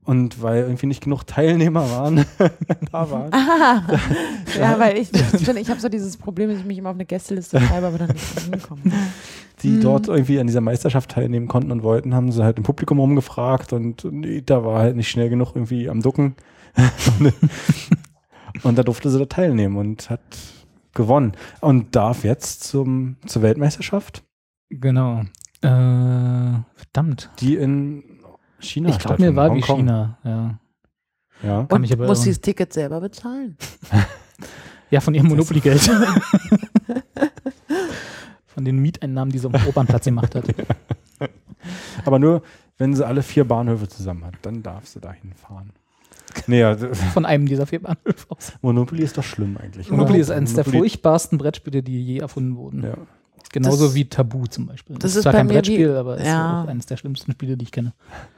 Und 0.08 0.42
weil 0.42 0.64
irgendwie 0.64 0.86
nicht 0.88 1.04
genug 1.04 1.26
Teilnehmer 1.28 1.92
waren, 1.92 2.26
da 2.92 3.12
waren. 3.12 3.32
Ah, 3.34 3.84
ja, 4.58 4.80
weil 4.80 4.98
ich, 4.98 5.10
ich, 5.14 5.46
bin- 5.46 5.58
ich 5.58 5.70
habe 5.70 5.80
so 5.82 5.90
dieses 5.90 6.16
Problem, 6.18 6.50
dass 6.50 6.60
ich 6.60 6.66
mich 6.66 6.78
immer 6.78 6.90
auf 6.90 6.96
eine 6.96 7.06
Gästeliste 7.06 7.60
schreibe, 7.60 7.88
aber 7.88 7.98
dann 8.00 8.08
nicht 8.12 8.40
hinkomme. 8.40 8.82
die 9.64 9.68
Mhm. 9.70 9.82
dort 9.82 10.08
irgendwie 10.08 10.40
an 10.40 10.48
dieser 10.48 10.62
Meisterschaft 10.62 11.12
teilnehmen 11.12 11.48
konnten 11.50 11.72
und 11.74 11.84
wollten, 11.84 12.16
haben 12.16 12.32
sie 12.32 12.42
halt 12.44 12.58
im 12.58 12.64
Publikum 12.64 13.00
rumgefragt 13.00 13.74
und, 13.74 14.06
und 14.06 14.26
da 14.50 14.64
war 14.64 14.80
halt 14.80 14.96
nicht 14.96 15.10
schnell 15.10 15.30
genug 15.30 15.52
irgendwie 15.56 15.90
am 15.90 16.02
Ducken. 16.02 16.36
und 18.64 18.78
da 18.78 18.84
durfte 18.84 19.10
sie 19.10 19.20
da 19.20 19.26
teilnehmen 19.26 19.78
und 19.78 20.10
hat 20.10 20.22
gewonnen. 20.94 21.34
Und 21.62 21.96
darf 21.96 22.24
jetzt 22.24 22.64
zum, 22.64 23.18
zur 23.26 23.42
Weltmeisterschaft, 23.42 24.24
Genau. 24.70 25.22
Äh, 25.62 26.60
verdammt. 26.76 27.30
die 27.40 27.56
in 27.56 28.04
China 28.60 28.90
Ich 28.90 28.98
glaube, 29.00 29.22
mir 29.22 29.32
stattfindet, 29.32 29.36
war 29.36 29.56
wie. 29.56 29.62
China. 29.62 30.18
Ja, 30.24 30.60
Ja. 31.44 31.64
Kann 31.66 31.76
Und 31.78 31.82
mich 31.82 31.94
aber 31.94 32.08
muss 32.08 32.24
sie 32.24 32.30
das 32.32 32.42
Ticket 32.42 32.74
selber 32.74 33.00
bezahlen. 33.02 33.58
ja 34.92 35.00
von 35.02 35.14
ihrem 35.14 35.28
Monopoly-Geld. 35.28 35.82
von 38.48 38.66
den 38.66 38.80
Mieteinnahmen, 38.80 39.32
die 39.32 39.40
sie 39.40 39.48
am 39.48 39.54
Opernplatz 39.68 40.06
gemacht 40.06 40.34
hat. 40.36 40.46
Aber 42.06 42.20
nur, 42.20 42.42
wenn 42.78 42.94
sie 42.96 43.06
alle 43.06 43.22
vier 43.24 43.44
Bahnhöfe 43.46 43.88
zusammen 43.88 44.26
hat, 44.26 44.36
dann 44.44 44.64
darf 44.64 44.88
sie 44.88 45.00
dahin 45.00 45.34
fahren. 45.34 45.72
Nee, 46.46 46.60
ja, 46.60 46.76
Von 46.76 47.26
einem 47.26 47.46
dieser 47.48 47.66
vier 47.66 47.82
Bahnhöfe 47.82 48.26
aus. 48.30 48.54
Monopoly 48.62 49.04
ist 49.04 49.18
doch 49.18 49.24
schlimm 49.24 49.58
eigentlich. 49.58 49.90
Monopoly 49.90 50.16
oder? 50.16 50.22
ist 50.22 50.32
eines 50.32 50.54
der 50.54 50.64
Monopoly- 50.66 50.78
furchtbarsten 50.80 51.38
Brettspiele, 51.38 51.84
die 51.84 52.04
je 52.04 52.20
erfunden 52.20 52.56
wurden. 52.56 52.84
Ja. 52.84 52.96
Genauso 53.64 53.86
Das- 53.86 53.96
wie 53.96 54.06
Tabu 54.06 54.46
zum 54.48 54.66
Beispiel. 54.68 54.96
das 54.98 55.12
ist 55.12 55.18
ist 55.18 55.24
zwar 55.24 55.34
bei 55.34 55.38
kein 55.40 55.48
mir 55.48 55.52
wie- 55.54 55.56
Brettspiel, 55.58 55.96
aber 55.96 56.18
ist 56.18 56.26
ja. 56.28 56.64
auch 56.64 56.68
eines 56.68 56.86
der 56.86 56.98
schlimmsten 56.98 57.32
Spiele, 57.32 57.58
die 57.58 57.64
ich 57.64 57.72
kenne. 57.72 57.94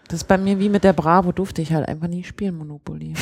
Das 0.08 0.22
ist 0.22 0.28
bei 0.28 0.38
mir 0.38 0.60
wie 0.60 0.70
mit 0.70 0.84
der 0.84 0.94
Bravo, 0.94 1.32
durfte 1.32 1.62
ich 1.62 1.72
halt 1.74 1.88
einfach 1.88 2.08
nie 2.08 2.24
spielen, 2.24 2.58
Monopoly. 2.58 3.14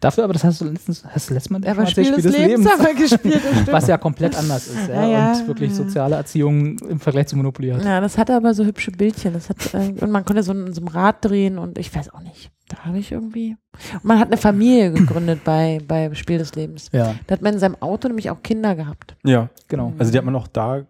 Dafür 0.00 0.24
aber, 0.24 0.32
das 0.32 0.42
hast 0.42 0.60
du 0.60 0.64
letztens, 0.64 1.04
hast 1.04 1.30
du 1.30 1.34
letztes 1.34 1.50
Mal 1.50 1.60
Aber 1.68 1.86
schon 1.86 2.04
Spiel 2.04 2.06
erzählt, 2.14 2.24
des 2.24 2.36
Lebens 2.36 2.66
wir 2.66 2.94
gespielt, 2.94 3.40
was 3.70 3.86
ja 3.86 3.96
komplett 3.96 4.36
anders 4.36 4.66
ist. 4.66 4.88
Ja, 4.88 5.02
Ja, 5.02 5.08
ja. 5.08 5.32
Und 5.32 5.46
wirklich 5.46 5.70
Ja. 5.70 5.76
soziale 5.76 6.16
Erziehung 6.16 6.78
im 6.80 6.98
Vergleich 6.98 7.28
zu 7.28 7.36
Monopoly 7.36 7.70
hat. 7.70 7.84
Ja, 7.84 8.00
das 8.00 8.18
hatte 8.18 8.34
aber 8.34 8.54
so 8.54 8.64
hübsche 8.64 8.90
Bildchen. 8.90 9.34
Das 9.34 9.48
hat, 9.48 9.72
äh, 9.74 9.94
und 10.00 10.10
man 10.10 10.24
konnte 10.24 10.42
so 10.42 10.52
in 10.52 10.72
so 10.72 10.80
einem 10.80 10.88
Rad 10.88 11.24
drehen 11.24 11.58
und 11.58 11.78
ich 11.78 11.94
weiß 11.94 12.12
auch 12.12 12.20
nicht. 12.22 12.50
Da 12.68 12.78
habe 12.86 12.98
ich 12.98 13.12
irgendwie. 13.12 13.56
Und 13.94 14.04
man 14.04 14.18
hat 14.18 14.28
eine 14.28 14.36
Familie 14.36 14.90
gegründet 14.92 15.40
bei, 15.44 15.80
bei 15.86 16.12
Spiel 16.14 16.38
des 16.38 16.54
Lebens. 16.56 16.88
Ja, 16.92 17.14
Da 17.28 17.34
hat 17.34 17.42
man 17.42 17.54
in 17.54 17.60
seinem 17.60 17.76
Auto 17.80 18.08
nämlich 18.08 18.30
auch 18.30 18.42
Kinder 18.42 18.74
gehabt. 18.74 19.14
ja, 19.24 19.48
genau. 19.68 19.92
also 19.98 20.10
die 20.10 20.18
hat 20.18 20.24
man 20.24 20.34
auch 20.34 20.48
da. 20.48 20.82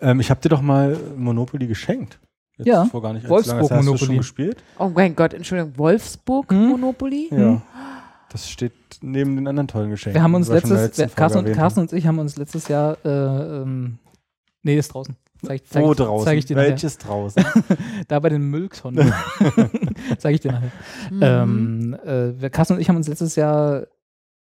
Ähm, 0.00 0.18
ich 0.20 0.30
habe 0.30 0.40
dir 0.40 0.48
doch 0.48 0.62
mal 0.62 0.96
Monopoly 1.16 1.66
geschenkt. 1.66 2.18
Jetzt 2.64 2.74
Ja, 2.74 2.84
vor 2.86 3.02
gar 3.02 3.12
nicht 3.12 3.22
allzu 3.24 3.30
Wolfsburg 3.30 3.56
lange. 3.58 3.62
Hast 3.62 3.70
du 3.70 3.74
Monopoly. 3.90 4.06
schon 4.06 4.16
gespielt? 4.18 4.56
Oh 4.78 4.90
mein 4.94 5.14
Gott, 5.16 5.34
Entschuldigung, 5.34 5.72
Wolfsburg 5.78 6.50
Hm? 6.50 6.68
Monopoly? 6.70 7.28
Ja. 7.30 7.62
Das 8.30 8.48
steht 8.48 8.72
neben 9.02 9.36
den 9.36 9.46
anderen 9.46 9.68
tollen 9.68 9.90
Geschenken. 9.90 10.14
Wir 10.14 10.22
haben 10.22 10.34
uns 10.34 10.48
letztes, 10.48 10.96
Folge 10.96 11.12
Carsten, 11.14 11.38
und, 11.46 11.52
Carsten 11.52 11.80
und 11.80 11.92
ich 11.92 12.06
haben 12.06 12.18
uns 12.18 12.36
letztes 12.36 12.68
Jahr, 12.68 12.96
äh, 13.04 13.08
ähm, 13.08 13.98
nee, 14.62 14.76
ist 14.78 14.88
draußen. 14.94 15.16
Zeig, 15.44 15.66
zeig, 15.68 15.82
Wo 15.84 15.90
ich- 15.90 15.98
draußen? 15.98 16.24
Zeig 16.24 16.38
ich 16.38 16.44
dir 16.46 16.56
nachher. 16.56 16.68
Welches 16.70 16.98
draußen? 16.98 17.44
Da 18.08 18.20
bei 18.20 18.28
den 18.28 18.42
Mülltonnen. 18.48 19.12
Zeige 20.18 20.34
ich 20.36 20.40
dir 20.40 20.52
nachher. 20.52 20.70
Mhm. 21.10 21.20
Ähm, 21.20 21.96
äh, 22.06 22.40
wir- 22.40 22.48
Carsten 22.50 22.74
und 22.74 22.80
ich 22.80 22.88
haben 22.88 22.96
uns 22.96 23.08
letztes 23.08 23.34
Jahr, 23.36 23.86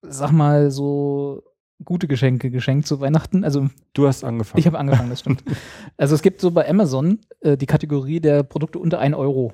sag 0.02 0.30
mal, 0.30 0.70
so 0.70 1.42
gute 1.84 2.08
Geschenke 2.08 2.50
geschenkt 2.50 2.86
zu 2.86 3.00
Weihnachten. 3.00 3.44
Also 3.44 3.68
Du 3.94 4.06
hast 4.06 4.24
angefangen. 4.24 4.58
ich 4.58 4.66
habe 4.66 4.78
angefangen, 4.78 5.10
das 5.10 5.20
stimmt. 5.20 5.42
Also 5.96 6.14
es 6.14 6.22
gibt 6.22 6.40
so 6.40 6.50
bei 6.50 6.68
Amazon 6.68 7.20
äh, 7.40 7.56
die 7.56 7.66
Kategorie 7.66 8.20
der 8.20 8.42
Produkte 8.42 8.78
unter 8.78 8.98
1 8.98 9.14
Euro, 9.16 9.52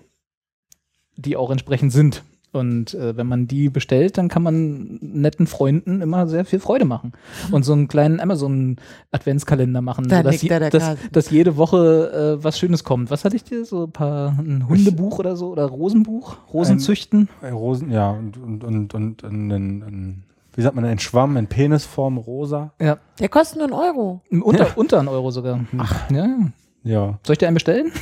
die 1.17 1.37
auch 1.37 1.51
entsprechend 1.51 1.93
sind. 1.93 2.23
Und 2.53 2.93
äh, 2.93 3.17
wenn 3.17 3.27
man 3.27 3.47
die 3.47 3.71
bestellt, 3.71 4.19
dann 4.19 4.29
kann 4.29 4.43
man 4.43 4.99
netten 5.01 5.47
Freunden 5.47 6.03
immer 6.03 6.27
sehr 6.27 6.45
viel 6.45 6.61
Freude 6.61 6.85
machen. 6.85 7.13
Und 7.51 7.63
so 7.65 7.73
einen 7.73 7.89
kleinen 7.89 8.21
Amazon-Adventskalender 8.21 9.81
machen, 9.81 10.07
Da 10.09 10.19
sodass 10.19 10.43
je, 10.43 10.49
dass, 10.51 10.97
dass 11.11 11.31
jede 11.31 11.57
Woche 11.57 12.37
äh, 12.39 12.45
was 12.45 12.59
Schönes 12.59 12.85
kommt. 12.85 13.11
Was 13.11 13.25
hatte 13.25 13.37
ich 13.37 13.45
dir? 13.45 13.65
So 13.65 13.85
ein 13.85 13.93
paar 13.93 14.39
ein 14.39 14.69
Hundebuch 14.69 15.19
oder 15.19 15.35
so 15.35 15.49
oder 15.51 15.65
Rosenbuch? 15.65 16.37
Rosenzüchten? 16.53 17.31
Bei 17.41 17.53
Rosen, 17.53 17.91
ja, 17.91 18.11
und, 18.11 18.37
und, 18.37 18.65
und, 18.65 18.93
und, 18.93 19.23
und 19.25 19.51
ein, 19.51 19.51
ein, 19.83 20.25
wie 20.55 20.63
sagt 20.63 20.75
man, 20.75 20.85
ein 20.85 20.99
Schwamm 20.99 21.37
in 21.37 21.47
Penisform 21.47 22.19
rosa. 22.19 22.73
Ja. 22.81 22.99
Der 23.19 23.29
kostet 23.29 23.59
nur 23.59 23.67
einen 23.67 23.75
Euro. 23.75 24.23
Unter, 24.31 24.77
unter 24.77 24.99
einen 24.99 25.09
Euro 25.09 25.31
sogar. 25.31 25.61
Ach. 25.79 26.11
Ja. 26.11 26.27
ja. 26.27 26.53
Ja. 26.85 27.19
Soll 27.25 27.35
ich 27.35 27.39
dir 27.39 27.47
einen 27.47 27.55
bestellen? 27.55 27.93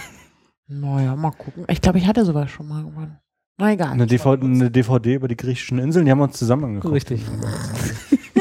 Naja, 0.66 1.16
mal 1.16 1.32
gucken. 1.32 1.64
Ich 1.68 1.80
glaube, 1.80 1.98
ich 1.98 2.06
hatte 2.06 2.24
sowas 2.24 2.50
schon 2.50 2.68
mal 2.68 2.80
irgendwann. 2.80 3.18
Na 3.58 3.72
egal. 3.72 3.92
Eine 3.92 4.06
DVD, 4.06 4.42
eine 4.42 4.70
DVD 4.70 5.14
über 5.14 5.28
die 5.28 5.36
griechischen 5.36 5.78
Inseln, 5.78 6.06
die 6.06 6.10
haben 6.10 6.18
wir 6.18 6.24
uns 6.24 6.38
zusammen 6.38 6.64
angeguckt. 6.64 6.94
Richtig. 6.94 7.22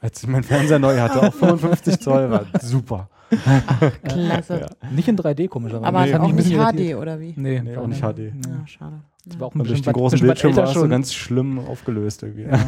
Als 0.00 0.22
ich 0.22 0.28
meinen 0.28 0.44
Fernseher 0.44 0.78
neu 0.78 0.98
hatte, 0.98 1.22
auch 1.22 1.34
55 1.34 2.00
Zoll, 2.00 2.30
war 2.30 2.46
super. 2.60 3.08
Klasse. 4.04 4.66
Nicht 4.90 5.08
in 5.08 5.16
3D, 5.16 5.48
komischerweise. 5.48 5.86
Aber 5.86 6.04
Nee, 6.06 6.14
auch 6.14 6.32
nicht 6.32 6.46
HD 6.48 6.52
irritiert. 6.52 6.98
oder 6.98 7.20
wie? 7.20 7.34
Nee, 7.36 7.60
Nee, 7.60 7.76
auch 7.76 7.86
nicht 7.86 8.00
HD. 8.00 8.18
Ja, 8.46 8.66
schade. 8.66 9.00
Das 9.26 9.38
war 9.38 9.48
auch 9.48 9.54
ein 9.54 9.58
durch 9.58 9.70
bisschen 9.70 9.82
den 9.82 9.86
weit- 9.88 9.94
großen 9.94 10.20
Bildschirm 10.20 10.56
war 10.56 10.64
es 10.64 10.74
so 10.74 10.88
ganz 10.88 11.12
schlimm 11.14 11.58
aufgelöst 11.58 12.22
irgendwie. 12.22 12.44
Ja. 12.44 12.58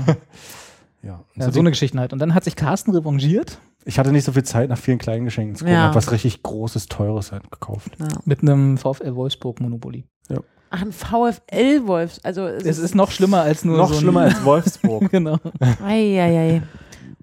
ja. 1.02 1.20
Ja, 1.34 1.44
so 1.46 1.50
so 1.52 1.60
eine 1.60 1.70
Geschichte 1.70 1.98
halt. 1.98 2.12
Und 2.12 2.18
dann 2.18 2.34
hat 2.34 2.44
sich 2.44 2.56
Carsten 2.56 2.90
revanchiert 2.92 3.58
ich 3.86 3.98
hatte 3.98 4.12
nicht 4.12 4.24
so 4.24 4.32
viel 4.32 4.42
Zeit, 4.42 4.68
nach 4.68 4.76
vielen 4.76 4.98
kleinen 4.98 5.24
Geschenken 5.24 5.56
zu 5.56 5.64
gucken. 5.64 5.72
Ja. 5.74 5.84
Hab 5.84 5.94
was 5.94 6.12
richtig 6.12 6.42
Großes, 6.42 6.88
Teures 6.88 7.32
halt 7.32 7.50
gekauft. 7.50 7.92
Ja. 7.98 8.08
mit 8.26 8.42
einem 8.42 8.76
VfL 8.76 9.14
Wolfsburg 9.14 9.58
Monopoly. 9.60 10.04
Ach, 10.72 10.82
ein 10.82 10.92
VfL-Wolf. 10.92 12.20
Also 12.22 12.46
es 12.46 12.64
Es 12.64 12.78
ist 12.78 12.94
noch 12.94 13.10
schlimmer 13.10 13.40
als 13.40 13.64
nur 13.64 13.78
Noch 13.78 13.92
so 13.92 13.98
schlimmer 13.98 14.20
als 14.20 14.44
Wolfsburg. 14.44 15.10
genau. 15.10 15.38
Eieiei. 15.84 16.62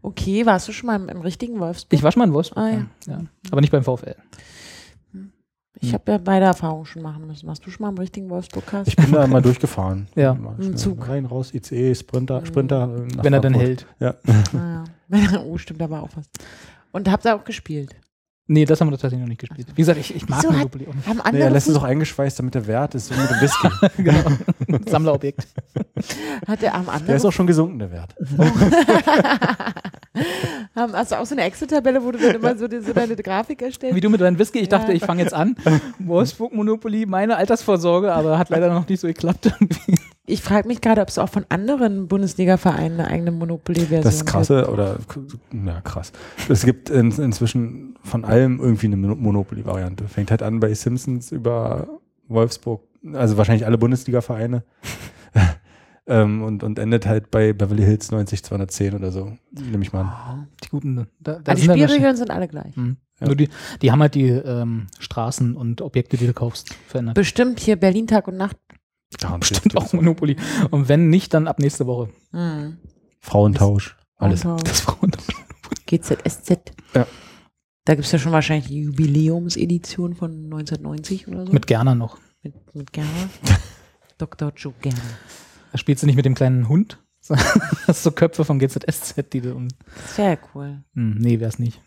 Okay, 0.01 0.45
warst 0.45 0.67
du 0.67 0.71
schon 0.71 0.87
mal 0.87 0.95
im, 0.95 1.09
im 1.09 1.21
richtigen 1.21 1.59
Wolfsburg? 1.59 1.93
Ich 1.97 2.03
war 2.03 2.11
schon 2.11 2.19
mal 2.21 2.27
in 2.27 2.33
Wolfsburg. 2.33 2.57
Ah, 2.63 2.69
ja. 2.69 2.85
ja. 3.07 3.13
Ja. 3.13 3.21
Aber 3.51 3.61
nicht 3.61 3.71
beim 3.71 3.83
VfL. 3.83 4.15
Ich 5.79 5.93
habe 5.93 6.11
ja 6.11 6.17
beide 6.17 6.45
Erfahrungen 6.45 6.85
schon 6.85 7.03
machen 7.03 7.27
müssen. 7.27 7.47
Warst 7.47 7.63
du 7.65 7.69
schon 7.69 7.83
mal 7.83 7.89
im 7.89 7.97
richtigen 7.99 8.29
Wolfsburg-Cast? 8.31 8.87
Ich 8.87 8.95
bin 8.95 9.11
da 9.11 9.27
mal 9.27 9.41
durchgefahren. 9.41 10.07
Ja. 10.15 10.33
Mal 10.33 10.55
Im 10.59 10.75
Zug. 10.75 11.07
Rein, 11.07 11.25
raus, 11.25 11.53
ICE, 11.53 11.93
Sprinter, 11.93 12.43
Sprinter. 12.45 12.89
äh, 12.95 13.23
Wenn 13.23 13.33
er 13.33 13.41
dann 13.41 13.53
hält. 13.53 13.85
Ja. 13.99 14.15
Naja. 14.53 15.43
oh, 15.45 15.57
stimmt, 15.59 15.79
da 15.81 15.89
war 15.89 16.01
auch 16.03 16.09
was. 16.15 16.25
Und 16.91 17.11
habt 17.11 17.25
ihr 17.25 17.35
auch 17.35 17.43
gespielt? 17.43 17.95
Nee, 18.49 18.63
das 18.65 18.79
haben 18.79 18.87
wir 18.87 18.91
tatsächlich 18.93 19.19
noch 19.19 19.27
nicht 19.27 19.41
gespielt. 19.41 19.67
Wie 19.75 19.81
gesagt, 19.81 19.99
ich, 19.99 20.15
ich 20.15 20.27
mag 20.29 20.41
Monopoly 20.49 20.87
auch 20.87 20.93
nicht. 20.93 21.05
Haben 21.07 21.17
Nee, 21.17 21.23
andere 21.25 21.43
er 21.43 21.49
lässt 21.49 21.67
es 21.67 21.75
auch 21.75 21.83
eingeschweißt, 21.83 22.39
damit 22.39 22.55
der 22.55 22.65
Wert 22.65 22.95
ist, 22.95 23.07
so 23.07 23.13
mit 23.15 23.29
dem 23.29 23.41
Whisky. 23.41 23.67
genau. 23.97 24.79
Sammlerobjekt. 24.89 25.45
hat 26.47 26.61
der 26.61 26.73
am 26.73 26.85
Der 26.85 26.93
anderen 26.93 27.15
ist 27.17 27.25
auch 27.25 27.31
schon 27.33 27.45
gesunken, 27.47 27.79
der 27.79 27.91
Wert. 27.91 28.15
hast 30.75 31.11
du 31.11 31.19
auch 31.19 31.25
so 31.25 31.35
eine 31.35 31.43
Excel-Tabelle, 31.43 32.03
wo 32.03 32.11
du 32.11 32.19
dann 32.19 32.35
immer 32.35 32.57
so, 32.57 32.67
die, 32.67 32.79
so 32.79 32.93
deine 32.93 33.15
Grafik 33.15 33.61
erstellst? 33.61 33.95
Wie 33.95 34.01
du 34.01 34.09
mit 34.09 34.21
deinem 34.21 34.39
Whisky. 34.39 34.59
Ich 34.59 34.69
dachte, 34.69 34.91
Ja. 34.91 34.95
ich 34.95 35.03
fange 35.03 35.23
jetzt 35.23 35.33
an. 35.33 35.55
Wolfsburg 35.99 36.53
Monopoly, 36.53 37.05
meine 37.05 37.35
Altersvorsorge, 37.37 38.13
aber 38.13 38.37
hat 38.37 38.49
leider 38.49 38.73
noch 38.73 38.87
nicht 38.87 38.99
so 39.01 39.07
geklappt. 39.07 39.51
Ich 40.29 40.41
frage 40.41 40.67
mich 40.67 40.81
gerade, 40.81 40.99
ob 41.01 41.07
es 41.07 41.17
auch 41.17 41.29
von 41.29 41.45
anderen 41.47 42.09
Bundesliga-Vereinen 42.09 42.99
eine 42.99 43.09
eigene 43.09 43.31
Monopoly-Version 43.31 44.01
Das 44.03 44.25
krasse, 44.25 44.69
oder, 44.69 44.97
ja, 45.65 45.79
krass. 45.81 46.11
Es 46.49 46.65
gibt 46.65 46.89
in, 46.89 47.11
inzwischen 47.11 47.97
von 48.03 48.25
allem 48.25 48.59
irgendwie 48.59 48.87
eine 48.87 48.97
Mon- 48.97 49.19
Monopoly-Variante. 49.21 50.09
Fängt 50.09 50.29
halt 50.29 50.43
an 50.43 50.59
bei 50.59 50.73
Simpsons 50.73 51.31
über 51.31 51.87
Wolfsburg, 52.27 52.83
also 53.13 53.37
wahrscheinlich 53.37 53.65
alle 53.65 53.77
Bundesliga-Vereine. 53.77 54.63
ähm, 56.07 56.43
und, 56.43 56.61
und 56.61 56.77
endet 56.77 57.05
halt 57.05 57.31
bei 57.31 57.53
Beverly 57.53 57.83
Hills 57.83 58.11
90 58.11 58.43
210 58.43 58.95
oder 58.95 59.13
so. 59.13 59.31
Nehme 59.51 59.83
ich 59.83 59.93
mal 59.93 60.01
an. 60.01 60.47
Die 60.61 60.67
guten. 60.67 60.95
Da, 60.97 61.05
da 61.21 61.37
gibt. 61.37 61.49
Also 61.49 61.61
die 61.73 61.83
Spielregeln 61.83 62.17
sind 62.17 62.31
alle 62.31 62.49
gleich. 62.49 62.75
Mhm. 62.75 62.97
Ja. 63.21 63.27
Nur 63.27 63.35
die, 63.37 63.49
die 63.81 63.91
haben 63.91 64.01
halt 64.01 64.13
die 64.13 64.27
ähm, 64.27 64.87
Straßen 64.99 65.55
und 65.55 65.81
Objekte, 65.81 66.17
die 66.17 66.27
du 66.27 66.33
kaufst, 66.33 66.75
verändert. 66.87 67.15
Bestimmt 67.15 67.59
hier 67.61 67.77
Berlin 67.77 68.07
Tag 68.07 68.27
und 68.27 68.37
Nacht. 68.37 68.57
Garantiert. 69.19 69.63
Bestimmt 69.63 69.77
auch 69.77 69.93
Monopoly. 69.93 70.35
Und 70.71 70.89
wenn 70.89 71.09
nicht, 71.09 71.33
dann 71.33 71.47
ab 71.47 71.59
nächste 71.59 71.87
Woche. 71.87 72.09
Hm. 72.31 72.77
Frauentausch. 73.19 73.95
Alles. 74.17 74.43
Und, 74.45 74.67
Das 74.67 74.81
Frauen. 74.81 75.11
GZSZ. 75.85 76.73
Ja. 76.93 77.07
Da 77.85 77.95
gibt 77.95 78.05
es 78.05 78.11
ja 78.11 78.19
schon 78.19 78.33
wahrscheinlich 78.33 78.67
die 78.67 78.81
Jubiläumsedition 78.81 80.13
von 80.15 80.31
1990 80.45 81.27
oder 81.29 81.45
so. 81.47 81.53
Mit 81.53 81.67
Gerner 81.67 81.95
noch. 81.95 82.17
mit, 82.43 82.53
mit 82.75 82.91
Gerner. 82.91 83.29
Dr. 84.17 84.51
Joe 84.55 84.73
Gerner. 84.81 84.99
Da 85.71 85.77
spielst 85.77 86.03
du 86.03 86.07
nicht 86.07 86.15
mit 86.15 86.25
dem 86.25 86.35
kleinen 86.35 86.67
Hund. 86.67 86.99
Das 87.87 87.97
ist 87.97 88.03
so 88.03 88.11
Köpfe 88.11 88.45
von 88.45 88.57
GZSZ, 88.59 89.33
die 89.33 89.41
du. 89.41 89.53
Um, 89.53 89.67
ja 90.17 90.37
cool. 90.53 90.83
hm, 90.93 91.15
nee, 91.17 91.39
wär's 91.41 91.59
nicht. 91.59 91.81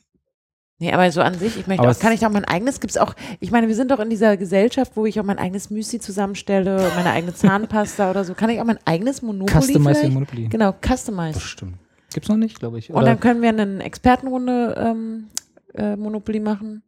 Nee, 0.80 0.94
aber 0.94 1.12
so 1.12 1.20
an 1.20 1.34
sich, 1.34 1.58
ich 1.58 1.66
möchte 1.66 1.82
Aber 1.82 1.92
auch, 1.92 1.98
kann 1.98 2.12
ich 2.12 2.24
auch 2.24 2.30
mein 2.30 2.46
eigenes, 2.46 2.80
gibt 2.80 2.92
es 2.92 2.96
auch, 2.96 3.14
ich 3.38 3.50
meine, 3.50 3.68
wir 3.68 3.74
sind 3.74 3.90
doch 3.90 4.00
in 4.00 4.08
dieser 4.08 4.38
Gesellschaft, 4.38 4.92
wo 4.96 5.04
ich 5.04 5.20
auch 5.20 5.24
mein 5.24 5.38
eigenes 5.38 5.68
Müsli 5.68 6.00
zusammenstelle, 6.00 6.90
meine 6.96 7.10
eigene 7.10 7.34
Zahnpasta 7.34 8.10
oder 8.10 8.24
so. 8.24 8.32
Kann 8.32 8.48
ich 8.48 8.58
auch 8.62 8.64
mein 8.64 8.78
eigenes 8.86 9.20
Monopoly 9.20 9.60
Customize 9.60 9.94
vielleicht? 9.94 10.14
Monopoly. 10.14 10.48
Genau, 10.48 10.74
customize. 10.80 11.34
Bestimmt. 11.34 11.74
Gibt's 12.14 12.30
noch 12.30 12.38
nicht, 12.38 12.58
glaube 12.58 12.78
ich. 12.78 12.90
Und 12.90 13.04
dann 13.04 13.20
können 13.20 13.42
wir 13.42 13.50
eine 13.50 13.84
Expertenrunde 13.84 14.74
ähm, 14.78 15.28
äh, 15.74 15.96
Monopoly 15.96 16.40
machen. 16.40 16.82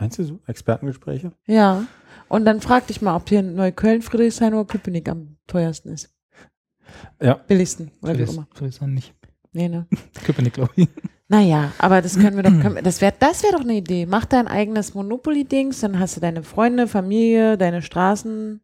Meinst 0.00 0.18
du 0.18 0.24
so? 0.24 0.40
Expertengespräche? 0.46 1.32
Ja. 1.46 1.84
Und 2.28 2.46
dann 2.46 2.62
frag 2.62 2.86
dich 2.86 3.02
mal, 3.02 3.14
ob 3.14 3.28
hier 3.28 3.40
in 3.40 3.54
Neukölln, 3.54 4.00
Friedrichshain 4.00 4.54
oder 4.54 4.64
Köpenick 4.64 5.10
am 5.10 5.36
teuersten 5.46 5.90
ist. 5.90 6.10
Ja. 7.20 7.34
Billigsten, 7.34 7.90
oder 8.00 8.18
wie 8.18 8.24
auch 8.24 8.32
immer. 8.32 8.48
Friedrichshain 8.54 8.94
nicht. 8.94 9.14
Nee, 9.52 9.68
ne? 9.68 9.86
Köpenick, 10.24 10.54
glaube 10.54 10.72
ich. 10.76 10.88
Naja, 11.32 11.72
aber 11.78 12.02
das 12.02 12.18
können 12.18 12.36
wir 12.36 12.42
doch, 12.42 12.50
können 12.62 12.74
wir, 12.74 12.82
das 12.82 13.00
wäre 13.00 13.14
das 13.18 13.42
wär 13.42 13.52
doch 13.52 13.62
eine 13.62 13.72
Idee. 13.74 14.04
Mach 14.04 14.26
dein 14.26 14.46
eigenes 14.48 14.92
Monopoly-Dings, 14.92 15.80
dann 15.80 15.98
hast 15.98 16.14
du 16.16 16.20
deine 16.20 16.42
Freunde, 16.42 16.86
Familie, 16.86 17.56
deine 17.56 17.80
Straßen. 17.80 18.60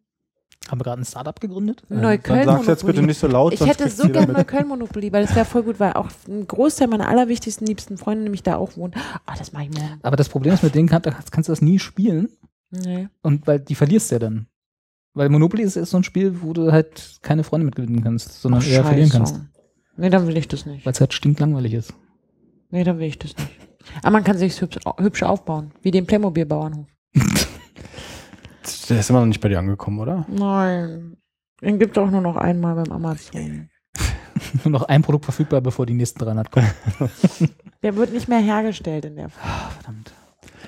Haben 0.69 0.81
wir 0.81 0.85
gerade 0.85 1.01
ein 1.01 1.07
Startup 1.07 1.41
gegründet? 1.41 1.83
Neukölln 1.89 2.45
Dann 2.45 2.57
sag's 2.57 2.67
jetzt 2.67 2.85
bitte 2.87 3.01
nicht 3.01 3.19
so 3.19 3.27
laut, 3.27 3.55
Ich 3.55 3.65
hätte 3.65 3.89
so 3.89 4.07
gerne 4.11 4.27
mit. 4.27 4.37
Neukölln 4.37 4.69
Monopoly, 4.69 5.11
weil 5.13 5.25
das 5.25 5.35
wäre 5.35 5.47
voll 5.47 5.63
gut, 5.63 5.81
weil 5.81 5.95
auch 5.95 6.09
ein 6.29 6.47
Großteil 6.47 6.89
meiner 6.89 7.09
allerwichtigsten, 7.09 7.67
liebsten 7.67 7.97
Freunde 7.97 8.25
nämlich 8.25 8.43
da 8.43 8.57
auch 8.57 8.77
wohnen. 8.77 8.93
Ah, 9.25 9.35
das 9.39 9.53
mache 9.53 9.65
ich 9.65 9.71
morgen. 9.71 10.01
Aber 10.03 10.17
das 10.17 10.29
Problem 10.29 10.53
ist, 10.53 10.63
mit 10.63 10.75
denen 10.75 10.91
kann, 10.91 11.01
kannst 11.01 11.49
du 11.49 11.53
das 11.53 11.63
nie 11.63 11.79
spielen. 11.79 12.29
Nee. 12.71 13.09
Und 13.23 13.47
weil 13.47 13.61
die 13.61 13.77
verlierst 13.77 14.11
du 14.11 14.17
ja 14.17 14.19
dann. 14.19 14.47
Weil 15.15 15.31
Monopoly 15.31 15.63
ist, 15.63 15.77
ist 15.77 15.89
so 15.89 15.97
ein 15.97 16.05
Spiel, 16.05 16.43
wo 16.43 16.53
du 16.53 16.71
halt 16.71 17.17
keine 17.23 17.45
Freunde 17.45 17.65
mitgewinnen 17.65 18.05
kannst, 18.05 18.43
sondern 18.43 18.61
Ach, 18.63 18.69
eher 18.69 18.85
verlieren 18.85 19.09
scheiße. 19.11 19.33
kannst. 19.33 19.41
Nee, 19.97 20.11
dann 20.11 20.27
will 20.27 20.37
ich 20.37 20.49
das 20.49 20.67
nicht. 20.67 20.85
Weil 20.85 20.93
es 20.93 21.01
halt 21.01 21.15
stinklangweilig 21.15 21.73
ist. 21.73 21.95
Nee, 22.71 22.85
dann 22.85 22.99
will 22.99 23.07
ich 23.09 23.19
das 23.19 23.37
nicht. 23.37 23.51
Aber 24.03 24.11
man 24.13 24.25
kann 24.25 24.37
sich 24.37 24.61
hübsch, 24.61 24.79
hübsch 24.99 25.23
aufbauen, 25.23 25.73
wie 25.83 25.91
den 25.91 26.07
Playmobil-Bauernhof. 26.07 26.87
Der 28.89 29.01
ist 29.01 29.11
immer 29.11 29.21
noch 29.21 29.27
nicht 29.27 29.41
bei 29.41 29.49
dir 29.49 29.59
angekommen, 29.59 29.99
oder? 30.01 30.27
Nein. 30.29 31.17
Den 31.63 31.79
gibt 31.79 31.97
es 31.97 32.03
auch 32.03 32.11
nur 32.11 32.21
noch 32.21 32.37
einmal 32.37 32.75
beim 32.75 32.93
Amazon. 32.93 33.69
Nur 34.65 34.71
noch 34.73 34.83
ein 34.85 35.03
Produkt 35.03 35.25
verfügbar, 35.25 35.61
bevor 35.61 35.85
die 35.85 35.95
nächsten 35.95 36.21
300 36.21 36.51
kommen. 36.51 36.71
Der 37.83 37.97
wird 37.97 38.13
nicht 38.13 38.29
mehr 38.29 38.39
hergestellt 38.39 39.05
in 39.05 39.17
der 39.17 39.29
Form. 39.29 39.45
Ah, 39.51 39.69
verdammt. 39.71 40.13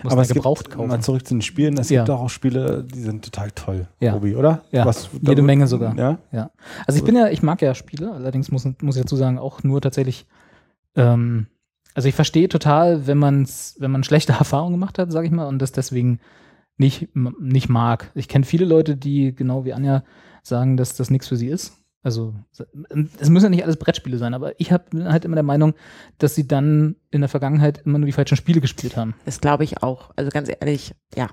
Muss 0.02 0.12
Aber 0.12 0.16
man 0.16 0.22
es 0.22 0.28
gibt, 0.28 0.36
gebraucht 0.38 0.70
kaufen. 0.70 0.88
mal 0.88 1.00
zurück 1.00 1.26
zu 1.26 1.34
den 1.34 1.42
Spielen, 1.42 1.78
es 1.78 1.88
Ja. 1.88 2.02
gibt 2.02 2.10
auch 2.10 2.28
Spiele, 2.28 2.82
die 2.84 3.00
sind 3.00 3.24
total 3.24 3.50
toll, 3.52 3.86
Ja. 4.00 4.12
Robi, 4.14 4.34
oder? 4.34 4.62
Ja, 4.72 4.84
Was, 4.86 5.08
jede 5.22 5.42
Menge 5.42 5.66
sogar. 5.66 5.94
Ja? 5.96 6.18
Ja. 6.32 6.50
Also 6.86 6.98
ich 6.98 7.04
bin 7.04 7.14
ja, 7.16 7.28
ich 7.28 7.42
mag 7.42 7.62
ja 7.62 7.74
Spiele, 7.74 8.12
allerdings 8.12 8.50
muss, 8.50 8.66
muss 8.82 8.96
ich 8.96 9.02
dazu 9.02 9.16
sagen, 9.16 9.38
auch 9.38 9.62
nur 9.62 9.80
tatsächlich, 9.80 10.26
ähm, 10.96 11.46
also 12.00 12.08
ich 12.08 12.14
verstehe 12.14 12.48
total, 12.48 13.06
wenn 13.06 13.18
man's, 13.18 13.76
wenn 13.78 13.90
man 13.90 14.04
schlechte 14.04 14.32
Erfahrungen 14.38 14.72
gemacht 14.72 14.98
hat, 14.98 15.12
sage 15.12 15.26
ich 15.26 15.32
mal, 15.32 15.46
und 15.46 15.58
das 15.58 15.70
deswegen 15.70 16.18
nicht, 16.78 17.14
nicht 17.14 17.68
mag. 17.68 18.10
Ich 18.14 18.26
kenne 18.26 18.46
viele 18.46 18.64
Leute, 18.64 18.96
die 18.96 19.34
genau 19.34 19.66
wie 19.66 19.74
Anja 19.74 20.02
sagen, 20.42 20.78
dass 20.78 20.96
das 20.96 21.10
nichts 21.10 21.28
für 21.28 21.36
sie 21.36 21.48
ist. 21.48 21.76
Also 22.02 22.32
es 23.18 23.28
müssen 23.28 23.44
ja 23.44 23.50
nicht 23.50 23.64
alles 23.64 23.76
Brettspiele 23.76 24.16
sein, 24.16 24.32
aber 24.32 24.58
ich 24.58 24.72
hab, 24.72 24.88
bin 24.88 25.12
halt 25.12 25.26
immer 25.26 25.34
der 25.36 25.42
Meinung, 25.42 25.74
dass 26.16 26.34
sie 26.34 26.48
dann 26.48 26.96
in 27.10 27.20
der 27.20 27.28
Vergangenheit 27.28 27.82
immer 27.84 27.98
nur 27.98 28.06
die 28.06 28.12
falschen 28.12 28.38
Spiele 28.38 28.62
gespielt 28.62 28.96
haben. 28.96 29.14
Das 29.26 29.42
glaube 29.42 29.64
ich 29.64 29.82
auch. 29.82 30.10
Also 30.16 30.30
ganz 30.30 30.48
ehrlich, 30.48 30.94
ja. 31.14 31.28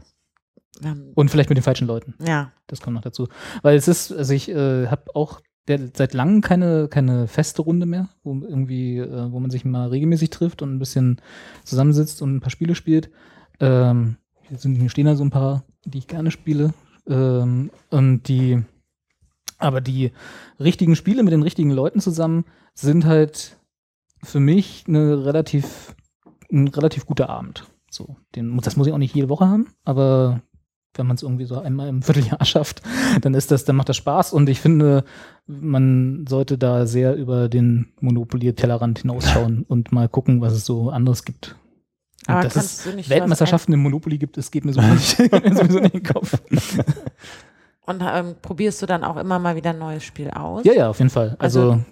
Ähm, 0.83 1.13
Und 1.15 1.31
vielleicht 1.31 1.47
mit 1.47 1.57
den 1.57 1.63
falschen 1.63 1.87
Leuten. 1.87 2.13
ja. 2.19 2.51
Das 2.67 2.81
kommt 2.81 2.95
noch 2.95 3.01
dazu. 3.01 3.29
Weil 3.61 3.77
es 3.77 3.87
ist, 3.87 4.11
also 4.11 4.33
ich 4.33 4.49
äh, 4.49 4.87
habe 4.87 5.15
auch 5.15 5.39
der, 5.67 5.89
seit 5.93 6.13
langem 6.13 6.41
keine, 6.41 6.87
keine 6.87 7.27
feste 7.27 7.61
Runde 7.61 7.85
mehr, 7.85 8.09
wo 8.23 8.33
irgendwie, 8.33 8.97
äh, 8.97 9.31
wo 9.31 9.39
man 9.39 9.51
sich 9.51 9.65
mal 9.65 9.89
regelmäßig 9.89 10.29
trifft 10.29 10.61
und 10.61 10.75
ein 10.75 10.79
bisschen 10.79 11.21
zusammensitzt 11.63 12.21
und 12.21 12.35
ein 12.35 12.39
paar 12.39 12.49
Spiele 12.49 12.75
spielt. 12.75 13.09
Ähm, 13.59 14.17
hier, 14.41 14.57
sind, 14.57 14.89
stehen 14.89 15.05
da 15.05 15.15
so 15.15 15.23
ein 15.23 15.29
paar, 15.29 15.63
die 15.85 15.97
ich 15.99 16.07
gerne 16.07 16.31
spiele. 16.31 16.73
Ähm, 17.07 17.71
und 17.89 18.27
die, 18.27 18.61
aber 19.57 19.81
die 19.81 20.11
richtigen 20.59 20.95
Spiele 20.95 21.23
mit 21.23 21.33
den 21.33 21.43
richtigen 21.43 21.71
Leuten 21.71 21.99
zusammen 21.99 22.45
sind 22.73 23.05
halt 23.05 23.57
für 24.23 24.39
mich 24.39 24.85
eine 24.87 25.25
relativ, 25.25 25.95
ein 26.51 26.67
relativ 26.67 27.05
guter 27.05 27.29
Abend. 27.29 27.65
So, 27.89 28.17
den, 28.35 28.57
das 28.57 28.75
muss 28.75 28.87
ich 28.87 28.93
auch 28.93 28.97
nicht 28.97 29.15
jede 29.15 29.29
Woche 29.29 29.47
haben, 29.47 29.73
aber 29.83 30.41
wenn 30.97 31.07
man 31.07 31.15
es 31.15 31.23
irgendwie 31.23 31.45
so 31.45 31.59
einmal 31.59 31.87
im 31.87 32.01
Vierteljahr 32.03 32.43
schafft, 32.45 32.81
dann 33.21 33.33
ist 33.33 33.51
das, 33.51 33.65
dann 33.65 33.75
macht 33.75 33.89
das 33.89 33.97
Spaß 33.97 34.33
und 34.33 34.49
ich 34.49 34.59
finde, 34.59 35.03
man 35.47 36.25
sollte 36.27 36.57
da 36.57 36.85
sehr 36.85 37.15
über 37.15 37.49
den 37.49 37.87
Monopoly-Tellerrand 38.01 38.99
hinausschauen 38.99 39.63
und 39.67 39.91
mal 39.91 40.09
gucken, 40.09 40.41
was 40.41 40.53
es 40.53 40.65
so 40.65 40.89
anderes 40.89 41.23
gibt. 41.23 41.55
Und 42.27 42.33
Aber 42.33 42.43
dass 42.43 42.55
es 42.55 43.09
Weltmeisterschaften 43.09 43.73
im 43.73 43.79
Monopoly 43.81 44.17
gibt, 44.17 44.37
es 44.37 44.51
geht 44.51 44.65
mir 44.65 44.73
so 44.73 44.81
nicht, 44.81 45.17
geht 45.17 45.31
mir 45.43 45.55
sowieso 45.55 45.79
nicht 45.79 45.93
in 45.93 46.01
den 46.03 46.13
Kopf. 46.13 46.41
Und 47.85 48.03
ähm, 48.05 48.35
probierst 48.41 48.81
du 48.81 48.85
dann 48.85 49.03
auch 49.05 49.15
immer 49.15 49.39
mal 49.39 49.55
wieder 49.55 49.69
ein 49.69 49.79
neues 49.79 50.03
Spiel 50.03 50.29
aus? 50.31 50.65
Ja, 50.65 50.73
ja, 50.73 50.89
auf 50.89 50.97
jeden 50.99 51.09
Fall. 51.09 51.37
Also, 51.39 51.71
Also- 51.71 51.83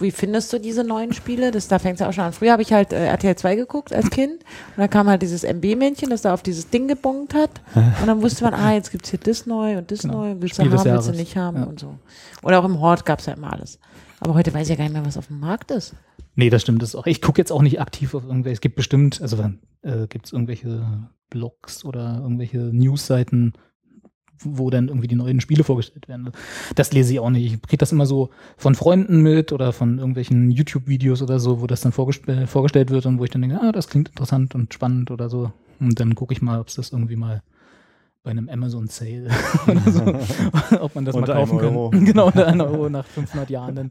Wie 0.00 0.10
findest 0.10 0.52
du 0.52 0.58
diese 0.58 0.82
neuen 0.82 1.12
Spiele? 1.12 1.50
Das, 1.52 1.68
da 1.68 1.78
fängt 1.78 1.94
es 1.94 2.00
ja 2.00 2.08
auch 2.08 2.12
schon 2.12 2.24
an. 2.24 2.32
Früher 2.32 2.50
habe 2.52 2.62
ich 2.62 2.72
halt 2.72 2.92
äh, 2.92 3.06
RTL 3.06 3.36
2 3.36 3.54
geguckt 3.56 3.92
als 3.92 4.10
Kind 4.10 4.32
und 4.32 4.78
da 4.78 4.88
kam 4.88 5.08
halt 5.08 5.22
dieses 5.22 5.44
MB-Männchen, 5.44 6.10
das 6.10 6.22
da 6.22 6.34
auf 6.34 6.42
dieses 6.42 6.68
Ding 6.70 6.88
gebongt 6.88 7.32
hat. 7.34 7.50
Und 8.00 8.06
dann 8.08 8.20
wusste 8.22 8.44
man, 8.44 8.54
ah, 8.54 8.72
jetzt 8.74 8.90
gibt 8.90 9.04
es 9.04 9.10
hier 9.10 9.20
das 9.22 9.46
neu 9.46 9.78
und 9.78 9.90
das 9.90 10.00
Genau. 10.02 10.14
neu. 10.24 10.34
Willst 10.40 10.58
du 10.58 10.64
Spiel 10.64 10.76
haben, 10.78 10.90
willst 10.90 11.08
du 11.08 11.12
nicht 11.12 11.36
haben 11.36 11.58
Ja. 11.58 11.62
und 11.64 11.78
so. 11.80 11.94
Oder 12.42 12.58
auch 12.60 12.64
im 12.64 12.80
Hort 12.80 13.04
gab 13.06 13.20
es 13.20 13.26
ja 13.26 13.34
immer 13.34 13.52
alles. 13.52 13.78
Aber 14.20 14.34
heute 14.34 14.52
weiß 14.52 14.62
ich 14.64 14.70
ja 14.70 14.76
gar 14.76 14.84
nicht 14.84 14.92
mehr, 14.94 15.04
was 15.06 15.16
auf 15.16 15.28
dem 15.28 15.38
Markt 15.40 15.70
ist. 15.70 15.94
nee, 16.34 16.50
das 16.50 16.62
stimmt. 16.62 16.82
Das 16.82 16.94
auch. 16.96 17.06
Ich 17.06 17.22
gucke 17.22 17.40
jetzt 17.40 17.52
auch 17.52 17.62
nicht 17.62 17.80
aktiv 17.80 18.14
auf 18.14 18.24
irgendwelche. 18.24 18.54
Es 18.54 18.60
gibt 18.60 18.74
bestimmt, 18.76 19.20
also 19.22 19.36
äh, 19.82 20.06
gibt 20.08 20.26
es 20.26 20.32
irgendwelche 20.32 21.08
Blogs 21.30 21.84
oder 21.84 22.20
irgendwelche 22.22 22.58
Newsseiten, 22.58 23.52
wo 24.40 24.70
dann 24.70 24.88
irgendwie 24.88 25.08
die 25.08 25.14
neuen 25.14 25.40
Spiele 25.40 25.64
vorgestellt 25.64 26.08
werden. 26.08 26.30
Das 26.74 26.92
lese 26.92 27.12
ich 27.12 27.20
auch 27.20 27.30
nicht. 27.30 27.52
Ich 27.54 27.62
kriege 27.62 27.78
das 27.78 27.92
immer 27.92 28.06
so 28.06 28.30
von 28.56 28.74
Freunden 28.74 29.22
mit 29.22 29.52
oder 29.52 29.72
von 29.72 29.98
irgendwelchen 29.98 30.50
YouTube-Videos 30.50 31.22
oder 31.22 31.38
so, 31.38 31.60
wo 31.60 31.66
das 31.66 31.80
dann 31.80 31.92
vorgest 31.92 32.28
äh, 32.28 32.46
vorgestellt 32.46 32.90
wird 32.90 33.06
und 33.06 33.18
wo 33.18 33.24
ich 33.24 33.30
dann 33.30 33.42
denke, 33.42 33.60
ah, 33.60 33.72
das 33.72 33.88
klingt 33.88 34.08
interessant 34.08 34.54
und 34.54 34.72
spannend 34.74 35.10
oder 35.10 35.28
so. 35.28 35.52
Und 35.80 35.98
dann 36.00 36.14
gucke 36.14 36.32
ich 36.32 36.42
mal, 36.42 36.60
ob 36.60 36.68
es 36.68 36.74
das 36.74 36.92
irgendwie 36.92 37.16
mal 37.16 37.42
bei 38.22 38.30
einem 38.30 38.48
Amazon 38.48 38.86
Sale 38.88 39.28
oder 39.66 39.90
so, 39.92 40.00
ob 40.80 40.94
man 40.94 41.04
das 41.04 41.14
Unter 41.14 41.34
mal 41.34 41.40
kaufen 41.46 41.58
kann. 41.58 42.04
Genau, 42.06 42.26
unter 42.26 42.46
einem 42.46 42.60
Euro 42.62 42.88
nach 42.88 43.06
500 43.06 43.50
Jahren 43.50 43.74
dann. 43.74 43.90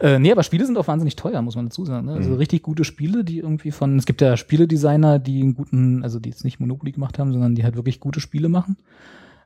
Äh, 0.00 0.18
nee, 0.20 0.30
aber 0.30 0.42
Spiele 0.44 0.64
sind 0.64 0.78
auch 0.78 0.86
wahnsinnig 0.86 1.16
teuer, 1.16 1.42
muss 1.42 1.56
man 1.56 1.66
dazu 1.66 1.84
sagen. 1.84 2.06
Ne? 2.06 2.12
Also 2.14 2.30
Mhm. 2.30 2.36
richtig 2.36 2.62
gute 2.62 2.84
Spiele, 2.84 3.24
die 3.24 3.38
irgendwie 3.38 3.72
von, 3.72 3.98
es 3.98 4.06
gibt 4.06 4.20
ja 4.20 4.36
Spieledesigner, 4.36 5.18
die 5.18 5.42
einen 5.42 5.54
guten, 5.54 6.02
also 6.04 6.20
die 6.20 6.30
jetzt 6.30 6.44
nicht 6.44 6.60
Monopoly 6.60 6.92
gemacht 6.92 7.18
haben, 7.18 7.32
sondern 7.32 7.56
die 7.56 7.64
halt 7.64 7.74
wirklich 7.76 7.98
gute 8.00 8.20
Spiele 8.20 8.48
machen. 8.48 8.76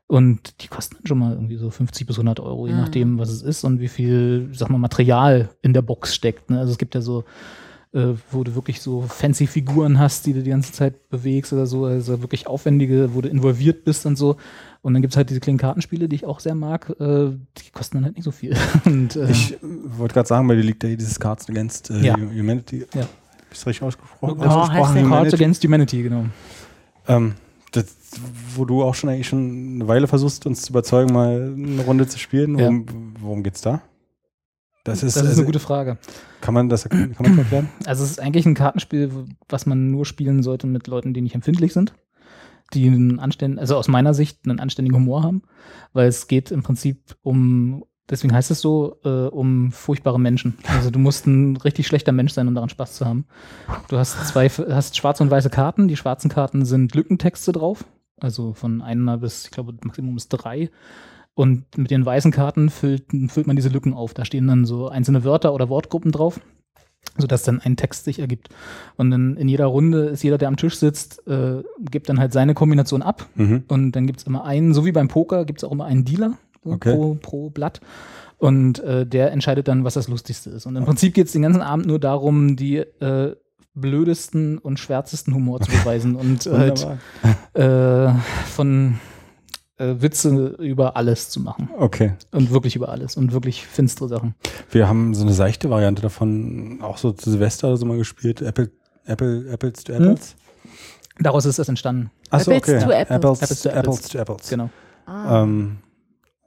Und 0.07 0.61
die 0.61 0.67
kosten 0.67 0.95
dann 0.97 1.07
schon 1.07 1.17
mal 1.17 1.33
irgendwie 1.33 1.55
so 1.57 1.69
50 1.69 2.05
bis 2.05 2.17
100 2.17 2.39
Euro, 2.39 2.67
je 2.67 2.73
Mhm. 2.73 2.79
nachdem, 2.79 3.17
was 3.19 3.29
es 3.29 3.41
ist 3.41 3.63
und 3.63 3.79
wie 3.79 3.87
viel, 3.87 4.49
sag 4.53 4.69
mal, 4.69 4.77
Material 4.77 5.49
in 5.61 5.73
der 5.73 5.81
Box 5.81 6.13
steckt. 6.13 6.49
Ne? 6.49 6.59
Also 6.59 6.71
es 6.73 6.77
gibt 6.77 6.93
ja 6.93 7.01
so, 7.01 7.23
äh, 7.93 8.13
wo 8.31 8.43
du 8.43 8.53
wirklich 8.55 8.81
so 8.81 9.03
fancy 9.03 9.47
Figuren 9.47 9.97
hast, 9.99 10.25
die 10.25 10.33
du 10.33 10.43
die 10.43 10.49
ganze 10.49 10.71
Zeit 10.73 11.09
bewegst 11.09 11.53
oder 11.53 11.65
so, 11.65 11.85
also 11.85 12.21
wirklich 12.21 12.47
aufwendige, 12.47 13.13
wo 13.13 13.21
du 13.21 13.29
involviert 13.29 13.85
bist 13.85 14.05
und 14.05 14.17
so. 14.17 14.35
Und 14.81 14.93
dann 14.93 15.01
gibt 15.01 15.13
es 15.13 15.17
halt 15.17 15.29
diese 15.29 15.39
kleinen 15.39 15.57
Kartenspiele, 15.59 16.09
die 16.09 16.17
ich 16.17 16.25
auch 16.25 16.39
sehr 16.41 16.55
mag, 16.55 16.89
äh, 16.99 17.29
die 17.57 17.71
kosten 17.71 17.97
dann 17.97 18.03
halt 18.05 18.15
nicht 18.15 18.25
so 18.25 18.31
viel. 18.31 18.55
Und, 18.85 19.15
äh, 19.15 19.31
Ich 19.31 19.53
äh, 19.53 19.57
wollte 19.61 20.13
gerade 20.15 20.27
sagen, 20.27 20.47
bei 20.47 20.55
dir 20.55 20.63
liegt 20.63 20.83
ja 20.83 20.89
dieses 20.95 21.19
Cards 21.19 21.47
Against 21.49 21.89
äh, 21.91 21.99
Ja. 22.05 22.17
Humanity. 22.17 22.85
Ja. 22.93 23.07
Ist 23.51 23.65
richtig 23.65 23.83
ausgesprochen? 23.83 24.39
Ja, 24.39 24.45
heißt 24.47 24.57
ausgesprochen? 24.79 25.09
Cards? 25.09 25.33
Against 25.35 25.63
Humanity, 25.63 26.03
genau. 26.03 26.25
Ähm, 27.07 27.35
wo 28.55 28.65
du 28.65 28.83
auch 28.83 28.95
schon 28.95 29.09
eigentlich 29.09 29.27
schon 29.27 29.75
eine 29.75 29.87
Weile 29.87 30.07
versuchst, 30.07 30.45
uns 30.45 30.61
zu 30.63 30.71
überzeugen, 30.71 31.13
mal 31.13 31.53
eine 31.57 31.81
Runde 31.83 32.07
zu 32.07 32.19
spielen. 32.19 32.57
Ja. 32.57 32.65
Worum, 32.65 32.85
worum 33.19 33.43
geht's 33.43 33.61
da? 33.61 33.81
Das 34.83 35.01
ist, 35.01 35.15
das 35.15 35.23
ist 35.23 35.29
also, 35.29 35.41
eine 35.41 35.45
gute 35.45 35.59
Frage. 35.59 35.97
Kann 36.41 36.53
man 36.53 36.67
das 36.67 36.89
kann 36.89 37.13
man 37.17 37.37
das 37.37 37.37
erklären? 37.37 37.69
Also 37.85 38.03
es 38.03 38.11
ist 38.11 38.19
eigentlich 38.19 38.45
ein 38.45 38.53
Kartenspiel, 38.53 39.11
was 39.47 39.65
man 39.65 39.91
nur 39.91 40.05
spielen 40.05 40.43
sollte 40.43 40.67
mit 40.67 40.87
Leuten, 40.87 41.13
die 41.13 41.21
nicht 41.21 41.35
empfindlich 41.35 41.71
sind, 41.71 41.93
die 42.73 42.87
einen 42.87 43.19
anständigen, 43.19 43.59
also 43.59 43.77
aus 43.77 43.87
meiner 43.87 44.13
Sicht 44.13 44.39
einen 44.45 44.59
anständigen 44.59 44.97
Humor 44.97 45.23
haben, 45.23 45.43
weil 45.93 46.07
es 46.07 46.27
geht 46.27 46.51
im 46.51 46.63
Prinzip 46.63 47.15
um, 47.21 47.85
deswegen 48.09 48.33
heißt 48.33 48.51
es 48.51 48.59
so, 48.59 48.97
äh, 49.05 49.27
um 49.27 49.71
furchtbare 49.71 50.19
Menschen. 50.19 50.57
Also 50.67 50.89
du 50.89 50.99
musst 50.99 51.27
ein 51.27 51.55
richtig 51.55 51.87
schlechter 51.87 52.11
Mensch 52.11 52.33
sein, 52.33 52.49
um 52.49 52.55
daran 52.55 52.69
Spaß 52.69 52.95
zu 52.95 53.05
haben. 53.05 53.25
Du 53.87 53.97
hast 53.97 54.27
zwei, 54.27 54.49
hast 54.49 54.97
schwarze 54.97 55.23
und 55.23 55.31
weiße 55.31 55.49
Karten. 55.49 55.87
Die 55.87 55.95
schwarzen 55.95 56.29
Karten 56.29 56.65
sind 56.65 56.93
Lückentexte 56.93 57.53
drauf, 57.53 57.85
also 58.23 58.53
von 58.53 58.81
einer 58.81 59.17
bis, 59.17 59.45
ich 59.45 59.51
glaube, 59.51 59.73
Maximum 59.83 60.15
bis 60.15 60.29
drei. 60.29 60.69
Und 61.35 61.77
mit 61.77 61.91
den 61.91 62.05
weißen 62.05 62.31
Karten 62.31 62.69
füllt, 62.69 63.05
füllt 63.27 63.47
man 63.47 63.55
diese 63.55 63.69
Lücken 63.69 63.93
auf. 63.93 64.13
Da 64.13 64.23
stehen 64.23 64.47
dann 64.47 64.65
so 64.65 64.87
einzelne 64.87 65.23
Wörter 65.23 65.53
oder 65.53 65.67
Wortgruppen 65.67 66.11
drauf, 66.11 66.39
sodass 67.17 67.43
dann 67.43 67.59
ein 67.59 67.75
Text 67.75 68.05
sich 68.05 68.19
ergibt. 68.19 68.49
Und 68.97 69.09
dann 69.11 69.35
in 69.35 69.49
jeder 69.49 69.65
Runde 69.65 70.05
ist 70.05 70.23
jeder, 70.23 70.37
der 70.37 70.47
am 70.47 70.57
Tisch 70.57 70.77
sitzt, 70.77 71.27
äh, 71.27 71.63
gibt 71.89 72.07
dann 72.07 72.19
halt 72.19 72.33
seine 72.33 72.53
Kombination 72.53 73.01
ab. 73.01 73.27
Mhm. 73.35 73.63
Und 73.67 73.93
dann 73.93 74.05
gibt 74.07 74.19
es 74.19 74.27
immer 74.27 74.45
einen, 74.45 74.73
so 74.73 74.85
wie 74.85 74.91
beim 74.91 75.07
Poker, 75.07 75.43
gibt 75.45 75.59
es 75.59 75.63
auch 75.63 75.71
immer 75.71 75.85
einen 75.85 76.05
Dealer 76.05 76.37
Okay. 76.65 76.95
pro, 76.95 77.15
pro 77.15 77.49
Blatt. 77.49 77.81
Und 78.37 78.79
äh, 78.79 79.05
der 79.05 79.31
entscheidet 79.31 79.67
dann, 79.67 79.83
was 79.83 79.93
das 79.93 80.07
Lustigste 80.07 80.49
ist. 80.49 80.65
Und 80.65 80.75
im 80.75 80.85
Prinzip 80.85 81.13
geht 81.13 81.27
es 81.27 81.33
den 81.33 81.41
ganzen 81.41 81.61
Abend 81.61 81.85
nur 81.85 81.99
darum, 81.99 82.55
die 82.55 82.77
äh, 82.77 83.35
blödesten 83.73 84.57
und 84.57 84.79
schwärzesten 84.79 85.33
Humor 85.33 85.59
zu 85.61 85.71
beweisen 85.71 86.15
und 86.15 86.45
halt 86.51 86.87
äh, 87.53 88.13
von 88.47 88.99
äh, 89.77 89.95
Witze 89.99 90.55
über 90.59 90.95
alles 90.95 91.29
zu 91.29 91.39
machen. 91.39 91.69
Okay. 91.77 92.13
Und 92.31 92.51
wirklich 92.51 92.75
über 92.75 92.89
alles 92.89 93.17
und 93.17 93.31
wirklich 93.31 93.65
finstere 93.65 94.07
Sachen. 94.07 94.35
Wir 94.69 94.87
haben 94.87 95.13
so 95.13 95.23
eine 95.23 95.33
seichte 95.33 95.69
Variante 95.69 96.01
davon 96.01 96.79
auch 96.81 96.97
so 96.97 97.11
zu 97.11 97.31
Silvester 97.31 97.69
oder 97.69 97.77
so 97.77 97.85
mal 97.85 97.97
gespielt. 97.97 98.41
Apple, 98.41 98.71
Apple, 99.05 99.49
Apples 99.51 99.83
to 99.83 99.93
Apples. 99.93 100.35
Daraus 101.19 101.45
ist 101.45 101.59
das 101.59 101.69
entstanden. 101.69 102.11
Achso, 102.29 102.51
Apples 102.51 102.75
okay. 102.75 102.85
to 102.85 102.91
Apples. 102.91 103.41
Apples, 103.41 103.41
Apples 103.41 103.61
to 103.61 103.69
Apples, 103.69 103.97
Apples. 103.97 104.09
to 104.09 104.17
Apples. 104.19 104.49
Genau. 104.49 104.69
Ah. 105.05 105.43
Ähm, 105.43 105.77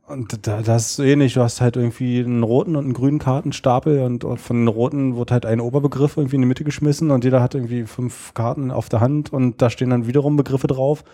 und 0.08 0.46
da, 0.46 0.62
das 0.62 0.92
ist 0.92 0.98
ähnlich. 0.98 1.34
Du 1.34 1.40
hast 1.40 1.60
halt 1.60 1.76
irgendwie 1.76 2.20
einen 2.20 2.42
roten 2.42 2.76
und 2.76 2.84
einen 2.84 2.94
grünen 2.94 3.18
Kartenstapel 3.18 4.02
und 4.02 4.24
von 4.40 4.56
den 4.56 4.68
roten 4.68 5.16
wird 5.16 5.30
halt 5.30 5.46
ein 5.46 5.60
Oberbegriff 5.60 6.16
irgendwie 6.16 6.36
in 6.36 6.42
die 6.42 6.48
Mitte 6.48 6.64
geschmissen 6.64 7.10
und 7.10 7.24
jeder 7.24 7.42
hat 7.42 7.54
irgendwie 7.54 7.84
fünf 7.84 8.32
Karten 8.34 8.70
auf 8.70 8.88
der 8.88 9.00
Hand 9.00 9.32
und 9.32 9.60
da 9.60 9.70
stehen 9.70 9.90
dann 9.90 10.06
wiederum 10.06 10.36
Begriffe 10.36 10.68
drauf, 10.68 11.04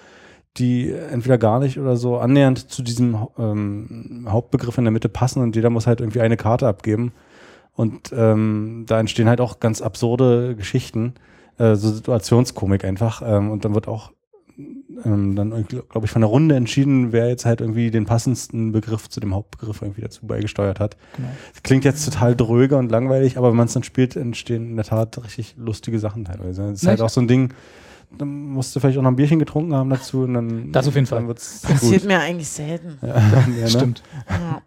die 0.58 0.92
entweder 0.92 1.38
gar 1.38 1.58
nicht 1.58 1.78
oder 1.78 1.96
so 1.96 2.18
annähernd 2.18 2.70
zu 2.70 2.82
diesem 2.82 3.26
ähm, 3.38 4.26
Hauptbegriff 4.28 4.76
in 4.78 4.84
der 4.84 4.92
Mitte 4.92 5.08
passen 5.08 5.42
und 5.42 5.56
jeder 5.56 5.70
muss 5.70 5.86
halt 5.86 6.00
irgendwie 6.00 6.20
eine 6.20 6.36
Karte 6.36 6.68
abgeben. 6.68 7.12
Und 7.74 8.12
ähm, 8.14 8.84
da 8.86 9.00
entstehen 9.00 9.28
halt 9.28 9.40
auch 9.40 9.58
ganz 9.58 9.80
absurde 9.80 10.54
Geschichten, 10.56 11.14
äh, 11.58 11.74
so 11.74 11.90
Situationskomik 11.90 12.84
einfach. 12.84 13.22
Ähm, 13.24 13.50
und 13.50 13.64
dann 13.64 13.74
wird 13.74 13.88
auch 13.88 14.12
ähm, 15.04 15.36
dann, 15.36 15.50
glaube 15.66 16.04
ich, 16.04 16.10
von 16.10 16.22
der 16.22 16.28
Runde 16.28 16.54
entschieden, 16.54 17.12
wer 17.12 17.28
jetzt 17.28 17.44
halt 17.44 17.60
irgendwie 17.60 17.90
den 17.90 18.06
passendsten 18.06 18.72
Begriff 18.72 19.08
zu 19.08 19.20
dem 19.20 19.34
Hauptbegriff 19.34 19.82
irgendwie 19.82 20.02
dazu 20.02 20.26
beigesteuert 20.26 20.80
hat. 20.80 20.96
Genau. 21.16 21.28
Klingt 21.62 21.84
jetzt 21.84 22.04
total 22.04 22.36
dröge 22.36 22.76
und 22.76 22.90
langweilig, 22.90 23.38
aber 23.38 23.50
wenn 23.50 23.56
man 23.56 23.66
es 23.66 23.72
dann 23.72 23.82
spielt, 23.82 24.16
entstehen 24.16 24.70
in 24.70 24.76
der 24.76 24.84
Tat 24.84 25.22
richtig 25.24 25.54
lustige 25.56 25.98
Sachen 25.98 26.24
teilweise. 26.24 26.62
Das 26.62 26.72
ist 26.74 26.82
Na, 26.84 26.90
halt 26.90 27.00
auch 27.00 27.08
so 27.08 27.20
ein 27.20 27.28
Ding, 27.28 27.52
dann 28.18 28.28
musst 28.28 28.74
du 28.74 28.80
vielleicht 28.80 28.98
auch 28.98 29.02
noch 29.02 29.10
ein 29.10 29.16
Bierchen 29.16 29.38
getrunken 29.38 29.74
haben 29.74 29.90
dazu 29.90 30.22
und 30.22 30.34
dann. 30.34 30.72
Das 30.72 30.86
auf 30.86 30.94
jeden 30.94 31.06
Fall. 31.06 31.24
Passiert 31.24 32.02
gut. 32.02 32.04
mir 32.04 32.20
eigentlich 32.20 32.48
selten. 32.48 32.98
Ja, 33.02 33.08
ja, 33.16 33.46
ne? 33.46 33.68
Stimmt. 33.68 34.02
Ja. 34.28 34.62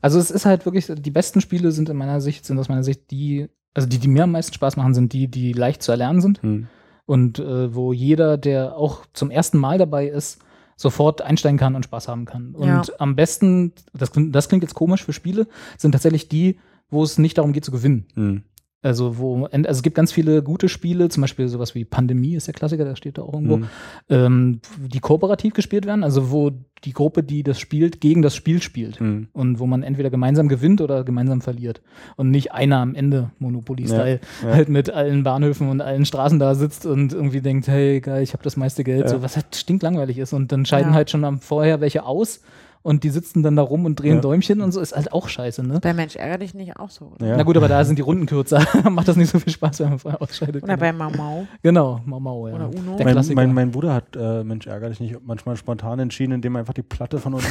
Also 0.00 0.18
es 0.18 0.30
ist 0.30 0.46
halt 0.46 0.64
wirklich, 0.64 0.86
die 0.88 1.10
besten 1.10 1.40
Spiele 1.40 1.72
sind 1.72 1.88
in 1.88 1.96
meiner 1.96 2.20
Sicht, 2.20 2.44
sind 2.44 2.58
aus 2.58 2.68
meiner 2.68 2.84
Sicht 2.84 3.10
die, 3.10 3.48
also 3.74 3.88
die, 3.88 3.98
die 3.98 4.06
mir 4.06 4.24
am 4.24 4.30
meisten 4.30 4.54
Spaß 4.54 4.76
machen, 4.76 4.94
sind 4.94 5.12
die, 5.12 5.28
die 5.28 5.52
leicht 5.52 5.82
zu 5.82 5.90
erlernen 5.90 6.20
sind 6.20 6.40
Hm. 6.42 6.68
Und 7.06 7.38
äh, 7.38 7.74
wo 7.74 7.92
jeder, 7.92 8.36
der 8.38 8.76
auch 8.76 9.04
zum 9.12 9.30
ersten 9.30 9.58
Mal 9.58 9.78
dabei 9.78 10.06
ist, 10.08 10.38
sofort 10.76 11.22
einsteigen 11.22 11.58
kann 11.58 11.76
und 11.76 11.84
Spaß 11.84 12.08
haben 12.08 12.24
kann. 12.24 12.54
Und 12.54 12.66
Ja. 12.66 12.82
am 12.98 13.14
besten, 13.14 13.72
das, 13.92 14.10
klingt- 14.12 14.34
das 14.34 14.48
klingt 14.48 14.62
jetzt 14.64 14.74
komisch 14.74 15.04
für 15.04 15.12
Spiele, 15.12 15.46
sind 15.78 15.92
tatsächlich 15.92 16.28
die, 16.28 16.58
wo 16.90 17.02
es 17.04 17.18
nicht 17.18 17.38
darum 17.38 17.52
geht 17.52 17.64
zu 17.64 17.70
gewinnen. 17.70 18.06
Hm. 18.14 18.42
Also, 18.84 19.16
wo, 19.18 19.46
also 19.46 19.62
es 19.66 19.82
gibt 19.82 19.96
ganz 19.96 20.12
viele 20.12 20.42
gute 20.42 20.68
Spiele, 20.68 21.08
zum 21.08 21.22
Beispiel 21.22 21.48
sowas 21.48 21.74
wie 21.74 21.84
Pandemie 21.86 22.34
ist 22.34 22.46
der 22.46 22.54
Klassiker, 22.54 22.84
der 22.84 22.96
steht 22.96 23.16
da 23.16 23.22
auch 23.22 23.32
irgendwo, 23.32 23.56
Hm. 23.56 23.66
ähm, 24.10 24.60
die 24.78 25.00
kooperativ 25.00 25.54
gespielt 25.54 25.86
werden, 25.86 26.04
also 26.04 26.30
wo 26.30 26.52
die 26.84 26.92
Gruppe, 26.92 27.22
die 27.22 27.42
das 27.42 27.58
spielt, 27.58 28.02
gegen 28.02 28.20
das 28.20 28.36
Spiel 28.36 28.60
spielt. 28.60 29.00
Hm. 29.00 29.28
Und 29.32 29.58
wo 29.58 29.64
man 29.66 29.82
entweder 29.82 30.10
gemeinsam 30.10 30.48
gewinnt 30.48 30.82
oder 30.82 31.02
gemeinsam 31.02 31.40
verliert. 31.40 31.80
Und 32.16 32.30
nicht 32.30 32.52
einer 32.52 32.76
am 32.76 32.94
Ende, 32.94 33.30
Monopoly-Style, 33.38 34.20
Ja, 34.42 34.48
ja. 34.50 34.54
halt 34.54 34.68
mit 34.68 34.90
allen 34.90 35.22
Bahnhöfen 35.24 35.70
und 35.70 35.80
allen 35.80 36.04
Straßen 36.04 36.38
da 36.38 36.54
sitzt 36.54 36.84
und 36.84 37.14
irgendwie 37.14 37.40
denkt, 37.40 37.66
hey, 37.68 38.02
geil, 38.02 38.22
ich 38.22 38.34
habe 38.34 38.42
das 38.42 38.58
meiste 38.58 38.84
Geld, 38.84 39.00
Ja. 39.04 39.08
so 39.08 39.22
was 39.22 39.36
halt 39.36 39.56
stinklangweilig 39.56 40.18
ist. 40.18 40.34
Und 40.34 40.52
dann 40.52 40.66
scheiden 40.66 40.90
Ja. 40.90 40.94
halt 40.94 41.10
schon 41.10 41.24
am 41.24 41.40
vorher 41.40 41.80
welche 41.80 42.04
aus. 42.04 42.42
Und 42.84 43.02
die 43.02 43.08
sitzen 43.10 43.42
dann 43.42 43.56
da 43.56 43.62
rum 43.62 43.86
und 43.86 43.96
drehen 43.98 44.16
Ja. 44.16 44.20
Däumchen 44.20 44.60
und 44.60 44.70
so, 44.72 44.80
ist 44.80 44.94
halt 44.94 45.10
auch 45.12 45.26
scheiße, 45.28 45.62
ne? 45.66 45.80
Bei 45.80 45.94
Mensch 45.94 46.16
ärger 46.16 46.38
dich 46.38 46.52
nicht 46.54 46.76
auch 46.78 46.90
so. 46.90 47.12
Ja. 47.20 47.36
Na 47.36 47.42
gut, 47.42 47.56
aber 47.56 47.66
da 47.66 47.82
sind 47.84 47.96
die 47.98 48.02
Runden 48.02 48.26
kürzer. 48.26 48.62
Macht 48.90 49.08
das 49.08 49.16
nicht 49.16 49.30
so 49.30 49.38
viel 49.38 49.52
Spaß, 49.52 49.80
wenn 49.80 49.88
man 49.88 49.98
vorher 49.98 50.20
ausscheidet. 50.20 50.62
oder 50.62 50.76
bei 50.76 50.92
Mau 50.92 51.08
Mau. 51.10 51.46
genau, 51.62 52.00
Mau 52.04 52.20
Mau, 52.20 52.46
ja. 52.48 52.54
Oder 52.54 52.68
Uno. 52.68 52.96
Der 52.96 53.04
Mein, 53.06 53.14
Klassiker. 53.14 53.34
mein, 53.36 53.54
mein 53.54 53.70
Bruder 53.70 53.94
hat, 53.94 54.14
äh, 54.16 54.44
Mensch, 54.44 54.66
ärgerlich 54.66 55.00
nicht, 55.00 55.16
manchmal 55.24 55.56
spontan 55.56 55.98
entschieden, 55.98 56.32
indem 56.32 56.56
er 56.56 56.60
einfach 56.60 56.74
die 56.74 56.82
Platte 56.82 57.18
von 57.18 57.34
unten 57.34 57.46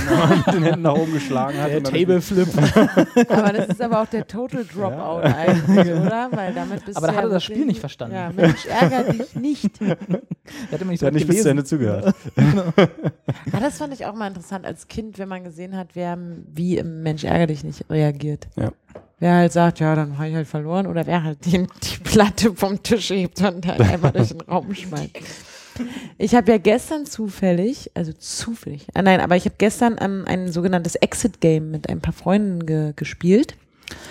mit 0.46 0.56
den 0.56 0.64
Händen 0.64 0.84
nach 0.84 0.94
oben 0.96 1.12
geschlagen 1.12 1.58
hat. 1.60 1.70
der 1.72 1.78
und 1.80 1.88
dann- 1.88 1.94
Tableflip. 1.94 2.48
Aber 3.30 3.54
das 3.54 3.68
ist 3.70 3.82
aber 3.82 4.02
auch 4.04 4.08
der 4.08 4.28
Total 4.28 4.64
Dropout 4.66 5.22
eigentlich, 5.24 5.92
oder? 5.94 6.28
Weil 6.32 6.54
damit 6.54 6.86
bist 6.86 6.96
Aber 6.98 7.08
du 7.08 7.14
da 7.14 7.18
hat 7.18 7.24
ja 7.26 7.30
er 7.30 7.34
das 7.34 7.44
Spiel 7.44 7.66
nicht 7.66 7.80
verstanden. 7.80 8.16
Ja, 8.16 8.32
Mensch, 8.36 8.66
ärger 8.68 9.12
dich 9.12 9.36
nicht. 9.36 9.82
Der 9.82 9.98
hat 10.72 10.82
immer 10.82 10.92
nicht 10.92 11.00
so 11.00 11.08
hat 11.08 11.14
nicht 11.14 11.28
bis 11.28 11.42
zu. 11.42 11.50
Ende 11.50 11.64
zugehört. 11.64 12.14
Ah, 13.52 13.60
das 13.60 13.78
fand 13.78 13.94
ich 13.94 14.06
auch 14.06 14.14
mal 14.14 14.28
interessant 14.28 14.66
als 14.66 14.88
Kind, 14.88 15.18
wenn 15.24 15.30
man 15.30 15.46
gesehen 15.46 15.78
hat, 15.78 15.92
wer 15.94 16.18
wie 16.54 16.78
im 16.78 17.02
Mensch 17.02 17.24
ärger 17.24 17.48
dich 17.48 17.64
nicht 17.64 17.90
reagiert. 17.90 18.50
Ja. 18.58 18.74
Wer 19.20 19.36
halt 19.36 19.54
sagt, 19.54 19.80
ja, 19.80 19.96
dann 19.96 20.18
habe 20.18 20.28
ich 20.28 20.36
halt 20.36 20.50
verloren 20.50 20.86
oder 20.86 21.08
wer 21.08 21.24
halt 21.24 21.46
die, 21.46 21.60
die 21.60 22.04
Platte 22.04 22.54
vom 22.54 22.84
Tisch 22.84 23.10
hebt 23.10 23.42
und 23.42 23.66
halt 23.66 23.80
einfach 23.94 24.12
durch 24.12 24.28
den 24.28 24.42
Raum 24.42 24.76
schmeißt. 24.76 25.12
Ich 26.18 26.36
habe 26.36 26.52
ja 26.52 26.58
gestern 26.58 27.06
zufällig, 27.06 27.90
also 27.94 28.12
zufällig, 28.12 28.86
ah, 28.94 29.02
nein, 29.02 29.22
aber 29.22 29.38
ich 29.38 29.46
habe 29.46 29.56
gestern 29.58 29.96
ähm, 30.02 30.26
ein 30.28 30.52
sogenanntes 30.52 30.96
Exit-Game 30.96 31.72
mit 31.72 31.88
ein 31.88 32.02
paar 32.02 32.14
Freunden 32.14 32.66
ge 32.66 32.92
gespielt. 32.98 33.56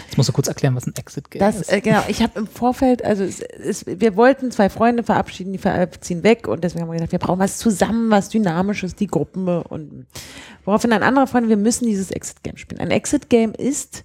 Jetzt 0.07 0.17
musst 0.17 0.29
du 0.29 0.33
kurz 0.33 0.49
erklären, 0.49 0.75
was 0.75 0.87
ein 0.87 0.95
Exit-Game 0.95 1.41
ist. 1.49 1.73
äh, 1.73 1.81
genau, 1.81 2.03
ich 2.09 2.23
habe 2.23 2.39
im 2.39 2.47
Vorfeld, 2.47 3.05
also 3.05 3.25
es, 3.25 3.41
es, 3.41 3.87
wir 3.87 4.17
wollten 4.17 4.51
zwei 4.51 4.69
Freunde 4.69 5.03
verabschieden, 5.03 5.53
die 5.53 5.61
ziehen 6.01 6.23
weg 6.23 6.49
und 6.49 6.65
deswegen 6.65 6.83
haben 6.83 6.91
wir 6.91 6.97
gedacht, 6.97 7.13
wir 7.13 7.19
brauchen 7.19 7.39
was 7.39 7.59
zusammen, 7.59 8.11
was 8.11 8.29
Dynamisches, 8.29 8.95
die 8.95 9.07
Gruppen 9.07 9.49
und 9.49 10.07
woraufhin 10.65 10.93
ein 10.93 11.03
anderer 11.03 11.27
Freund, 11.27 11.49
wir 11.49 11.57
müssen 11.57 11.87
dieses 11.87 12.11
Exit-Game 12.11 12.57
spielen. 12.57 12.81
Ein 12.81 12.91
Exit-Game 12.91 13.53
ist, 13.53 14.05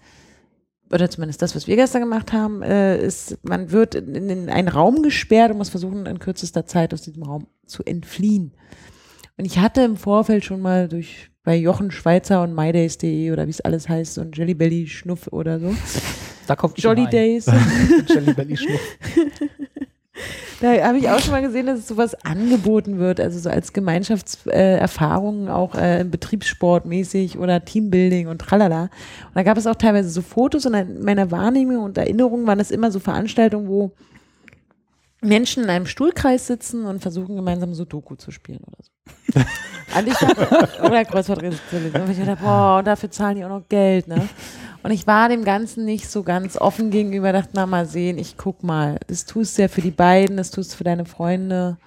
oder 0.91 1.09
zumindest 1.09 1.41
das, 1.41 1.55
was 1.55 1.67
wir 1.67 1.75
gestern 1.75 2.01
gemacht 2.01 2.31
haben, 2.31 2.61
äh, 2.61 2.97
ist, 3.03 3.37
man 3.43 3.71
wird 3.71 3.95
in, 3.95 4.29
in 4.29 4.49
einen 4.49 4.69
Raum 4.69 5.03
gesperrt 5.03 5.51
und 5.51 5.57
muss 5.57 5.69
versuchen, 5.69 6.05
in 6.05 6.19
kürzester 6.19 6.65
Zeit 6.65 6.93
aus 6.93 7.01
diesem 7.01 7.23
Raum 7.23 7.47
zu 7.65 7.83
entfliehen. 7.83 8.53
Und 9.37 9.45
ich 9.45 9.59
hatte 9.59 9.81
im 9.81 9.97
Vorfeld 9.97 10.45
schon 10.45 10.61
mal 10.61 10.87
durch 10.87 11.29
bei 11.47 11.55
Jochen 11.55 11.91
Schweizer 11.91 12.43
und 12.43 12.53
mydays.de 12.53 13.31
oder 13.31 13.45
wie 13.45 13.51
es 13.51 13.61
alles 13.61 13.87
heißt 13.87 14.17
und 14.17 14.35
Jellybelly 14.35 14.85
Schnuff 14.85 15.27
oder 15.31 15.61
so. 15.61 15.73
da 16.45 16.57
kommt 16.57 16.77
Jolly 16.77 17.07
Days. 17.07 17.45
Jelly 18.09 18.33
Belly 18.33 18.57
Schnuff. 18.57 18.81
Da 20.59 20.73
habe 20.87 20.97
ich 20.97 21.07
auch 21.07 21.19
schon 21.19 21.33
mal 21.33 21.43
gesehen, 21.43 21.67
dass 21.67 21.77
es 21.77 21.87
sowas 21.87 22.15
angeboten 22.25 22.97
wird, 22.97 23.19
also 23.19 23.37
so 23.37 23.51
als 23.51 23.73
Gemeinschaftserfahrung, 23.73 25.49
auch 25.49 25.75
äh, 25.75 26.03
Betriebssportmäßig 26.03 27.37
oder 27.37 27.63
Teambuilding 27.63 28.27
und 28.27 28.39
tralala. 28.39 28.85
Und 28.85 29.35
da 29.35 29.43
gab 29.43 29.55
es 29.59 29.67
auch 29.67 29.75
teilweise 29.75 30.09
so 30.09 30.23
Fotos 30.23 30.65
und 30.65 30.73
in 30.73 31.03
meiner 31.03 31.29
Wahrnehmung 31.29 31.83
und 31.83 31.99
Erinnerung 31.99 32.47
waren 32.47 32.59
es 32.59 32.71
immer 32.71 32.89
so 32.89 32.99
Veranstaltungen, 32.99 33.67
wo 33.67 33.91
Menschen 35.21 35.63
in 35.63 35.69
einem 35.69 35.85
Stuhlkreis 35.85 36.47
sitzen 36.47 36.85
und 36.85 37.01
versuchen 37.01 37.35
gemeinsam 37.35 37.73
Sudoku 37.73 38.15
zu 38.15 38.31
spielen 38.31 38.59
oder 38.67 38.77
so. 38.81 39.41
Und 39.97 40.07
ich 40.07 40.13
dachte, 40.15 40.83
oder 40.83 41.05
Kreuzworträtsel 41.05 41.59
zu 41.69 41.79
lösen. 41.79 42.01
Und 42.01 42.09
ich 42.11 42.17
dachte, 42.17 42.37
boah, 42.41 42.83
dafür 42.83 43.09
zahlen 43.09 43.37
die 43.37 43.45
auch 43.45 43.49
noch 43.49 43.67
Geld, 43.69 44.07
ne? 44.07 44.27
Und 44.83 44.91
ich 44.91 45.07
war 45.07 45.27
dem 45.27 45.43
Ganzen 45.43 45.85
nicht 45.85 46.09
so 46.09 46.23
ganz 46.23 46.57
offen 46.57 46.91
gegenüber, 46.91 47.33
dachte, 47.33 47.49
na 47.53 47.65
mal 47.65 47.85
sehen, 47.85 48.17
ich 48.17 48.37
guck 48.37 48.63
mal. 48.63 48.99
Das 49.07 49.25
tust 49.25 49.57
du 49.57 49.63
ja 49.63 49.67
für 49.67 49.81
die 49.81 49.91
beiden, 49.91 50.37
das 50.37 50.51
tust 50.51 50.73
du 50.73 50.77
für 50.77 50.83
deine 50.83 51.05
Freunde. 51.05 51.77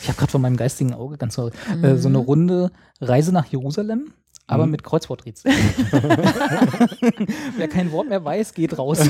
Ich 0.00 0.08
habe 0.08 0.16
gerade 0.16 0.30
von 0.30 0.40
meinem 0.40 0.56
geistigen 0.56 0.94
Auge 0.94 1.16
ganz 1.16 1.34
so, 1.34 1.50
äh, 1.82 1.96
so 1.96 2.08
eine 2.08 2.18
Runde 2.18 2.70
Reise 3.00 3.32
nach 3.32 3.46
Jerusalem, 3.46 4.12
aber 4.46 4.66
mit 4.66 4.82
Kreuzworträtsel. 4.84 5.50
Wer 7.56 7.68
kein 7.68 7.90
Wort 7.92 8.08
mehr 8.08 8.24
weiß, 8.24 8.54
geht 8.54 8.78
raus. 8.78 9.00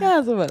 Ja, 0.00 0.22
sowas. 0.22 0.50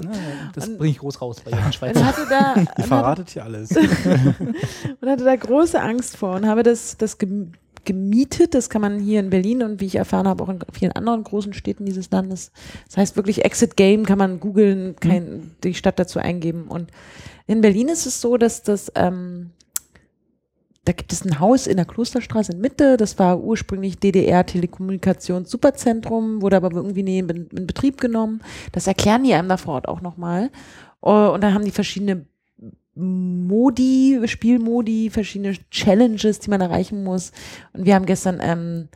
Das 0.54 0.76
bringe 0.78 0.92
ich 0.92 0.98
groß 0.98 1.20
raus 1.20 1.38
bei 1.44 1.50
Jochen 1.50 1.64
Und 1.66 1.74
Schweizer. 1.74 2.06
hatte 2.06 2.24
da, 2.30 2.52
und 2.54 2.68
Ihr 2.78 2.84
verratet 2.84 3.30
hier 3.30 3.44
alles. 3.44 3.70
und 3.76 5.08
hatte 5.08 5.24
da 5.24 5.34
große 5.34 5.80
Angst 5.80 6.16
vor 6.16 6.36
und 6.36 6.46
habe 6.46 6.62
das, 6.62 6.96
das 6.96 7.18
gem- 7.18 7.52
gemietet. 7.84 8.54
Das 8.54 8.70
kann 8.70 8.80
man 8.80 9.00
hier 9.00 9.18
in 9.18 9.28
Berlin 9.30 9.64
und 9.64 9.80
wie 9.80 9.86
ich 9.86 9.96
erfahren 9.96 10.28
habe, 10.28 10.44
auch 10.44 10.48
in 10.48 10.60
vielen 10.72 10.92
anderen 10.92 11.24
großen 11.24 11.52
Städten 11.52 11.84
dieses 11.84 12.12
Landes. 12.12 12.52
Das 12.86 12.96
heißt 12.96 13.16
wirklich 13.16 13.44
Exit 13.44 13.76
Game 13.76 14.06
kann 14.06 14.18
man 14.18 14.38
googeln, 14.38 14.94
kein, 15.00 15.50
die 15.64 15.74
Stadt 15.74 15.98
dazu 15.98 16.20
eingeben. 16.20 16.68
Und 16.68 16.90
in 17.48 17.60
Berlin 17.60 17.88
ist 17.88 18.06
es 18.06 18.20
so, 18.20 18.36
dass 18.36 18.62
das, 18.62 18.92
ähm, 18.94 19.50
da 20.84 20.92
gibt 20.92 21.12
es 21.12 21.24
ein 21.24 21.38
Haus 21.40 21.66
in 21.66 21.76
der 21.76 21.84
Klosterstraße 21.84 22.52
in 22.52 22.60
Mitte. 22.60 22.96
Das 22.96 23.18
war 23.18 23.40
ursprünglich 23.40 23.98
DDR 23.98 24.46
Telekommunikations 24.46 25.50
Superzentrum, 25.50 26.40
wurde 26.40 26.56
aber 26.56 26.72
irgendwie 26.72 27.02
nie 27.02 27.18
in, 27.18 27.28
in 27.28 27.66
Betrieb 27.66 28.00
genommen. 28.00 28.40
Das 28.72 28.86
erklären 28.86 29.24
die 29.24 29.34
einem 29.34 29.48
da 29.48 29.58
vor 29.58 29.74
Ort 29.74 29.88
auch 29.88 30.00
nochmal. 30.00 30.50
Oh, 31.02 31.32
Und 31.34 31.42
dann 31.42 31.52
haben 31.52 31.64
die 31.64 31.70
verschiedene 31.70 32.24
Modi, 32.94 34.20
Spielmodi, 34.24 35.10
verschiedene 35.10 35.54
Challenges, 35.70 36.40
die 36.40 36.50
man 36.50 36.60
erreichen 36.60 37.04
muss. 37.04 37.32
Und 37.72 37.84
wir 37.84 37.94
haben 37.94 38.06
gestern 38.06 38.38
ähm, 38.42 38.88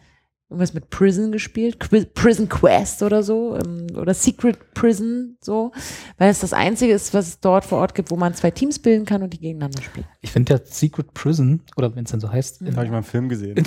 irgendwas 0.55 0.75
mit 0.75 0.91
Prison 0.91 1.33
gespielt, 1.33 1.79
Prison 2.15 2.49
Quest 2.49 3.03
oder 3.03 3.23
so, 3.23 3.57
ähm, 3.57 3.89
oder 3.97 4.15
Secret 4.15 4.73
Prison, 4.75 5.37
so, 5.41 5.73
weil 6.19 6.31
es 6.31 6.41
das 6.41 6.53
einzige 6.53 6.93
ist, 6.93 7.13
was 7.13 7.29
es 7.29 7.41
dort 7.41 7.65
vor 7.65 7.79
Ort 7.79 7.95
gibt, 7.95 8.11
wo 8.11 8.17
man 8.17 8.35
zwei 8.35 8.51
Teams 8.51 8.79
bilden 8.79 9.05
kann 9.05 9.23
und 9.23 9.33
die 9.33 9.39
gegeneinander 9.39 9.83
spielen. 9.83 10.07
Ich 10.21 10.31
finde 10.31 10.55
ja 10.55 10.61
Secret 10.65 11.13
Prison, 11.13 11.61
oder 11.77 11.95
wenn 11.97 12.05
es 12.05 12.13
dann 12.13 12.21
so 12.21 12.31
heißt, 12.31 12.63
in, 12.63 12.77
Habe 12.77 12.85
ich 12.85 12.91
mal 12.91 12.99
einen 12.99 13.05
Film 13.05 13.29
gesehen. 13.29 13.57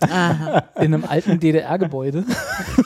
Aha. 0.00 0.64
in 0.76 0.94
einem 0.94 1.04
alten 1.04 1.38
DDR-Gebäude, 1.38 2.24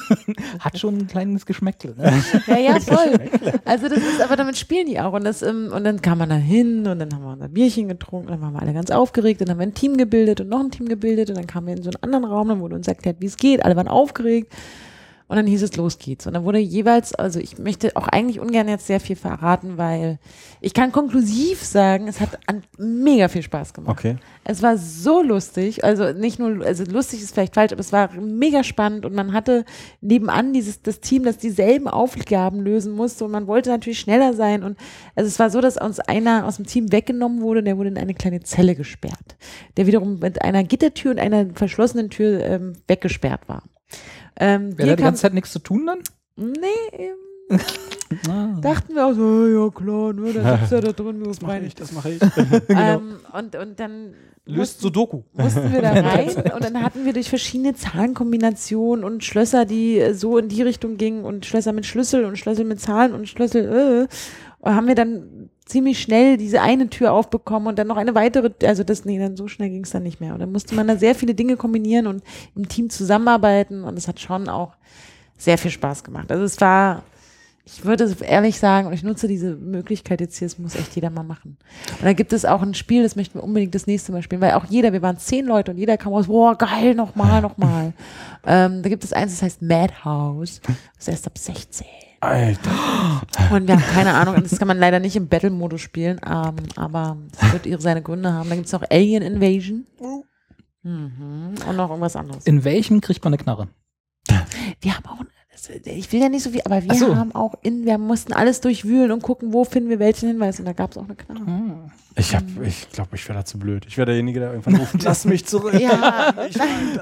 hat 0.61 0.79
schon 0.79 0.99
ein 0.99 1.07
kleines 1.07 1.47
Geschmäckle. 1.47 1.95
Ne? 1.97 2.23
Ja, 2.47 2.59
ja, 2.59 2.81
voll. 2.81 3.19
Also 3.65 3.89
das 3.89 3.99
ist, 3.99 4.21
aber 4.21 4.37
damit 4.37 4.57
spielen 4.57 4.87
die 4.87 5.01
auch. 5.01 5.13
Und, 5.13 5.25
das, 5.25 5.43
ähm, 5.43 5.71
und 5.73 5.85
dann 5.85 6.03
kam 6.03 6.19
man 6.19 6.29
da 6.29 6.37
hin 6.37 6.87
und 6.87 6.99
dann 6.99 7.13
haben 7.13 7.23
wir 7.23 7.33
unser 7.33 7.49
Bierchen 7.49 7.89
getrunken, 7.89 8.29
dann 8.29 8.41
waren 8.41 8.53
wir 8.53 8.63
alle 8.63 8.73
ganz 8.73 8.91
aufgeregt, 8.91 9.41
dann 9.41 9.51
haben 9.51 9.59
wir 9.59 9.67
ein 9.67 9.75
Team 9.75 9.97
gebildet 9.97 10.41
und 10.41 10.49
noch 10.49 10.61
ein 10.61 10.71
Team 10.71 10.89
gebildet 10.89 11.31
und 11.31 11.37
dann 11.37 11.47
kamen 11.47 11.67
wir 11.69 11.77
in 11.77 11.83
so 11.83 11.91
einen 11.91 12.03
anderen 12.03 12.25
Raum, 12.25 12.49
dann 12.49 12.61
wurde 12.61 12.77
uns 12.77 12.87
erklärt, 12.99 13.21
wie 13.21 13.27
es 13.27 13.37
geht, 13.37 13.65
alle 13.65 13.77
waren 13.77 13.89
aufgeregt. 13.89 14.53
Und 15.29 15.37
dann 15.37 15.47
hieß 15.47 15.63
es, 15.63 15.77
los 15.77 15.99
geht's. 15.99 16.27
Und 16.27 16.33
dann 16.33 16.45
wurde 16.45 16.59
jeweils, 16.59 17.15
also 17.15 17.39
ich 17.39 17.59
möchte 17.59 17.95
auch 17.97 18.09
eigentlich 18.09 18.41
ungern 18.41 18.67
jetzt 18.67 18.87
sehr 18.87 18.99
viel 18.99 19.15
verraten, 19.15 19.77
weil 19.77 20.19
ich 20.63 20.73
kann 20.73 20.91
konklusiv 20.91 21.63
sagen, 21.63 22.09
es 22.09 22.21
hat 22.21 22.39
an, 22.47 22.63
mega 22.79 23.29
viel 23.29 23.43
Spaß 23.43 23.75
gemacht. 23.75 23.99
Okay. 23.99 24.17
Es 24.45 24.63
war 24.63 24.79
so 24.79 25.23
lustig, 25.23 25.85
also 25.85 26.13
nicht 26.15 26.39
nur, 26.39 26.65
also 26.65 26.85
lustig 26.85 27.21
ist 27.21 27.35
vielleicht 27.35 27.55
falsch, 27.55 27.73
aber 27.73 27.81
es 27.81 27.93
war 27.93 28.11
mega 28.15 28.65
spannend 28.65 29.05
und 29.05 29.15
man 29.15 29.35
hatte 29.35 29.67
nebenan 30.01 30.55
dieses 30.55 30.81
das 30.81 31.01
Team, 31.01 31.25
das 31.25 31.37
dieselben 31.37 31.89
Aufgaben 31.89 32.61
lösen 32.61 32.93
musste 32.95 33.27
und 33.27 33.31
man 33.31 33.47
wollte 33.47 33.69
natürlich 33.69 34.01
schneller 34.01 34.33
sein 34.33 34.63
und 34.63 34.79
also 35.15 35.29
es 35.29 35.39
war 35.39 35.51
so, 35.51 35.61
dass 35.61 35.77
uns 35.77 36.01
einer 36.01 36.47
aus 36.47 36.57
dem 36.57 36.67
Team 36.67 36.91
weggenommen 36.91 37.43
wurde, 37.43 37.63
der 37.63 37.77
wurde 37.77 37.91
in 37.91 37.99
eine 37.99 38.15
kleine 38.15 38.41
Zelle 38.41 38.75
gesperrt, 38.75 39.37
der 39.77 39.87
wiederum 39.87 40.21
mit 40.21 40.41
einer 40.43 40.65
Gittertür 40.65 41.11
und 41.11 41.19
einer 41.19 41.47
verschlossenen 41.53 42.09
Tür 42.09 42.43
ähm, 42.45 42.73
weggesperrt 42.87 43.47
war. 43.47 43.63
Ähm, 44.39 44.79
Wäre 44.79 44.91
da 44.91 44.97
die 44.97 45.03
ganze 45.03 45.23
Zeit 45.23 45.35
nichts 45.35 45.53
zu 45.53 45.59
tun 45.59 45.87
dann? 45.87 45.99
nee, 46.37 46.67
ähm, 46.93 47.59
Ah. 48.27 48.59
dachten 48.63 48.95
wir 48.95 49.07
auch 49.07 49.13
so, 49.13 49.47
ja 49.47 49.71
klar, 49.71 50.15
ne, 50.15 50.33
da 50.33 50.59
sitzt 50.59 50.73
er 50.73 50.81
da 50.81 50.93
drin, 50.93 51.21
wie 51.21 51.25
Das 51.29 51.43
mache 51.43 51.59
ich, 51.61 51.75
das 51.75 51.93
mache 51.93 52.11
ich. 52.13 52.21
ähm, 52.71 53.17
und, 53.33 53.55
und 53.55 53.79
dann 53.81 54.15
Löst 54.47 54.81
Sudoku. 54.81 55.25
mussten 55.35 55.71
wir 55.71 55.83
da 55.83 55.93
rein 55.93 56.31
und 56.55 56.65
dann 56.65 56.83
hatten 56.83 57.05
wir 57.05 57.13
durch 57.13 57.29
verschiedene 57.29 57.75
Zahlenkombinationen 57.75 59.05
und 59.05 59.23
Schlösser, 59.23 59.67
die 59.67 60.15
so 60.15 60.39
in 60.39 60.49
die 60.49 60.63
Richtung 60.63 60.97
gingen 60.97 61.25
und 61.25 61.45
Schlösser 61.45 61.75
mit 61.75 61.85
Schlüssel 61.85 62.25
und 62.25 62.39
Schlüssel 62.39 62.65
mit 62.65 62.81
Zahlen 62.81 63.13
und 63.13 63.29
Schlüssel, 63.29 64.09
äh, 64.65 64.67
haben 64.67 64.87
wir 64.87 64.95
dann 64.95 65.51
ziemlich 65.69 66.01
schnell 66.01 66.37
diese 66.37 66.61
eine 66.63 66.89
Tür 66.89 67.13
aufbekommen 67.13 67.69
und 67.69 67.79
dann 67.79 67.87
noch 67.87 67.97
eine 67.97 68.15
weitere, 68.15 68.51
also 68.67 68.85
das, 68.85 69.05
nee, 69.05 69.19
dann 69.19 69.37
so 69.37 69.49
schnell 69.49 69.69
ging 69.69 69.85
es 69.85 69.91
dann 69.91 70.03
nicht 70.03 70.21
mehr. 70.21 70.33
Und 70.33 70.41
dann 70.41 70.51
musste 70.51 70.75
man 70.75 70.89
da 70.89 70.97
sehr 70.97 71.15
viele 71.15 71.35
Dinge 71.35 71.57
kombinieren 71.57 72.07
und 72.07 72.23
im 72.57 72.69
Team 72.69 72.91
zusammenarbeiten 72.91 73.85
und 73.85 73.97
es 73.97 74.09
hat 74.09 74.19
schon 74.19 74.49
auch 74.49 74.73
sehr 75.37 75.59
viel 75.59 75.71
Spaß 75.71 76.05
gemacht. 76.05 76.33
Also 76.33 76.43
es 76.45 76.61
war, 76.61 77.03
ich 77.67 77.85
würde 77.85 78.17
ehrlich 78.23 78.59
sagen, 78.59 78.89
und 78.89 78.95
ich 78.95 79.03
nutze 79.03 79.29
diese 79.29 79.55
Möglichkeit 79.57 80.23
jetzt 80.23 80.39
hier, 80.39 80.47
es 80.47 80.59
muss 80.59 80.75
echt 80.75 80.95
jeder 80.95 81.11
mal 81.11 81.23
machen. 81.23 81.59
Und 81.99 82.05
da 82.05 82.15
gibt 82.15 82.33
es 82.33 82.47
auch 82.47 82.63
ein 82.63 82.75
Spiel, 82.75 83.03
das 83.03 83.15
möchten 83.15 83.39
wir 83.39 83.45
unbedingt 83.45 83.75
das 83.75 83.87
nächste 83.87 84.11
Mal 84.11 84.23
spielen, 84.23 84.41
weil 84.41 84.53
auch 84.53 84.65
jeder, 84.65 84.95
wir 84.95 85.03
waren 85.03 85.19
zehn 85.19 85.45
Leute 85.45 85.73
und 85.73 85.77
jeder 85.77 85.99
kam 85.99 86.15
aus, 86.15 86.29
boah, 86.29 86.57
geil, 86.57 86.95
nochmal, 86.95 87.43
nochmal. 87.43 87.93
ähm, 88.47 88.83
da 88.83 88.89
gibt 88.89 89.05
es 89.05 89.13
eins, 89.13 89.33
das 89.33 89.43
heißt 89.43 89.63
Madhouse. 89.63 90.63
Das 90.63 90.77
ist 91.01 91.09
erst 91.09 91.27
ab 91.27 91.37
16. 91.37 91.87
Alter. 92.21 92.71
Und 93.51 93.69
wir 93.69 93.75
haben 93.75 93.95
keine 93.95 94.15
Ahnung, 94.15 94.43
das 94.43 94.59
kann 94.59 94.69
man 94.69 94.79
leider 94.79 94.99
nicht 94.99 95.17
im 95.17 95.29
Battle-Modus 95.29 95.81
spielen, 95.81 96.21
ähm, 96.27 96.57
aber 96.77 97.17
es 97.41 97.53
wird 97.53 97.67
ihre 97.67 97.81
seine 97.81 98.03
Gründe 98.03 98.33
haben. 98.33 98.49
Da 98.49 98.57
gibt 98.57 98.67
es 98.67 98.73
noch 98.73 98.83
Alien 98.91 99.23
Invasion. 99.23 99.87
Mhm. 100.83 101.55
Und 101.69 101.77
noch 101.77 101.91
irgendwas 101.91 102.17
anderes. 102.17 102.47
In 102.47 102.65
welchem 102.65 103.01
kriegt 103.01 103.23
man 103.25 103.35
eine 103.35 103.43
Knarre? 103.43 103.69
Wir 104.81 104.97
haben 104.97 105.07
auch, 105.07 105.25
ich 105.85 106.13
will 106.13 106.21
ja 106.21 106.29
nicht 106.29 106.43
so 106.43 106.51
viel, 106.51 106.63
aber 106.65 106.83
wir 106.83 106.95
so. 106.95 107.17
haben 107.17 107.35
auch 107.35 107.55
in, 107.63 107.85
wir 107.85 107.99
mussten 107.99 108.33
alles 108.33 108.61
durchwühlen 108.61 109.11
und 109.11 109.23
gucken, 109.23 109.53
wo 109.53 109.65
finden 109.65 109.91
wir 109.91 109.99
welchen 109.99 110.29
Hinweis. 110.29 110.59
Und 110.59 110.67
da 110.67 110.73
gab 110.73 110.93
es 110.93 110.99
auch 110.99 111.05
eine 111.05 111.17
Knarre. 111.17 111.47
Hm. 111.47 111.91
Ich, 112.17 112.35
hab- 112.35 112.43
ich 112.65 112.91
glaube, 112.91 113.11
ich 113.15 113.29
wäre 113.29 113.39
da 113.39 113.45
zu 113.45 113.59
blöd. 113.59 113.85
Ich 113.87 113.97
wäre 113.97 114.07
derjenige, 114.07 114.41
der 114.41 114.51
irgendwann 114.51 114.77
ruft, 114.77 115.03
lass 115.05 115.25
mich 115.25 115.47
zurück. 115.47 115.75
Ja, 115.79 116.33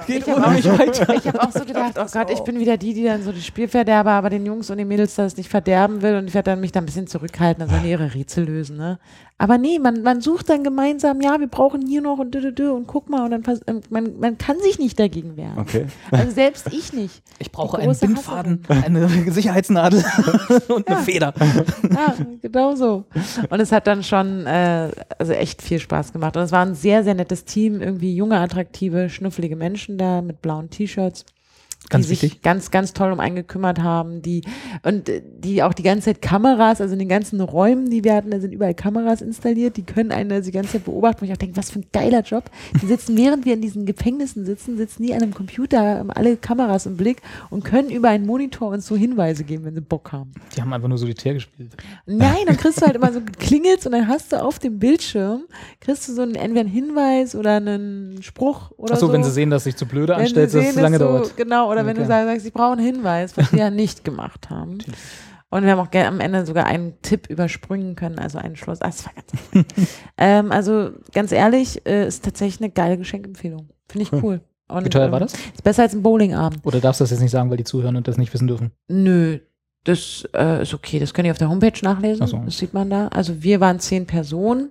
Geht 0.07 0.19
ich 0.27 0.29
habe 0.29 0.37
ohne 0.37 0.47
auch, 0.47 0.51
mich 0.53 0.67
weiter. 0.79 1.15
ich 1.15 1.27
hab 1.27 1.39
auch 1.47 1.51
so 1.53 1.65
gedacht, 1.65 1.95
oh 1.99 2.05
Gott, 2.13 2.31
ich 2.31 2.41
bin 2.41 2.59
wieder 2.59 2.77
die, 2.77 2.93
die 2.93 3.05
dann 3.05 3.23
so 3.23 3.33
die 3.33 3.41
Spielverderber, 3.41 4.11
aber 4.11 4.29
den 4.30 4.45
Jungs 4.45 4.68
und 4.68 4.76
den 4.79 4.89
Mädels 4.89 5.14
das 5.14 5.37
nicht 5.39 5.49
verderben 5.49 6.03
will 6.03 6.17
und 6.17 6.26
ich 6.29 6.35
werde 6.35 6.51
dann 6.51 6.61
mich 6.61 6.72
da 6.72 6.80
ein 6.80 6.87
bisschen 6.87 7.07
zurückhalten, 7.07 7.61
dann 7.61 7.71
sollen 7.71 7.83
die 7.85 7.91
ihre 7.91 8.13
Rätsel 8.14 8.45
lösen, 8.45 8.76
ne? 8.76 8.99
Aber 9.39 9.59
nee, 9.59 9.79
man, 9.79 10.03
man 10.03 10.22
sucht 10.22 10.49
dann 10.49 10.64
gemeinsam, 10.64 11.21
ja, 11.21 11.39
wir 11.39 11.47
brauchen 11.47 11.87
hier 11.87 12.01
noch 12.01 12.17
und 12.18 12.35
dü, 12.35 12.41
dü, 12.41 12.53
dü, 12.55 12.68
und 12.71 12.87
guck 12.87 13.11
mal 13.11 13.22
und 13.25 13.30
dann 13.33 13.59
ähm, 13.67 13.80
man, 13.91 14.18
man 14.18 14.39
kann 14.39 14.59
sich 14.61 14.79
nicht 14.79 14.99
dagegen 14.99 15.37
wehren. 15.37 15.59
Okay. 15.59 15.85
Also 16.11 16.30
selbst 16.33 16.72
ich 16.72 16.95
nicht. 16.95 17.22
Ich 17.39 17.53
brauche 17.53 17.76
einen 17.79 17.95
Bindfaden, 17.99 18.63
eine 18.68 19.07
Sicherheitsnadel 19.30 20.03
und 20.68 20.89
eine 20.89 20.97
Feder. 21.01 21.35
Ja, 21.83 22.14
genau 22.41 22.75
so. 22.76 23.05
Und 23.51 23.61
es 23.61 23.72
hat 23.72 23.87
dann 23.87 24.03
schon 24.03 24.47
äh, 24.47 24.89
also 25.18 25.33
echt 25.33 25.63
viel 25.63 25.79
Spaß 25.79 26.13
gemacht. 26.13 26.37
Und 26.37 26.43
es 26.43 26.53
war 26.53 26.64
ein 26.64 26.75
sehr, 26.75 27.05
sehr 27.05 27.14
nettes 27.14 27.45
Team, 27.45 27.81
irgendwie 27.81 28.14
junge, 28.14 28.39
attraktive, 28.39 29.09
schnuffelige 29.11 29.57
Menschen 29.57 29.99
da 29.99 30.23
mit 30.23 30.43
blauen 30.43 30.71
T-Shirts. 30.71 31.25
Ganz 31.89 32.07
die 32.07 32.09
sich 32.09 32.23
wichtig. 32.23 32.43
ganz, 32.43 32.71
ganz 32.71 32.93
toll 32.93 33.13
um 33.13 33.21
einen 33.21 33.37
gekümmert 33.37 33.81
haben, 33.81 34.21
die 34.21 34.43
und 34.83 35.09
äh, 35.09 35.23
die 35.25 35.63
auch 35.63 35.73
die 35.73 35.83
ganze 35.85 36.07
Zeit 36.07 36.23
Kameras, 36.23 36.81
also 36.81 36.95
in 36.95 36.99
den 36.99 37.09
ganzen 37.09 37.41
Räumen, 37.41 37.91
die 37.91 38.03
wir 38.03 38.15
hatten, 38.15 38.31
da 38.31 38.41
sind 38.41 38.53
überall 38.53 38.75
Kameras 38.75 39.23
installiert, 39.23 39.77
die 39.77 39.85
können 39.85 40.11
einen 40.11 40.33
also 40.33 40.51
die 40.51 40.57
ganze 40.57 40.73
Zeit 40.73 40.85
beobachten, 40.85 41.21
wo 41.21 41.27
ich 41.27 41.33
auch 41.33 41.37
denke, 41.37 41.57
was 41.57 41.71
für 41.71 41.81
ein 41.81 41.87
geiler 41.93 42.23
Job. 42.23 42.51
Die 42.83 42.87
sitzen, 42.87 43.17
während 43.17 43.45
wir 43.45 43.55
in 43.55 43.61
diesen 43.61 43.87
Gefängnissen 43.87 44.45
sitzen, 44.45 44.77
sitzen 44.77 45.05
die 45.05 45.15
an 45.15 45.23
einem 45.23 45.35
Computer, 45.35 45.99
haben 45.99 46.11
alle 46.11 46.37
Kameras 46.37 46.87
im 46.87 46.97
Blick 46.97 47.23
und 47.51 47.65
können 47.65 47.91
über 47.91 48.09
einen 48.09 48.27
Monitor 48.27 48.71
uns 48.71 48.87
so 48.87 48.97
Hinweise 48.97 49.45
geben, 49.45 49.65
wenn 49.65 49.75
sie 49.75 49.81
Bock 49.81 50.11
haben. 50.11 50.33
Die 50.57 50.61
haben 50.61 50.73
einfach 50.73 50.89
nur 50.89 50.99
Solitär 50.99 51.35
gespielt. 51.35 51.71
Nein, 52.07 52.47
dann 52.47 52.57
kriegst 52.57 52.81
du 52.83 52.87
halt 52.87 52.97
immer 52.97 53.13
so 53.13 53.21
klingelst 53.39 53.87
und 53.87 53.93
dann 53.93 54.09
hast 54.09 54.33
du 54.33 54.43
auf 54.43 54.59
dem 54.59 54.81
Bildschirm, 54.81 55.43
kriegst 55.81 56.09
du 56.09 56.15
so 56.15 56.23
einen, 56.23 56.35
entweder 56.35 56.61
einen 56.61 56.69
Hinweis 56.69 57.37
oder 57.37 57.57
einen 57.57 58.23
Spruch 58.23 58.73
oder 58.77 58.95
Achso, 58.95 59.07
so. 59.07 59.13
wenn 59.13 59.23
sie 59.23 59.31
sehen, 59.31 59.51
dass 59.51 59.65
sich 59.65 59.77
zu 59.77 59.87
blöde 59.87 60.17
anstellst, 60.17 60.55
dass 60.55 60.65
es 60.65 60.75
zu 60.75 60.81
lange 60.81 60.99
du, 60.99 61.05
dauert. 61.05 61.37
Genau, 61.37 61.76
oder 61.77 61.87
wenn 61.87 61.97
du 61.97 62.03
Okay. 62.03 62.27
sagst, 62.27 62.47
ich 62.47 62.53
brauche 62.53 62.73
einen 62.73 62.85
Hinweis, 62.85 63.37
was 63.37 63.53
wir 63.53 63.59
ja 63.61 63.71
nicht 63.71 64.05
gemacht 64.05 64.51
haben. 64.51 64.79
Und 65.49 65.63
wir 65.63 65.71
haben 65.71 65.79
auch 65.79 65.93
am 65.95 66.21
Ende 66.21 66.45
sogar 66.45 66.67
einen 66.67 67.01
Tipp 67.03 67.29
überspringen 67.31 67.95
können, 67.95 68.19
also 68.19 68.39
einen 68.39 68.57
Schluss. 68.57 68.83
Ah, 68.83 68.87
das 68.87 69.07
war 69.07 69.13
ganz 69.15 69.67
ähm, 70.19 70.51
Also 70.51 70.91
ganz 71.15 71.31
ehrlich, 71.31 71.87
äh, 71.87 72.09
ist 72.09 72.25
tatsächlich 72.25 72.61
eine 72.61 72.71
geile 72.71 72.99
Geschenkempfehlung. 72.99 73.69
Finde 73.89 74.03
ich 74.03 74.13
cool. 74.23 74.41
Und, 74.69 74.85
Wie 74.85 74.89
teuer 74.91 75.13
war 75.13 75.21
ähm, 75.21 75.29
das? 75.29 75.35
Ist 75.35 75.63
besser 75.63 75.83
als 75.83 75.95
ein 75.95 76.03
Bowlingabend. 76.03 76.67
Oder 76.67 76.81
darfst 76.81 77.01
du 77.01 77.05
das 77.05 77.13
jetzt 77.13 77.21
nicht 77.21 77.31
sagen, 77.31 77.49
weil 77.51 77.57
die 77.59 77.65
zuhören 77.65 77.95
und 77.97 78.09
das 78.09 78.19
nicht 78.19 78.35
wissen 78.35 78.49
dürfen? 78.49 78.73
Nö, 78.89 79.39
das 79.85 80.29
äh, 80.35 80.63
ist 80.63 80.75
okay. 80.75 80.99
Das 80.99 81.15
könnt 81.15 81.27
ihr 81.27 81.33
auf 81.33 81.39
der 81.39 81.49
Homepage 81.49 81.79
nachlesen. 81.83 82.25
Ach 82.25 82.29
so. 82.29 82.43
Das 82.45 82.59
sieht 82.59 82.75
man 82.75 82.91
da. 82.91 83.07
Also 83.09 83.43
wir 83.45 83.61
waren 83.61 83.79
zehn 83.79 84.07
Personen 84.07 84.71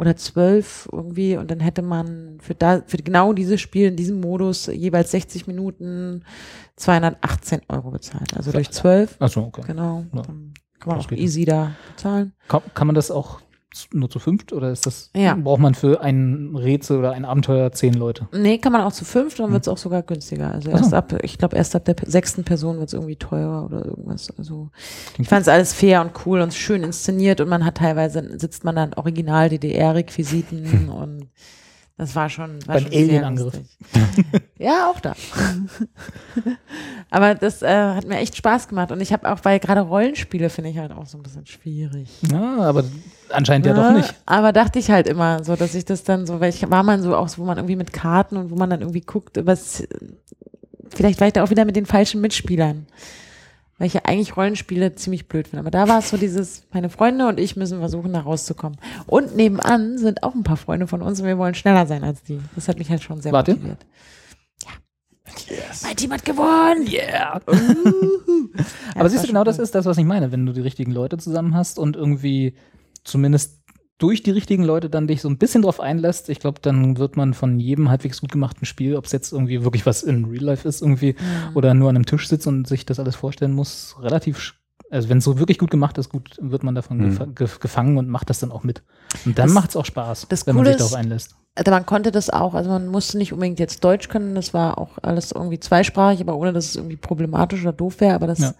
oder 0.00 0.16
zwölf 0.16 0.88
irgendwie 0.90 1.36
und 1.36 1.50
dann 1.50 1.60
hätte 1.60 1.82
man 1.82 2.38
für 2.40 2.54
da 2.54 2.82
für 2.86 2.96
genau 2.96 3.34
dieses 3.34 3.60
Spiel 3.60 3.88
in 3.88 3.96
diesem 3.96 4.18
Modus 4.18 4.66
jeweils 4.66 5.10
60 5.10 5.46
Minuten 5.46 6.24
218 6.76 7.60
Euro 7.68 7.90
bezahlt. 7.90 8.34
Also 8.34 8.50
durch 8.50 8.70
zwölf. 8.70 9.16
Achso, 9.20 9.42
okay. 9.42 9.62
Genau. 9.66 10.06
Ja. 10.14 10.22
Kann 10.22 10.54
man 10.86 10.96
Das 10.96 11.06
auch 11.06 11.12
easy 11.12 11.44
da 11.44 11.72
bezahlen. 11.90 12.32
Kann, 12.48 12.62
kann 12.72 12.86
man 12.86 12.94
das 12.94 13.10
auch 13.10 13.42
nur 13.92 14.10
zu 14.10 14.18
fünft 14.18 14.52
oder 14.52 14.70
ist 14.70 14.86
das, 14.86 15.10
Ja. 15.16 15.34
braucht 15.34 15.60
man 15.60 15.74
für 15.74 16.00
ein 16.00 16.54
Rätsel 16.56 16.98
oder 16.98 17.12
ein 17.12 17.24
Abenteuer 17.24 17.70
zehn 17.72 17.94
Leute? 17.94 18.28
Nee, 18.32 18.58
kann 18.58 18.72
man 18.72 18.82
auch 18.82 18.92
zu 18.92 19.04
fünf, 19.04 19.36
dann 19.36 19.52
wird 19.52 19.62
es 19.62 19.68
auch 19.68 19.78
sogar 19.78 20.02
günstiger. 20.02 20.50
Also 20.52 20.70
Ach 20.72 20.78
so. 20.78 20.82
erst 20.84 20.94
ab, 20.94 21.14
ich 21.22 21.38
glaube, 21.38 21.56
erst 21.56 21.76
ab 21.76 21.84
der 21.84 21.96
sechsten 22.06 22.44
Person 22.44 22.78
wird 22.78 22.88
es 22.88 22.94
irgendwie 22.94 23.16
teurer 23.16 23.64
oder 23.64 23.84
irgendwas. 23.84 24.28
Also 24.36 24.70
ich 25.18 25.28
fand 25.28 25.42
es 25.42 25.48
alles 25.48 25.72
fair 25.72 26.00
und 26.00 26.12
cool 26.26 26.40
und 26.40 26.52
schön 26.54 26.82
inszeniert 26.82 27.40
und 27.40 27.48
man 27.48 27.64
hat 27.64 27.76
teilweise, 27.76 28.38
sitzt 28.38 28.64
man 28.64 28.76
dann 28.76 28.94
original 28.94 29.48
DDR-Requisiten 29.48 30.88
und 30.90 31.28
das 32.00 32.16
war 32.16 32.30
schon, 32.30 32.66
war 32.66 32.76
Beim 32.76 32.86
Alien-Angriff. 32.86 33.60
ja, 34.58 34.90
auch 34.90 35.00
da. 35.00 35.14
Aber 37.10 37.34
das 37.34 37.60
äh, 37.60 37.68
hat 37.68 38.06
mir 38.06 38.16
echt 38.16 38.38
Spaß 38.38 38.68
gemacht 38.68 38.90
und 38.90 39.02
ich 39.02 39.12
habe 39.12 39.30
auch, 39.30 39.40
weil 39.42 39.60
gerade 39.60 39.82
Rollenspiele 39.82 40.48
finde 40.48 40.70
ich 40.70 40.78
halt 40.78 40.92
auch 40.92 41.04
so 41.04 41.18
ein 41.18 41.22
bisschen 41.22 41.44
schwierig. 41.46 42.08
Ja, 42.32 42.60
aber 42.60 42.84
anscheinend 43.28 43.66
ja, 43.66 43.74
doch 43.74 43.82
Ja, 43.82 43.92
nicht. 43.92 44.14
Aber 44.24 44.54
dachte 44.54 44.78
ich 44.78 44.90
halt 44.90 45.08
immer 45.08 45.44
so, 45.44 45.56
dass 45.56 45.74
ich 45.74 45.84
das 45.84 46.02
dann 46.02 46.26
so, 46.26 46.40
weil 46.40 46.48
ich 46.48 46.70
war 46.70 46.82
mal 46.82 47.02
so 47.02 47.14
auch, 47.14 47.28
so, 47.28 47.42
wo 47.42 47.44
man 47.44 47.58
irgendwie 47.58 47.76
mit 47.76 47.92
Karten 47.92 48.38
und 48.38 48.50
wo 48.50 48.54
man 48.54 48.70
dann 48.70 48.80
irgendwie 48.80 49.02
guckt, 49.02 49.38
was, 49.44 49.86
vielleicht 50.88 51.20
war 51.20 51.26
ich 51.26 51.34
da 51.34 51.44
auch 51.44 51.50
wieder 51.50 51.66
mit 51.66 51.76
den 51.76 51.84
falschen 51.84 52.22
Mitspielern. 52.22 52.86
Weil 53.80 53.86
ich 53.86 53.94
ja 53.94 54.02
eigentlich 54.04 54.36
Rollenspiele 54.36 54.94
ziemlich 54.94 55.26
blöd 55.26 55.48
finde. 55.48 55.60
Aber 55.60 55.70
da 55.70 55.88
war 55.88 56.00
es 56.00 56.10
so 56.10 56.18
dieses, 56.18 56.64
meine 56.70 56.90
Freunde 56.90 57.26
und 57.26 57.40
ich 57.40 57.56
müssen 57.56 57.78
versuchen, 57.78 58.12
da 58.12 58.20
rauszukommen. 58.20 58.78
Und 59.06 59.36
nebenan 59.36 59.96
sind 59.96 60.22
auch 60.22 60.34
ein 60.34 60.42
paar 60.42 60.58
Freunde 60.58 60.86
von 60.86 61.00
uns 61.00 61.18
und 61.18 61.26
wir 61.26 61.38
wollen 61.38 61.54
schneller 61.54 61.86
sein 61.86 62.04
als 62.04 62.22
die. 62.22 62.38
Das 62.54 62.68
hat 62.68 62.78
mich 62.78 62.90
halt 62.90 63.02
schon 63.02 63.22
sehr 63.22 63.32
Wart 63.32 63.48
ihr? 63.48 63.54
motiviert. 63.54 63.86
Ja. 64.66 65.56
Mein 65.82 65.96
Team 65.96 66.12
hat 66.12 66.26
gewonnen! 66.26 66.86
Yeah. 66.86 67.40
Ja, 68.52 69.00
Aber 69.02 69.08
siehst 69.08 69.22
du, 69.22 69.28
genau 69.28 69.44
das 69.44 69.58
ist 69.58 69.74
das, 69.74 69.86
was 69.86 69.96
ich 69.96 70.04
meine, 70.04 70.32
wenn 70.32 70.44
du 70.44 70.52
die 70.52 70.60
richtigen 70.60 70.92
Leute 70.92 71.16
zusammen 71.16 71.54
hast 71.54 71.78
und 71.78 71.96
irgendwie 71.96 72.56
zumindest 73.04 73.59
durch 74.00 74.22
die 74.24 74.30
richtigen 74.32 74.64
Leute 74.64 74.90
dann 74.90 75.06
dich 75.06 75.20
so 75.22 75.28
ein 75.28 75.38
bisschen 75.38 75.62
drauf 75.62 75.78
einlässt, 75.78 76.28
ich 76.28 76.40
glaube, 76.40 76.58
dann 76.60 76.96
wird 76.98 77.16
man 77.16 77.34
von 77.34 77.60
jedem 77.60 77.88
halbwegs 77.90 78.20
gut 78.20 78.32
gemachten 78.32 78.64
Spiel, 78.66 78.96
ob 78.96 79.04
es 79.04 79.12
jetzt 79.12 79.32
irgendwie 79.32 79.62
wirklich 79.62 79.86
was 79.86 80.02
in 80.02 80.24
Real 80.24 80.42
Life 80.44 80.66
ist 80.68 80.82
irgendwie 80.82 81.14
Mhm. 81.18 81.56
oder 81.56 81.74
nur 81.74 81.88
an 81.90 81.96
einem 81.96 82.06
Tisch 82.06 82.28
sitzt 82.28 82.46
und 82.46 82.66
sich 82.66 82.84
das 82.86 82.98
alles 82.98 83.14
vorstellen 83.14 83.52
muss, 83.52 83.94
relativ, 84.00 84.54
also 84.90 85.08
wenn 85.08 85.18
es 85.18 85.24
so 85.24 85.38
wirklich 85.38 85.58
gut 85.58 85.70
gemacht 85.70 85.98
ist, 85.98 86.08
gut, 86.08 86.36
wird 86.40 86.64
man 86.64 86.74
davon 86.74 86.98
Mhm. 86.98 87.34
gef 87.34 87.60
gefangen 87.60 87.98
und 87.98 88.08
macht 88.08 88.30
das 88.30 88.40
dann 88.40 88.50
auch 88.50 88.64
mit. 88.64 88.82
Und 89.24 89.38
dann 89.38 89.52
macht 89.52 89.70
es 89.70 89.76
auch 89.76 89.84
Spaß, 89.84 90.26
das 90.28 90.46
wenn 90.46 90.56
man 90.56 90.64
sich 90.66 90.76
darauf 90.76 90.94
einlässt. 90.94 91.36
Also 91.56 91.70
man 91.70 91.84
konnte 91.84 92.10
das 92.10 92.30
auch, 92.30 92.54
also 92.54 92.70
man 92.70 92.86
musste 92.88 93.18
nicht 93.18 93.32
unbedingt 93.32 93.58
jetzt 93.58 93.84
Deutsch 93.84 94.08
können, 94.08 94.34
das 94.34 94.54
war 94.54 94.78
auch 94.78 94.98
alles 95.02 95.32
irgendwie 95.32 95.60
zweisprachig, 95.60 96.20
aber 96.22 96.36
ohne 96.36 96.52
dass 96.52 96.66
es 96.66 96.76
irgendwie 96.76 96.96
problematisch 96.96 97.60
oder 97.62 97.72
doof 97.72 98.00
wäre, 98.00 98.14
aber 98.14 98.26
das 98.28 98.38
Ja. 98.38 98.54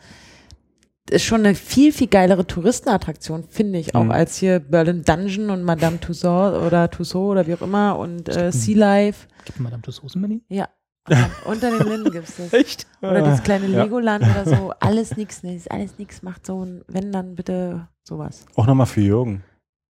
Ist 1.11 1.25
schon 1.25 1.41
eine 1.45 1.55
viel, 1.55 1.93
viel 1.93 2.07
geilere 2.09 2.47
Touristenattraktion, 2.47 3.45
finde 3.45 3.79
ich, 3.79 3.95
auch 3.95 4.05
Mhm. 4.05 4.11
als 4.13 4.37
hier 4.37 4.61
Berlin 4.61 5.03
Dungeon 5.05 5.51
und 5.51 5.63
Madame 5.63 6.01
Tussauds 6.01 6.57
oder 6.67 6.91
Tussauds 6.91 7.31
oder 7.33 7.47
wie 7.47 7.55
auch 7.55 7.63
immer 7.63 7.99
und 7.99 8.29
äh, 8.29 8.51
Sea 8.53 8.77
Life. 8.77 9.27
Gibt 9.45 9.61
Madame 9.61 9.83
Tussauds 9.83 10.15
in 10.15 10.21
Berlin? 10.23 10.43
Ja. 10.49 10.69
Unter 11.47 11.71
den 11.77 11.89
Linden 11.89 12.11
gibt 12.13 12.29
es 12.29 12.37
das. 12.37 12.53
Echt? 12.53 12.87
Oder 13.03 13.23
das 13.23 13.43
kleine 13.43 13.67
Ja. 13.67 13.83
Legoland 13.85 14.23
oder 14.25 14.45
so. 14.45 14.73
Alles 14.81 15.17
nix, 15.17 15.43
ne, 15.43 15.55
ist 15.57 15.71
alles 15.71 15.99
nix, 15.99 16.23
macht 16.23 16.47
so 16.47 16.65
ein, 16.65 16.83
wenn 16.89 17.11
dann 17.11 17.35
bitte 17.35 17.89
sowas. 18.05 18.47
Auch 18.55 18.67
nochmal 18.67 18.87
für 18.87 19.01
Jürgen. 19.01 19.43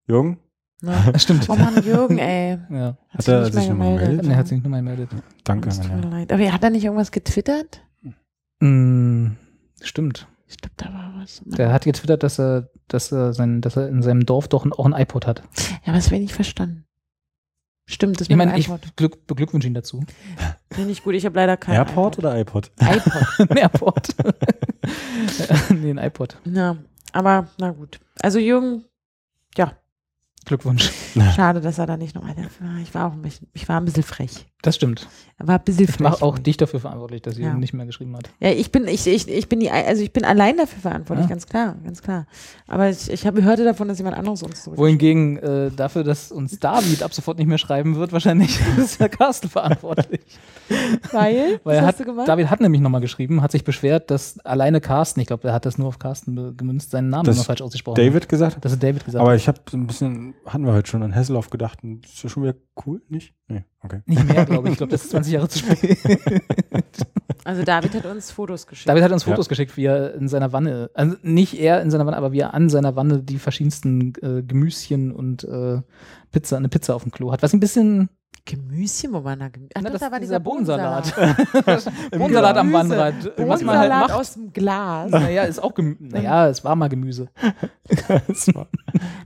Jürgen? 0.09 0.39
Ne? 0.83 0.95
Stimmt. 1.19 1.49
Oh 1.51 1.57
Mann, 1.57 1.83
Jürgen, 1.85 2.17
ey. 2.19 2.59
Ja. 2.71 2.97
Hat 3.11 3.29
er 3.29 3.45
sich 3.53 3.69
nochmal 3.69 3.99
gemeldet? 3.99 4.27
Er 4.31 4.37
hat 4.37 4.49
sich 4.49 4.63
nochmal 4.63 4.81
gemeldet. 4.81 5.11
Danke. 5.45 5.69
Es 5.69 5.81
tut 5.81 5.93
mir 5.95 6.09
leid. 6.11 6.33
Aber 6.33 6.53
hat 6.53 6.63
er 6.65 6.71
nicht 6.71 6.85
irgendwas 6.85 7.11
getwittert? 7.11 7.83
Mm, 8.61 9.33
stimmt. 9.83 10.27
Ich 10.51 10.57
glaube, 10.57 10.75
da 10.77 10.87
war 10.93 11.13
was. 11.17 11.41
Der 11.45 11.73
hat 11.73 11.85
getwittert, 11.85 12.25
dass 12.25 12.41
er, 12.41 12.69
dass 12.89 13.13
er, 13.13 13.33
sein, 13.33 13.61
dass 13.61 13.77
er 13.77 13.89
in 13.89 14.03
seinem 14.03 14.27
Dorf 14.27 14.49
doch 14.49 14.65
ein, 14.65 14.73
auch 14.73 14.85
ein 14.85 14.93
iPod 14.93 15.25
hat. 15.27 15.43
Ja, 15.57 15.77
aber 15.87 15.93
das 15.95 16.07
habe 16.07 16.17
ich 16.17 16.23
nicht 16.23 16.35
verstanden. 16.35 16.87
Stimmt, 17.87 18.21
das 18.21 18.29
Ich 18.29 18.37
meine, 18.37 18.59
ich 18.59 18.67
iPod. 18.67 18.97
glück, 18.97 19.27
beglückwünsche 19.27 19.69
ihn 19.69 19.75
dazu. 19.75 20.05
Finde 20.73 20.91
ich 20.91 21.03
gut, 21.05 21.15
ich 21.15 21.25
habe 21.25 21.37
leider 21.37 21.57
kein 21.57 21.75
Airport 21.77 22.19
oder 22.19 22.37
iPod? 22.39 22.71
iPod. 22.81 23.39
ein 23.51 23.57
Airpod. 23.57 24.09
nee, 25.71 25.91
ein 25.91 25.99
iPod. 25.99 26.37
Ja, 26.45 26.77
aber 27.13 27.49
na 27.59 27.71
gut. 27.71 28.01
Also 28.21 28.39
Jürgen, 28.39 28.85
ja, 29.57 29.73
Glückwunsch. 30.47 30.91
schade, 31.37 31.61
dass 31.61 31.79
er 31.79 31.87
da 31.87 31.97
nicht 31.97 32.15
noch 32.15 32.25
weiter 32.27 32.43
war. 32.61 32.79
Ich 32.83 32.95
war 32.95 33.09
auch 33.09 33.13
ein 33.13 33.23
bisschen, 33.23 33.49
ich 33.53 33.69
war 33.69 33.81
ein 33.81 33.85
bisschen 33.85 34.03
frech. 34.03 34.47
Das 34.63 34.77
stimmt. 34.77 35.09
Er 35.39 35.49
war 35.49 35.59
ein 35.59 35.65
bisschen 35.65 35.85
Ich 35.85 35.91
frech. 35.93 36.01
mache 36.01 36.23
auch 36.23 36.39
dich 36.39 36.57
dafür 36.59 36.81
verantwortlich, 36.81 37.23
dass 37.23 37.35
sie 37.37 37.43
Ja. 37.43 37.53
ihn 37.53 37.61
nicht 37.61 37.73
mehr 37.73 37.87
geschrieben 37.87 38.15
hat. 38.17 38.29
Ja, 38.41 38.51
ich 38.51 38.71
bin, 38.73 38.87
ich, 38.89 39.07
ich, 39.07 39.27
ich 39.29 39.49
bin 39.49 39.61
die, 39.61 39.71
also 39.71 40.03
ich 40.03 40.13
bin 40.13 40.23
allein 40.25 40.57
dafür 40.59 40.81
verantwortlich, 40.81 41.25
Ja. 41.27 41.31
ganz 41.31 41.47
klar, 41.47 41.77
ganz 41.85 42.03
klar. 42.03 42.27
Aber 42.67 42.91
ich, 42.91 43.11
ich 43.11 43.27
habe 43.27 43.43
hörte 43.43 43.65
davon, 43.65 43.89
dass 43.89 43.99
jemand 43.99 44.17
anderes 44.19 44.43
uns 44.43 44.63
zurück. 44.65 44.77
Wohingegen 44.79 45.39
äh, 45.39 45.71
dafür, 45.71 46.05
dass 46.05 46.31
uns 46.31 46.59
David 46.59 47.03
ab 47.03 47.15
sofort 47.15 47.39
nicht 47.39 47.47
mehr 47.47 47.57
schreiben 47.59 47.97
wird, 47.97 48.13
wahrscheinlich 48.13 48.59
ist 48.77 49.01
der 49.01 49.09
Carsten 49.09 49.49
verantwortlich. 49.49 50.21
Weil, 51.13 51.61
Weil 51.65 51.65
was 51.65 51.75
er 51.77 51.81
hast 51.83 51.87
hat, 51.95 52.01
du 52.01 52.05
gemacht? 52.05 52.29
David 52.29 52.51
hat 52.51 52.61
nämlich 52.61 52.81
nochmal 52.83 53.01
geschrieben, 53.01 53.41
hat 53.43 53.53
sich 53.53 53.65
beschwert, 53.65 54.11
dass 54.11 54.39
alleine 54.41 54.81
Carsten, 54.83 55.21
ich 55.21 55.27
glaube, 55.27 55.49
er 55.49 55.55
hat 55.55 55.65
das 55.65 55.79
nur 55.79 55.89
auf 55.89 55.99
Carsten 55.99 56.57
gemünzt, 56.57 56.91
seinen 56.91 57.09
Namen 57.09 57.25
Das 57.25 57.37
immer 57.37 57.45
falsch 57.45 57.63
ausgesprochen 57.63 57.97
hat. 57.99 58.07
David 58.07 58.29
gesagt? 58.29 58.59
Das 58.61 58.73
ist 58.73 58.83
David 58.83 59.05
gesagt. 59.05 59.23
Aber 59.23 59.35
ich 59.35 59.49
habe 59.49 59.59
so 59.71 59.77
ein 59.79 59.87
bisschen, 59.87 60.30
hatten 60.47 60.65
wir 60.65 60.73
heute 60.73 60.89
schon 60.91 61.03
an 61.03 61.13
Hesselhoff 61.13 61.51
gedacht, 61.51 61.83
und 61.83 62.05
ist 62.07 62.23
das 62.25 62.33
schon 62.33 62.43
wieder 62.43 62.55
cool? 62.87 63.03
Nicht? 63.09 63.35
Nee, 63.49 63.65
okay. 63.83 64.01
nicht 64.07 64.27
mehr, 64.27 64.45
glaube 64.45 64.69
ich. 64.69 64.73
Ich 64.73 64.79
glaube, 64.79 64.91
das 64.93 65.05
ist 65.05 65.11
20 65.11 65.33
Jahre 65.33 65.49
zu 65.49 65.59
spät. 65.61 65.99
Also 67.43 67.63
David 67.63 67.95
hat 67.95 68.05
uns 68.05 68.31
Fotos 68.31 68.67
geschickt. 68.67 68.89
David 68.89 69.03
hat 69.03 69.13
uns 69.13 69.25
Fotos 69.25 69.47
Ja. 69.47 69.49
geschickt, 69.49 69.77
wie 69.79 69.87
er 69.87 70.15
in 70.15 70.29
seiner 70.29 70.53
Wanne, 70.53 70.91
also 70.93 71.17
nicht 71.23 71.59
er 71.59 71.81
in 71.81 71.91
seiner 71.91 72.05
Wanne, 72.05 72.19
aber 72.19 72.33
wie 72.33 72.41
er 72.41 72.53
an 72.53 72.69
seiner 72.69 72.97
Wanne 72.97 73.23
die 73.23 73.39
verschiedensten 73.39 74.13
äh, 74.21 74.43
Gemüschen 74.43 75.11
und 75.11 75.45
äh, 75.45 75.81
Pizza, 76.33 76.59
eine 76.59 76.69
Pizza 76.69 76.95
auf 76.95 77.03
dem 77.03 77.13
Klo 77.13 77.33
hat. 77.33 77.43
Was 77.43 77.55
ein 77.55 77.61
bisschen 77.61 78.11
Gemüschen, 78.45 79.13
wo 79.13 79.23
war 79.25 79.37
da 79.37 79.49
Gemüse? 79.49 79.71
Ach, 79.75 79.81
Na, 79.83 79.89
doch, 79.89 79.93
das- 79.93 80.01
da 80.01 80.11
war 80.13 80.21
dieser 80.21 80.39
dieser 80.39 80.41
Bohnensalat. 80.41 81.15
Bohnensalat. 82.13 82.57
Am 82.59 82.71
Gemüse. 82.71 82.91
Wannrad. 82.91 83.15
Was 83.37 83.63
man 83.63 83.79
halt 83.79 83.91
Bohnensalat 83.91 84.09
macht. 84.09 84.13
aus 84.13 84.35
dem 84.35 84.53
Glas. 84.53 85.11
Naja, 85.11 85.43
ist 85.45 85.63
auch 85.63 85.75
Gemüse. 85.75 86.05
Naja, 86.05 86.49
es 86.49 86.65
war 86.65 86.77
mal 86.77 86.89
Gemüse. 86.89 87.29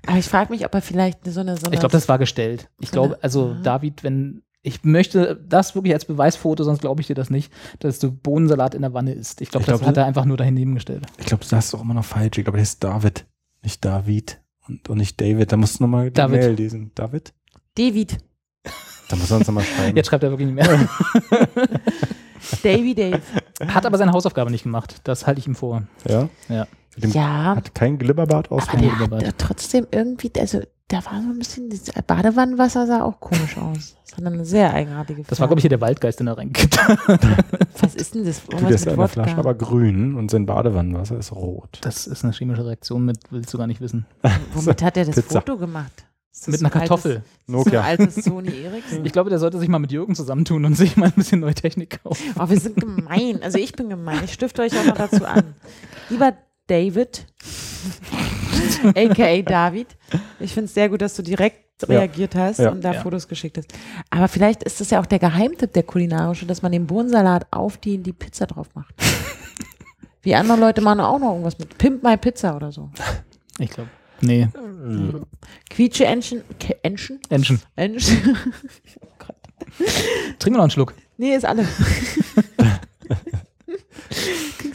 Aber 0.06 0.18
ich 0.18 0.26
frage 0.28 0.52
mich, 0.52 0.64
ob 0.64 0.74
er 0.74 0.82
vielleicht 0.82 1.24
so 1.26 1.40
eine. 1.40 1.56
So 1.56 1.66
eine 1.66 1.74
Ich 1.74 1.80
glaube, 1.80 1.92
das 1.92 2.08
war 2.08 2.18
gestellt. 2.18 2.68
Ich 2.80 2.90
glaube, 2.90 3.18
also. 3.22 3.54
David, 3.62 4.02
wenn 4.04 4.42
ich 4.62 4.82
möchte 4.82 5.36
das 5.46 5.74
wirklich 5.74 5.92
als 5.92 6.06
Beweisfoto, 6.06 6.64
sonst 6.64 6.80
glaube 6.80 7.02
ich 7.02 7.06
dir 7.06 7.14
das 7.14 7.28
nicht, 7.28 7.52
dass 7.80 7.98
du 7.98 8.10
Bohnensalat 8.10 8.74
in 8.74 8.80
der 8.80 8.94
Wanne 8.94 9.12
isst. 9.12 9.42
Ich 9.42 9.50
glaube, 9.50 9.66
das 9.66 9.78
glaub, 9.80 9.88
hat 9.88 9.98
er 9.98 10.06
einfach 10.06 10.24
nur 10.24 10.38
dahin 10.38 10.74
gestellt. 10.74 11.04
Ich 11.18 11.26
glaube, 11.26 11.44
das 11.48 11.66
ist 11.66 11.74
doch 11.74 11.82
immer 11.82 11.92
noch 11.92 12.04
falsch. 12.04 12.38
Ich 12.38 12.44
glaube, 12.44 12.56
der 12.56 12.62
ist 12.62 12.82
David, 12.82 13.26
nicht 13.62 13.84
David 13.84 14.40
und, 14.66 14.88
und 14.88 14.98
nicht 14.98 15.20
David. 15.20 15.52
Da 15.52 15.58
musst 15.58 15.78
du 15.78 15.84
nochmal 15.84 16.10
die. 16.10 16.20
Mail 16.28 16.52
lesen. 16.52 16.92
David? 16.94 17.34
David. 17.76 18.18
Da 19.08 19.16
muss 19.16 19.30
er 19.30 19.36
uns 19.38 19.46
nochmal 19.46 19.64
schreiben. 19.64 19.96
Jetzt 19.96 20.08
schreibt 20.08 20.24
er 20.24 20.30
wirklich 20.30 20.48
nicht 20.50 20.54
mehr. 20.56 20.88
Davy 22.62 22.94
Dave. 22.94 23.20
Hat 23.66 23.86
aber 23.86 23.98
seine 23.98 24.12
Hausaufgabe 24.12 24.50
nicht 24.50 24.64
gemacht. 24.64 25.00
Das 25.04 25.26
halte 25.26 25.40
ich 25.40 25.46
ihm 25.46 25.54
vor. 25.54 25.82
ja? 26.08 26.28
Ja. 26.48 26.66
Dem 26.96 27.10
Ja. 27.10 27.56
Hat 27.56 27.74
kein 27.74 27.98
Glibberbart 27.98 28.46
Aber 28.46 28.56
ausgemacht. 28.62 29.10
der 29.10 29.18
hat 29.18 29.22
ja 29.26 29.32
trotzdem 29.36 29.86
irgendwie, 29.90 30.30
also 30.38 30.60
da 30.88 30.98
war 30.98 31.20
so 31.22 31.28
ein 31.30 31.38
bisschen, 31.38 31.68
das 31.70 31.82
Badewannenwasser 32.06 32.86
sah 32.86 33.02
auch 33.02 33.18
komisch 33.18 33.56
aus. 33.56 33.96
Das 34.08 34.18
hat 34.18 34.24
eine 34.26 34.44
sehr 34.44 34.72
eigenartige 34.72 35.22
Das 35.26 35.40
war, 35.40 35.48
glaube 35.48 35.58
ich, 35.58 35.62
hier 35.62 35.70
der 35.70 35.80
Waldgeist, 35.80 36.20
den 36.20 36.28
er 36.28 36.38
reingekippt 36.38 36.78
hat. 36.86 36.98
Was 37.80 37.94
ist 37.96 38.14
denn 38.14 38.24
das? 38.24 38.44
Du, 38.46 38.56
der 38.58 38.68
ist 38.70 38.86
in 38.86 38.96
der 38.96 39.08
Flasche 39.08 39.36
aber 39.38 39.54
grün 39.54 40.14
und 40.14 40.30
sein 40.30 40.46
Badewannenwasser 40.46 41.18
ist 41.18 41.32
rot. 41.32 41.78
Das 41.80 42.06
ist 42.06 42.22
eine 42.22 42.32
chemische 42.32 42.64
Reaktion 42.64 43.04
mit, 43.04 43.18
willst 43.30 43.52
du 43.52 43.58
gar 43.58 43.66
nicht 43.66 43.80
wissen. 43.80 44.06
Womit 44.52 44.82
hat 44.82 44.96
er 44.96 45.06
das 45.06 45.16
Pizza. 45.16 45.40
Foto 45.40 45.56
gemacht? 45.56 46.04
Ist 46.34 46.48
das 46.48 46.52
Mit 46.52 46.60
so 46.60 46.66
einer 46.66 46.74
ein 46.74 46.78
Kartoffel. 46.80 47.12
Altes, 47.12 47.30
so 47.46 47.52
Nokia. 47.52 47.80
ein 47.82 47.98
altes 48.00 48.24
Sony 48.24 48.62
Ericsson. 48.64 49.06
Ich 49.06 49.12
glaube, 49.12 49.30
der 49.30 49.38
sollte 49.38 49.60
sich 49.60 49.68
mal 49.68 49.78
mit 49.78 49.92
Jürgen 49.92 50.16
zusammentun 50.16 50.64
und 50.64 50.74
sich 50.74 50.96
mal 50.96 51.06
ein 51.06 51.12
bisschen 51.12 51.38
neue 51.40 51.54
Technik 51.54 52.02
kaufen. 52.02 52.24
Oh, 52.38 52.48
wir 52.48 52.58
sind 52.58 52.76
gemein. 52.76 53.40
Also 53.42 53.58
ich 53.58 53.72
bin 53.72 53.88
gemein. 53.88 54.18
Ich 54.24 54.32
stifte 54.32 54.62
euch 54.62 54.76
auch 54.76 54.84
noch 54.84 54.96
dazu 54.96 55.24
an. 55.24 55.54
Lieber 56.10 56.32
David, 56.66 57.26
aka 58.96 59.42
David, 59.42 59.86
ich 60.40 60.52
finde 60.52 60.66
es 60.66 60.74
sehr 60.74 60.88
gut, 60.88 61.02
dass 61.02 61.14
du 61.14 61.22
direkt 61.22 61.60
reagiert 61.88 62.34
hast 62.34 62.58
Ja. 62.58 62.70
und 62.70 62.82
da 62.82 62.94
Ja. 62.94 63.00
Fotos 63.00 63.28
geschickt 63.28 63.58
hast. 63.58 63.72
Aber 64.10 64.26
vielleicht 64.28 64.62
ist 64.64 64.80
das 64.80 64.90
ja 64.90 65.00
auch 65.00 65.06
der 65.06 65.18
Geheimtipp 65.20 65.72
der 65.72 65.82
kulinarische, 65.82 66.46
dass 66.46 66.62
man 66.62 66.72
den 66.72 66.86
Bohnensalat 66.86 67.46
auf 67.52 67.76
die, 67.76 67.98
die 67.98 68.12
Pizza 68.12 68.46
drauf 68.46 68.68
macht. 68.74 68.94
Wie 70.22 70.34
andere 70.34 70.58
Leute 70.58 70.80
machen 70.80 71.00
auch 71.00 71.18
noch 71.18 71.30
irgendwas 71.32 71.58
mit 71.58 71.76
Pimp 71.78 72.02
My 72.02 72.16
Pizza 72.16 72.56
oder 72.56 72.72
so. 72.72 72.90
Ich 73.58 73.70
glaube. 73.70 73.90
Nee, 74.20 74.48
Quietsche 75.70 76.06
Entchen, 76.06 76.42
Entchen? 76.82 77.20
Enschen. 77.28 77.60
Entchen? 77.76 78.36
Trinken 80.38 80.54
wir 80.54 80.58
noch 80.58 80.62
einen 80.64 80.70
Schluck. 80.70 80.94
Nee, 81.16 81.34
ist 81.34 81.44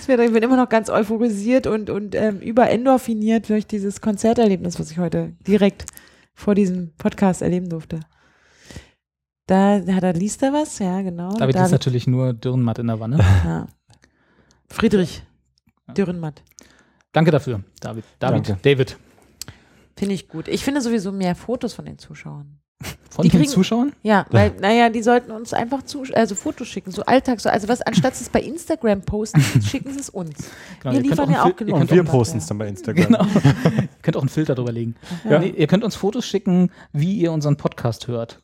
wieder, 0.08 0.26
ich 0.26 0.34
bin 0.34 0.44
immer 0.44 0.58
noch 0.58 0.70
ganz 0.70 0.90
euphorisiert 0.90 1.68
und, 1.68 1.90
und 1.90 2.16
ähm, 2.16 2.40
überendorphiniert 2.40 3.50
durch 3.50 3.68
dieses 3.68 4.02
Konzerterlebnis, 4.02 4.80
was 4.80 4.92
ich 4.92 4.98
heute 4.98 5.34
direkt 5.48 5.86
vor 6.34 6.56
diesem 6.56 6.94
Podcast 6.98 7.42
erleben 7.42 7.70
durfte. 7.70 8.00
Da 9.46 9.82
hat 9.88 10.04
er, 10.04 10.14
liest 10.14 10.44
er 10.44 10.54
was? 10.54 10.80
Ja, 10.80 11.02
genau. 11.02 11.32
David 11.34 11.56
ist 11.56 11.72
natürlich 11.72 12.08
nur 12.08 12.34
Dürrenmatt 12.34 12.80
in 12.80 12.88
der 12.88 13.00
Wanne. 13.00 13.18
ja. 13.18 13.68
Friedrich 14.68 15.24
Ja. 15.88 15.94
Dürrenmatt. 15.94 16.44
Danke 17.12 17.32
dafür, 17.32 17.62
David. 17.80 18.04
David, 18.20 18.48
Danke. 18.48 18.58
David. 18.62 18.98
Finde 20.00 20.16
ich 20.16 20.30
gut. 20.30 20.48
Ich 20.48 20.64
finde 20.64 20.80
sowieso 20.82 21.12
mehr 21.12 21.36
Fotos 21.36 21.74
von 21.74 21.84
den 21.86 21.98
Zuschauern. 22.00 22.58
Von 23.10 23.24
Die 23.24 23.30
den 23.30 23.42
kriegen- 23.42 23.52
Zuschauern? 23.52 23.92
Ja, 24.04 24.26
weil, 24.30 24.52
naja, 24.62 24.90
die 24.90 25.04
sollten 25.04 25.32
uns 25.32 25.54
einfach 25.54 25.84
zu, 25.84 26.04
also 26.14 26.34
Fotos 26.36 26.70
schicken, 26.70 26.92
so 26.92 27.04
Alltag, 27.04 27.42
so, 27.42 27.50
also 27.50 27.68
was, 27.68 27.82
anstatt 27.82 28.16
sie 28.16 28.24
es 28.24 28.30
bei 28.30 28.40
Instagram 28.42 29.02
posten, 29.02 29.42
schicken 29.62 29.92
sie 29.92 30.00
es 30.00 30.10
uns. 30.10 30.38
Genau, 30.80 30.94
Wir 30.94 31.02
liefern 31.02 31.28
auch 31.28 31.32
ja 31.34 31.44
auch 31.44 31.56
genug. 31.58 31.76
ihr 31.76 31.82
Und 31.82 31.92
wir 31.92 32.04
posten 32.06 32.38
es 32.38 32.46
dann 32.48 32.58
bei 32.58 32.68
Instagram. 32.70 33.08
Genau. 33.08 33.26
ihr 33.66 33.90
könnt 34.02 34.16
auch 34.16 34.22
einen 34.22 34.30
Filter 34.30 34.56
drüber 34.56 34.72
legen. 34.72 34.96
Ja. 35.30 35.40
Nee, 35.40 35.50
ihr 35.50 35.68
könnt 35.68 35.84
uns 35.84 35.98
Fotos 35.98 36.26
schicken, 36.26 36.72
wie 36.94 37.18
ihr 37.18 37.34
unseren 37.34 37.58
Podcast 37.58 38.08
hört. 38.08 38.42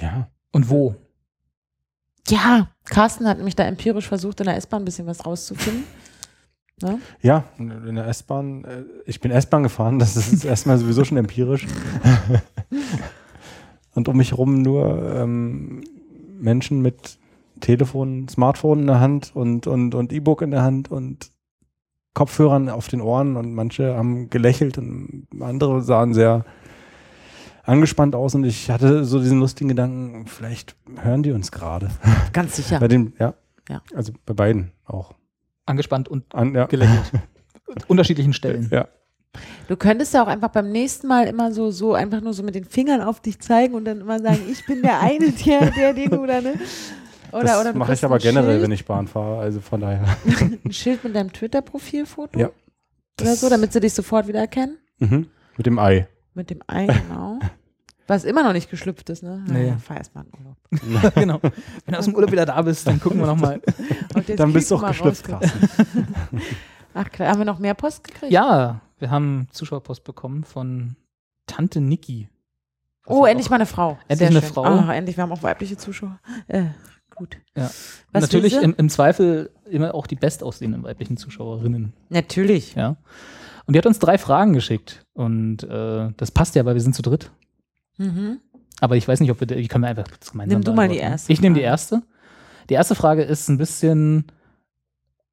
Ja. 0.00 0.30
Und 0.52 0.70
wo. 0.70 0.94
Ja, 2.28 2.70
Carsten 2.86 3.26
hat 3.26 3.36
nämlich 3.36 3.56
da 3.56 3.64
empirisch 3.64 4.08
versucht, 4.08 4.40
in 4.40 4.46
der 4.46 4.56
S-Bahn 4.56 4.82
ein 4.82 4.84
bisschen 4.86 5.06
was 5.06 5.26
rauszufinden. 5.26 5.84
Ja, 7.20 7.44
in 7.58 7.94
der 7.94 8.06
S-Bahn. 8.06 8.64
äh, 8.64 8.82
Ich 9.06 9.20
bin 9.20 9.30
S-Bahn 9.30 9.62
gefahren, 9.62 9.98
das 10.00 10.16
ist 10.16 10.44
erstmal 10.44 10.78
sowieso 10.78 11.04
schon 11.04 11.18
empirisch. 11.18 11.66
Und 13.94 14.08
um 14.08 14.16
mich 14.16 14.30
herum 14.30 14.62
nur 14.62 15.14
ähm, 15.16 15.82
Menschen 16.38 16.80
mit 16.80 17.18
Telefon, 17.60 18.28
Smartphone 18.28 18.80
in 18.80 18.86
der 18.86 19.00
Hand 19.00 19.32
und, 19.34 19.66
und, 19.66 19.94
und 19.94 20.12
E-Book 20.12 20.40
in 20.42 20.50
der 20.52 20.62
Hand 20.62 20.90
und 20.90 21.30
Kopfhörern 22.14 22.68
auf 22.70 22.88
den 22.88 23.00
Ohren 23.00 23.36
und 23.36 23.52
manche 23.52 23.94
haben 23.94 24.30
gelächelt 24.30 24.78
und 24.78 25.26
andere 25.40 25.82
sahen 25.82 26.14
sehr 26.14 26.44
angespannt 27.64 28.14
aus 28.14 28.34
und 28.34 28.44
ich 28.44 28.70
hatte 28.70 29.04
so 29.04 29.20
diesen 29.20 29.38
lustigen 29.40 29.68
Gedanken, 29.68 30.26
vielleicht 30.26 30.76
hören 31.02 31.22
die 31.22 31.32
uns 31.32 31.52
gerade. 31.52 31.88
Ganz 32.32 32.56
sicher. 32.56 32.78
Bei 32.80 32.88
dem, 32.88 33.12
ja. 33.18 33.34
Ja. 33.68 33.82
Also 33.94 34.12
bei 34.26 34.34
beiden 34.34 34.72
auch. 34.84 35.14
Angespannt 35.66 36.08
und 36.08 36.34
An, 36.34 36.54
ja. 36.54 36.66
gelächelt. 36.66 37.12
Unterschiedlichen 37.88 38.32
Stellen. 38.32 38.68
Ja. 38.72 38.88
Du 39.68 39.76
könntest 39.76 40.12
ja 40.14 40.22
auch 40.24 40.26
einfach 40.26 40.48
beim 40.48 40.72
nächsten 40.72 41.06
Mal 41.06 41.28
immer 41.28 41.52
so, 41.52 41.70
so 41.70 41.94
einfach 41.94 42.20
nur 42.20 42.34
so 42.34 42.42
mit 42.42 42.56
den 42.56 42.64
Fingern 42.64 43.00
auf 43.00 43.20
dich 43.20 43.38
zeigen 43.38 43.74
und 43.74 43.84
dann 43.84 44.00
immer 44.00 44.18
sagen, 44.18 44.40
ich 44.50 44.66
bin 44.66 44.82
der 44.82 45.00
eine, 45.00 45.30
der, 45.30 45.70
der, 45.70 45.92
den 45.94 46.14
oder 46.18 46.40
ne? 46.40 46.54
Oder, 47.32 47.44
das 47.44 47.60
oder 47.60 47.72
mache 47.74 47.92
ich 47.92 48.04
aber 48.04 48.18
generell, 48.18 48.54
Schild, 48.54 48.62
wenn 48.62 48.72
ich 48.72 48.84
Bahn 48.84 49.06
fahre. 49.06 49.38
Also 49.38 49.60
von 49.60 49.80
daher. 49.80 50.04
ein 50.64 50.72
Schild 50.72 51.04
mit 51.04 51.14
deinem 51.14 51.32
Twitter-Profilfoto 51.32 52.38
Ja. 52.40 52.50
oder 53.20 53.36
so, 53.36 53.48
damit 53.48 53.72
sie 53.72 53.78
dich 53.80 53.92
sofort 53.94 54.26
wiedererkennen. 54.26 54.78
Mhm. 54.98 55.28
Mit 55.56 55.66
dem 55.66 55.78
Ei. 55.78 56.08
Mit 56.34 56.50
dem 56.50 56.60
Ei, 56.66 56.86
genau. 56.86 57.38
Was 58.10 58.24
immer 58.24 58.42
noch 58.42 58.52
nicht 58.52 58.68
geschlüpft 58.68 59.08
ist, 59.08 59.22
ne? 59.22 59.44
Nee. 59.46 59.68
Ja, 59.68 59.76
fahr 59.76 59.98
erst 59.98 60.16
mal 60.16 60.24
in 60.24 60.32
Urlaub. 60.36 61.14
genau. 61.14 61.38
Wenn 61.40 61.92
du 61.92 61.96
aus 61.96 62.06
dem 62.06 62.16
Urlaub 62.16 62.32
wieder 62.32 62.44
da 62.44 62.60
bist, 62.60 62.84
dann 62.84 62.98
gucken 62.98 63.20
wir 63.20 63.26
nochmal. 63.28 63.60
Dann 64.36 64.52
bist 64.52 64.68
du 64.68 64.74
auch 64.74 64.88
geschlüpft. 64.88 65.26
Ach 66.94 67.08
klar, 67.08 67.28
haben 67.28 67.38
wir 67.38 67.44
noch 67.44 67.60
mehr 67.60 67.74
Post 67.74 68.02
gekriegt? 68.02 68.32
Ja, 68.32 68.80
wir 68.98 69.12
haben 69.12 69.46
Zuschauerpost 69.52 70.02
bekommen 70.02 70.42
von 70.42 70.96
Tante 71.46 71.80
Niki. 71.80 72.28
Oh, 73.06 73.26
ich 73.26 73.30
endlich 73.30 73.48
mal 73.48 73.56
eine 73.56 73.66
Frau. 73.66 73.96
Endlich 74.08 74.28
eine. 74.28 74.42
Frau. 74.42 74.64
Ah, 74.64 74.92
endlich, 74.92 75.16
wir 75.16 75.22
haben 75.22 75.30
auch 75.30 75.44
weibliche 75.44 75.76
Zuschauer. 75.76 76.18
Äh, 76.48 76.64
gut. 77.14 77.36
Ja. 77.56 77.70
Natürlich 78.12 78.54
im, 78.54 78.74
im 78.76 78.88
Zweifel 78.88 79.52
immer 79.70 79.94
auch 79.94 80.08
die 80.08 80.16
bestaussehenden 80.16 80.82
weiblichen 80.82 81.16
Zuschauerinnen. 81.16 81.92
Natürlich. 82.08 82.74
Ja. 82.74 82.96
Und 83.66 83.74
die 83.74 83.78
hat 83.78 83.86
uns 83.86 84.00
drei 84.00 84.18
Fragen 84.18 84.52
geschickt. 84.52 85.06
Und 85.12 85.62
äh, 85.62 86.10
das 86.16 86.32
passt 86.32 86.56
ja, 86.56 86.64
weil 86.64 86.74
wir 86.74 86.82
sind 86.82 86.96
zu 86.96 87.02
dritt. 87.02 87.30
Mhm. 88.00 88.40
Aber 88.80 88.96
ich 88.96 89.06
weiß 89.06 89.20
nicht, 89.20 89.30
ob 89.30 89.40
wir, 89.40 89.46
die 89.46 89.68
können 89.68 89.84
wir 89.84 89.88
einfach 89.88 90.06
gemeinsam 90.30 90.60
Nimm 90.60 90.64
du 90.64 90.72
mal 90.72 90.88
die 90.88 90.96
erste 90.96 91.32
Ich 91.32 91.42
nehme 91.42 91.54
die 91.54 91.60
erste. 91.60 92.02
Die 92.70 92.74
erste 92.74 92.94
Frage 92.94 93.22
ist 93.22 93.48
ein 93.48 93.58
bisschen, 93.58 94.24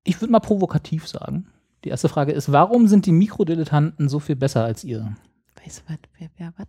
ich 0.03 0.19
würde 0.19 0.31
mal 0.31 0.41
provokativ 0.41 1.07
sagen. 1.07 1.47
Die 1.85 1.89
erste 1.89 2.09
Frage 2.09 2.33
ist, 2.33 2.51
warum 2.51 2.87
sind 2.87 3.05
die 3.05 3.13
Mikrodilettanten 3.13 4.09
so 4.09 4.19
viel 4.19 4.35
besser 4.35 4.65
als 4.65 4.83
ihr? 4.83 5.15
Weißt 5.63 5.79
du 5.79 5.93
was? 5.93 5.99
Wer, 6.17 6.29
wer, 6.37 6.53
was? 6.57 6.67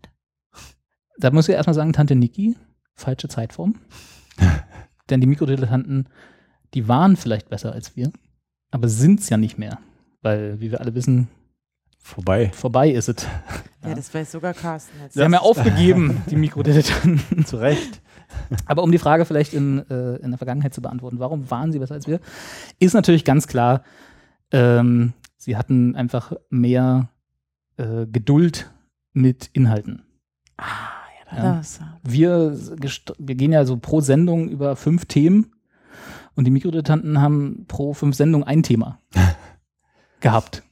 Da 1.18 1.32
muss 1.32 1.48
ich 1.48 1.54
erstmal 1.56 1.74
sagen, 1.74 1.92
Tante 1.92 2.14
Niki, 2.14 2.56
falsche 2.94 3.28
Zeitform. 3.28 3.74
Denn 5.10 5.20
die 5.20 5.26
Mikrodilettanten, 5.26 6.08
die 6.74 6.86
waren 6.86 7.16
vielleicht 7.16 7.48
besser 7.48 7.72
als 7.72 7.96
wir, 7.96 8.12
aber 8.70 8.88
sind 8.88 9.20
es 9.20 9.30
ja 9.30 9.36
nicht 9.36 9.58
mehr. 9.58 9.78
Weil, 10.20 10.60
wie 10.60 10.70
wir 10.70 10.80
alle 10.80 10.94
wissen, 10.94 11.28
Vorbei. 11.98 12.50
vorbei 12.54 12.90
ist 12.90 13.08
es. 13.08 13.24
Ja, 13.82 13.88
Ja. 13.90 13.94
das 13.94 14.12
weiß 14.12 14.32
sogar 14.32 14.54
Carsten 14.54 14.98
jetzt. 15.02 15.14
Sie 15.14 15.22
haben 15.22 15.32
ja 15.32 15.40
aufgegeben, 15.40 16.22
die 16.30 16.36
Mikrodilettanten. 16.36 17.44
Zu 17.46 17.56
Recht. 17.58 18.00
Aber 18.66 18.82
um 18.82 18.90
die 18.92 18.98
Frage 18.98 19.24
vielleicht 19.24 19.54
in, 19.54 19.88
äh, 19.88 20.16
in 20.16 20.30
der 20.30 20.38
Vergangenheit 20.38 20.74
zu 20.74 20.82
beantworten, 20.82 21.18
warum 21.20 21.50
waren 21.50 21.70
sie 21.72 21.78
besser 21.78 21.94
als 21.94 22.06
wir, 22.06 22.20
ist 22.80 22.92
natürlich 22.94 23.24
ganz 23.24 23.46
klar, 23.46 23.82
ähm, 24.50 25.12
sie 25.36 25.56
hatten 25.56 25.94
einfach 25.96 26.32
mehr 26.50 27.08
äh, 27.76 28.06
Geduld 28.06 28.70
mit 29.12 29.48
Inhalten. 29.52 30.02
Ah, 30.56 30.64
ja, 31.30 31.36
Ja. 31.44 31.56
das. 31.56 31.80
Wir, 32.02 32.52
wir 33.18 33.34
gehen 33.36 33.52
ja 33.52 33.64
so 33.64 33.76
pro 33.76 34.00
Sendung 34.00 34.48
über 34.48 34.74
fünf 34.76 35.06
Themen 35.06 35.52
und 36.34 36.44
die 36.44 36.50
Mikrodilettanten 36.50 37.20
haben 37.20 37.64
pro 37.68 37.94
fünf 37.94 38.16
Sendungen 38.16 38.46
ein 38.46 38.62
Thema 38.62 38.98
gehabt. 40.20 40.62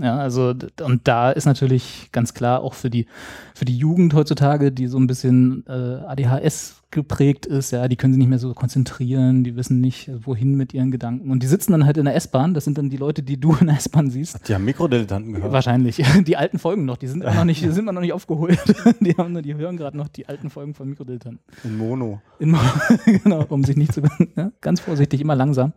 Ja, 0.00 0.16
also 0.18 0.54
und 0.82 1.06
da 1.08 1.30
ist 1.30 1.46
natürlich 1.46 2.08
ganz 2.12 2.34
klar 2.34 2.62
auch 2.62 2.74
für 2.74 2.90
die 2.90 3.06
für 3.54 3.64
die 3.64 3.76
Jugend 3.76 4.14
heutzutage, 4.14 4.72
die 4.72 4.86
so 4.86 4.98
ein 4.98 5.06
bisschen 5.06 5.64
äh, 5.68 5.72
ADHS 6.06 6.80
geprägt 6.90 7.46
ist, 7.46 7.70
ja, 7.70 7.86
die 7.86 7.96
können 7.96 8.12
sich 8.12 8.18
nicht 8.18 8.28
mehr 8.28 8.38
so 8.38 8.52
konzentrieren, 8.52 9.44
die 9.44 9.54
wissen 9.54 9.80
nicht 9.80 10.08
äh, 10.08 10.26
wohin 10.26 10.54
mit 10.54 10.74
ihren 10.74 10.90
Gedanken 10.90 11.30
und 11.30 11.42
die 11.42 11.46
sitzen 11.46 11.72
dann 11.72 11.86
halt 11.86 11.96
in 11.98 12.04
der 12.04 12.16
S-Bahn. 12.16 12.54
Das 12.54 12.64
sind 12.64 12.78
dann 12.78 12.90
die 12.90 12.96
Leute, 12.96 13.22
die 13.22 13.38
du 13.38 13.54
in 13.60 13.66
der 13.68 13.76
S-Bahn 13.76 14.10
siehst. 14.10 14.48
Die 14.48 14.54
haben 14.54 14.64
Mikrodilettanten 14.64 15.34
gehört. 15.34 15.52
Wahrscheinlich. 15.52 16.02
Die 16.26 16.36
alten 16.36 16.58
Folgen 16.58 16.84
noch, 16.84 16.96
die 16.96 17.06
sind 17.06 17.22
immer 17.22 17.34
noch 17.34 17.44
nicht, 17.44 17.60
sind 17.60 17.78
immer 17.78 17.92
noch 17.92 18.00
nicht 18.00 18.12
aufgeholt. 18.12 18.58
Die 19.00 19.12
haben 19.16 19.32
nur, 19.32 19.42
die 19.42 19.54
hören 19.54 19.76
gerade 19.76 19.96
noch 19.96 20.08
die 20.08 20.28
alten 20.28 20.50
Folgen 20.50 20.74
von 20.74 20.88
Mikrodilettanten. 20.88 21.40
In 21.64 21.76
Mono. 21.76 22.20
In, 22.38 22.56
genau, 23.04 23.44
um 23.48 23.64
sich 23.64 23.76
nicht 23.76 23.92
zu 23.92 24.02
ja, 24.36 24.50
ganz 24.60 24.80
vorsichtig, 24.80 25.20
immer 25.20 25.34
langsam. 25.34 25.72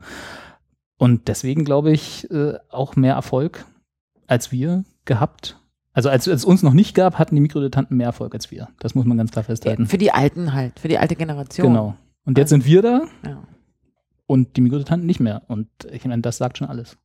Und 0.98 1.28
deswegen 1.28 1.66
glaube 1.66 1.92
ich 1.92 2.30
äh, 2.32 2.54
auch 2.70 2.96
mehr 2.96 3.16
Erfolg 3.16 3.66
als 4.28 4.52
wir 4.52 4.84
gehabt. 5.06 5.60
Also 5.94 6.10
als 6.10 6.28
als 6.28 6.42
es 6.42 6.46
uns 6.46 6.64
noch 6.64 6.74
nicht 6.74 6.96
gab, 6.96 7.20
hatten 7.20 7.36
die 7.36 7.42
Mikrodilettanten 7.42 7.96
mehr 7.96 8.08
Erfolg 8.08 8.34
als 8.34 8.50
wir. 8.52 8.70
Das 8.80 8.96
muss 8.96 9.06
man 9.06 9.18
ganz 9.18 9.32
klar 9.32 9.44
festhalten. 9.44 9.86
Für 9.86 9.98
die 10.00 10.12
Alten 10.12 10.54
halt, 10.54 10.80
für 10.80 10.88
die 10.88 10.98
alte 10.98 11.16
Generation. 11.16 11.68
Genau. 11.68 11.96
Und 12.26 12.38
jetzt 12.38 12.50
sind 12.50 12.66
wir 12.66 12.82
da 12.82 13.02
Ja. 13.26 13.44
und 14.26 14.56
die 14.58 14.62
Mikrodilettanten 14.62 15.06
nicht 15.06 15.20
mehr. 15.20 15.44
Und 15.48 15.68
ich 15.92 16.04
meine, 16.06 16.22
das 16.22 16.38
sagt 16.38 16.58
schon 16.58 16.68
alles. 16.68 16.98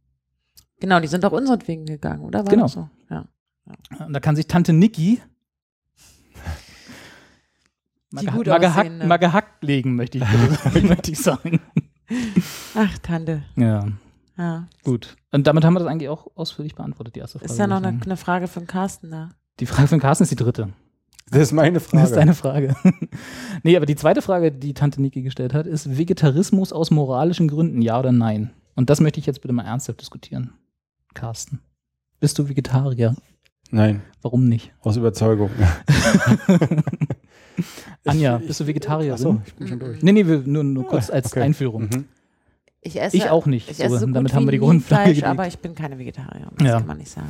Genau, 0.80 1.00
die 1.00 1.08
sind 1.08 1.24
auch 1.24 1.32
unseretwegen 1.32 1.84
gegangen, 1.86 2.22
oder? 2.24 2.44
War 2.46 2.50
Genau. 2.50 2.66
so? 2.68 2.88
Ja. 3.10 3.26
Und 4.06 4.12
da 4.14 4.20
kann 4.20 4.36
sich 4.36 4.46
Tante 4.46 4.72
Niki 4.72 5.20
mal, 8.10 8.24
geha 8.24 8.36
mal, 8.36 8.58
gehackt, 8.58 9.04
mal 9.04 9.16
gehackt 9.18 9.62
legen, 9.64 9.96
möchte 9.96 10.18
ich, 10.18 10.24
möchte 10.82 11.10
ich 11.10 11.18
sagen. 11.18 11.60
Ach, 12.74 12.98
Tante. 13.00 13.42
Ja, 13.56 13.86
Ja. 14.38 14.68
gut. 14.84 15.16
Und 15.32 15.46
damit 15.46 15.64
haben 15.64 15.74
wir 15.74 15.80
das 15.80 15.88
eigentlich 15.88 16.08
auch 16.08 16.28
ausführlich 16.36 16.74
beantwortet, 16.76 17.16
die 17.16 17.20
erste 17.20 17.38
Frage. 17.40 17.52
Ist 17.52 17.58
ja 17.58 17.66
noch 17.66 17.82
eine, 17.82 18.00
eine 18.02 18.16
Frage 18.16 18.46
den 18.46 18.66
Carsten 18.68 19.10
da. 19.10 19.30
Die 19.60 19.66
Frage 19.66 19.88
von 19.88 19.98
Carsten 19.98 20.22
ist 20.22 20.30
die 20.30 20.36
dritte. 20.36 20.68
Das 21.30 21.42
ist 21.42 21.52
meine 21.52 21.80
Frage. 21.80 22.02
Das 22.02 22.10
ist 22.10 22.16
deine 22.16 22.34
Frage. 22.34 22.74
nee, 23.64 23.76
aber 23.76 23.84
die 23.84 23.96
zweite 23.96 24.22
Frage, 24.22 24.52
die 24.52 24.72
Tante 24.74 25.02
Niki 25.02 25.22
gestellt 25.22 25.52
hat, 25.54 25.66
ist 25.66 25.98
Vegetarismus 25.98 26.72
aus 26.72 26.90
moralischen 26.90 27.48
Gründen, 27.48 27.82
ja 27.82 27.98
oder 27.98 28.12
nein? 28.12 28.52
Und 28.76 28.88
das 28.90 29.00
möchte 29.00 29.18
ich 29.20 29.26
jetzt 29.26 29.42
bitte 29.42 29.52
mal 29.52 29.64
ernsthaft 29.66 30.00
diskutieren. 30.00 30.52
Carsten, 31.14 31.60
bist 32.20 32.38
du 32.38 32.48
Vegetarier? 32.48 33.14
Nein, 33.70 34.00
Warum 34.22 34.48
nicht? 34.48 34.72
aus 34.80 34.96
Überzeugung. 34.96 35.50
Anja, 38.04 38.38
Ich- 38.38 38.46
bist 38.46 38.60
du 38.60 38.66
Vegetarierin? 38.66 39.14
Achso, 39.14 39.42
ich 39.44 39.54
bin 39.54 39.68
schon 39.68 39.78
durch. 39.80 40.02
Nee, 40.02 40.12
nee, 40.12 40.22
nur, 40.22 40.64
nur 40.64 40.86
kurz 40.86 41.10
Ah, 41.10 41.14
als 41.14 41.26
okay. 41.32 41.42
Einführung. 41.42 41.82
Mhm. 41.84 42.04
Ich 42.80 43.00
esse, 43.00 43.16
Ich 43.16 43.28
auch 43.28 43.46
nicht. 43.46 43.70
Ich 43.70 43.78
So, 43.78 43.82
esse 43.84 43.98
so 43.98 44.06
gut 44.06 44.16
damit 44.16 44.34
haben 44.34 44.46
wir 44.46 44.52
die 44.52 44.58
Grundfrage 44.58 45.14
Fleisch, 45.14 45.22
aber 45.24 45.46
ich 45.46 45.58
bin 45.58 45.74
keine 45.74 45.98
Vegetarierin. 45.98 46.50
Das 46.58 46.66
Ja. 46.68 46.78
kann 46.78 46.86
man 46.86 46.98
nicht 46.98 47.10
sagen. 47.10 47.28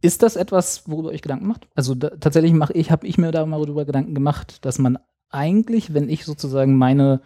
Ist 0.00 0.22
das 0.22 0.36
etwas, 0.36 0.88
worüber 0.88 1.10
ihr 1.10 1.14
euch 1.14 1.22
Gedanken 1.22 1.46
macht? 1.46 1.66
Also 1.74 1.94
da, 1.94 2.10
tatsächlich 2.10 2.52
mache 2.52 2.72
ich, 2.72 2.90
habe 2.90 3.06
ich 3.06 3.18
mir 3.18 3.30
da 3.32 3.44
mal 3.46 3.60
darüber 3.64 3.84
Gedanken 3.84 4.14
gemacht, 4.14 4.64
dass 4.64 4.78
man 4.78 4.98
eigentlich, 5.30 5.92
wenn 5.94 6.08
ich 6.08 6.24
sozusagen 6.24 6.76
meine, 6.76 7.20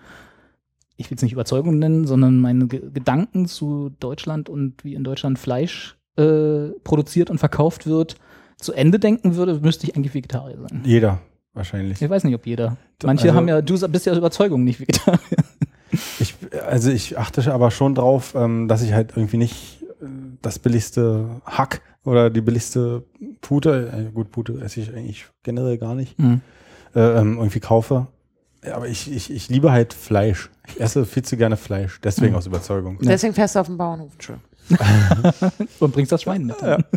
ich 0.97 1.11
will 1.11 1.17
es 1.17 1.23
nicht 1.23 1.33
Überzeugung 1.33 1.79
nennen, 1.79 2.07
sondern 2.07 2.41
meine 2.41 2.67
Ge 2.67 2.91
Gedanken 2.93 3.47
zu 3.47 3.91
Deutschland 4.01 4.49
und 4.49 4.85
wie 4.85 4.95
in 4.95 5.05
Deutschland 5.05 5.39
Fleisch 5.39 5.97
äh, 6.17 6.69
produziert 6.85 7.31
und 7.31 7.39
verkauft 7.39 7.87
wird, 7.87 8.17
zu 8.59 8.73
Ende 8.73 8.99
denken 8.99 9.37
würde, 9.37 9.59
müsste 9.61 9.87
ich 9.87 9.97
eigentlich 9.97 10.15
Vegetarier 10.15 10.59
sein. 10.59 10.83
Jeder, 10.85 11.21
wahrscheinlich. 11.55 12.01
Ich 12.01 12.09
weiß 12.11 12.25
nicht, 12.25 12.35
ob 12.35 12.47
jeder. 12.47 12.77
Manche 13.03 13.25
Also- 13.29 13.35
haben 13.37 13.49
ja, 13.49 13.61
du 13.63 13.89
bist 13.89 14.07
ja 14.07 14.13
aus 14.13 14.19
Überzeugung 14.19 14.65
nicht 14.65 14.81
Vegetarier. 14.81 15.19
Ich, 16.21 16.35
also 16.67 16.91
ich 16.91 17.19
achte 17.19 17.53
aber 17.53 17.71
schon 17.71 17.95
drauf, 17.95 18.35
ähm, 18.35 18.69
dass 18.69 18.83
ich 18.83 18.93
halt 18.93 19.13
irgendwie 19.17 19.37
nicht 19.39 19.83
äh, 20.03 20.07
das 20.43 20.59
billigste 20.59 21.41
Hack 21.45 21.81
oder 22.05 22.31
die 22.31 22.41
billigste 22.41 23.05
Pute, 23.41 23.93
äh, 24.09 24.11
gut, 24.13 24.31
Pute 24.31 24.61
esse 24.63 24.81
ich 24.81 24.91
eigentlich 24.95 25.27
generell 25.43 25.79
gar 25.79 25.95
nicht, 25.95 26.19
Mhm. 26.19 26.41
äh, 26.95 27.01
ähm, 27.01 27.37
irgendwie 27.39 27.61
kaufe. 27.61 28.07
Ja, 28.65 28.77
aber 28.77 28.87
ich, 28.89 29.11
ich, 29.13 29.31
ich 29.33 29.49
liebe 29.49 29.73
halt 29.73 29.93
Fleisch. 29.93 30.49
Ich 30.69 30.81
esse 30.81 31.05
viel 31.05 31.25
zu 31.25 31.37
gerne 31.37 31.57
Fleisch, 31.57 32.01
deswegen 32.03 32.33
Mhm. 32.33 32.39
aus 32.39 32.47
Überzeugung. 32.47 32.99
Ja. 33.03 33.11
Deswegen 33.11 33.35
fährst 33.35 33.55
du 33.57 33.61
auf 33.61 33.67
dem 33.67 33.77
Bauernhof. 33.77 34.13
Und 35.81 35.93
bringst 35.93 36.13
das 36.13 36.23
Schwein 36.23 36.45
mit. 36.47 36.61
Ja. 36.63 36.79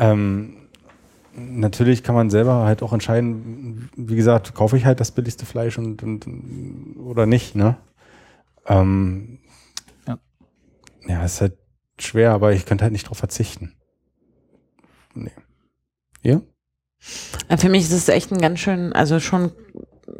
Ähm, 0.00 0.67
natürlich 1.38 2.02
kann 2.02 2.14
man 2.14 2.30
selber 2.30 2.64
halt 2.64 2.82
auch 2.82 2.92
entscheiden, 2.92 3.90
wie 3.96 4.16
gesagt, 4.16 4.54
kaufe 4.54 4.76
ich 4.76 4.84
halt 4.84 5.00
das 5.00 5.12
billigste 5.12 5.46
Fleisch 5.46 5.78
und, 5.78 6.02
und 6.02 6.96
oder 6.98 7.26
nicht, 7.26 7.54
ne? 7.54 7.76
Ähm, 8.66 9.38
Ja. 10.06 10.18
ja, 11.06 11.24
ist 11.24 11.40
halt 11.40 11.58
schwer, 11.98 12.32
aber 12.32 12.52
ich 12.52 12.66
könnte 12.66 12.84
halt 12.84 12.92
nicht 12.92 13.08
drauf 13.08 13.18
verzichten. 13.18 13.74
Nee. 15.14 15.32
Ja? 16.22 16.40
Ja, 17.48 17.56
Für 17.56 17.68
mich 17.68 17.82
ist 17.84 17.92
es 17.92 18.08
echt 18.08 18.32
ein 18.32 18.40
ganz 18.40 18.60
schön, 18.60 18.92
also 18.92 19.20
schon 19.20 19.52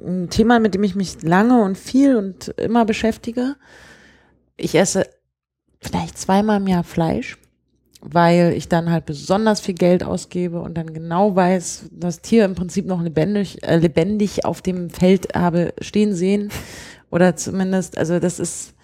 ein 0.05 0.31
Thema, 0.31 0.61
mit 0.61 0.74
dem 0.74 0.82
ich 0.82 0.95
mich 0.95 1.23
lange 1.23 1.62
und 1.62 1.77
viel 1.77 2.16
und 2.16 2.49
immer 2.49 2.85
beschäftige. 2.85 3.57
Ich 4.57 4.74
esse 4.74 5.09
vielleicht 5.81 6.19
zweimal 6.19 6.61
im 6.61 6.66
Jahr 6.66 6.85
Fleisch, 6.85 7.39
weil 8.01 8.53
ich 8.53 8.69
dann 8.69 8.91
halt 8.91 9.07
besonders 9.07 9.61
viel 9.61 9.75
Geld 9.75 10.05
ausgebe 10.05 10.61
und 10.61 10.75
dann 10.77 10.93
genau 10.93 11.35
weiß, 11.35 11.87
das 11.93 12.20
Tier 12.20 12.45
im 12.45 12.55
Prinzip 12.55 12.87
noch 12.87 13.03
lebendig, 13.03 13.62
äh, 13.62 13.77
lebendig 13.77 14.45
auf 14.45 14.62
dem 14.62 14.91
Feld 14.91 15.35
habe 15.35 15.75
stehen 15.81 16.15
sehen. 16.15 16.51
Oder 17.11 17.37
zumindest, 17.37 17.97
also 17.97 18.19
das 18.19 18.39
ist 18.39 18.75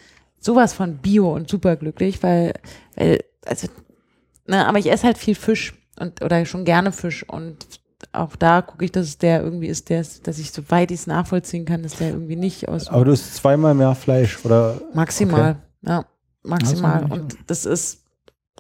sowas 0.41 0.73
von 0.73 0.97
Bio 0.97 1.35
und 1.35 1.49
superglücklich, 1.49 2.23
weil, 2.23 2.55
weil 2.97 3.19
also, 3.45 3.69
ne, 4.47 4.67
aber 4.67 4.79
ich 4.79 4.91
esse 4.91 5.05
halt 5.05 5.19
viel 5.19 5.35
Fisch 5.35 5.75
und 6.01 6.23
oder 6.23 6.45
schon 6.47 6.65
gerne 6.65 6.91
Fisch 6.91 7.29
und 7.29 7.67
auch 8.13 8.37
da 8.37 8.63
gucke 8.63 8.85
ich, 8.85 8.93
dass 8.93 9.07
es 9.07 9.19
der 9.19 9.43
irgendwie 9.43 9.67
ist, 9.69 9.89
der 9.89 10.01
ist, 10.01 10.27
dass 10.27 10.39
ich 10.39 10.53
soweit 10.53 10.91
ich 10.91 11.01
es 11.01 11.07
nachvollziehen 11.07 11.65
kann, 11.65 11.83
dass 11.83 11.97
der 11.97 12.11
irgendwie 12.11 12.37
nicht 12.37 12.69
aus 12.69 12.89
Aber 12.89 13.05
du 13.05 13.13
isst 13.13 13.35
zweimal 13.35 13.75
mehr 13.75 13.95
Fleisch 13.95 14.45
oder? 14.45 14.81
Maximal, 14.93 15.57
ja, 15.83 16.05
maximal. 16.43 17.05
Ist 17.05 17.11
und 17.11 17.37
das 17.47 17.67
ist 17.67 18.04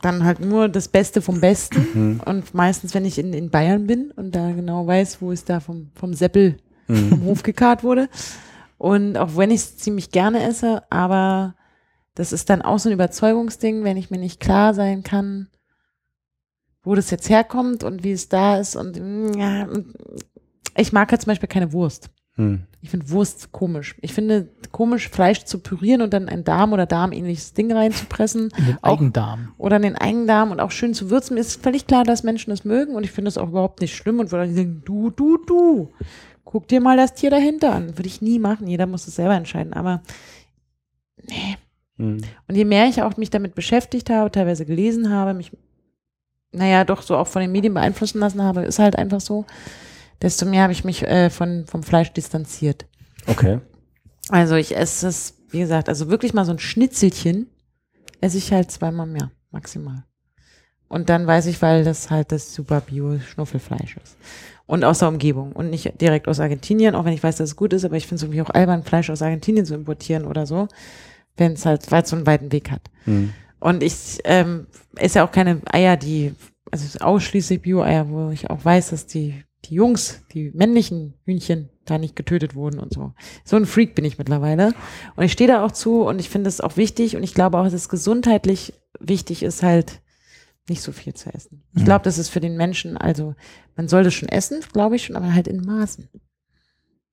dann 0.02 0.24
halt 0.24 0.40
nur 0.40 0.68
das 0.68 0.88
Beste 0.88 1.22
vom 1.22 1.40
Besten 1.40 1.86
hm, 1.92 2.20
und 2.24 2.54
meistens, 2.54 2.94
wenn 2.94 3.04
ich 3.04 3.18
in, 3.18 3.32
in 3.32 3.50
Bayern 3.50 3.86
bin 3.86 4.10
und 4.12 4.34
da 4.34 4.50
genau 4.50 4.86
weiß, 4.86 5.22
wo 5.22 5.32
es 5.32 5.44
da 5.44 5.60
vom, 5.60 5.90
vom 5.94 6.14
Seppel 6.14 6.58
hm. 6.86 7.08
vom 7.08 7.24
Hof 7.24 7.42
gekarrt 7.42 7.84
wurde. 7.84 8.08
Und 8.76 9.16
auch 9.16 9.36
wenn 9.36 9.50
ich 9.50 9.60
es 9.60 9.76
ziemlich 9.78 10.10
gerne 10.10 10.42
esse, 10.42 10.82
aber 10.90 11.54
das 12.14 12.32
ist 12.32 12.50
dann 12.50 12.62
auch 12.62 12.78
so 12.78 12.88
ein 12.88 12.94
Überzeugungsding, 12.94 13.84
wenn 13.84 13.96
ich 13.96 14.10
mir 14.10 14.18
nicht 14.18 14.40
klar 14.40 14.74
sein 14.74 15.02
kann, 15.02 15.48
wo 16.82 16.94
das 16.94 17.10
jetzt 17.10 17.28
herkommt 17.28 17.82
und 17.82 18.04
wie 18.04 18.12
es 18.12 18.28
da 18.28 18.58
ist. 18.58 18.76
Und 18.76 19.00
mm, 19.00 19.38
ja, 19.38 19.64
und 19.64 19.94
ich 20.76 20.92
mag 20.92 21.10
halt 21.10 21.22
zum 21.22 21.30
Beispiel 21.30 21.48
keine 21.48 21.72
Wurst. 21.72 22.10
Hm. 22.36 22.62
Ich 22.81 22.90
finde 22.90 23.09
Wurst 23.11 23.52
komisch. 23.52 23.94
Ich 24.01 24.12
finde 24.12 24.48
komisch, 24.73 25.09
Fleisch 25.09 25.44
zu 25.44 25.61
pürieren 25.61 26.02
und 26.02 26.12
dann 26.12 26.28
ein 26.28 26.43
Darm 26.44 26.73
oder 26.73 26.85
Darmähnliches 26.85 27.52
Ding 27.55 27.70
reinzupressen 27.73 28.51
In 28.59 28.66
den 28.66 28.78
Auch- 28.82 28.98
Eigendarm. 28.98 29.52
oder 29.56 29.77
in 29.77 29.82
den 29.82 29.97
Eigendarm 29.97 30.51
und 30.51 30.61
auch 30.61 30.70
schön 30.73 30.94
zu 30.94 31.11
würzen. 31.11 31.35
Mir 31.35 31.40
ist 31.40 31.62
völlig 31.62 31.86
klar, 31.86 32.02
dass 32.05 32.24
Menschen 32.24 32.51
das 32.51 32.65
mögen 32.65 32.94
und 32.97 33.05
ich 33.05 33.12
finde 33.12 33.28
es 33.28 33.39
auch 33.39 33.48
überhaupt 33.48 33.81
nicht 33.81 33.94
schlimm 33.94 34.19
und 34.19 34.32
würde 34.32 34.47
dann 34.47 34.56
sagen, 34.56 34.82
du, 34.85 35.11
du, 35.11 35.39
du, 35.47 35.93
guck 36.44 36.66
dir 36.69 36.81
mal 36.81 36.97
das 36.97 37.15
Tier 37.15 37.31
dahinter 37.31 37.73
an. 37.73 37.97
Würde 37.97 38.09
ich 38.09 38.20
nie 38.20 38.39
machen. 38.40 38.66
Jeder 38.66 38.86
muss 38.86 39.06
es 39.06 39.15
selber 39.16 39.35
entscheiden. 39.36 39.73
Aber 39.73 40.02
nee. 41.23 41.56
Hm. 41.98 42.20
Und 42.48 42.55
je 42.56 42.65
mehr 42.65 42.89
ich 42.89 43.01
auch 43.02 43.16
mich 43.16 43.31
damit 43.31 43.55
beschäftigt 43.55 44.11
habe, 44.11 44.31
teilweise 44.32 44.66
gelesen 44.66 45.11
habe, 45.11 45.32
mich, 45.35 45.52
naja, 46.51 46.85
doch 46.85 47.02
so 47.02 47.16
auch 47.16 47.28
von 47.28 47.40
den 47.43 47.52
Medien 47.52 47.74
beeinflussen 47.74 48.19
lassen 48.19 48.43
habe, 48.43 48.62
ist 48.62 48.81
halt 48.81 48.97
einfach 48.97 49.20
so, 49.20 49.44
desto 50.24 50.46
mehr 50.46 50.62
habe 50.62 50.72
ich 50.72 50.84
mich 50.84 51.02
äh, 51.02 51.28
von, 51.28 51.66
vom 51.66 51.82
Fleisch 51.82 52.12
distanziert. 52.12 52.86
Okay. 53.26 53.60
Also 54.30 54.55
ich 54.56 54.74
esse 54.74 55.06
es, 55.06 55.34
wie 55.51 55.59
gesagt, 55.59 55.88
also 55.88 56.09
wirklich 56.09 56.32
mal 56.32 56.46
so 56.46 56.52
ein 56.52 56.59
Schnitzelchen 56.59 57.51
esse 58.22 58.38
ich 58.38 58.52
halt 58.52 58.70
zweimal 58.70 59.06
mehr, 59.06 59.30
maximal. 59.51 60.05
Und 60.88 61.10
dann 61.10 61.26
weiß 61.26 61.46
ich, 61.46 61.60
weil 61.60 61.84
das 61.84 62.10
halt 62.10 62.32
das 62.32 62.55
super 62.55 62.80
Bio-Schnuffelfleisch 62.80 63.98
ist. 64.02 64.16
Und 64.66 64.82
aus 64.82 65.01
der 65.01 65.09
Umgebung 65.09 65.52
und 65.52 65.68
nicht 65.68 66.01
direkt 66.01 66.26
aus 66.26 66.40
Argentinien, 66.40 66.94
auch 66.94 67.05
wenn 67.05 67.12
ich 67.12 67.22
weiß, 67.22 67.36
dass 67.36 67.51
es 67.51 67.56
gut 67.56 67.74
ist, 67.74 67.84
aber 67.84 67.96
ich 67.96 68.06
finde 68.06 68.16
es 68.16 68.22
irgendwie 68.22 68.40
auch 68.40 68.51
albern, 68.51 68.82
Fleisch 68.82 69.10
aus 69.10 69.20
Argentinien 69.20 69.66
zu 69.66 69.74
importieren 69.74 70.24
oder 70.24 70.46
so, 70.46 70.68
wenn 71.36 71.52
es 71.52 71.66
halt, 71.66 71.90
weil 71.90 72.02
es 72.02 72.09
so 72.09 72.16
einen 72.16 72.26
weiten 72.26 72.51
Weg 72.51 72.70
hat. 72.70 72.90
Hm. 73.05 73.34
Und 73.60 73.82
ich 73.82 74.20
ähm, 74.24 74.68
esse 74.96 75.18
ja 75.18 75.26
auch 75.26 75.32
keine 75.32 75.60
Eier, 75.66 75.98
die, 75.98 76.34
also 76.70 76.98
ausschließlich 77.01 77.60
Bio-Eier, 77.60 78.09
wo 78.09 78.30
ich 78.30 78.48
auch 78.48 78.64
weiß, 78.64 78.90
dass 78.90 79.06
die, 79.06 79.44
die 79.64 79.74
Jungs, 79.74 80.22
die 80.32 80.50
männlichen 80.54 81.14
Hühnchen 81.24 81.68
da 81.84 81.98
nicht 81.98 82.16
getötet 82.16 82.54
wurden 82.54 82.78
und 82.78 82.92
so. 82.92 83.12
So 83.44 83.56
ein 83.56 83.66
Freak 83.66 83.94
bin 83.94 84.04
ich 84.04 84.18
mittlerweile. 84.18 84.72
Und 85.16 85.24
ich 85.24 85.32
stehe 85.32 85.48
da 85.48 85.64
auch 85.64 85.72
zu 85.72 86.02
und 86.02 86.18
ich 86.18 86.30
finde 86.30 86.48
es 86.48 86.60
auch 86.60 86.76
wichtig 86.76 87.16
und 87.16 87.22
ich 87.22 87.34
glaube 87.34 87.58
auch, 87.58 87.64
dass 87.64 87.72
es 87.74 87.88
gesundheitlich 87.88 88.72
wichtig 89.00 89.42
ist, 89.42 89.62
halt 89.62 90.00
nicht 90.68 90.80
so 90.82 90.92
viel 90.92 91.12
zu 91.14 91.32
essen. 91.34 91.62
Ich 91.74 91.82
Mhm. 91.82 91.84
glaube, 91.86 92.04
das 92.04 92.16
ist 92.16 92.30
für 92.30 92.40
den 92.40 92.56
Menschen, 92.56 92.96
also 92.96 93.34
man 93.76 93.86
soll 93.88 94.02
das 94.04 94.14
schon 94.14 94.28
essen, 94.30 94.60
glaube 94.72 94.96
ich 94.96 95.04
schon, 95.04 95.16
aber 95.16 95.34
halt 95.34 95.46
in 95.48 95.60
Maßen. 95.60 96.08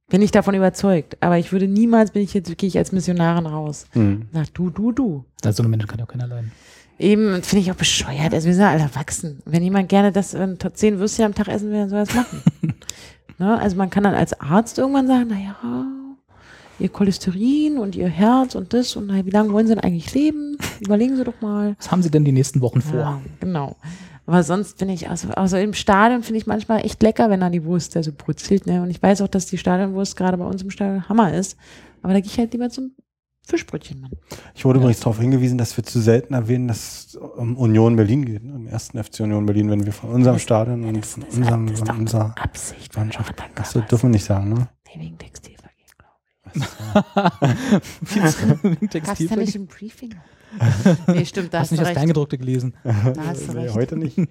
Bin 0.10 0.22
ich 0.22 0.32
davon 0.32 0.56
überzeugt. 0.56 1.18
Aber 1.22 1.38
ich 1.38 1.52
würde 1.54 1.68
niemals, 1.70 2.12
bin 2.12 2.22
ich 2.22 2.34
jetzt, 2.34 2.58
gehe 2.58 2.68
ich 2.68 2.78
als 2.78 2.92
Missionarin 2.92 3.46
raus. 3.46 3.86
Hm. 3.92 4.28
Sag 4.34 4.54
du, 4.54 4.70
du, 4.70 4.92
du. 4.92 5.26
Also 5.44 5.58
so 5.58 5.64
eine 5.64 5.70
Menschen 5.70 5.88
kann 5.88 6.00
ja 6.00 6.06
auch 6.06 6.10
keiner 6.10 6.28
leiden. 6.28 6.52
Eben, 7.02 7.42
finde 7.42 7.64
ich 7.64 7.72
auch 7.72 7.76
bescheuert. 7.76 8.34
Also 8.34 8.48
wir 8.48 8.54
sind 8.54 8.62
ja 8.64 8.70
alle 8.70 8.84
erwachsen. 8.84 9.42
Wenn 9.46 9.64
jemand 9.64 9.90
gerne 9.90 10.12
das 10.12 10.36
äh, 10.36 10.56
zehn 10.74 11.00
Würstchen 11.00 11.26
am 11.26 11.34
Tag 11.34 11.48
essen 11.48 11.72
will, 11.72 11.80
dann 11.80 11.90
soll 11.90 12.00
er 12.00 12.06
das 12.06 12.16
machen. 12.16 12.44
ne? 13.40 13.60
Also 13.60 13.76
man 13.76 13.90
kann 13.90 14.04
dann 14.04 14.14
als 14.14 14.40
Arzt 14.40 14.78
irgendwann 14.78 15.08
sagen, 15.08 15.28
naja, 15.30 15.56
ihr 16.78 16.90
Cholesterin 16.90 17.80
und 17.80 17.96
ihr 17.96 18.08
Herz 18.08 18.54
und 18.54 18.74
das 18.74 18.96
und 18.96 19.08
naja, 19.08 19.26
wie 19.26 19.32
lange 19.32 19.52
wollen 19.52 19.66
sie 19.66 19.74
denn 19.74 19.84
eigentlich 19.84 20.14
leben? 20.14 20.58
Überlegen 20.80 21.16
Sie 21.16 21.24
doch 21.24 21.42
mal. 21.42 21.76
Was 21.80 21.92
haben 21.92 22.04
Sie 22.04 22.12
denn 22.12 22.24
die 22.24 22.32
nächsten 22.32 22.62
Wochen 22.62 22.82
vor? 22.82 23.00
Ja, 23.00 23.22
genau. 23.40 23.76
Aber 24.28 24.44
sonst 24.44 24.78
finde 24.78 24.94
ich, 24.94 25.10
also, 25.10 25.30
also 25.30 25.58
im 25.58 25.74
Stadion 25.74 26.22
finde 26.22 26.38
ich 26.38 26.46
manchmal 26.46 26.86
echt 26.86 27.02
lecker, 27.02 27.32
wenn 27.32 27.40
da 27.40 27.50
die 27.50 27.66
Wurst 27.66 27.96
da 27.96 28.04
so 28.04 28.12
brutzelt. 28.16 28.68
Ne? 28.68 28.82
Und 28.82 28.92
ich 28.92 29.02
weiß 29.02 29.22
auch, 29.22 29.28
dass 29.28 29.48
die 29.48 29.58
Stadionwurst 29.58 30.16
gerade 30.16 30.38
bei 30.38 30.46
uns 30.46 30.62
im 30.62 30.70
Stadion 30.70 31.10
Hammer 31.10 31.34
ist. 31.34 31.58
Aber 32.04 32.14
da 32.14 32.20
gehe 32.20 32.30
ich 32.30 32.38
halt 32.38 32.54
lieber 32.54 32.70
zum 32.70 32.92
Fischbrötchen, 33.44 34.02
Mann. 34.02 34.12
Ich 34.56 34.64
wurde 34.66 34.80
übrigens 34.80 35.00
darauf 35.00 35.20
hingewiesen, 35.20 35.58
dass 35.58 35.76
wir 35.76 35.84
zu 35.84 36.00
selten 36.00 36.34
erwähnen, 36.34 36.68
dass 36.68 37.06
es 37.08 37.16
um 37.16 37.58
Union 37.58 37.96
Berlin 37.96 38.26
geht. 38.26 38.44
ne? 38.44 38.54
Im 38.54 38.68
ersten 38.68 39.04
FC 39.04 39.22
Union 39.22 39.46
Berlin, 39.46 39.70
wenn 39.70 39.86
wir 39.86 39.94
von 39.94 40.10
unserem 40.12 40.40
Stadion 40.40 40.84
und 40.86 41.06
von 41.06 41.24
unserem, 41.24 41.66
das 41.68 41.74
ist 41.74 41.80
von 41.80 41.88
doch 41.88 41.98
unserer 41.98 42.36
Absicht. 42.38 42.96
Mannschaft. 42.96 43.34
Das 43.56 43.74
dürfen 43.74 44.04
wir 44.04 44.10
nicht 44.10 44.26
sagen, 44.26 44.50
ne? 44.54 44.70
Nee, 44.96 45.02
wegen 45.02 45.18
Textilvergehen, 45.18 45.90
glaube 45.98 46.18
ich. 46.54 48.22
Hast 48.22 48.42
du 48.44 48.88
Textil. 48.88 49.30
ja 49.30 49.36
nicht 49.38 49.56
im 49.56 49.68
Briefing? 49.68 50.14
nee, 51.08 51.26
stimmt, 51.26 51.54
da 51.54 51.60
Hast 51.60 51.66
hast 51.66 51.72
nicht 51.72 51.82
das 51.82 51.88
recht. 51.88 51.96
Kleingedruckte 51.98 52.38
gelesen? 52.38 52.74
Da 52.84 52.94
hast 53.28 53.48
du 53.48 53.54
Nee, 53.54 53.60
recht. 53.66 53.76
heute 53.76 53.98
nicht. 53.98 54.18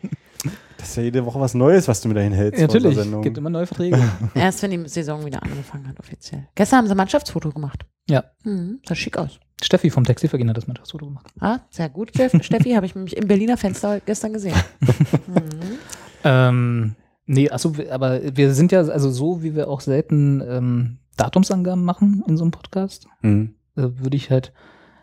Das 0.79 0.89
ist 0.89 0.97
ja 0.97 1.03
jede 1.03 1.27
Woche 1.27 1.39
was 1.39 1.53
Neues, 1.53 1.87
was 1.87 2.01
du 2.01 2.09
mir 2.09 2.15
dahin 2.15 2.33
hältst. 2.33 2.59
Ja, 2.59 2.67
natürlich. 2.67 2.97
Sendung. 2.97 3.21
Gibt 3.21 3.37
immer 3.37 3.51
neue 3.51 3.67
Verträge. 3.67 3.99
Erst 4.35 4.63
wenn 4.63 4.71
die 4.71 4.89
Saison 4.89 5.27
wieder 5.27 5.43
angefangen 5.43 5.87
hat, 5.87 6.01
offiziell. 6.01 6.49
Gestern 6.55 6.79
haben 6.79 6.87
sie 6.87 6.93
ein 6.95 6.97
Mannschaftsfoto 6.97 7.51
gemacht. 7.51 7.85
ja. 8.09 8.25
Mhm, 8.45 8.81
sah 8.89 8.95
schick 8.95 9.19
aus. 9.19 9.39
Steffi 9.63 9.91
vom 9.91 10.05
Textilvergehen 10.05 10.49
hat 10.49 10.57
das 10.57 10.67
Mannschaftsfoto 10.67 11.05
gemacht. 11.05 11.27
Ah, 11.41 11.59
sehr 11.69 11.91
gut. 11.91 12.13
Steffi, 12.15 12.71
habe 12.71 12.87
ich 12.87 12.95
nämlich 12.95 13.19
im 13.19 13.29
Berliner 13.29 13.59
Fenster 13.59 14.01
gestern 14.01 14.33
gesehen. 14.33 14.55
Mhm. 15.27 15.79
Ähm, 16.25 16.97
nee, 17.27 17.51
achso, 17.51 17.75
aber 17.91 18.21
wir 18.35 18.55
sind 18.55 18.73
ja, 18.73 18.81
also 18.81 19.11
so 19.11 19.43
wie 19.43 19.55
wir 19.55 19.69
auch 19.69 19.83
selten 19.83 20.41
ähm, 20.49 20.99
Datumsangaben 21.19 21.85
machen 21.85 22.25
in 22.27 22.39
so 22.39 22.45
einem 22.45 22.51
Podcast, 22.53 23.07
Hm. 23.21 23.55
äh, 23.77 23.83
würde 23.83 24.17
ich 24.17 24.31
halt, 24.31 24.55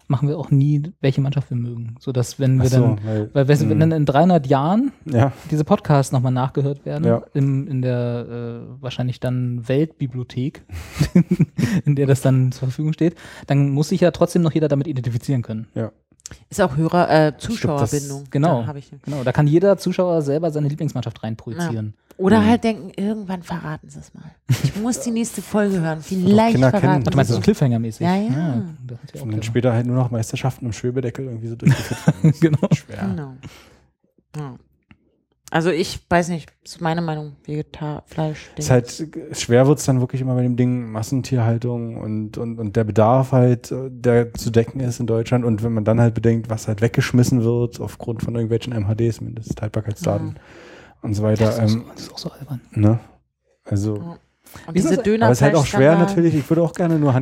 machen 0.08 0.30
wir 0.30 0.38
auch 0.38 0.52
nie, 0.52 0.84
welche 1.02 1.22
Mannschaft 1.22 1.50
wir 1.50 1.58
mögen. 1.58 1.96
So 2.00 2.12
dass 2.12 2.40
wenn 2.40 2.62
wir 2.62 2.70
so, 2.70 2.82
dann, 2.82 3.00
weil, 3.04 3.30
weil 3.34 3.48
wenn, 3.48 3.60
wenn 3.62 3.70
hm. 3.72 3.80
dann 3.80 3.92
in 3.92 4.06
300 4.06 4.48
Jahren 4.48 4.92
ja, 5.06 5.34
diese 5.52 5.64
Podcasts 5.64 6.12
nochmal 6.12 6.32
nachgehört 6.32 6.86
werden, 6.86 7.06
Ja. 7.06 7.24
im, 7.34 7.68
in 7.68 7.82
der 7.82 8.26
äh, 8.30 8.82
wahrscheinlich 8.82 9.20
dann 9.20 9.68
Weltbibliothek, 9.68 10.64
in 11.86 11.96
der 11.96 12.08
das 12.08 12.22
dann 12.22 12.52
zur 12.52 12.70
Verfügung 12.70 12.94
steht, 12.94 13.16
dann 13.48 13.70
muss 13.70 13.90
sich 13.90 14.02
ja 14.02 14.12
trotzdem 14.12 14.42
noch 14.42 14.54
jeder 14.54 14.68
damit 14.68 14.88
identifizieren 14.88 15.42
können. 15.42 15.68
Ist 16.50 16.62
auch 16.62 16.76
Hörer, 16.76 17.10
äh, 17.10 17.38
Zuschauerbindung. 17.38 18.26
genau. 18.30 18.66
Genau, 19.06 19.24
da 19.24 19.32
kann 19.32 19.48
jeder 19.48 19.78
Zuschauer 19.78 20.22
selber 20.22 20.52
seine 20.52 20.68
Lieblingsmannschaft 20.68 21.24
reinprojizieren. 21.24 21.94
Oder 22.18 22.42
Mhm. 22.42 22.46
halt 22.48 22.64
denken, 22.64 22.92
irgendwann 22.96 23.44
verraten 23.44 23.90
sie 23.90 24.00
es 24.00 24.14
mal. 24.14 24.24
Ich 24.64 24.76
muss 24.76 25.00
die 25.02 25.12
nächste 25.12 25.42
Folge 25.42 25.80
hören. 25.82 26.00
Vielleicht 26.02 26.54
Kinder 26.54 26.70
verraten 26.72 27.04
kennen- 27.04 27.16
meinst 27.16 27.30
sie 27.30 27.34
so 27.34 27.40
es. 27.40 27.46
Cliffhanger-mäßig? 27.46 28.02
Ja, 28.02 28.16
ja. 28.16 28.64
das 28.86 28.98
ist 29.04 29.14
ja 29.16 29.22
auch 29.22 29.26
und 29.26 29.32
dann 29.32 29.44
später 29.44 29.74
halt 29.74 29.86
nur 29.86 29.96
noch 29.96 30.10
Meisterschaften 30.12 30.66
im 30.66 30.74
Schwebedeckel 30.74 31.26
irgendwie 31.26 31.48
so 31.48 31.56
durchgeführt 31.56 32.36
genau. 32.42 32.68
Schwer. 32.74 33.08
Genau. 33.08 33.34
Ja. 34.36 34.56
Also 35.50 35.70
ich 35.70 36.02
weiß 36.10 36.28
nicht, 36.28 36.52
ist 36.66 36.82
meine 36.82 37.02
Meinung, 37.02 37.38
Vegetar, 37.46 38.04
Fleisch. 38.06 38.50
Ist 38.58 38.70
halt 38.70 39.08
schwer 39.32 39.66
wird's 39.66 39.86
dann 39.86 40.02
wirklich 40.02 40.20
immer 40.22 40.36
bei 40.36 40.42
dem 40.44 40.58
Ding 40.58 40.92
Massentierhaltung 40.92 41.96
und, 41.96 42.38
und, 42.38 42.60
und 42.60 42.76
der 42.76 42.84
Bedarf 42.84 43.32
halt, 43.32 43.72
äh, 43.72 43.90
der 43.90 44.34
zu 44.34 44.50
decken 44.50 44.82
ist 44.82 45.00
in 45.00 45.08
Deutschland. 45.08 45.46
Und 45.46 45.64
wenn 45.64 45.72
man 45.72 45.86
dann 45.86 46.02
halt 46.02 46.16
bedenkt, 46.16 46.50
was 46.50 46.68
halt 46.68 46.82
weggeschmissen 46.82 47.46
wird 47.46 47.80
aufgrund 47.80 48.24
von 48.24 48.36
irgendwelchen 48.36 48.74
MHDs, 48.74 49.22
Mindesthaltbarkeitsdaten 49.22 50.36
und 51.02 51.14
so 51.14 51.24
weiter. 51.24 51.46
Das 51.46 51.60
ist, 51.60 51.74
ähm, 51.76 51.82
auch 51.82 51.86
so, 51.88 51.92
das 51.94 52.02
ist 52.04 52.14
auch 52.14 52.18
so 52.18 52.32
albern. 52.32 52.62
ne? 52.72 53.00
Also, 53.66 53.98
Ja. 53.98 54.18
Und 54.66 54.76
ist 54.78 54.86
diese 54.86 54.96
das- 54.96 55.04
Döner 55.04 55.26
aber 55.26 55.34
es 55.34 55.40
ist 55.40 55.42
halt 55.44 55.56
auch 55.56 55.66
schwer 55.66 55.98
natürlich. 55.98 56.34
Ich 56.34 56.50
würde 56.50 56.62
auch 56.64 56.72
gerne 56.74 56.98
nur 56.98 57.14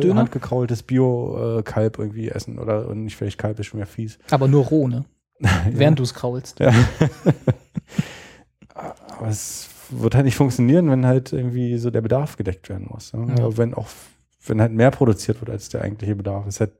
Döner? 0.00 0.16
handgekraultes 0.20 0.82
Bio-Kalb 0.82 1.98
irgendwie 1.98 2.28
essen. 2.30 2.58
Oder 2.58 2.88
und 2.88 3.04
nicht 3.04 3.16
vielleicht 3.16 3.36
Kalb 3.38 3.58
ist 3.60 3.66
schon 3.66 3.78
wieder 3.80 3.86
fies. 3.86 4.18
Aber 4.30 4.48
nur 4.48 4.64
roh, 4.64 4.88
ne? 4.88 5.04
Während 5.70 5.98
du 5.98 6.02
es 6.02 6.14
kraulst. 6.14 6.58
Ja. 6.58 6.72
Aber 8.74 9.28
es 9.28 9.68
wird 9.90 10.14
halt 10.14 10.24
nicht 10.24 10.36
funktionieren, 10.36 10.90
wenn 10.90 11.04
halt 11.06 11.32
irgendwie 11.32 11.76
so 11.78 11.90
der 11.90 12.00
Bedarf 12.00 12.36
gedeckt 12.36 12.68
werden 12.68 12.88
muss. 12.90 13.12
Ne? 13.12 13.26
Ja. 13.36 13.44
Aber 13.44 13.56
Wenn 13.58 13.74
auch, 13.74 13.88
wenn 14.46 14.60
halt 14.60 14.72
mehr 14.72 14.90
produziert 14.90 15.40
wird 15.40 15.50
als 15.50 15.68
der 15.68 15.82
eigentliche 15.82 16.14
Bedarf, 16.16 16.46
ist 16.46 16.60
halt 16.60 16.72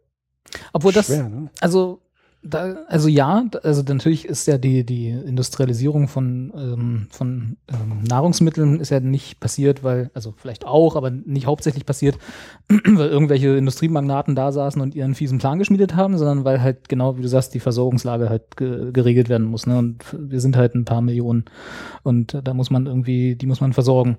Obwohl 0.73 0.93
das, 0.93 1.07
schwer. 1.07 1.29
Ne? 1.29 1.51
also, 1.61 2.01
da, 2.43 2.85
also 2.89 3.09
ja, 3.09 3.45
also 3.63 3.83
natürlich 3.83 4.25
ist 4.25 4.47
ja 4.47 4.57
die, 4.57 4.85
die 4.85 5.09
Industrialisierung 5.11 6.09
von, 6.09 6.53
ähm, 6.57 7.07
von 7.11 7.59
ähm, 7.69 8.03
Nahrungsmitteln 8.09 8.81
ist 8.81 8.91
ja 8.91 9.01
nicht 9.01 9.41
passiert, 9.41 9.85
weil, 9.85 10.11
also 10.15 10.33
vielleicht 10.37 10.67
auch, 10.67 10.97
aber 10.97 11.11
nicht 11.11 11.47
hauptsächlich 11.47 11.85
passiert, 11.85 12.19
weil 12.69 13.11
irgendwelche 13.11 13.57
Industriemagnaten 13.57 14.35
da 14.35 14.53
saßen 14.53 14.81
und 14.81 14.95
ihren 14.95 15.15
fiesen 15.15 15.39
Plan 15.39 15.59
geschmiedet 15.59 15.97
haben, 15.97 16.17
sondern 16.17 16.45
weil 16.45 16.63
halt 16.63 16.89
genau, 16.89 17.19
wie 17.19 17.23
du 17.23 17.29
sagst, 17.29 17.53
die 17.53 17.61
Versorgungslage 17.61 18.31
halt 18.31 18.57
ge 18.57 18.91
geregelt 18.93 19.29
werden 19.29 19.47
muss. 19.47 19.67
Ne? 19.67 19.77
Und 19.77 20.05
wir 20.13 20.41
sind 20.41 20.57
halt 20.57 20.75
ein 20.75 20.87
paar 20.87 21.03
Millionen 21.03 21.45
und 22.03 22.41
da 22.43 22.55
muss 22.55 22.71
man 22.71 22.87
irgendwie, 22.87 23.37
die 23.37 23.47
muss 23.47 23.61
man 23.61 23.75
versorgen. 23.75 24.17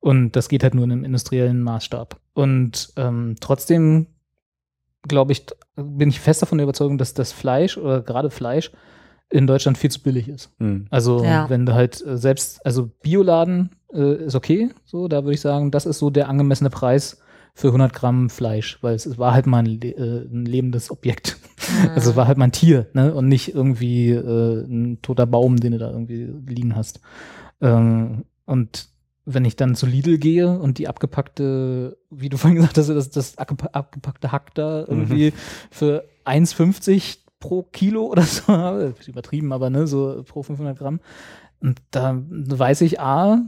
Und 0.00 0.34
das 0.34 0.48
geht 0.48 0.64
halt 0.64 0.74
nur 0.74 0.84
in 0.84 0.92
einem 0.92 1.04
industriellen 1.04 1.62
Maßstab. 1.62 2.18
Und 2.34 2.92
ähm, 2.96 3.36
trotzdem 3.40 4.06
glaube 5.08 5.32
ich, 5.32 5.46
bin 5.76 6.08
ich 6.08 6.20
fest 6.20 6.42
davon 6.42 6.58
der 6.58 6.64
Überzeugung, 6.64 6.98
dass 6.98 7.14
das 7.14 7.32
Fleisch 7.32 7.76
oder 7.78 8.02
gerade 8.02 8.30
Fleisch 8.30 8.70
in 9.30 9.46
Deutschland 9.46 9.78
viel 9.78 9.90
zu 9.90 10.02
billig 10.02 10.28
ist. 10.28 10.50
Hm. 10.58 10.86
Also 10.90 11.24
Ja. 11.24 11.48
wenn 11.48 11.64
du 11.66 11.72
halt 11.74 12.04
äh, 12.04 12.16
selbst, 12.16 12.64
also 12.66 12.90
Bioladen 13.02 13.70
äh, 13.92 14.24
ist 14.24 14.34
okay, 14.34 14.70
so, 14.84 15.08
da 15.08 15.22
würde 15.24 15.34
ich 15.34 15.40
sagen, 15.40 15.70
das 15.70 15.86
ist 15.86 15.98
so 15.98 16.10
der 16.10 16.28
angemessene 16.28 16.70
Preis 16.70 17.20
für 17.54 17.68
100 17.68 17.92
Gramm 17.92 18.30
Fleisch, 18.30 18.78
weil 18.82 18.94
es, 18.94 19.06
es 19.06 19.18
war 19.18 19.32
halt 19.32 19.46
mal 19.46 19.58
ein, 19.64 19.80
äh, 19.82 19.92
ein 19.92 20.44
lebendes 20.44 20.90
Objekt. 20.90 21.36
Also 21.94 22.10
es 22.10 22.16
war 22.16 22.26
halt 22.26 22.36
mal 22.36 22.46
ein 22.46 22.52
Tier, 22.52 22.88
ne? 22.94 23.14
Und 23.14 23.28
nicht 23.28 23.54
irgendwie 23.54 24.10
äh, 24.10 24.62
ein 24.64 24.98
toter 25.02 25.26
Baum, 25.26 25.58
den 25.58 25.72
du 25.72 25.78
da 25.78 25.90
irgendwie 25.92 26.24
liegen 26.48 26.74
hast. 26.74 27.00
Ähm, 27.60 28.24
und 28.44 28.88
wenn 29.24 29.44
ich 29.44 29.56
dann 29.56 29.74
zu 29.74 29.86
Lidl 29.86 30.18
gehe 30.18 30.58
und 30.58 30.78
die 30.78 30.88
abgepackte, 30.88 31.96
wie 32.10 32.28
du 32.28 32.36
vorhin 32.38 32.56
gesagt 32.56 32.78
hast, 32.78 32.88
das, 32.88 33.10
das 33.10 33.38
abgepa- 33.38 33.72
abgepackte 33.72 34.32
Hack 34.32 34.54
da 34.54 34.80
irgendwie 34.80 35.32
für 35.70 36.04
1,50 36.24 37.18
pro 37.38 37.62
Kilo 37.62 38.06
oder 38.06 38.22
so 38.22 38.52
übertrieben, 39.06 39.52
aber 39.52 39.70
ne, 39.70 39.86
so 39.86 40.22
pro 40.26 40.42
500 40.42 40.76
Gramm. 40.78 41.00
Und 41.60 41.80
da 41.90 42.16
weiß 42.26 42.80
ich, 42.82 43.00
A, 43.00 43.42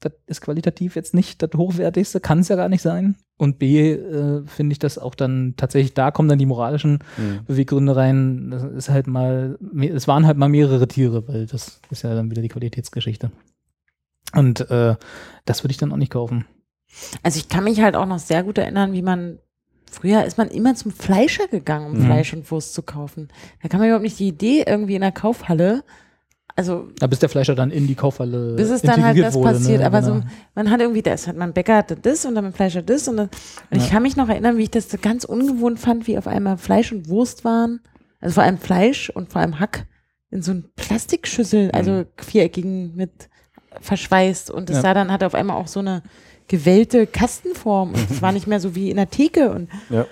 das 0.00 0.12
ist 0.26 0.40
qualitativ 0.42 0.96
jetzt 0.96 1.14
nicht 1.14 1.42
das 1.42 1.50
Hochwertigste, 1.56 2.20
kann 2.20 2.40
es 2.40 2.48
ja 2.48 2.56
gar 2.56 2.68
nicht 2.68 2.82
sein. 2.82 3.16
Und 3.38 3.58
B, 3.58 3.92
äh, 3.92 4.42
finde 4.46 4.72
ich 4.74 4.78
das 4.78 4.98
auch 4.98 5.14
dann 5.14 5.54
tatsächlich, 5.56 5.94
da 5.94 6.10
kommen 6.10 6.28
dann 6.28 6.38
die 6.38 6.46
moralischen 6.46 6.98
Hm. 7.16 7.40
Beweggründe 7.46 7.96
rein. 7.96 8.50
Das 8.50 8.62
ist 8.64 8.90
halt 8.90 9.06
mal, 9.06 9.58
es 9.80 10.06
waren 10.06 10.26
halt 10.26 10.36
mal 10.36 10.48
mehrere 10.48 10.86
Tiere, 10.86 11.26
weil 11.26 11.46
das 11.46 11.80
ist 11.90 12.02
ja 12.02 12.14
dann 12.14 12.30
wieder 12.30 12.42
die 12.42 12.48
Qualitätsgeschichte. 12.48 13.30
Und 14.34 14.68
äh, 14.70 14.96
das 15.44 15.62
würde 15.62 15.72
ich 15.72 15.78
dann 15.78 15.92
auch 15.92 15.96
nicht 15.96 16.12
kaufen. 16.12 16.46
Also 17.22 17.38
ich 17.38 17.48
kann 17.48 17.64
mich 17.64 17.80
halt 17.80 17.96
auch 17.96 18.06
noch 18.06 18.18
sehr 18.18 18.42
gut 18.42 18.58
erinnern, 18.58 18.92
wie 18.92 19.02
man 19.02 19.38
früher 19.90 20.24
ist 20.24 20.38
man 20.38 20.48
immer 20.48 20.74
zum 20.74 20.90
Fleischer 20.92 21.46
gegangen, 21.48 21.86
um 21.86 21.98
Mhm. 22.00 22.04
Fleisch 22.06 22.32
und 22.32 22.50
Wurst 22.50 22.74
zu 22.74 22.82
kaufen. 22.82 23.28
Da 23.62 23.68
kam 23.68 23.78
man 23.80 23.88
überhaupt 23.88 24.04
nicht 24.04 24.18
die 24.18 24.28
Idee 24.28 24.64
irgendwie 24.66 24.94
in 24.96 25.00
der 25.02 25.12
Kaufhalle. 25.12 25.84
Also 26.56 26.88
Da 27.00 27.08
bis 27.08 27.18
der 27.18 27.28
Fleischer 27.28 27.56
dann 27.56 27.70
in 27.72 27.88
die 27.88 27.96
Kaufhalle 27.96 28.54
bis 28.54 28.70
es 28.70 28.82
dann 28.82 29.04
halt 29.04 29.18
das 29.20 29.34
wurde, 29.34 29.52
passiert, 29.54 29.80
ne? 29.80 29.86
aber 29.86 30.02
Genau. 30.02 30.14
so 30.18 30.22
man 30.54 30.70
hat 30.70 30.80
irgendwie 30.80 31.02
das, 31.02 31.26
hat 31.26 31.36
man 31.36 31.52
Bäcker 31.52 31.76
hatte 31.78 31.96
das 31.96 32.24
und 32.26 32.36
dann 32.36 32.44
mit 32.44 32.54
Fleischer 32.54 32.82
das 32.82 33.08
und 33.08 33.16
dann 33.16 33.28
und 33.70 33.76
ich 33.78 33.86
Ja. 33.86 33.90
kann 33.90 34.02
mich 34.04 34.14
noch 34.16 34.28
erinnern, 34.28 34.56
wie 34.56 34.62
ich 34.64 34.70
das 34.70 34.88
so 34.88 34.96
ganz 35.00 35.24
ungewohnt 35.24 35.80
fand, 35.80 36.06
wie 36.06 36.16
auf 36.16 36.28
einmal 36.28 36.56
Fleisch 36.56 36.92
und 36.92 37.08
Wurst 37.08 37.44
waren, 37.44 37.80
also 38.20 38.34
vor 38.34 38.44
allem 38.44 38.58
Fleisch 38.58 39.10
und 39.10 39.32
vor 39.32 39.40
allem 39.42 39.58
Hack 39.58 39.86
in 40.30 40.42
so 40.42 40.52
einen 40.52 40.64
Plastikschüssel, 40.76 41.72
also 41.72 42.04
viereckigen 42.18 42.94
mit 42.94 43.28
verschweißt 43.80 44.50
und 44.50 44.70
es 44.70 44.76
Ja. 44.76 44.82
sah 44.82 44.94
dann 44.94 45.10
hat 45.12 45.22
auf 45.22 45.34
einmal 45.34 45.56
auch 45.56 45.68
so 45.68 45.80
eine 45.80 46.02
gewellte 46.48 47.06
Kastenform 47.06 47.90
und 47.94 48.10
es 48.10 48.20
war 48.22 48.32
nicht 48.32 48.46
mehr 48.46 48.60
so 48.60 48.74
wie 48.74 48.90
in 48.90 48.96
der 48.96 49.10
Theke 49.10 49.50
und 49.50 49.68
Ja. 49.90 50.06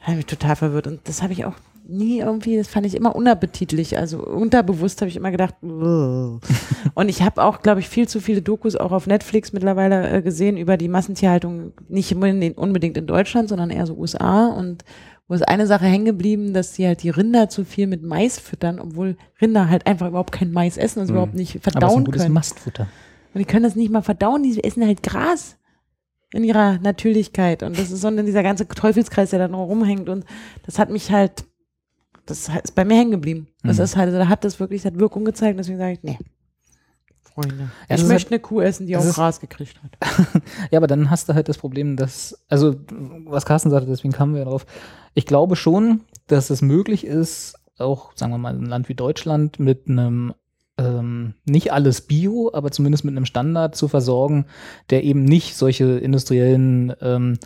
hat 0.00 0.16
mich 0.16 0.26
total 0.26 0.56
verwirrt 0.56 0.86
und 0.86 1.00
das 1.04 1.22
habe 1.22 1.32
ich 1.32 1.44
auch 1.44 1.54
nie 1.92 2.20
irgendwie, 2.20 2.56
das 2.56 2.68
fand 2.68 2.86
ich 2.86 2.94
immer 2.94 3.16
unappetitlich. 3.16 3.98
Also 3.98 4.24
unterbewusst 4.24 5.00
habe 5.00 5.08
ich 5.08 5.16
immer 5.16 5.32
gedacht, 5.32 5.54
"Ugh." 5.60 6.38
und 6.94 7.08
ich 7.08 7.22
habe 7.22 7.42
auch, 7.42 7.62
glaube 7.62 7.80
ich, 7.80 7.88
viel 7.88 8.06
zu 8.06 8.20
viele 8.20 8.42
Dokus 8.42 8.76
auch 8.76 8.92
auf 8.92 9.08
Netflix 9.08 9.52
mittlerweile 9.52 10.08
äh, 10.08 10.22
gesehen 10.22 10.56
über 10.56 10.76
die 10.76 10.86
Massentierhaltung, 10.86 11.72
nicht 11.88 12.14
unbedingt 12.14 12.58
unbedingt 12.58 12.96
in 12.96 13.06
Deutschland, 13.08 13.48
sondern 13.48 13.70
eher 13.70 13.86
so 13.86 13.94
USA 13.94 14.46
und 14.48 14.84
wo 15.30 15.34
ist 15.34 15.46
eine 15.48 15.68
Sache 15.68 15.84
hängen 15.86 16.04
geblieben, 16.06 16.52
dass 16.52 16.74
sie 16.74 16.84
halt 16.86 17.04
die 17.04 17.08
Rinder 17.10 17.48
zu 17.48 17.64
viel 17.64 17.86
mit 17.86 18.02
Mais 18.02 18.40
füttern, 18.40 18.80
obwohl 18.80 19.16
Rinder 19.40 19.70
halt 19.70 19.86
einfach 19.86 20.08
überhaupt 20.08 20.32
kein 20.32 20.50
Mais 20.50 20.76
essen 20.76 20.98
und 20.98 21.04
es 21.04 21.10
Mhm. 21.10 21.14
überhaupt 21.14 21.34
nicht 21.34 21.50
aber 21.54 21.58
es 21.60 21.64
ist 21.64 21.68
ein 21.68 21.72
verdauen 21.80 22.04
gutes 22.04 22.22
können. 22.22 22.34
Mastfutter. 22.34 22.88
Und 23.32 23.38
die 23.38 23.44
können 23.44 23.62
das 23.62 23.76
nicht 23.76 23.92
mal 23.92 24.02
verdauen, 24.02 24.42
die 24.42 24.62
essen 24.64 24.84
halt 24.84 25.04
Gras 25.04 25.56
in 26.32 26.42
ihrer 26.42 26.78
Natürlichkeit. 26.78 27.62
Und 27.62 27.78
das 27.78 27.92
ist 27.92 28.00
so 28.00 28.10
dieser 28.10 28.42
ganze 28.42 28.66
Teufelskreis, 28.66 29.30
der 29.30 29.38
da 29.38 29.46
noch 29.48 29.66
rumhängt. 29.66 30.08
Und 30.08 30.24
das 30.66 30.80
hat 30.80 30.90
mich 30.90 31.12
halt, 31.12 31.44
das 32.26 32.48
ist 32.48 32.74
bei 32.74 32.84
mir 32.84 32.96
hängen 32.96 33.12
geblieben. 33.12 33.46
Das 33.62 33.78
Mhm. 33.78 33.84
ist 33.84 33.96
halt, 33.96 34.12
da 34.12 34.28
hat 34.28 34.42
das 34.42 34.58
wirklich, 34.58 34.82
das 34.82 34.92
hat 34.92 34.98
Wirkung 34.98 35.24
gezeigt, 35.24 35.58
deswegen 35.60 35.78
sage 35.78 35.92
ich, 35.92 36.02
nee. 36.02 36.18
Freunde. 37.34 37.70
das 37.88 38.00
ich 38.00 38.06
möchte 38.06 38.30
eine 38.30 38.40
Kuh 38.40 38.60
essen, 38.60 38.86
die 38.86 38.96
auch 38.96 39.04
Gras 39.04 39.40
gekriegt 39.40 39.80
hat. 39.82 40.42
Ja, 40.70 40.78
aber 40.78 40.86
dann 40.86 41.10
hast 41.10 41.28
du 41.28 41.34
halt 41.34 41.48
das 41.48 41.58
Problem, 41.58 41.96
dass, 41.96 42.44
also 42.48 42.76
was 43.24 43.46
Carsten 43.46 43.70
sagte, 43.70 43.88
deswegen 43.88 44.12
kamen 44.12 44.34
wir 44.34 44.44
darauf. 44.44 44.66
Ich 45.14 45.26
glaube 45.26 45.56
schon, 45.56 46.02
dass 46.26 46.50
es 46.50 46.62
möglich 46.62 47.04
ist, 47.04 47.56
auch, 47.78 48.12
sagen 48.14 48.32
wir 48.32 48.38
mal, 48.38 48.54
ein 48.54 48.66
Land 48.66 48.88
wie 48.88 48.94
Deutschland 48.94 49.58
mit 49.58 49.88
einem 49.88 50.34
ähm, 50.80 51.34
nicht 51.44 51.72
alles 51.72 52.02
Bio, 52.02 52.50
aber 52.52 52.70
zumindest 52.70 53.04
mit 53.04 53.16
einem 53.16 53.26
Standard 53.26 53.74
zu 53.76 53.88
versorgen, 53.88 54.46
der 54.90 55.04
eben 55.04 55.24
nicht 55.24 55.56
solche 55.56 55.98
industriellen, 55.98 56.92
ähm, 57.00 57.38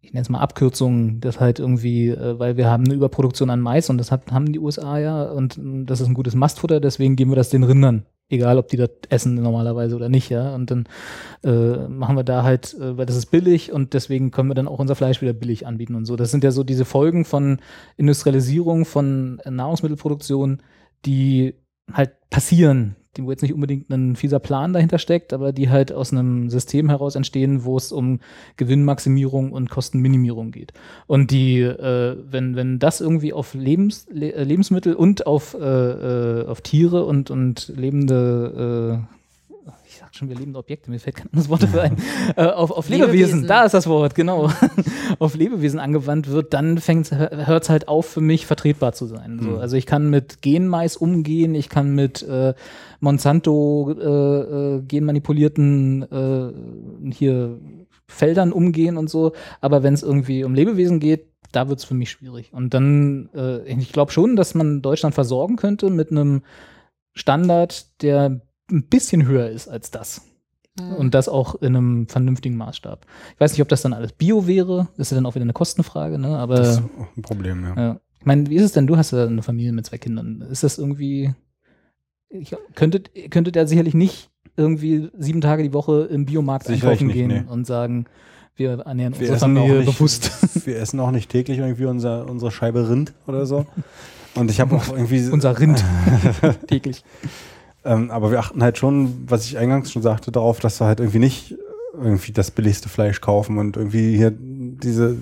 ich 0.00 0.12
nenne 0.12 0.22
es 0.22 0.28
mal 0.28 0.40
Abkürzungen, 0.40 1.20
das 1.20 1.40
halt 1.40 1.58
irgendwie, 1.58 2.08
äh, 2.08 2.38
weil 2.38 2.56
wir 2.56 2.68
haben 2.68 2.84
eine 2.84 2.94
Überproduktion 2.94 3.50
an 3.50 3.60
Mais 3.60 3.90
und 3.90 3.98
das 3.98 4.10
hat, 4.10 4.30
haben 4.32 4.52
die 4.52 4.58
USA 4.58 4.98
ja 4.98 5.24
und 5.24 5.56
ähm, 5.56 5.86
das 5.86 6.00
ist 6.00 6.08
ein 6.08 6.14
gutes 6.14 6.34
Mastfutter, 6.34 6.80
deswegen 6.80 7.16
geben 7.16 7.30
wir 7.30 7.36
das 7.36 7.50
den 7.50 7.64
Rindern. 7.64 8.06
Egal, 8.30 8.58
ob 8.58 8.68
die 8.68 8.78
das 8.78 8.90
essen 9.10 9.34
normalerweise 9.34 9.94
oder 9.94 10.08
nicht, 10.08 10.30
ja. 10.30 10.54
Und 10.54 10.70
dann 10.70 10.88
äh, 11.42 11.88
machen 11.88 12.16
wir 12.16 12.24
da 12.24 12.42
halt, 12.42 12.74
äh, 12.74 12.96
weil 12.96 13.06
das 13.06 13.16
ist 13.16 13.26
billig 13.26 13.70
und 13.70 13.92
deswegen 13.92 14.30
können 14.30 14.48
wir 14.48 14.54
dann 14.54 14.68
auch 14.68 14.78
unser 14.78 14.94
Fleisch 14.94 15.20
wieder 15.20 15.34
billig 15.34 15.66
anbieten 15.66 15.94
und 15.94 16.06
so. 16.06 16.16
Das 16.16 16.30
sind 16.30 16.42
ja 16.42 16.50
so 16.50 16.64
diese 16.64 16.84
Folgen 16.84 17.24
von 17.24 17.58
Industrialisierung, 17.96 18.86
von 18.86 19.40
Nahrungsmittelproduktion, 19.44 20.62
die 21.04 21.54
halt 21.92 22.12
passieren, 22.30 22.96
die 23.16 23.24
wo 23.24 23.30
jetzt 23.30 23.42
nicht 23.42 23.54
unbedingt 23.54 23.90
ein 23.90 24.16
fieser 24.16 24.38
Plan 24.38 24.72
dahinter 24.72 24.98
steckt, 24.98 25.32
aber 25.32 25.52
die 25.52 25.70
halt 25.70 25.92
aus 25.92 26.12
einem 26.12 26.50
System 26.50 26.88
heraus 26.88 27.14
entstehen, 27.14 27.64
wo 27.64 27.76
es 27.76 27.92
um 27.92 28.20
Gewinnmaximierung 28.56 29.52
und 29.52 29.70
Kostenminimierung 29.70 30.50
geht. 30.50 30.72
Und 31.06 31.30
die, 31.30 31.60
äh, 31.60 32.16
wenn, 32.28 32.56
wenn 32.56 32.78
das 32.78 33.00
irgendwie 33.00 33.32
auf 33.32 33.54
Lebens, 33.54 34.06
Le 34.10 34.34
äh, 34.34 34.44
Lebensmittel 34.44 34.94
und 34.94 35.26
auf, 35.26 35.54
äh, 35.54 35.58
äh, 35.60 36.46
auf 36.46 36.60
Tiere 36.60 37.04
und, 37.04 37.30
und 37.30 37.72
lebende 37.76 39.00
äh, 39.08 39.14
ich 40.14 40.18
sag 40.18 40.20
schon, 40.20 40.28
wir 40.28 40.36
lebende 40.36 40.58
Objekte, 40.58 40.90
mir 40.90 41.00
fällt 41.00 41.16
kein 41.16 41.26
anderes 41.28 41.48
Wort 41.48 41.64
dafür 41.64 41.82
ein, 41.82 41.96
äh, 42.36 42.44
auf, 42.44 42.70
auf 42.70 42.88
Lebewesen, 42.88 43.16
Lebewesen. 43.16 43.46
da 43.48 43.64
ist 43.64 43.72
das 43.72 43.86
Wort, 43.88 44.14
genau, 44.14 44.48
auf 45.18 45.34
Lebewesen 45.34 45.80
angewandt 45.80 46.30
wird, 46.30 46.54
dann 46.54 46.78
hört 46.78 47.64
es 47.64 47.70
halt 47.70 47.88
auf 47.88 48.06
für 48.06 48.20
mich 48.20 48.46
vertretbar 48.46 48.92
zu 48.92 49.06
sein. 49.06 49.40
So, 49.42 49.58
also 49.58 49.76
ich 49.76 49.86
kann 49.86 50.10
mit 50.10 50.40
Genmais 50.40 50.96
umgehen, 50.96 51.54
ich 51.54 51.68
kann 51.68 51.94
mit 51.94 52.22
äh, 52.22 52.54
Monsanto 53.00 53.90
äh, 53.90 54.76
äh, 54.76 54.82
genmanipulierten 54.82 56.02
äh, 56.02 57.12
hier 57.12 57.58
Feldern 58.06 58.52
umgehen 58.52 58.96
und 58.96 59.10
so, 59.10 59.32
aber 59.60 59.82
wenn 59.82 59.94
es 59.94 60.02
irgendwie 60.02 60.44
um 60.44 60.54
Lebewesen 60.54 61.00
geht, 61.00 61.26
da 61.50 61.68
wird 61.68 61.80
es 61.80 61.84
für 61.84 61.94
mich 61.94 62.10
schwierig. 62.10 62.52
Und 62.52 62.74
dann, 62.74 63.30
äh, 63.34 63.64
ich 63.64 63.92
glaube 63.92 64.12
schon, 64.12 64.36
dass 64.36 64.54
man 64.54 64.82
Deutschland 64.82 65.14
versorgen 65.14 65.56
könnte 65.56 65.90
mit 65.90 66.10
einem 66.10 66.42
Standard, 67.14 68.02
der 68.02 68.40
ein 68.70 68.84
bisschen 68.84 69.26
höher 69.26 69.48
ist 69.48 69.68
als 69.68 69.90
das. 69.90 70.22
Und 70.98 71.14
das 71.14 71.28
auch 71.28 71.54
in 71.56 71.76
einem 71.76 72.08
vernünftigen 72.08 72.56
Maßstab. 72.56 73.06
Ich 73.34 73.40
weiß 73.40 73.52
nicht, 73.52 73.62
ob 73.62 73.68
das 73.68 73.82
dann 73.82 73.92
alles 73.92 74.12
Bio 74.12 74.48
wäre. 74.48 74.88
Das 74.96 75.06
ist 75.06 75.10
ja 75.12 75.14
dann 75.14 75.26
auch 75.26 75.36
wieder 75.36 75.44
eine 75.44 75.52
Kostenfrage, 75.52 76.18
ne? 76.18 76.36
Aber 76.36 76.56
Das 76.56 76.78
ist 76.78 76.82
auch 76.98 77.16
ein 77.16 77.22
Problem, 77.22 77.62
ja. 77.62 77.76
ja. 77.76 78.00
ich 78.18 78.26
meine, 78.26 78.50
wie 78.50 78.56
ist 78.56 78.64
es 78.64 78.72
denn? 78.72 78.88
Du 78.88 78.96
hast 78.96 79.12
ja 79.12 79.24
eine 79.24 79.42
Familie 79.42 79.72
mit 79.72 79.86
zwei 79.86 79.98
Kindern. 79.98 80.40
Ist 80.50 80.64
das 80.64 80.78
irgendwie. 80.78 81.32
Ich, 82.28 82.56
könntet, 82.74 83.12
könntet 83.30 83.54
ihr 83.54 83.68
sicherlich 83.68 83.94
nicht 83.94 84.30
irgendwie 84.56 85.10
sieben 85.16 85.40
Tage 85.40 85.62
die 85.62 85.72
Woche 85.72 86.08
im 86.10 86.26
Biomarkt 86.26 86.66
Sicherlich 86.66 86.82
einkaufen 86.82 87.06
nicht, 87.06 87.14
gehen 87.14 87.28
nee. 87.28 87.44
und 87.48 87.66
sagen, 87.66 88.06
wir 88.56 88.80
ernähren 88.80 89.14
Wir 89.14 89.30
unsere 89.30 89.36
essen, 89.36 89.56
auch 89.56 89.60
Familie 89.60 89.78
nicht, 89.84 89.98
bewusst. 89.98 90.66
wir 90.66 90.76
essen 90.76 90.98
auch 90.98 91.10
nicht 91.12 91.30
täglich 91.30 91.58
irgendwie 91.58 91.84
unser, 91.84 92.28
unsere 92.28 92.50
Scheibe 92.50 92.88
Rind 92.88 93.14
oder 93.28 93.46
so. 93.46 93.66
Und 94.34 94.50
ich 94.50 94.60
habe 94.60 94.74
auch 94.74 94.88
irgendwie. 94.96 95.28
Unser 95.28 95.58
Rind 95.58 95.84
täglich. 96.66 97.04
Ähm, 97.84 98.10
aber 98.10 98.30
wir 98.30 98.38
achten 98.38 98.62
halt 98.62 98.78
schon, 98.78 99.24
was 99.28 99.44
ich 99.44 99.58
eingangs 99.58 99.92
schon 99.92 100.02
sagte, 100.02 100.32
darauf, 100.32 100.60
dass 100.60 100.80
wir 100.80 100.86
halt 100.86 101.00
irgendwie 101.00 101.18
nicht 101.18 101.54
irgendwie 101.92 102.32
das 102.32 102.50
billigste 102.50 102.88
Fleisch 102.88 103.20
kaufen 103.20 103.58
und 103.58 103.76
irgendwie 103.76 104.16
hier 104.16 104.32
diese 104.36 105.16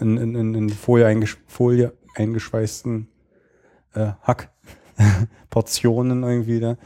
in, 0.00 0.16
in, 0.16 0.34
in, 0.34 0.54
in 0.54 0.70
Folie, 0.70 1.06
eingesch 1.06 1.36
Folie 1.46 1.92
eingeschweißten 2.16 3.06
äh, 3.94 4.08
Hack-Portionen 4.22 6.22
irgendwie 6.24 6.60
da. 6.60 6.76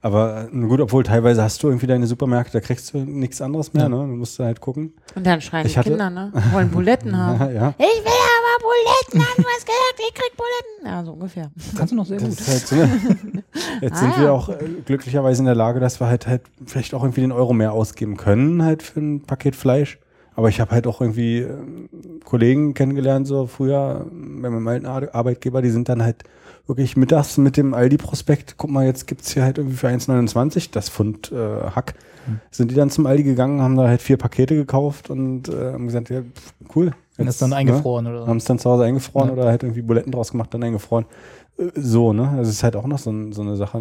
Aber 0.00 0.48
äh, 0.52 0.56
gut, 0.66 0.80
obwohl 0.80 1.02
teilweise 1.02 1.42
hast 1.42 1.62
du 1.62 1.68
irgendwie 1.68 1.86
deine 1.86 2.06
Supermärkte, 2.06 2.52
da 2.52 2.60
kriegst 2.60 2.92
du 2.92 2.98
nichts 2.98 3.40
anderes 3.40 3.72
mehr, 3.72 3.84
Ja. 3.84 3.88
ne? 3.88 3.96
Du 3.96 4.16
musst 4.16 4.38
halt 4.38 4.60
gucken. 4.60 4.92
Und 5.14 5.26
dann 5.26 5.40
schreien 5.40 5.66
Ich 5.66 5.72
die 5.74 5.78
hatte- 5.78 5.90
Kinder, 5.90 6.10
ne? 6.10 6.32
Wollen 6.52 6.70
Buletten 6.70 7.12
haben. 7.16 7.40
Ja, 7.40 7.50
ja. 7.50 7.74
Ich 7.78 8.04
will 8.04 8.12
Buletten 8.60 9.20
haben, 9.28 9.42
du 9.42 9.48
hast 9.48 9.66
gesagt, 9.66 9.98
ich 9.98 10.14
krieg 10.14 10.32
Buletten. 10.36 10.86
Ja, 10.86 11.04
so 11.04 11.12
ungefähr. 11.12 11.50
Kannst 11.76 11.92
du 11.92 11.96
noch 11.96 12.06
sehr 12.06 12.18
Das 12.18 12.36
gut. 12.36 12.48
halt 12.48 12.66
so? 12.66 12.76
Jetzt 13.80 13.98
sind 13.98 14.12
Ah, 14.12 14.18
wir 14.18 14.24
ja. 14.26 14.32
auch 14.32 14.48
äh, 14.48 14.56
glücklicherweise 14.84 15.40
in 15.40 15.46
der 15.46 15.54
Lage, 15.54 15.80
dass 15.80 16.00
wir 16.00 16.06
halt 16.08 16.26
halt 16.26 16.42
vielleicht 16.66 16.94
auch 16.94 17.02
irgendwie 17.02 17.20
den 17.22 17.32
Euro 17.32 17.52
mehr 17.52 17.72
ausgeben 17.72 18.16
können, 18.16 18.62
halt 18.62 18.82
für 18.82 19.00
ein 19.00 19.22
Paket 19.22 19.56
Fleisch. 19.56 19.98
Aber 20.36 20.48
ich 20.48 20.60
habe 20.60 20.72
halt 20.72 20.86
auch 20.88 21.00
irgendwie 21.00 21.38
ähm, 21.38 21.88
Kollegen 22.24 22.74
kennengelernt, 22.74 23.26
so 23.26 23.46
früher 23.46 24.06
bei 24.10 24.50
meinem 24.50 24.66
alten 24.66 24.86
Ar 24.86 25.14
Arbeitgeber, 25.14 25.62
die 25.62 25.70
sind 25.70 25.88
dann 25.88 26.02
halt 26.02 26.24
wirklich 26.66 26.96
mittags 26.96 27.36
mit 27.36 27.56
dem 27.56 27.72
Aldi-Prospekt, 27.74 28.54
guck 28.56 28.70
mal, 28.70 28.84
jetzt 28.86 29.06
gibt's 29.06 29.32
hier 29.32 29.44
halt 29.44 29.58
irgendwie 29.58 29.76
für 29.76 29.88
1,29 29.88 30.70
das 30.72 30.88
Pfund 30.88 31.30
äh, 31.30 31.36
Hack. 31.74 31.94
Sind 32.50 32.70
die 32.70 32.74
dann 32.74 32.90
zum 32.90 33.06
Aldi 33.06 33.22
gegangen, 33.24 33.60
haben 33.60 33.76
da 33.76 33.86
halt 33.88 34.02
vier 34.02 34.16
Pakete 34.16 34.54
gekauft 34.54 35.10
und 35.10 35.48
äh, 35.48 35.72
haben 35.72 35.86
gesagt, 35.86 36.10
ja, 36.10 36.20
pf, 36.22 36.54
cool. 36.76 36.92
Und 37.16 37.26
das 37.26 37.38
dann 37.38 37.50
ne? 37.50 37.56
eingefroren 37.56 38.06
oder 38.06 38.26
Haben 38.26 38.38
es 38.38 38.44
dann 38.44 38.58
zu 38.58 38.68
Hause 38.70 38.84
eingefroren 38.84 39.28
Ja. 39.28 39.34
oder 39.34 39.44
halt 39.46 39.62
irgendwie 39.62 39.82
Buletten 39.82 40.10
draus 40.12 40.30
gemacht, 40.32 40.52
dann 40.52 40.62
eingefroren. 40.64 41.04
Äh, 41.58 41.68
So, 41.76 42.12
ne? 42.12 42.34
Das 42.36 42.48
ist 42.48 42.62
halt 42.64 42.74
auch 42.76 42.86
noch 42.86 42.98
so, 42.98 43.12
so 43.32 43.42
eine 43.42 43.56
Sache. 43.56 43.80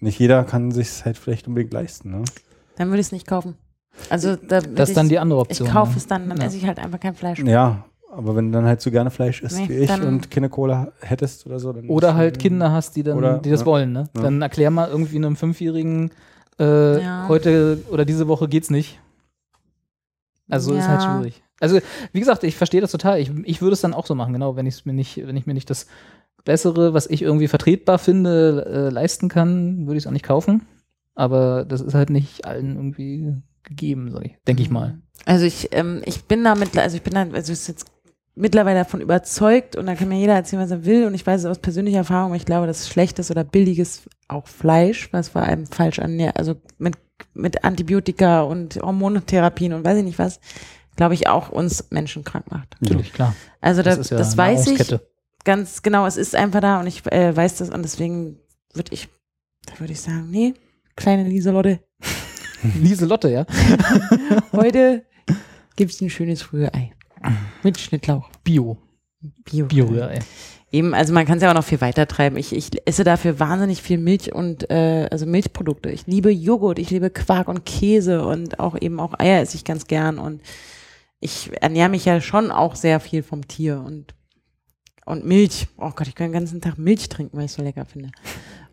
Nicht 0.00 0.18
jeder 0.18 0.44
kann 0.44 0.70
sich 0.70 1.04
halt 1.04 1.18
vielleicht 1.18 1.48
unbedingt 1.48 1.72
leisten, 1.72 2.10
ne? 2.10 2.24
Dann 2.76 2.88
würde 2.88 3.00
ich 3.00 3.06
es 3.08 3.12
nicht 3.12 3.26
kaufen. 3.26 3.54
Also 4.10 4.36
da 4.36 4.60
Das 4.60 4.88
ist 4.90 4.96
dann 4.96 5.06
ich- 5.06 5.10
die 5.12 5.18
andere 5.18 5.40
Ich 5.42 5.60
Option. 5.60 5.68
kaufe 5.68 5.92
ne? 5.92 5.96
es 5.98 6.06
dann, 6.06 6.28
dann 6.28 6.38
Ja. 6.38 6.44
esse 6.46 6.56
ich 6.56 6.66
halt 6.66 6.78
einfach 6.78 7.00
kein 7.00 7.14
Fleisch. 7.14 7.42
mehr. 7.42 7.52
Ja, 7.52 7.84
aber 8.12 8.34
wenn 8.36 8.46
du 8.52 8.58
dann 8.58 8.64
halt 8.66 8.80
so 8.80 8.90
gerne 8.90 9.10
Fleisch 9.10 9.42
isst 9.42 9.58
Nee, 9.58 9.68
wie 9.68 9.74
ich 9.74 9.90
und 10.02 10.30
keine 10.30 10.48
Cola 10.48 10.92
hättest 11.00 11.46
oder 11.46 11.58
so, 11.58 11.72
dann. 11.72 11.88
Oder 11.88 12.14
halt 12.14 12.38
Kinder 12.38 12.70
hast, 12.72 12.94
die 12.96 13.02
dann, 13.02 13.18
Oder- 13.18 13.38
die 13.38 13.50
das 13.50 13.60
ja. 13.60 13.66
wollen, 13.66 13.92
ne? 13.92 14.08
Ja. 14.16 14.22
Dann 14.22 14.42
erklär 14.42 14.70
mal 14.70 14.88
irgendwie 14.88 15.16
einem 15.16 15.34
Fünfjährigen, 15.36 16.10
äh, 16.58 17.00
Ja. 17.02 17.28
heute 17.28 17.82
oder 17.90 18.04
diese 18.04 18.28
Woche 18.28 18.48
geht's 18.48 18.70
nicht. 18.70 19.00
Also 20.50 20.74
ist 20.74 20.88
halt 20.88 21.02
Ja. 21.02 21.08
schwierig. 21.18 21.42
Also, 21.60 21.78
wie 22.12 22.20
gesagt, 22.20 22.44
ich 22.44 22.56
verstehe 22.56 22.80
das 22.80 22.90
total. 22.90 23.18
Ich, 23.20 23.30
ich 23.44 23.62
würde 23.62 23.72
es 23.74 23.80
dann 23.80 23.94
auch 23.94 24.06
so 24.06 24.14
machen, 24.14 24.32
genau, 24.32 24.56
wenn 24.56 24.66
ich 24.66 24.84
mir 24.84 24.92
nicht, 24.92 25.26
wenn 25.26 25.36
ich 25.36 25.46
mir 25.46 25.54
nicht 25.54 25.70
das 25.70 25.86
Bessere, 26.44 26.92
was 26.92 27.06
ich 27.06 27.22
irgendwie 27.22 27.48
vertretbar 27.48 27.98
finde, 27.98 28.66
äh, 28.68 28.92
leisten 28.92 29.28
kann, 29.28 29.86
würde 29.86 29.96
ich 29.96 30.02
es 30.02 30.06
auch 30.06 30.12
nicht 30.12 30.24
kaufen. 30.26 30.66
Aber 31.14 31.64
das 31.64 31.80
ist 31.80 31.94
halt 31.94 32.10
nicht 32.10 32.44
allen 32.44 32.74
irgendwie 32.76 33.34
gegeben, 33.62 34.10
so, 34.10 34.20
denke 34.46 34.62
ich 34.62 34.68
mal. 34.68 34.98
Also 35.24 35.46
ich, 35.46 35.68
ähm, 35.72 36.02
ich 36.04 36.24
bin 36.24 36.44
damit, 36.44 36.76
also 36.76 36.96
ich 36.96 37.02
bin 37.02 37.14
da, 37.14 37.20
also 37.22 37.52
ich 37.52 37.58
ist 37.60 37.68
jetzt 37.68 37.86
mittlerweile 38.34 38.80
davon 38.80 39.00
überzeugt 39.00 39.76
und 39.76 39.86
da 39.86 39.94
kann 39.94 40.08
mir 40.08 40.18
jeder 40.18 40.34
erzählen, 40.34 40.60
was 40.60 40.72
er 40.72 40.84
will 40.84 41.06
und 41.06 41.14
ich 41.14 41.24
weiß 41.26 41.40
es 41.42 41.46
aus 41.46 41.60
persönlicher 41.60 41.98
Erfahrung, 41.98 42.34
ich 42.34 42.44
glaube, 42.44 42.66
dass 42.66 42.88
schlechtes 42.88 43.30
oder 43.30 43.44
billiges 43.44 44.02
auch 44.34 44.46
Fleisch, 44.46 45.12
was 45.12 45.28
vor 45.30 45.42
allem 45.42 45.66
falsch 45.66 45.98
an, 45.98 46.20
also 46.34 46.56
mit, 46.78 46.96
mit 47.32 47.64
Antibiotika 47.64 48.42
und 48.42 48.76
Hormontherapien 48.76 49.72
und 49.72 49.84
weiß 49.84 49.98
ich 49.98 50.04
nicht 50.04 50.18
was, 50.18 50.40
glaube 50.96 51.14
ich 51.14 51.28
auch 51.28 51.48
uns 51.48 51.90
Menschen 51.90 52.24
krank 52.24 52.50
macht. 52.50 52.76
Natürlich, 52.80 53.12
klar. 53.12 53.34
Also 53.60 53.82
da, 53.82 53.96
Das 53.96 54.08
das, 54.08 54.28
ist 54.28 54.32
ja 54.34 54.38
weiß 54.38 54.66
ich 54.68 54.98
ganz 55.44 55.82
genau, 55.82 56.06
es 56.06 56.16
ist 56.16 56.34
einfach 56.34 56.60
da 56.60 56.80
und 56.80 56.86
ich 56.86 57.04
äh, 57.12 57.36
weiß 57.36 57.56
das 57.56 57.70
und 57.70 57.82
deswegen 57.82 58.38
würde 58.72 58.92
ich, 58.92 59.08
da 59.66 59.78
würde 59.78 59.92
ich 59.92 60.00
sagen, 60.00 60.30
nee, 60.30 60.54
kleine 60.96 61.24
Lieselotte, 61.24 61.80
Lieselotte, 62.80 63.30
ja. 63.30 63.46
heute 64.52 65.04
gibt's 65.76 66.00
ein 66.00 66.10
schönes 66.10 66.52
Rührei 66.52 66.92
mit 67.62 67.78
Schnittlauch. 67.78 68.30
Bio. 68.42 68.78
Bio. 69.44 69.66
Bio, 69.66 69.94
ja, 69.94 70.08
ey. 70.08 70.20
Eben, 70.70 70.92
also 70.92 71.12
man 71.12 71.24
kann 71.24 71.36
es 71.36 71.42
ja 71.44 71.50
auch 71.50 71.54
noch 71.54 71.64
viel 71.64 71.80
weiter 71.80 72.08
treiben. 72.08 72.36
Ich, 72.36 72.52
ich 72.52 72.70
esse 72.84 73.04
dafür 73.04 73.38
wahnsinnig 73.38 73.80
viel 73.80 73.98
Milch 73.98 74.32
und 74.34 74.68
äh, 74.70 75.08
also 75.10 75.24
Milchprodukte. 75.24 75.88
Ich 75.90 76.06
liebe 76.06 76.30
Joghurt, 76.32 76.80
ich 76.80 76.90
liebe 76.90 77.10
Quark 77.10 77.46
und 77.46 77.64
Käse 77.64 78.26
und 78.26 78.58
auch 78.58 78.80
eben 78.80 78.98
auch 78.98 79.18
Eier 79.18 79.40
esse 79.40 79.56
ich 79.56 79.64
ganz 79.64 79.86
gern 79.86 80.18
und 80.18 80.40
ich 81.20 81.50
ernähre 81.60 81.88
mich 81.88 82.04
ja 82.04 82.20
schon 82.20 82.50
auch 82.50 82.74
sehr 82.74 82.98
viel 82.98 83.22
vom 83.22 83.46
Tier 83.46 83.82
und 83.86 84.14
und 85.04 85.24
Milch. 85.24 85.68
Oh 85.76 85.90
Gott, 85.94 86.08
ich 86.08 86.14
kann 86.14 86.28
den 86.28 86.32
ganzen 86.32 86.60
Tag 86.60 86.78
Milch 86.78 87.08
trinken, 87.08 87.36
weil 87.36 87.44
ich 87.44 87.52
es 87.52 87.56
so 87.56 87.62
lecker 87.62 87.84
finde. 87.84 88.10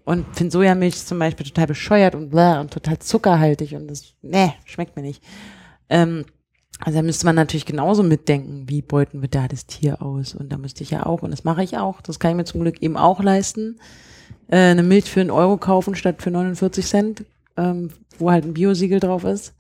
Und 0.04 0.26
finde 0.36 0.52
Sojamilch 0.52 1.06
zum 1.06 1.20
Beispiel 1.20 1.46
total 1.46 1.68
bescheuert 1.68 2.16
und 2.16 2.30
bläh 2.30 2.60
und 2.60 2.74
total 2.74 2.98
zuckerhaltig 3.00 3.76
und 3.76 3.88
das, 3.88 4.16
nee, 4.22 4.54
schmeckt 4.66 4.96
mir 4.96 5.04
nicht. 5.04 5.22
Ähm, 5.90 6.26
also 6.84 6.98
da 6.98 7.04
müsste 7.04 7.26
man 7.26 7.36
natürlich 7.36 7.66
genauso 7.66 8.02
mitdenken, 8.02 8.64
wie 8.68 8.82
beuten 8.82 9.22
wir 9.22 9.30
da 9.30 9.48
das 9.48 9.68
Tier 9.68 10.02
aus. 10.02 10.34
Und 10.34 10.52
da 10.52 10.58
müsste 10.58 10.84
ich 10.84 10.92
ja 10.92 11.06
auch, 11.06 11.22
und 11.22 11.32
das 11.32 11.44
mache 11.44 11.64
ich 11.64 11.78
auch, 11.78 12.02
das 12.02 12.20
kann 12.20 12.32
ich 12.32 12.38
mir 12.38 12.44
zum 12.46 12.62
Glück 12.62 12.82
eben 12.82 12.98
auch 12.98 13.22
leisten, 13.22 13.80
äh, 14.50 14.58
eine 14.58 14.84
Milch 14.84 15.10
für 15.10 15.22
einen 15.22 15.32
Euro 15.32 15.58
kaufen 15.58 15.96
statt 15.96 16.22
für 16.22 16.32
49 16.32 16.86
Cent, 16.86 17.26
ähm, 17.56 17.90
wo 18.18 18.32
halt 18.32 18.46
ein 18.46 18.54
Biosiegel 18.54 19.00
drauf 19.00 19.24
ist. 19.24 19.54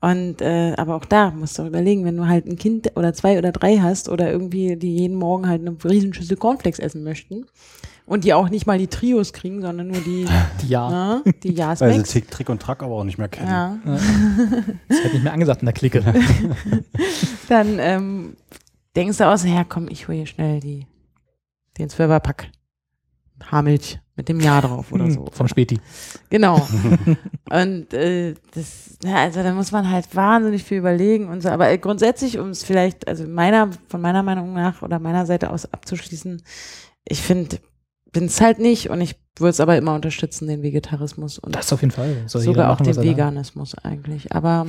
Und 0.00 0.40
äh, 0.40 0.74
aber 0.76 0.96
auch 0.96 1.04
da 1.04 1.30
musst 1.30 1.58
du 1.58 1.66
überlegen, 1.66 2.04
wenn 2.04 2.16
du 2.16 2.26
halt 2.26 2.46
ein 2.46 2.56
Kind 2.56 2.92
oder 2.96 3.12
zwei 3.12 3.38
oder 3.38 3.52
drei 3.52 3.78
hast 3.78 4.08
oder 4.08 4.30
irgendwie 4.30 4.76
die 4.76 4.96
jeden 4.96 5.16
Morgen 5.16 5.48
halt 5.48 5.62
eine 5.62 5.76
Riesenschüssel 5.82 6.36
Cornflakes 6.36 6.78
essen 6.78 7.02
möchten 7.02 7.46
und 8.06 8.24
die 8.24 8.32
auch 8.32 8.48
nicht 8.48 8.66
mal 8.66 8.78
die 8.78 8.86
Trios 8.86 9.32
kriegen, 9.32 9.60
sondern 9.60 9.88
nur 9.88 10.00
die, 10.00 10.26
Die 10.62 10.68
ja. 10.68 10.90
ja, 10.90 11.22
die 11.42 11.58
Weil 11.58 12.04
sie. 12.04 12.20
Tick, 12.20 12.30
Trick 12.30 12.48
und 12.48 12.62
Track 12.62 12.82
aber 12.82 12.94
auch 12.94 13.04
nicht 13.04 13.18
mehr 13.18 13.28
kennen. 13.28 13.48
Ja, 13.48 13.78
Das 14.88 14.98
hätte 15.00 15.14
nicht 15.14 15.24
mehr 15.24 15.32
angesagt 15.32 15.62
in 15.62 15.66
der 15.66 15.74
Clique. 15.74 16.02
dann 17.48 17.78
ähm, 17.78 18.36
denkst 18.94 19.18
du 19.18 19.26
aus, 19.26 19.44
ja 19.44 19.64
komm, 19.64 19.88
ich 19.88 20.08
hole 20.08 20.18
hier 20.18 20.26
schnell 20.26 20.60
die, 20.60 20.86
den 21.78 21.88
Zwölferpack 21.88 22.48
Haarmilch 23.44 23.98
mit 24.16 24.28
dem 24.30 24.40
Jahr 24.40 24.62
drauf 24.62 24.92
oder 24.92 25.10
so. 25.10 25.26
Vom 25.30 25.46
Späti. 25.46 25.78
Genau. 26.30 26.66
und 27.50 27.92
äh, 27.92 28.34
das, 28.54 28.96
ja, 29.04 29.16
also 29.16 29.42
da 29.42 29.52
muss 29.52 29.72
man 29.72 29.90
halt 29.90 30.14
wahnsinnig 30.16 30.64
viel 30.64 30.78
überlegen 30.78 31.28
und 31.28 31.42
so. 31.42 31.50
Aber 31.50 31.70
äh, 31.70 31.76
grundsätzlich, 31.76 32.38
um 32.38 32.48
es 32.48 32.64
vielleicht, 32.64 33.06
also 33.08 33.26
meiner, 33.26 33.70
von 33.88 34.00
meiner 34.00 34.22
Meinung 34.22 34.54
nach 34.54 34.80
oder 34.80 34.98
meiner 34.98 35.26
Seite 35.26 35.50
aus 35.50 35.70
abzuschließen, 35.70 36.42
ich 37.04 37.20
finde, 37.20 37.58
bin 38.16 38.26
es 38.26 38.40
halt 38.40 38.58
nicht 38.58 38.90
und 38.90 39.00
ich 39.00 39.16
würde 39.38 39.50
es 39.50 39.60
aber 39.60 39.76
immer 39.76 39.94
unterstützen, 39.94 40.48
den 40.48 40.62
Vegetarismus 40.62 41.38
und 41.38 41.54
Das 41.54 41.72
auf 41.72 41.82
jeden 41.82 41.90
Fall. 41.92 42.16
Soll 42.26 42.42
sogar 42.42 42.70
auch 42.72 42.78
machen, 42.80 42.86
was 42.88 42.96
den 42.96 43.04
er 43.08 43.12
da- 43.14 43.18
Veganismus 43.18 43.74
eigentlich. 43.84 44.32
Aber 44.32 44.66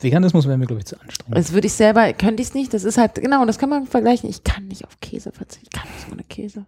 Veganismus 0.00 0.46
wäre 0.46 0.58
mir, 0.58 0.66
glaube 0.66 0.80
ich, 0.80 0.86
zu 0.86 1.00
anstrengend. 1.00 1.36
das 1.38 1.52
würde 1.52 1.68
ich 1.68 1.72
selber, 1.74 2.12
könnte 2.12 2.42
ich 2.42 2.48
es 2.48 2.54
nicht. 2.54 2.74
Das 2.74 2.82
ist 2.82 2.98
halt, 2.98 3.14
genau, 3.14 3.44
das 3.46 3.58
kann 3.58 3.70
man 3.70 3.86
vergleichen. 3.86 4.28
Ich 4.28 4.42
kann 4.42 4.66
nicht 4.66 4.84
auf 4.84 4.98
Käse 5.00 5.30
verzichten. 5.32 5.68
Ich 5.72 5.80
kann 5.80 5.88
nicht 5.96 6.12
ohne 6.12 6.24
Käse. 6.24 6.66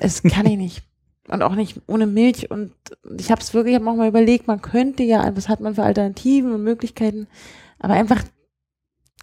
Das 0.00 0.22
kann 0.22 0.46
ich 0.46 0.56
nicht. 0.56 0.82
Und 1.28 1.42
auch 1.42 1.54
nicht 1.54 1.80
ohne 1.86 2.06
Milch. 2.06 2.50
Und 2.50 2.72
ich 3.18 3.30
habe 3.30 3.40
es 3.42 3.52
wirklich, 3.52 3.74
ich 3.74 3.80
habe 3.80 3.90
auch 3.90 3.94
mal 3.96 4.08
überlegt, 4.08 4.46
man 4.46 4.62
könnte 4.62 5.02
ja, 5.02 5.36
was 5.36 5.48
hat 5.50 5.60
man 5.60 5.74
für 5.74 5.82
Alternativen 5.82 6.52
und 6.52 6.64
Möglichkeiten, 6.64 7.28
aber 7.78 7.94
einfach 7.94 8.22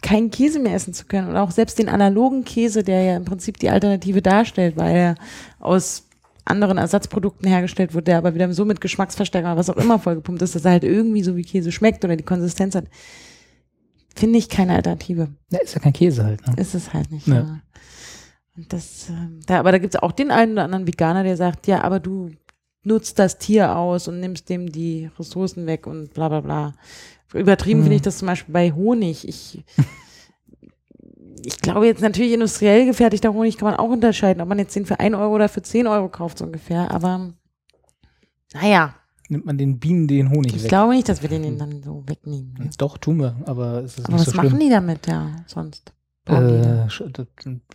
keinen 0.02 0.30
Käse 0.30 0.58
mehr 0.58 0.74
essen 0.74 0.94
zu 0.94 1.06
können. 1.06 1.28
Und 1.28 1.36
auch 1.36 1.50
selbst 1.50 1.78
den 1.78 1.88
analogen 1.88 2.44
Käse, 2.44 2.82
der 2.82 3.02
ja 3.02 3.16
im 3.16 3.24
Prinzip 3.24 3.58
die 3.58 3.70
Alternative 3.70 4.22
darstellt, 4.22 4.76
weil 4.76 4.96
er 4.96 5.14
aus 5.58 6.04
anderen 6.44 6.78
Ersatzprodukten 6.78 7.48
hergestellt 7.48 7.94
wird, 7.94 8.06
der 8.06 8.18
aber 8.18 8.34
wieder 8.34 8.52
so 8.52 8.64
mit 8.64 8.80
Geschmacksverstärker 8.80 9.48
oder 9.48 9.58
was 9.58 9.70
auch 9.70 9.76
immer 9.76 9.98
vollgepumpt 9.98 10.42
ist, 10.42 10.54
dass 10.54 10.64
er 10.64 10.72
halt 10.72 10.84
irgendwie 10.84 11.22
so 11.22 11.36
wie 11.36 11.42
Käse 11.42 11.72
schmeckt 11.72 12.04
oder 12.04 12.16
die 12.16 12.24
Konsistenz 12.24 12.74
hat, 12.74 12.86
finde 14.14 14.38
ich 14.38 14.48
keine 14.48 14.74
Alternative. 14.74 15.28
Ja, 15.50 15.58
ist 15.60 15.74
ja 15.74 15.80
kein 15.80 15.92
Käse 15.92 16.24
halt. 16.24 16.46
Ne? 16.46 16.54
Ist 16.56 16.74
es 16.74 16.92
halt 16.92 17.10
nicht. 17.10 17.26
Ja. 17.26 17.34
Ja. 17.34 17.60
Und 18.56 18.72
das, 18.72 19.08
ähm, 19.08 19.40
da, 19.46 19.60
aber 19.60 19.72
da 19.72 19.78
gibt 19.78 19.94
es 19.94 20.02
auch 20.02 20.12
den 20.12 20.30
einen 20.30 20.52
oder 20.52 20.64
anderen 20.64 20.86
Veganer, 20.86 21.22
der 21.22 21.36
sagt, 21.36 21.66
ja, 21.66 21.82
aber 21.82 22.00
du 22.00 22.30
nutzt 22.82 23.18
das 23.18 23.38
Tier 23.38 23.76
aus 23.76 24.08
und 24.08 24.18
nimmst 24.18 24.48
dem 24.48 24.72
die 24.72 25.10
Ressourcen 25.18 25.66
weg 25.66 25.86
und 25.86 26.14
bla 26.14 26.28
bla 26.28 26.40
bla. 26.40 26.74
Übertrieben 27.34 27.80
Hm. 27.80 27.84
finde 27.84 27.96
ich 27.96 28.02
das 28.02 28.18
zum 28.18 28.26
Beispiel 28.26 28.52
bei 28.52 28.72
Honig. 28.72 29.28
Ich, 29.28 29.62
ich 31.44 31.58
glaube 31.60 31.86
jetzt 31.86 32.00
natürlich 32.02 32.32
industriell 32.32 32.86
gefertigter 32.86 33.32
Honig 33.32 33.56
kann 33.58 33.68
man 33.70 33.78
auch 33.78 33.90
unterscheiden, 33.90 34.40
ob 34.40 34.48
man 34.48 34.58
jetzt 34.58 34.74
den 34.74 34.86
für 34.86 34.98
1 34.98 35.14
Euro 35.16 35.34
oder 35.34 35.48
für 35.48 35.62
10 35.62 35.86
Euro 35.86 36.08
kauft, 36.08 36.38
so 36.38 36.44
ungefähr. 36.44 36.90
Aber 36.90 37.32
naja, 38.54 38.94
Nimmt 39.30 39.44
man 39.44 39.58
den 39.58 39.78
Bienen 39.78 40.08
den 40.08 40.30
Honig 40.30 40.54
ich 40.56 40.62
weg. 40.62 40.68
glaube 40.70 40.94
nicht, 40.94 41.06
dass 41.06 41.20
wir 41.20 41.28
den 41.28 41.58
dann 41.58 41.82
so 41.82 42.02
wegnehmen. 42.06 42.54
Ne? 42.58 42.70
Doch, 42.78 42.96
tun 42.96 43.18
wir, 43.20 43.36
aber 43.44 43.82
es 43.84 43.98
ist 43.98 44.06
Aber 44.06 44.14
nicht 44.16 44.26
was 44.26 44.32
so 44.32 44.36
machen 44.38 44.48
schlimm. 44.48 44.60
die 44.60 44.70
damit, 44.70 45.06
ja, 45.06 45.36
sonst? 45.46 45.92
Äh, 46.28 46.86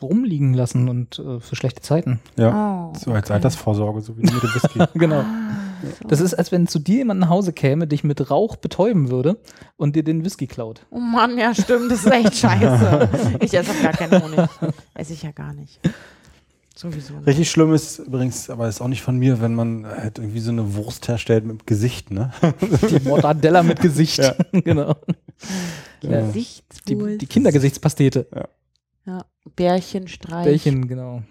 rumliegen 0.02 0.54
lassen 0.54 0.90
und 0.90 1.20
äh, 1.20 1.40
für 1.40 1.56
schlechte 1.56 1.82
Zeiten. 1.82 2.20
Ja. 2.38 2.92
Oh, 2.92 2.98
So 2.98 3.12
als 3.12 3.26
okay. 3.26 3.34
Altersvorsorge, 3.34 4.02
so 4.02 4.18
wie 4.18 4.22
mit 4.22 4.32
dem 4.32 4.42
Whisky. 4.42 4.80
Genau. 5.00 5.20
Ah, 5.22 5.56
so. 6.02 6.08
Das 6.08 6.20
ist, 6.22 6.34
als 6.34 6.52
wenn 6.52 6.68
zu 6.68 6.80
dir 6.80 6.98
jemand 6.98 7.20
nach 7.20 7.30
Hause 7.30 7.52
käme, 7.54 7.88
dich 7.88 8.04
mit 8.04 8.30
Rauch 8.32 8.56
betäuben 8.56 9.10
würde 9.10 9.38
und 9.78 9.96
dir 9.96 10.04
den 10.04 10.24
Whisky 10.24 10.48
klaut. 10.48 10.86
Oh 10.92 11.00
Mann, 11.00 11.38
ja 11.38 11.54
stimmt, 11.54 11.92
das 11.92 12.06
ist 12.06 12.12
echt 12.12 12.36
scheiße. 12.38 13.10
Ich 13.42 13.54
esse 13.54 13.72
auch 13.72 13.82
gar 13.84 13.94
keinen 13.94 14.22
Honig. 14.24 14.50
Esse 14.94 15.14
ich 15.14 15.24
ja 15.24 15.32
gar 15.32 15.54
nicht. 15.54 15.80
Sowieso 16.76 17.14
nicht. 17.14 17.28
Richtig 17.28 17.52
schlimm 17.52 17.74
ist 17.74 18.00
übrigens, 18.00 18.50
aber 18.50 18.68
ist 18.68 18.82
auch 18.82 18.88
nicht 18.88 19.04
von 19.04 19.18
mir, 19.18 19.41
wenn 19.41 19.54
man 19.54 19.86
halt 19.86 20.18
irgendwie 20.18 20.40
so 20.40 20.52
eine 20.52 20.76
Wurst 20.76 21.08
herstellt 21.08 21.45
mit 21.45 21.68
Gesicht, 21.68 22.10
ne? 22.10 22.34
Die 22.90 23.08
Mortadella 23.08 23.62
mit 23.62 23.80
Gesicht. 23.80 24.18
Ja. 24.18 24.36
genau. 24.52 24.95
Ja. 26.02 26.22
Die, 26.22 26.26
Gesichtswurst. 26.26 27.22
die 27.22 27.28
Kindergesichtspastete. 27.28 28.28
Ja, 29.06 29.26
Bärchenstreich. 29.56 30.45
Bällchen, 30.45 30.88
genau. 30.88 31.22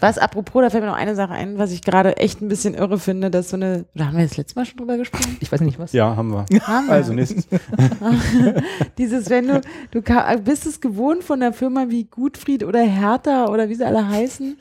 Was, 0.00 0.18
apropos, 0.18 0.62
da 0.62 0.70
fällt 0.70 0.82
mir 0.82 0.90
noch 0.90 0.96
eine 0.96 1.14
Sache 1.14 1.32
ein, 1.32 1.58
was 1.58 1.72
ich 1.72 1.82
gerade 1.82 2.16
echt 2.16 2.40
ein 2.40 2.48
bisschen 2.48 2.74
irre 2.74 2.98
finde, 2.98 3.30
dass 3.30 3.50
so 3.50 3.56
eine, 3.56 3.84
oder 3.94 4.06
haben 4.06 4.16
wir 4.16 4.24
das 4.24 4.36
letzte 4.36 4.58
Mal 4.58 4.64
schon 4.64 4.78
drüber 4.78 4.96
gesprochen? 4.96 5.36
Ich 5.40 5.50
weiß 5.50 5.60
nicht 5.60 5.78
was. 5.78 5.92
Ja, 5.92 6.16
haben 6.16 6.30
wir. 6.30 6.46
Haben 6.62 6.86
wir. 6.86 6.92
Also 6.94 7.12
nächstes. 7.12 7.46
Dieses, 8.98 9.30
wenn 9.30 9.48
du, 9.48 9.60
du 9.90 10.02
bist 10.42 10.66
es 10.66 10.80
gewohnt 10.80 11.24
von 11.24 11.42
einer 11.42 11.52
Firma 11.52 11.86
wie 11.88 12.04
Gutfried 12.04 12.64
oder 12.64 12.80
Hertha 12.80 13.46
oder 13.46 13.68
wie 13.68 13.74
sie 13.74 13.84
alle 13.84 14.08
heißen, 14.08 14.56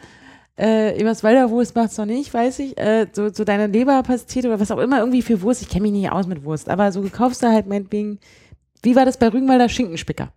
äh, 0.57 0.99
Eberswalder 0.99 1.49
Wurst 1.49 1.75
macht's 1.75 1.97
noch 1.97 2.05
nicht, 2.05 2.33
weiß 2.33 2.59
ich, 2.59 2.77
äh, 2.77 3.07
so, 3.11 3.31
so 3.31 3.43
deine 3.43 3.67
Leberpastete 3.67 4.47
oder 4.47 4.59
was 4.59 4.71
auch 4.71 4.79
immer 4.79 4.99
irgendwie 4.99 5.21
für 5.21 5.41
Wurst, 5.41 5.61
ich 5.61 5.69
kenne 5.69 5.83
mich 5.83 5.91
nicht 5.91 6.11
aus 6.11 6.27
mit 6.27 6.43
Wurst, 6.43 6.69
aber 6.69 6.91
so 6.91 7.01
gekaufst 7.01 7.43
du 7.43 7.47
halt 7.47 7.67
meinetwegen, 7.67 8.19
wie 8.81 8.95
war 8.95 9.05
das 9.05 9.17
bei 9.17 9.27
Rügenwalder 9.27 9.69
Schinkenspicker? 9.69 10.31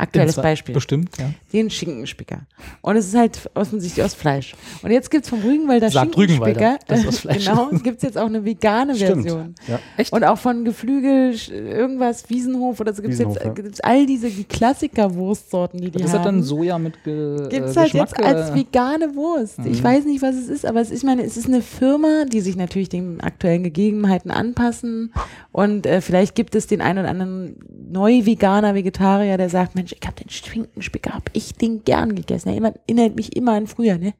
Aktuelles 0.00 0.36
Beispiel. 0.36 0.74
Bestimmt, 0.74 1.16
ja. 1.18 1.30
Den 1.52 1.70
Schinkenspicker. 1.70 2.40
Und 2.80 2.96
es 2.96 3.06
ist 3.08 3.14
halt 3.16 3.50
offensichtlich 3.54 4.04
aus 4.04 4.14
Fleisch. 4.14 4.54
Und 4.82 4.90
jetzt 4.90 5.10
gibt's 5.10 5.28
vom 5.28 5.40
Rügenwalder 5.42 5.90
Sagt 5.90 6.14
Schinkenspicker, 6.14 6.46
Rügenwalder, 6.48 6.78
dass 6.86 7.00
es 7.00 7.06
aus 7.06 7.18
Fleisch 7.18 7.46
genau, 7.46 7.68
ist. 7.68 7.84
gibt's 7.84 8.02
jetzt 8.02 8.18
auch 8.18 8.26
eine 8.26 8.44
vegane 8.44 8.94
Stimmt. 8.96 9.22
Version. 9.22 9.54
Ja. 9.68 9.78
Echt? 9.96 10.12
Und 10.12 10.24
auch 10.24 10.38
von 10.38 10.64
Geflügel, 10.64 11.34
irgendwas, 11.50 12.28
Wiesenhof 12.30 12.80
oder 12.80 12.92
so 12.94 13.02
gibt's 13.02 13.18
Wiesenhof, 13.18 13.36
jetzt 13.36 13.44
ja. 13.46 13.52
gibt's 13.52 13.80
all 13.80 14.06
diese 14.06 14.30
die 14.30 14.44
Klassiker-Wurstsorten, 14.44 15.80
die 15.80 15.90
die 15.90 15.98
das 16.02 16.12
haben. 16.12 16.18
hat 16.20 16.26
dann 16.26 16.42
Soja 16.42 16.78
mit 16.78 17.02
Ge 17.04 17.48
Gibt's 17.48 17.76
äh, 17.76 17.80
halt 17.80 17.92
Geschmack, 17.92 18.10
jetzt 18.18 18.22
als 18.22 18.50
äh, 18.50 18.54
vegane 18.54 19.14
Wurst. 19.14 19.58
Ich 19.64 19.80
Mhm. 19.80 19.84
weiß 19.84 20.04
nicht, 20.04 20.22
was 20.22 20.34
es 20.36 20.48
ist, 20.48 20.66
aber 20.66 20.80
es 20.80 20.90
ist, 20.90 20.98
ich 20.98 21.04
meine, 21.04 21.22
es 21.24 21.36
ist 21.36 21.46
eine 21.46 21.62
Firma, 21.62 22.24
die 22.26 22.40
sich 22.40 22.56
natürlich 22.56 22.88
den 22.88 23.20
aktuellen 23.20 23.62
Gegebenheiten 23.62 24.30
anpassen. 24.30 25.12
Und 25.52 25.86
äh, 25.86 26.00
vielleicht 26.00 26.34
gibt 26.34 26.54
es 26.54 26.66
den 26.66 26.80
einen 26.80 27.00
oder 27.00 27.08
anderen 27.08 27.56
Neu-Veganer, 27.90 28.74
Vegetarier, 28.74 29.36
der 29.36 29.48
sagt, 29.48 29.74
Mensch, 29.74 29.89
ich 29.92 30.06
habe 30.06 30.16
den 30.22 30.30
Schinkenspicker, 30.30 31.12
hab 31.12 31.30
ich 31.32 31.54
den 31.54 31.84
gern 31.84 32.14
gegessen. 32.14 32.50
Er 32.50 32.56
immer- 32.56 32.74
erinnert 32.86 33.16
mich 33.16 33.36
immer 33.36 33.52
an 33.52 33.66
früher, 33.66 33.98
ne? 33.98 34.14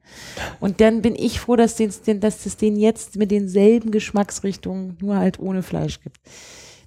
Und 0.59 0.81
dann 0.81 1.01
bin 1.01 1.15
ich 1.15 1.39
froh, 1.39 1.55
dass, 1.55 1.75
den, 1.75 1.91
dass 2.19 2.45
es 2.45 2.57
den 2.57 2.75
jetzt 2.77 3.15
mit 3.15 3.31
denselben 3.31 3.91
Geschmacksrichtungen 3.91 4.97
nur 5.01 5.17
halt 5.17 5.39
ohne 5.39 5.63
Fleisch 5.63 6.01
gibt. 6.01 6.19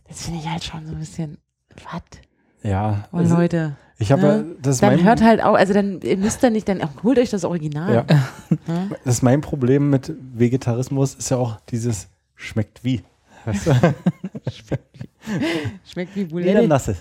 Das 0.08 0.22
finde 0.22 0.40
ich 0.40 0.48
halt 0.48 0.64
schon 0.64 0.86
so 0.86 0.92
ein 0.92 0.98
bisschen, 0.98 1.38
was? 1.82 2.02
Ja. 2.62 3.08
Oh, 3.12 3.18
also 3.18 3.36
Leute. 3.36 3.76
ich 3.98 4.10
habe, 4.10 4.22
ne? 4.22 4.56
das 4.62 4.78
Dann 4.78 5.02
hört 5.02 5.22
halt 5.22 5.42
auch, 5.42 5.54
also 5.54 5.74
dann 5.74 6.00
ihr 6.02 6.16
müsst 6.16 6.42
ihr 6.42 6.50
nicht, 6.50 6.68
dann 6.68 6.80
holt 7.02 7.18
euch 7.18 7.30
das 7.30 7.44
Original. 7.44 7.94
Ja. 7.94 8.04
Ja. 8.68 8.88
das 9.04 9.16
ist 9.16 9.22
mein 9.22 9.40
Problem 9.40 9.90
mit 9.90 10.12
Vegetarismus, 10.34 11.14
ist 11.14 11.30
ja 11.30 11.36
auch 11.36 11.60
dieses 11.68 12.08
schmeckt 12.34 12.82
wie. 12.84 13.02
Weißt 13.44 13.66
du? 13.66 13.72
Schmeckt 14.50 15.02
wie 15.02 15.08
Jeder 15.94 16.28
Boulette. 16.28 16.68
nasse. 16.68 16.96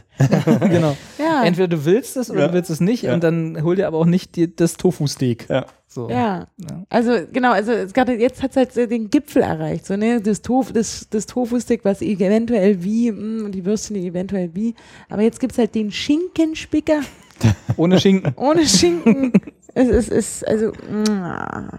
genau. 0.61 0.95
Ja. 1.19 1.43
Entweder 1.43 1.67
du 1.67 1.85
willst 1.85 2.17
es 2.17 2.29
oder 2.31 2.41
Ja. 2.41 2.47
du 2.47 2.53
willst 2.53 2.69
es 2.69 2.79
nicht 2.79 3.03
Ja. 3.03 3.13
und 3.13 3.23
dann 3.23 3.61
hol 3.63 3.75
dir 3.75 3.87
aber 3.87 3.97
auch 3.97 4.05
nicht 4.05 4.35
die, 4.35 4.55
das 4.55 4.77
Tofu-Steak. 4.77 5.47
Ja. 5.49 5.65
So. 5.87 6.09
ja. 6.09 6.47
Ja. 6.57 6.83
Also 6.89 7.11
genau, 7.31 7.51
also 7.51 7.71
gerade 7.93 8.13
jetzt 8.13 8.41
hat 8.41 8.51
es 8.51 8.57
halt 8.57 8.75
den 8.91 9.09
Gipfel 9.11 9.43
erreicht. 9.43 9.85
So, 9.85 9.95
ne? 9.95 10.21
Das, 10.21 10.41
Tofu, 10.41 10.73
das, 10.73 11.07
das 11.09 11.25
Tofu-Stick, 11.27 11.85
was 11.85 12.01
eventuell 12.01 12.83
wie, 12.83 13.11
mh, 13.11 13.45
und 13.45 13.51
die 13.53 13.63
Würstchen 13.65 13.95
eventuell 13.97 14.49
wie. 14.55 14.73
Aber 15.09 15.21
jetzt 15.21 15.39
gibt 15.39 15.51
es 15.51 15.57
halt 15.59 15.75
den 15.75 15.91
Schinkenspicker 15.91 17.01
Ohne 17.77 17.99
Schinken. 17.99 18.33
ohne 18.37 18.65
Schinken. 18.65 19.33
es 19.75 19.87
ist, 19.89 20.09
ist 20.09 20.47
also. 20.47 20.71
mh. 20.89 21.69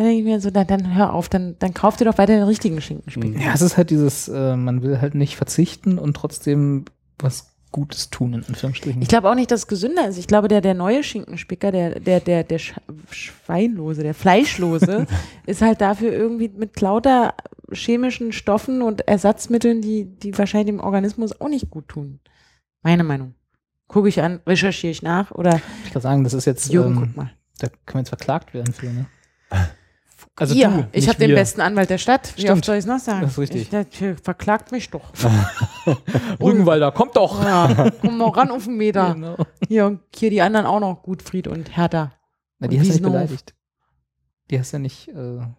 Da 0.00 0.06
denke 0.06 0.20
ich 0.20 0.24
mir 0.24 0.40
so, 0.40 0.48
dann, 0.48 0.66
dann 0.66 0.94
hör 0.94 1.12
auf, 1.12 1.28
dann, 1.28 1.56
dann 1.58 1.74
kauf 1.74 1.98
dir 1.98 2.06
doch 2.06 2.16
weiter 2.16 2.32
den 2.32 2.44
richtigen 2.44 2.80
Schinkenspicker. 2.80 3.38
Ja, 3.38 3.52
es 3.52 3.60
ist 3.60 3.76
halt 3.76 3.90
dieses, 3.90 4.28
äh, 4.28 4.56
man 4.56 4.82
will 4.82 4.98
halt 4.98 5.14
nicht 5.14 5.36
verzichten 5.36 5.98
und 5.98 6.16
trotzdem 6.16 6.86
was 7.18 7.54
Gutes 7.70 8.08
tun, 8.08 8.32
in 8.32 8.42
Anführungsstrichen. 8.46 9.02
Ich 9.02 9.08
glaube 9.08 9.28
auch 9.28 9.34
nicht, 9.34 9.50
dass 9.50 9.60
es 9.60 9.66
gesünder 9.66 10.08
ist. 10.08 10.16
Ich 10.16 10.26
glaube, 10.26 10.48
der, 10.48 10.62
der 10.62 10.72
neue 10.72 11.04
Schinkenspicker, 11.04 11.70
der, 11.70 12.00
der, 12.00 12.20
der, 12.20 12.44
der 12.44 12.58
Sch 12.58 12.76
Schweinlose, 13.10 14.02
der 14.02 14.14
Fleischlose, 14.14 15.06
ist 15.46 15.60
halt 15.60 15.82
dafür 15.82 16.12
irgendwie 16.12 16.48
mit 16.48 16.80
lauter 16.80 17.34
chemischen 17.70 18.32
Stoffen 18.32 18.80
und 18.80 19.06
Ersatzmitteln, 19.06 19.82
die, 19.82 20.06
die 20.06 20.38
wahrscheinlich 20.38 20.74
dem 20.74 20.80
Organismus 20.80 21.38
auch 21.42 21.50
nicht 21.50 21.68
gut 21.68 21.88
tun. 21.88 22.20
Meine 22.82 23.04
Meinung. 23.04 23.34
Gucke 23.86 24.08
ich 24.08 24.22
an, 24.22 24.40
recherchiere 24.46 24.92
ich 24.92 25.02
nach 25.02 25.30
oder 25.32 25.60
ich 25.84 25.92
kann 25.92 26.00
sagen, 26.00 26.24
das 26.24 26.32
ist 26.32 26.46
jetzt, 26.46 26.72
Jürgen, 26.72 26.96
ähm, 26.96 27.00
guck 27.00 27.16
mal. 27.18 27.30
da 27.58 27.68
können 27.68 27.96
wir 27.96 28.00
jetzt 28.00 28.08
verklagt 28.08 28.54
werden 28.54 28.72
für, 28.72 28.86
ne? 28.86 29.04
Also 30.40 30.54
Hier, 30.54 30.68
du, 30.70 30.88
ich 30.92 31.06
habe 31.06 31.18
den 31.18 31.28
wir. 31.28 31.36
besten 31.36 31.60
Anwalt 31.60 31.90
der 31.90 31.98
Stadt. 31.98 32.32
Wie 32.34 32.40
Stimmt. 32.40 32.56
oft 32.56 32.64
soll 32.64 32.76
ich 32.76 32.80
es 32.80 32.86
noch 32.86 32.98
sagen? 32.98 33.20
Das 33.20 33.32
ist 33.32 33.38
richtig. 33.38 33.62
Ich, 33.62 33.68
der, 33.68 33.84
der 33.84 34.16
verklagt 34.16 34.72
mich 34.72 34.88
doch. 34.88 35.12
Rügenwalder, 36.40 36.92
kommt 36.92 37.14
doch! 37.14 37.44
Ja, 37.44 37.90
komm 38.00 38.16
mal 38.16 38.30
ran 38.30 38.50
auf 38.50 38.64
den 38.64 38.78
Meter. 38.78 39.14
Genau. 39.20 39.36
Hier, 39.68 39.98
hier 40.14 40.30
die 40.30 40.40
anderen 40.40 40.64
auch 40.64 40.80
noch, 40.80 41.02
Gutfried 41.02 41.46
und 41.46 41.76
Hertha. 41.76 42.12
Na, 42.58 42.68
die 42.68 42.76
Und 42.76 42.80
hast 42.80 42.88
du 42.88 42.92
nicht 42.94 43.02
beleidigt. 43.02 43.54
Die 44.50 44.58
hast 44.58 44.72
ja 44.72 44.78
nicht 44.78 45.08
äh, 45.08 45.12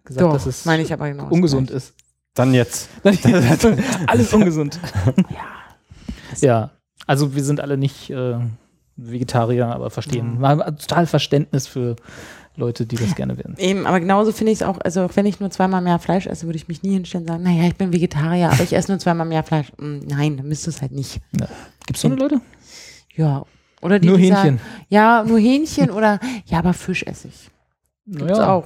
gesagt, 0.03 0.21
Doch, 0.21 0.33
dass 0.33 0.47
es 0.47 0.65
meine 0.65 0.81
ich 0.81 0.89
genau. 0.89 1.27
ungesund 1.29 1.69
ist. 1.69 1.93
Dann 2.33 2.55
jetzt. 2.55 2.89
Alles 4.07 4.33
ungesund. 4.33 4.79
ja, 6.39 6.71
also 7.05 7.35
wir 7.35 7.43
sind 7.43 7.59
alle 7.59 7.77
nicht 7.77 8.09
äh, 8.09 8.39
Vegetarier, 8.95 9.67
aber 9.67 9.91
verstehen. 9.91 10.39
Wir 10.39 10.47
haben 10.47 10.77
total 10.77 11.05
Verständnis 11.05 11.67
für 11.67 11.97
Leute, 12.55 12.85
die 12.85 12.95
das 12.97 13.15
gerne 13.15 13.37
werden. 13.37 13.55
Eben, 13.57 13.85
aber 13.87 13.99
genauso 13.99 14.31
finde 14.31 14.51
ich 14.51 14.59
es 14.61 14.63
auch, 14.67 14.79
also 14.81 15.03
auch 15.03 15.15
wenn 15.15 15.25
ich 15.25 15.39
nur 15.39 15.49
zweimal 15.51 15.81
mehr 15.81 15.99
Fleisch 15.99 16.27
esse, 16.27 16.45
würde 16.45 16.57
ich 16.57 16.67
mich 16.67 16.83
nie 16.83 16.91
hinstellen 16.93 17.23
und 17.25 17.29
sagen, 17.29 17.43
naja, 17.43 17.63
ich 17.67 17.75
bin 17.75 17.93
Vegetarier, 17.93 18.51
aber 18.51 18.61
ich 18.63 18.73
esse 18.73 18.91
nur 18.91 18.99
zweimal 18.99 19.25
mehr 19.25 19.43
Fleisch. 19.43 19.71
Mm, 19.77 19.99
Nein, 20.07 20.37
dann 20.37 20.47
müsste 20.47 20.69
es 20.69 20.81
halt 20.81 20.91
nicht. 20.91 21.21
Gibt 21.31 21.95
es 21.95 22.01
so 22.01 22.07
eine 22.09 22.17
Leute? 22.17 22.41
Ja. 23.15 23.45
Oder 23.81 23.99
die, 23.99 24.07
Nur 24.09 24.17
die 24.17 24.23
Hähnchen. 24.25 24.57
Sagen, 24.57 24.61
ja, 24.89 25.23
nur 25.23 25.39
Hähnchen 25.39 25.89
oder, 25.89 26.19
ja, 26.45 26.59
aber 26.59 26.73
Fisch 26.73 27.03
esse 27.03 27.29
ich. 27.29 27.49
Gibt's 28.05 28.37
Naja. 28.37 28.53
auch. 28.53 28.65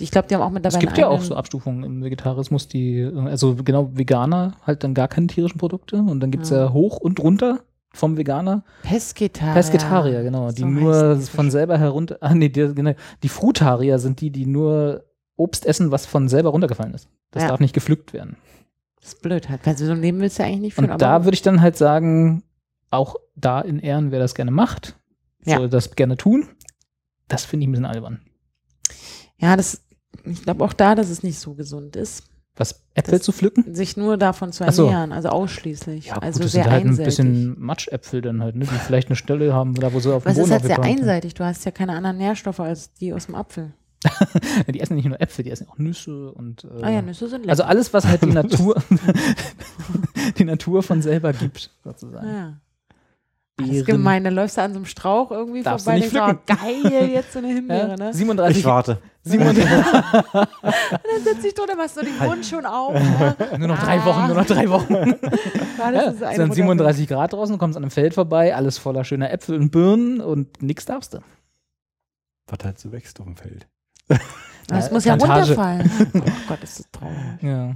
Ich 0.00 0.10
glaube, 0.12 0.28
die 0.28 0.34
haben 0.36 0.42
auch 0.42 0.50
mit 0.50 0.64
dabei 0.64 0.76
Es 0.76 0.80
gibt 0.80 0.96
ja 0.96 1.08
auch 1.08 1.20
so 1.20 1.34
Abstufungen 1.34 1.82
im 1.82 2.02
Vegetarismus, 2.04 2.68
die, 2.68 3.00
äh, 3.00 3.18
also 3.28 3.56
genau 3.56 3.90
Veganer 3.94 4.56
halt 4.64 4.84
dann 4.84 4.94
gar 4.94 5.08
keine 5.08 5.26
tierischen 5.26 5.58
Produkte 5.58 5.96
und 5.96 6.20
dann 6.20 6.30
gibt 6.30 6.44
es 6.44 6.50
Ja. 6.50 6.66
ja 6.66 6.72
hoch 6.72 6.98
und 6.98 7.18
runter 7.20 7.60
vom 7.92 8.16
Veganer 8.16 8.64
Pesketarier. 8.82 9.54
Pesketarier, 9.54 10.22
genau, 10.22 10.50
die 10.50 10.60
So 10.62 10.66
nur 10.66 11.14
die 11.16 11.22
von 11.26 11.46
Fische. 11.46 11.50
selber 11.52 11.78
herunter, 11.78 12.18
ah 12.20 12.34
nee, 12.34 12.48
die, 12.48 12.74
genau, 12.74 12.92
die 13.22 13.28
Frutarier 13.28 13.98
sind 13.98 14.20
die, 14.20 14.30
die 14.30 14.46
nur 14.46 15.04
Obst 15.36 15.64
essen, 15.66 15.90
was 15.90 16.04
von 16.06 16.28
selber 16.28 16.50
runtergefallen 16.50 16.94
ist. 16.94 17.08
Das 17.30 17.42
Ja. 17.44 17.48
darf 17.50 17.60
nicht 17.60 17.74
gepflückt 17.74 18.12
werden. 18.12 18.36
Das 19.00 19.14
ist 19.14 19.22
blöd 19.22 19.48
halt, 19.48 19.64
weil 19.66 19.76
so 19.76 19.90
ein 19.90 20.00
Leben 20.02 20.20
willst 20.20 20.38
du 20.38 20.44
eigentlich 20.44 20.60
nicht 20.60 20.74
führen. 20.74 20.90
Und 20.90 21.00
da 21.02 21.24
würde 21.24 21.34
ich 21.34 21.42
dann 21.42 21.60
halt 21.60 21.76
sagen, 21.76 22.42
auch 22.90 23.16
da 23.36 23.60
in 23.60 23.78
Ehren, 23.78 24.10
wer 24.10 24.18
das 24.18 24.34
gerne 24.34 24.50
macht, 24.50 24.96
Ja. 25.44 25.56
soll 25.58 25.68
das 25.68 25.94
gerne 25.94 26.16
tun. 26.16 26.48
Das 27.28 27.44
finde 27.44 27.64
ich 27.64 27.68
ein 27.68 27.72
bisschen 27.72 27.86
albern. 27.86 28.20
ja, 29.38 29.56
das, 29.56 29.82
ich 30.24 30.42
glaube 30.42 30.64
auch 30.64 30.72
da, 30.72 30.94
dass 30.94 31.08
es 31.10 31.22
nicht 31.22 31.38
so 31.38 31.54
gesund 31.54 31.94
ist, 31.96 32.24
Was, 32.58 32.82
Äpfel 32.94 33.12
Das- 33.18 33.22
zu 33.22 33.32
pflücken? 33.32 33.74
sich 33.74 33.96
nur 33.96 34.16
davon 34.16 34.52
zu 34.52 34.64
Ach 34.66 34.72
so. 34.72 34.86
ernähren, 34.86 35.12
also 35.12 35.28
ausschließlich. 35.28 36.06
Ja, 36.06 36.14
also 36.18 36.38
gut, 36.38 36.44
das 36.46 36.52
sehr 36.52 36.64
sind 36.64 36.72
halt 36.72 36.82
ein 36.84 36.88
einseitig. 36.88 37.16
bisschen 37.16 37.60
Matschäpfel 37.60 38.20
dann 38.20 38.42
halt, 38.42 38.56
ne, 38.56 38.64
die 38.66 38.74
vielleicht 38.78 39.08
eine 39.08 39.16
Stelle 39.16 39.54
haben, 39.54 39.74
da 39.74 39.92
wo 39.92 40.00
sie 40.00 40.12
auf 40.12 40.24
dem 40.24 40.30
Was 40.30 40.34
Boden 40.36 40.46
ist 40.46 40.52
halt 40.52 40.64
sehr 40.64 40.80
einseitig? 40.82 41.34
Du 41.34 41.44
hast 41.44 41.64
ja 41.64 41.70
keine 41.70 41.92
anderen 41.92 42.18
Nährstoffe 42.18 42.60
als 42.60 42.92
die 42.94 43.12
aus 43.14 43.26
dem 43.26 43.34
Apfel. 43.36 43.72
Die 44.72 44.78
essen 44.78 44.94
nicht 44.94 45.06
nur 45.08 45.20
Äpfel, 45.20 45.42
die 45.44 45.50
essen 45.50 45.66
auch 45.68 45.76
Nüsse 45.76 46.30
und 46.30 46.62
äh, 46.62 46.82
Ah 46.84 46.90
ja, 46.90 47.02
Nüsse 47.02 47.28
sind 47.28 47.40
lecker. 47.40 47.50
also 47.50 47.64
alles, 47.64 47.92
was 47.92 48.06
halt 48.06 48.22
die 48.22 48.26
Natur, 48.32 48.76
die 50.38 50.44
Natur 50.44 50.82
von 50.84 51.02
selber 51.02 51.32
gibt, 51.32 51.70
sozusagen. 51.84 52.26
Ah, 52.26 52.32
ja. 52.32 52.52
Das 53.56 53.68
ist 53.70 53.86
gemein, 53.86 54.22
dann 54.22 54.34
läufst 54.36 54.56
du 54.56 54.62
an 54.62 54.70
so 54.72 54.76
einem 54.78 54.86
Strauch 54.86 55.32
irgendwie 55.32 55.64
Darfst 55.64 55.84
du 55.84 55.90
vorbei 55.90 55.98
nicht 56.04 56.14
denkst, 56.14 56.42
oh, 56.48 56.54
geil, 56.92 57.08
jetzt 57.10 57.32
so 57.32 57.40
eine 57.40 57.48
Himbeere, 57.48 57.88
Ja, 57.88 57.96
ne? 57.96 58.14
37, 58.14 58.58
Ich 58.58 58.64
warte. 58.64 58.98
37 59.28 59.64
Dann 60.32 61.22
setzt 61.24 61.44
dich 61.44 61.54
drunter, 61.54 61.76
machst 61.76 61.96
du 61.96 62.02
den 62.02 62.18
Mund 62.18 62.44
schon 62.46 62.64
auf. 62.66 62.94
Ne? 62.98 63.36
nur 63.58 63.68
noch 63.68 63.78
drei 63.78 64.04
Wochen, 64.04 64.26
nur 64.26 64.36
noch 64.36 64.46
drei 64.46 64.68
Wochen. 64.68 64.94
Ja, 64.94 65.04
Ja, 65.78 65.92
das 65.92 66.14
ist 66.14 66.20
sind 66.20 66.38
Mutter- 66.48 66.54
37 66.54 67.08
Grad 67.08 67.32
draußen, 67.32 67.56
kommst 67.58 67.76
an 67.76 67.84
einem 67.84 67.90
Feld 67.90 68.14
vorbei, 68.14 68.54
alles 68.54 68.78
voller 68.78 69.04
schöner 69.04 69.30
Äpfel 69.32 69.56
und 69.58 69.70
Birnen 69.70 70.20
und 70.20 70.62
nix 70.62 70.84
darfst 70.84 71.14
du. 71.14 71.18
Was 72.48 72.58
halt 72.64 72.78
so 72.78 72.90
wächst 72.92 73.18
auf 73.20 73.26
dem 73.26 73.36
Feld. 73.36 73.66
Das 74.68 74.86
Ja, 74.88 74.92
muss 74.92 75.04
ja 75.04 75.16
Plantage. 75.16 75.50
runterfallen. 75.56 75.90
Oh 76.14 76.20
Gott, 76.48 76.62
ist 76.62 76.78
das 76.80 76.90
traurig. 76.90 77.16
Ja. 77.42 77.74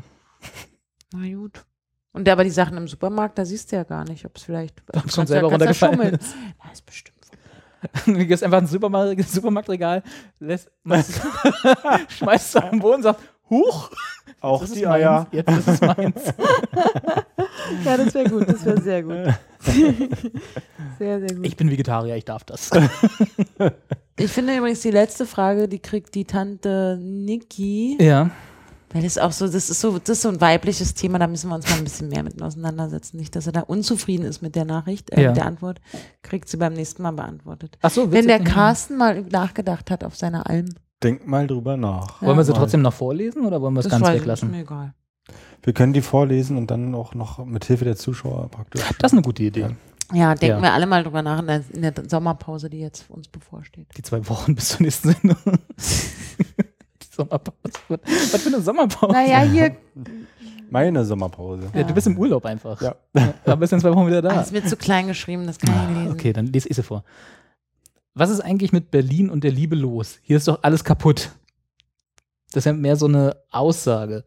Na 1.14 1.34
gut. 1.34 1.64
Und 2.12 2.28
aber 2.28 2.44
die 2.44 2.50
Sachen 2.50 2.76
im 2.76 2.88
Supermarkt, 2.88 3.38
da 3.38 3.44
siehst 3.44 3.72
du 3.72 3.76
ja 3.76 3.84
gar 3.84 4.04
nicht, 4.04 4.24
ob 4.26 4.36
es 4.36 4.42
vielleicht 4.42 4.82
Ob 4.94 5.06
es 5.06 5.16
ja- 5.16 5.26
selber 5.26 5.48
ja 5.48 5.52
runtergefallen 5.52 5.94
schummeln. 5.96 6.18
Ja, 6.64 6.70
ist 6.72 6.84
bestimmt. 6.86 7.18
Du 8.06 8.26
gehst 8.26 8.42
einfach 8.42 8.58
ins 8.60 8.70
Supermarkt, 8.70 9.28
Supermarktregal, 9.28 10.02
lässt, 10.38 10.70
machst, 10.84 11.20
schmeißt 12.18 12.48
es 12.48 12.56
auf 12.56 12.70
den 12.70 12.78
Boden 12.78 12.96
und 12.96 13.02
sagst, 13.02 13.22
Huch, 13.50 13.90
Auch 14.40 14.64
die 14.64 14.82
meins, 14.82 14.86
Eier. 14.86 15.26
Jetzt 15.30 15.50
ist 15.50 15.68
es 15.68 15.80
meins. 15.80 16.22
Ja, 17.84 17.96
das 17.96 18.14
wäre 18.14 18.28
gut, 18.28 18.48
das 18.48 18.64
wäre 18.64 18.80
sehr 18.80 19.02
gut. 19.02 19.34
sehr, 20.98 21.20
sehr 21.20 21.34
gut. 21.36 21.46
Ich 21.46 21.56
bin 21.56 21.70
Vegetarier, 21.70 22.16
ich 22.16 22.24
darf 22.24 22.44
das. 22.44 22.70
Ich 24.18 24.30
finde 24.30 24.56
übrigens 24.56 24.80
die 24.80 24.90
letzte 24.90 25.26
Frage, 25.26 25.68
die 25.68 25.78
kriegt 25.78 26.14
die 26.14 26.24
Tante 26.24 26.98
Niki, 27.00 27.98
Ja. 28.00 28.30
Weil 28.92 29.02
das 29.02 29.18
auch 29.18 29.32
so, 29.32 29.46
das 29.46 29.70
ist 29.70 29.80
so, 29.80 29.98
das 29.98 30.08
ist 30.10 30.22
so 30.22 30.28
ein 30.28 30.40
weibliches 30.40 30.94
Thema, 30.94 31.18
da 31.18 31.26
müssen 31.26 31.48
wir 31.48 31.54
uns 31.54 31.68
mal 31.68 31.76
ein 31.78 31.84
bisschen 31.84 32.08
mehr 32.08 32.22
mit 32.22 32.40
auseinandersetzen. 32.42 33.16
Nicht, 33.16 33.34
dass 33.36 33.46
er 33.46 33.52
da 33.52 33.60
unzufrieden 33.60 34.24
ist 34.26 34.42
mit 34.42 34.54
der 34.54 34.64
Nachricht, 34.64 35.10
äh, 35.10 35.22
Ja. 35.22 35.28
mit 35.28 35.36
der 35.38 35.46
Antwort, 35.46 35.80
kriegt 36.22 36.48
sie 36.48 36.56
beim 36.56 36.72
nächsten 36.74 37.02
Mal 37.02 37.12
beantwortet. 37.12 37.78
Ach 37.82 37.90
so, 37.90 38.10
Wenn 38.12 38.26
der. 38.26 38.40
Carsten 38.40 38.96
mal 38.96 39.22
nachgedacht 39.22 39.90
hat 39.90 40.04
auf 40.04 40.16
seine 40.16 40.46
Alm. 40.46 40.66
Denk 41.02 41.26
mal 41.26 41.46
drüber 41.46 41.76
nach. 41.76 42.22
Wollen 42.22 42.36
wir 42.36 42.44
sie 42.44 42.52
trotzdem 42.52 42.82
noch 42.82 42.92
vorlesen 42.92 43.44
oder 43.46 43.60
wollen 43.60 43.74
wir 43.74 43.80
es 43.80 43.88
ganz 43.88 44.06
weglassen? 44.06 44.48
Ist 44.50 44.54
mir 44.54 44.62
egal. 44.62 44.94
Wir 45.62 45.72
können 45.72 45.92
die 45.92 46.00
vorlesen 46.02 46.56
und 46.56 46.70
dann 46.70 46.94
auch 46.94 47.14
noch 47.14 47.44
mit 47.44 47.64
Hilfe 47.64 47.84
der 47.84 47.96
Zuschauer 47.96 48.48
praktisch. 48.50 48.82
Das 48.98 49.12
ist 49.12 49.16
eine 49.16 49.22
gute 49.22 49.42
Idee. 49.44 49.68
Ja, 50.12 50.34
denken 50.34 50.56
Ja. 50.58 50.62
wir 50.62 50.72
alle 50.74 50.86
mal 50.86 51.02
drüber 51.04 51.22
nach 51.22 51.38
in 51.40 51.46
der, 51.46 51.62
in 51.72 51.82
der 51.82 51.94
Sommerpause, 52.08 52.68
die 52.68 52.80
jetzt 52.80 53.08
uns 53.08 53.28
bevorsteht. 53.28 53.86
Die 53.96 54.02
zwei 54.02 54.28
Wochen 54.28 54.54
bis 54.54 54.68
zur 54.70 54.82
nächsten 54.82 55.12
Sendung. 55.12 55.36
Sommerpause. 57.14 57.56
Was 57.88 58.42
für 58.42 58.48
eine 58.48 58.60
Sommerpause? 58.62 59.12
Naja, 59.12 59.40
hier 59.42 59.76
Meine 60.70 61.04
Sommerpause. 61.04 61.70
Ja, 61.74 61.82
du 61.82 61.92
bist 61.94 62.06
im 62.06 62.16
Urlaub 62.18 62.44
einfach. 62.46 62.80
Ja. 62.80 62.94
Aber 63.44 63.56
bist 63.58 63.72
in 63.72 63.80
zwei 63.80 63.94
Wochen 63.94 64.06
wieder 64.06 64.22
da. 64.22 64.30
alles 64.30 64.52
wird 64.52 64.68
zu 64.68 64.76
klein 64.76 65.06
geschrieben, 65.08 65.46
das 65.46 65.58
kann 65.58 65.70
ich 65.74 65.80
nicht 65.88 65.96
lesen. 65.98 66.08
Ah, 66.08 66.12
Okay, 66.12 66.32
dann 66.32 66.46
lese 66.46 66.68
ich 66.68 66.76
sie 66.76 66.82
vor. 66.82 67.04
Was 68.14 68.30
ist 68.30 68.40
eigentlich 68.40 68.72
mit 68.72 68.90
Berlin 68.90 69.30
und 69.30 69.44
der 69.44 69.52
Liebe 69.52 69.74
los? 69.76 70.18
Hier 70.22 70.36
ist 70.38 70.48
doch 70.48 70.58
alles 70.62 70.84
kaputt. 70.84 71.30
Das 72.52 72.58
ist 72.62 72.64
ja 72.66 72.72
mehr 72.72 72.96
so 72.96 73.06
eine 73.06 73.36
Aussage 73.50 74.24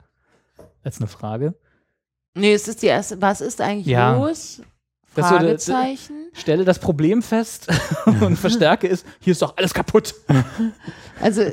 als 0.84 0.98
eine 1.00 1.08
Frage. 1.08 1.54
Nee, 2.36 2.54
es 2.54 2.68
ist 2.68 2.82
die 2.82 2.88
erste, 2.88 3.22
was 3.22 3.42
ist 3.42 3.62
eigentlich 3.62 3.86
Ja. 3.88 4.16
los? 4.16 4.62
Das 5.16 5.26
ist 5.26 5.32
so 5.32 5.38
Fragezeichen. 5.38 6.16
Stelle 6.34 6.66
das 6.66 6.80
Problem 6.80 7.22
fest 7.22 7.68
und 8.22 8.38
verstärke 8.38 8.88
es, 8.88 9.06
hier 9.20 9.32
ist 9.32 9.42
doch 9.42 9.56
alles 9.58 9.74
kaputt. 9.74 10.14
Also 11.22 11.44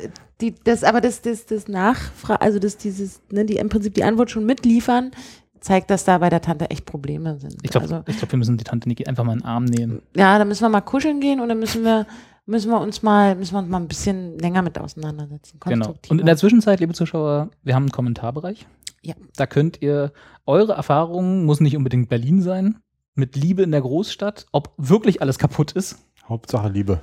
die, 0.41 0.55
das, 0.65 0.83
aber 0.85 1.01
das, 1.01 1.23
das, 1.23 1.47
das 1.47 1.69
Nachfra 1.69 2.35
also 2.37 2.59
das, 2.59 2.77
dieses, 2.77 3.23
ne, 3.31 3.45
die 3.45 3.57
im 3.57 3.69
Prinzip 3.69 3.95
die 3.95 4.05
Antwort 4.05 4.31
schon 4.31 4.45
mitliefern, 4.45 5.13
zeigt, 5.61 5.91
dass 5.91 6.05
da 6.05 6.19
bei 6.19 6.29
der 6.29 6.41
Tante 6.41 6.69
echt 6.71 6.85
Probleme 6.85 7.39
sind. 7.39 7.57
Ich 7.63 7.71
glaube, 7.71 7.85
also, 7.85 8.03
ich 8.07 8.19
glaub, 8.19 8.33
wir 8.33 8.39
müssen 8.39 8.59
die 8.59 8.65
Tante 8.65 8.89
Niki 8.89 9.07
einfach 9.07 9.25
mal 9.25 9.35
in 9.35 9.39
den 9.39 9.47
Arm 9.47 9.65
nehmen. 9.65 10.03
ja, 10.17 10.39
da 10.39 10.45
müssen 10.45 10.63
wir 10.63 10.69
mal 10.69 10.81
kuscheln 10.81 11.21
gehen 11.21 11.41
und 11.41 11.49
dann 11.49 11.59
müssen 11.59 11.85
wir, 11.85 12.07
müssen 12.47 12.71
wir 12.71 12.81
uns 12.81 13.03
mal, 13.03 13.37
müssen 13.37 13.55
wir 13.55 13.61
uns 13.61 13.69
mal 13.69 13.79
ein 13.79 13.89
bisschen 13.89 14.39
länger 14.39 14.63
mit 14.63 14.79
auseinandersetzen. 14.79 15.59
Genau. 15.61 15.95
Und 16.09 16.21
in 16.21 16.27
der 16.27 16.37
Zwischenzeit, 16.37 16.81
liebe 16.81 16.93
Zuschauer, 16.93 17.51
wir 17.63 17.75
haben 17.75 17.85
einen 17.85 17.93
Kommentarbereich. 17.93 18.67
Ja. 19.03 19.15
Da 19.37 19.47
könnt 19.47 19.81
ihr 19.81 20.13
eure 20.47 20.73
Erfahrungen, 20.73 21.45
muss 21.45 21.61
nicht 21.61 21.77
unbedingt 21.77 22.09
Berlin 22.09 22.43
sein, 22.43 22.79
mit 23.15 23.37
Liebe 23.37 23.63
in 23.63 23.71
der 23.71 23.81
Großstadt, 23.83 24.47
ob 24.53 24.73
wirklich 24.79 25.21
alles 25.23 25.39
kaputt 25.39 25.73
ist. 25.73 25.99
Hauptsache 26.29 26.69
Liebe. 26.69 27.01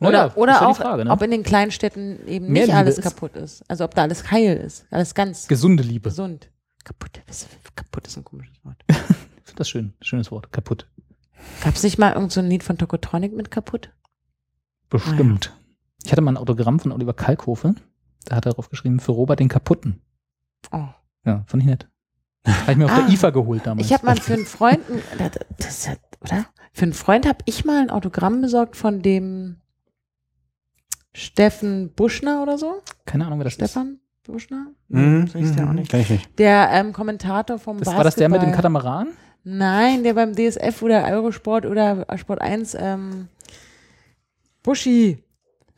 Oder, 0.00 0.10
Naja, 0.10 0.24
ist 0.26 0.36
oder 0.36 0.52
ja 0.52 0.66
auch, 0.66 0.76
Frage, 0.76 1.04
ne? 1.04 1.10
ob 1.10 1.22
in 1.22 1.30
den 1.30 1.42
kleinen 1.44 1.70
Städten 1.70 2.26
eben 2.26 2.46
Mehr 2.46 2.62
nicht 2.62 2.66
Liebe 2.68 2.76
alles 2.78 2.98
ist. 2.98 3.04
kaputt 3.04 3.36
ist. 3.36 3.62
Also 3.70 3.84
ob 3.84 3.94
da 3.94 4.02
alles 4.02 4.30
heil 4.30 4.56
ist. 4.56 4.86
Alles 4.90 5.14
ganz 5.14 5.46
Gesunde 5.48 5.82
Liebe. 5.82 6.08
gesund. 6.10 6.50
Kaputt, 6.84 7.22
was- 7.26 7.46
kaputt 7.76 8.06
ist 8.06 8.16
ein 8.16 8.24
komisches 8.24 8.62
Wort. 8.64 8.76
Ich 8.88 9.50
finde 9.52 9.60
das 9.60 9.68
schön. 9.70 9.94
Schönes 10.02 10.30
Wort. 10.30 10.52
Kaputt. 10.52 10.86
Gab 11.64 11.74
es 11.74 11.82
nicht 11.82 11.96
mal 11.98 12.12
irgend 12.12 12.32
so 12.32 12.40
ein 12.40 12.48
Lied 12.50 12.62
von 12.62 12.76
Tokotronic 12.76 13.32
mit 13.34 13.50
kaputt? 13.50 13.90
Bestimmt. 14.90 15.54
Ich 16.04 16.12
hatte 16.12 16.20
mal 16.20 16.32
ein 16.32 16.36
Autogramm 16.36 16.80
von 16.80 16.92
Oliver 16.92 17.14
Kalkofe. 17.14 17.74
Da 18.26 18.36
hat 18.36 18.46
er 18.46 18.50
darauf 18.52 18.68
geschrieben, 18.68 19.00
für 19.00 19.12
Robert 19.12 19.40
den 19.40 19.48
Kaputten. 19.48 20.02
Oh. 20.72 20.88
Ja, 21.24 21.44
fand 21.46 21.62
ich 21.62 21.68
nett. 21.68 21.88
Habe 22.48 22.72
ich 22.72 22.76
mir 22.78 22.84
auf 22.86 22.90
Ah. 22.92 23.00
der 23.02 23.08
IFA 23.14 23.30
geholt 23.30 23.66
damals. 23.66 23.86
Ich 23.86 23.92
habe 23.92 24.06
mal 24.06 24.16
für 24.16 24.34
einen 24.34 24.46
Freund, 24.46 24.80
ein- 24.90 25.18
das 25.18 25.30
das 25.58 25.68
ist 25.78 25.86
ja, 25.86 25.92
oder? 26.20 26.46
Für 26.72 26.82
einen 26.84 26.92
Freund 26.94 27.26
habe 27.26 27.38
ich 27.46 27.64
mal 27.64 27.80
ein 27.80 27.90
Autogramm 27.90 28.40
besorgt 28.40 28.76
von 28.76 29.02
dem 29.02 29.56
Steffen 31.14 31.92
Buschner 31.94 32.42
oder 32.42 32.58
so. 32.58 32.82
Keine 33.04 33.26
Ahnung, 33.26 33.38
wer 33.40 33.44
das 33.44 33.54
ist. 33.54 33.58
Stefan 33.70 33.98
Buschner? 34.24 34.66
Mhm. 34.88 35.26
So 35.26 35.38
hieß 35.38 35.54
der 35.56 35.64
auch 35.64 35.70
Mhm. 35.70 35.74
nicht. 35.76 35.90
Kenn 35.90 36.00
ich 36.00 36.10
nicht. 36.10 36.38
Der 36.38 36.68
ähm, 36.72 36.92
Kommentator 36.92 37.58
vom 37.58 37.78
Das, 37.78 37.86
Basketball. 37.86 37.96
war 37.98 38.04
das 38.04 38.14
der 38.16 38.28
mit 38.28 38.42
dem 38.42 38.52
Katamaran? 38.52 39.08
Nein, 39.44 40.02
der 40.04 40.14
beim 40.14 40.34
DSF 40.34 40.82
oder 40.82 41.04
Eurosport 41.06 41.64
oder 41.66 42.06
Sport 42.16 42.40
1, 42.40 42.74
ähm, 42.78 43.28
Buschi, 44.62 45.24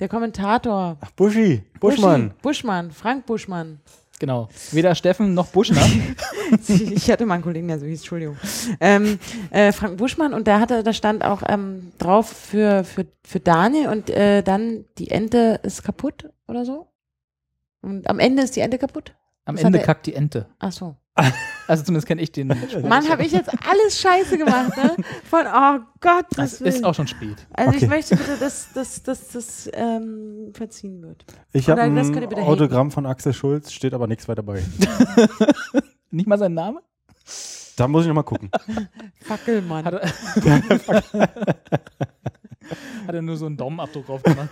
der 0.00 0.08
Kommentator. 0.08 0.98
Ach, 1.00 1.10
Buschi. 1.12 1.62
Buschmann. 1.78 2.28
Buschi, 2.30 2.42
Buschmann, 2.42 2.90
Frank 2.90 3.26
Buschmann. 3.26 3.80
Genau. 4.20 4.50
Weder 4.70 4.94
Steffen 4.94 5.32
noch 5.32 5.48
Buschner. 5.48 5.80
ich 6.68 7.10
hatte 7.10 7.24
mal 7.24 7.34
einen 7.34 7.42
Kollegen, 7.42 7.68
der 7.68 7.78
so 7.78 7.86
hieß, 7.86 8.00
Entschuldigung. 8.00 8.36
Ähm, 8.78 9.18
äh, 9.50 9.72
Frank 9.72 9.96
Buschmann 9.96 10.34
und 10.34 10.46
da 10.46 10.60
hatte, 10.60 10.82
da 10.82 10.92
stand 10.92 11.24
auch 11.24 11.42
ähm, 11.48 11.92
drauf 11.98 12.28
für, 12.28 12.84
für, 12.84 13.06
für 13.24 13.40
Daniel 13.40 13.88
und 13.88 14.10
äh, 14.10 14.42
dann 14.42 14.84
die 14.98 15.10
Ente 15.10 15.58
ist 15.62 15.82
kaputt 15.82 16.28
oder 16.46 16.66
so. 16.66 16.88
Und 17.80 18.10
am 18.10 18.18
Ende 18.18 18.42
ist 18.42 18.54
die 18.56 18.60
Ente 18.60 18.76
kaputt. 18.76 19.14
Am 19.46 19.56
Das 19.56 19.64
Ende 19.64 19.78
kackt 19.80 20.06
die 20.06 20.14
Ente. 20.14 20.46
Ach 20.58 20.72
so. 20.72 20.96
Also 21.66 21.84
zumindest 21.84 22.06
kenne 22.06 22.22
ich 22.22 22.32
den. 22.32 22.50
Spruch. 22.68 22.82
Mann, 22.88 23.08
habe 23.08 23.24
ich 23.24 23.32
jetzt 23.32 23.50
alles 23.68 24.00
scheiße 24.00 24.38
gemacht, 24.38 24.76
ne? 24.76 24.96
Von, 25.28 25.40
oh 25.46 25.78
Gott, 26.00 26.26
Das 26.36 26.58
das 26.58 26.76
ist 26.76 26.84
auch 26.84 26.94
schon 26.94 27.06
spät. 27.08 27.46
Also 27.52 27.70
Okay. 27.70 27.84
ich 27.84 27.88
möchte 27.90 28.16
bitte, 28.16 28.36
dass 28.38 28.72
dass, 28.72 29.02
dass 29.02 29.28
das 29.28 29.70
ähm, 29.74 30.52
verziehen 30.54 31.02
wird. 31.02 31.24
Ich 31.52 31.68
habe 31.68 31.82
ein 31.82 31.98
Autogramm 32.38 32.90
von 32.90 33.06
Axel 33.06 33.32
Schulz, 33.34 33.72
steht 33.72 33.92
aber 33.94 34.06
nichts 34.06 34.28
weiter 34.28 34.42
bei. 34.42 34.62
Nicht 36.10 36.26
mal 36.26 36.38
sein 36.38 36.54
Name? 36.54 36.80
Da 37.76 37.86
muss 37.86 38.02
ich 38.02 38.08
nochmal 38.08 38.24
gucken. 38.24 38.50
Fackelmann. 39.20 39.84
Hat 39.84 39.94
er, 39.94 40.08
hat 43.06 43.14
er 43.14 43.22
nur 43.22 43.36
so 43.36 43.46
einen 43.46 43.56
Daumenabdruck 43.56 44.06
drauf 44.06 44.22
gemacht. 44.22 44.50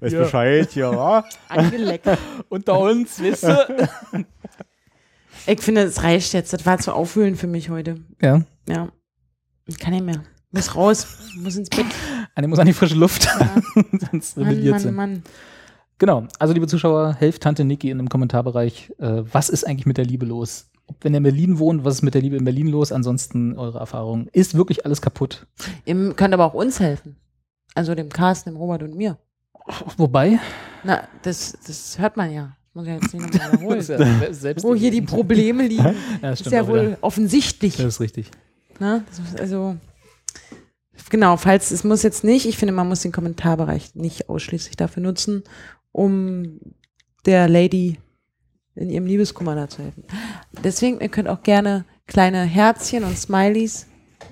Weiß 0.00 0.12
Ja. 0.12 0.20
Bescheid, 0.20 0.74
ja. 0.74 1.24
Angeleckt. 1.48 2.08
Unter 2.48 2.78
uns, 2.78 3.20
wisst 3.20 3.44
ihr? 3.44 3.88
Ich 5.46 5.60
finde, 5.60 5.82
es 5.82 6.02
reicht 6.02 6.32
jetzt. 6.32 6.52
Das 6.52 6.66
war 6.66 6.78
zu 6.78 6.92
aufwühlend 6.92 7.38
für 7.38 7.46
mich 7.46 7.70
heute. 7.70 7.96
Ja. 8.20 8.42
Ja. 8.68 8.88
Ich 9.66 9.78
kann 9.78 9.92
nicht 9.92 10.04
mehr. 10.04 10.22
Muss 10.50 10.74
raus. 10.74 11.06
Muss 11.36 11.56
ins 11.56 11.68
Bett. 11.68 11.86
Eine 12.34 12.48
muss 12.48 12.58
an 12.58 12.66
die 12.66 12.72
frische 12.72 12.94
Luft. 12.94 13.24
Ja. 13.24 13.62
Sonst 14.10 14.36
Mann, 14.36 14.48
rebelliert 14.48 14.72
Mann, 14.72 14.80
sie. 14.80 14.92
Mann. 14.92 15.22
Genau. 15.98 16.26
Also, 16.38 16.54
liebe 16.54 16.66
Zuschauer, 16.66 17.14
helft 17.14 17.42
Tante 17.42 17.64
Niki 17.64 17.90
in 17.90 17.98
dem 17.98 18.08
Kommentarbereich. 18.08 18.92
Äh, 18.98 19.22
was 19.32 19.48
ist 19.48 19.66
eigentlich 19.66 19.86
mit 19.86 19.98
der 19.98 20.04
Liebe 20.04 20.24
los? 20.26 20.70
Ob, 20.86 21.04
wenn 21.04 21.12
ihr 21.12 21.18
in 21.18 21.24
Berlin 21.24 21.58
wohnt, 21.58 21.84
was 21.84 21.96
ist 21.96 22.02
mit 22.02 22.14
der 22.14 22.22
Liebe 22.22 22.36
in 22.36 22.44
Berlin 22.44 22.68
los? 22.68 22.92
Ansonsten 22.92 23.58
eure 23.58 23.78
Erfahrung. 23.78 24.28
Ist 24.32 24.54
wirklich 24.54 24.86
alles 24.86 25.02
kaputt? 25.02 25.46
Ihr 25.84 26.14
könnt 26.14 26.32
aber 26.32 26.46
auch 26.46 26.54
uns 26.54 26.80
helfen. 26.80 27.16
Also 27.74 27.94
dem 27.94 28.08
Carsten, 28.08 28.50
dem 28.50 28.56
Robert 28.56 28.82
und 28.82 28.96
mir. 28.96 29.18
Wobei, 29.98 30.38
Na, 30.82 31.06
das, 31.22 31.58
das 31.66 31.98
hört 31.98 32.16
man 32.16 32.32
ja. 32.32 32.56
Muss 32.74 32.86
ich 32.86 32.92
jetzt 32.92 33.14
nicht 33.14 33.32
nochmal 33.32 33.80
wiederholen. 33.80 34.62
Wo 34.62 34.74
hier 34.74 34.90
die 34.90 35.02
Probleme 35.02 35.66
liegen, 35.66 35.84
Ja, 35.84 35.94
das 36.22 36.40
ist 36.42 36.50
ja 36.52 36.66
wohl 36.66 36.88
wieder. 36.88 36.98
offensichtlich. 37.00 37.76
Das 37.76 37.86
ist 37.86 38.00
richtig. 38.00 38.30
Ne? 38.78 39.04
Das 39.08 39.18
ist 39.18 39.40
Also, 39.40 39.76
genau, 41.10 41.36
falls 41.36 41.70
es 41.70 41.82
muss 41.84 42.02
jetzt 42.02 42.22
nicht, 42.24 42.46
ich 42.46 42.56
finde, 42.58 42.72
man 42.72 42.88
muss 42.88 43.00
den 43.00 43.12
Kommentarbereich 43.12 43.94
nicht 43.94 44.28
ausschließlich 44.28 44.76
dafür 44.76 45.02
nutzen, 45.02 45.42
um 45.92 46.60
der 47.26 47.48
Lady 47.48 47.98
in 48.76 48.90
ihrem 48.90 49.06
Liebeskummer 49.06 49.56
da 49.56 49.68
zu 49.68 49.82
helfen. 49.82 50.04
Deswegen, 50.62 51.00
ihr 51.00 51.08
könnt 51.08 51.28
auch 51.28 51.42
gerne 51.42 51.84
kleine 52.06 52.44
Herzchen 52.44 53.02
und 53.02 53.18
Smileys 53.18 53.86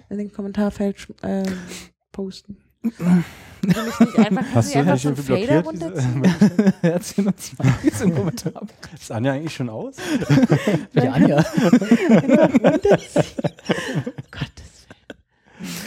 in 0.08 0.18
den 0.18 0.32
Kommentarfeld 0.32 1.08
äh, 1.22 1.42
posten. 2.12 2.58
Nicht 3.66 4.18
einfach, 4.18 4.44
Hast 4.54 4.74
du 4.74 4.78
einfach 4.78 4.92
nicht 4.94 5.02
so 5.02 5.08
einen 5.08 5.16
Fader 5.16 5.62
blockiert? 5.62 5.66
runterziehen? 5.66 6.22
Herzchen 6.80 7.26
und 7.26 7.40
Smileys 7.40 8.00
im 8.00 8.14
Kommentar. 8.14 8.62
Ist 8.94 9.12
Anja 9.12 9.32
eigentlich 9.32 9.54
schon 9.54 9.68
aus? 9.68 9.96
Ja, 10.92 11.12
Anja. 11.12 11.36
Gottes 14.30 14.86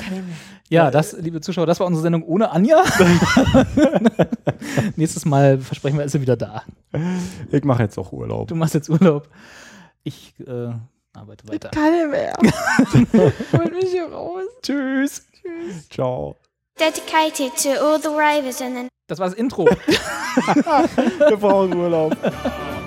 Willen. 0.10 0.34
Ja, 0.72 0.92
das, 0.92 1.14
liebe 1.14 1.42
Zuschauer, 1.42 1.66
das 1.66 1.80
war 1.80 1.88
unsere 1.88 2.04
Sendung 2.04 2.22
ohne 2.24 2.52
Anja. 2.52 2.84
Nächstes 4.96 5.26
Mal 5.26 5.58
versprechen 5.60 5.98
wir, 5.98 6.06
ist 6.06 6.12
sie 6.12 6.22
wieder 6.22 6.38
da. 6.38 6.62
Ich 7.52 7.64
mache 7.64 7.82
jetzt 7.84 7.98
auch 7.98 8.12
Urlaub. 8.12 8.48
Du 8.48 8.56
machst 8.56 8.76
jetzt 8.76 8.90
Urlaub. 8.90 9.30
Ich 10.04 10.36
äh, 10.46 10.72
arbeite 11.14 11.48
weiter. 11.48 11.70
Kann 11.70 11.94
ich 11.94 12.08
mehr. 12.08 12.34
Holt 13.54 13.74
mich 13.74 13.90
hier 13.90 14.12
raus. 14.12 14.44
Tschüss. 14.62 15.26
Ciao. 15.90 16.36
Dedicated 16.80 17.58
to 17.58 17.70
all 17.82 18.00
the 18.00 18.10
ravers 18.10 18.62
in 18.62 18.74
the 18.74 18.88
Das 19.10 19.20
war 19.20 19.28
das 19.28 19.38
Intro. 19.38 19.66
Wir 21.28 21.36
brauchen 21.38 21.74
Urlaub. 21.74 22.16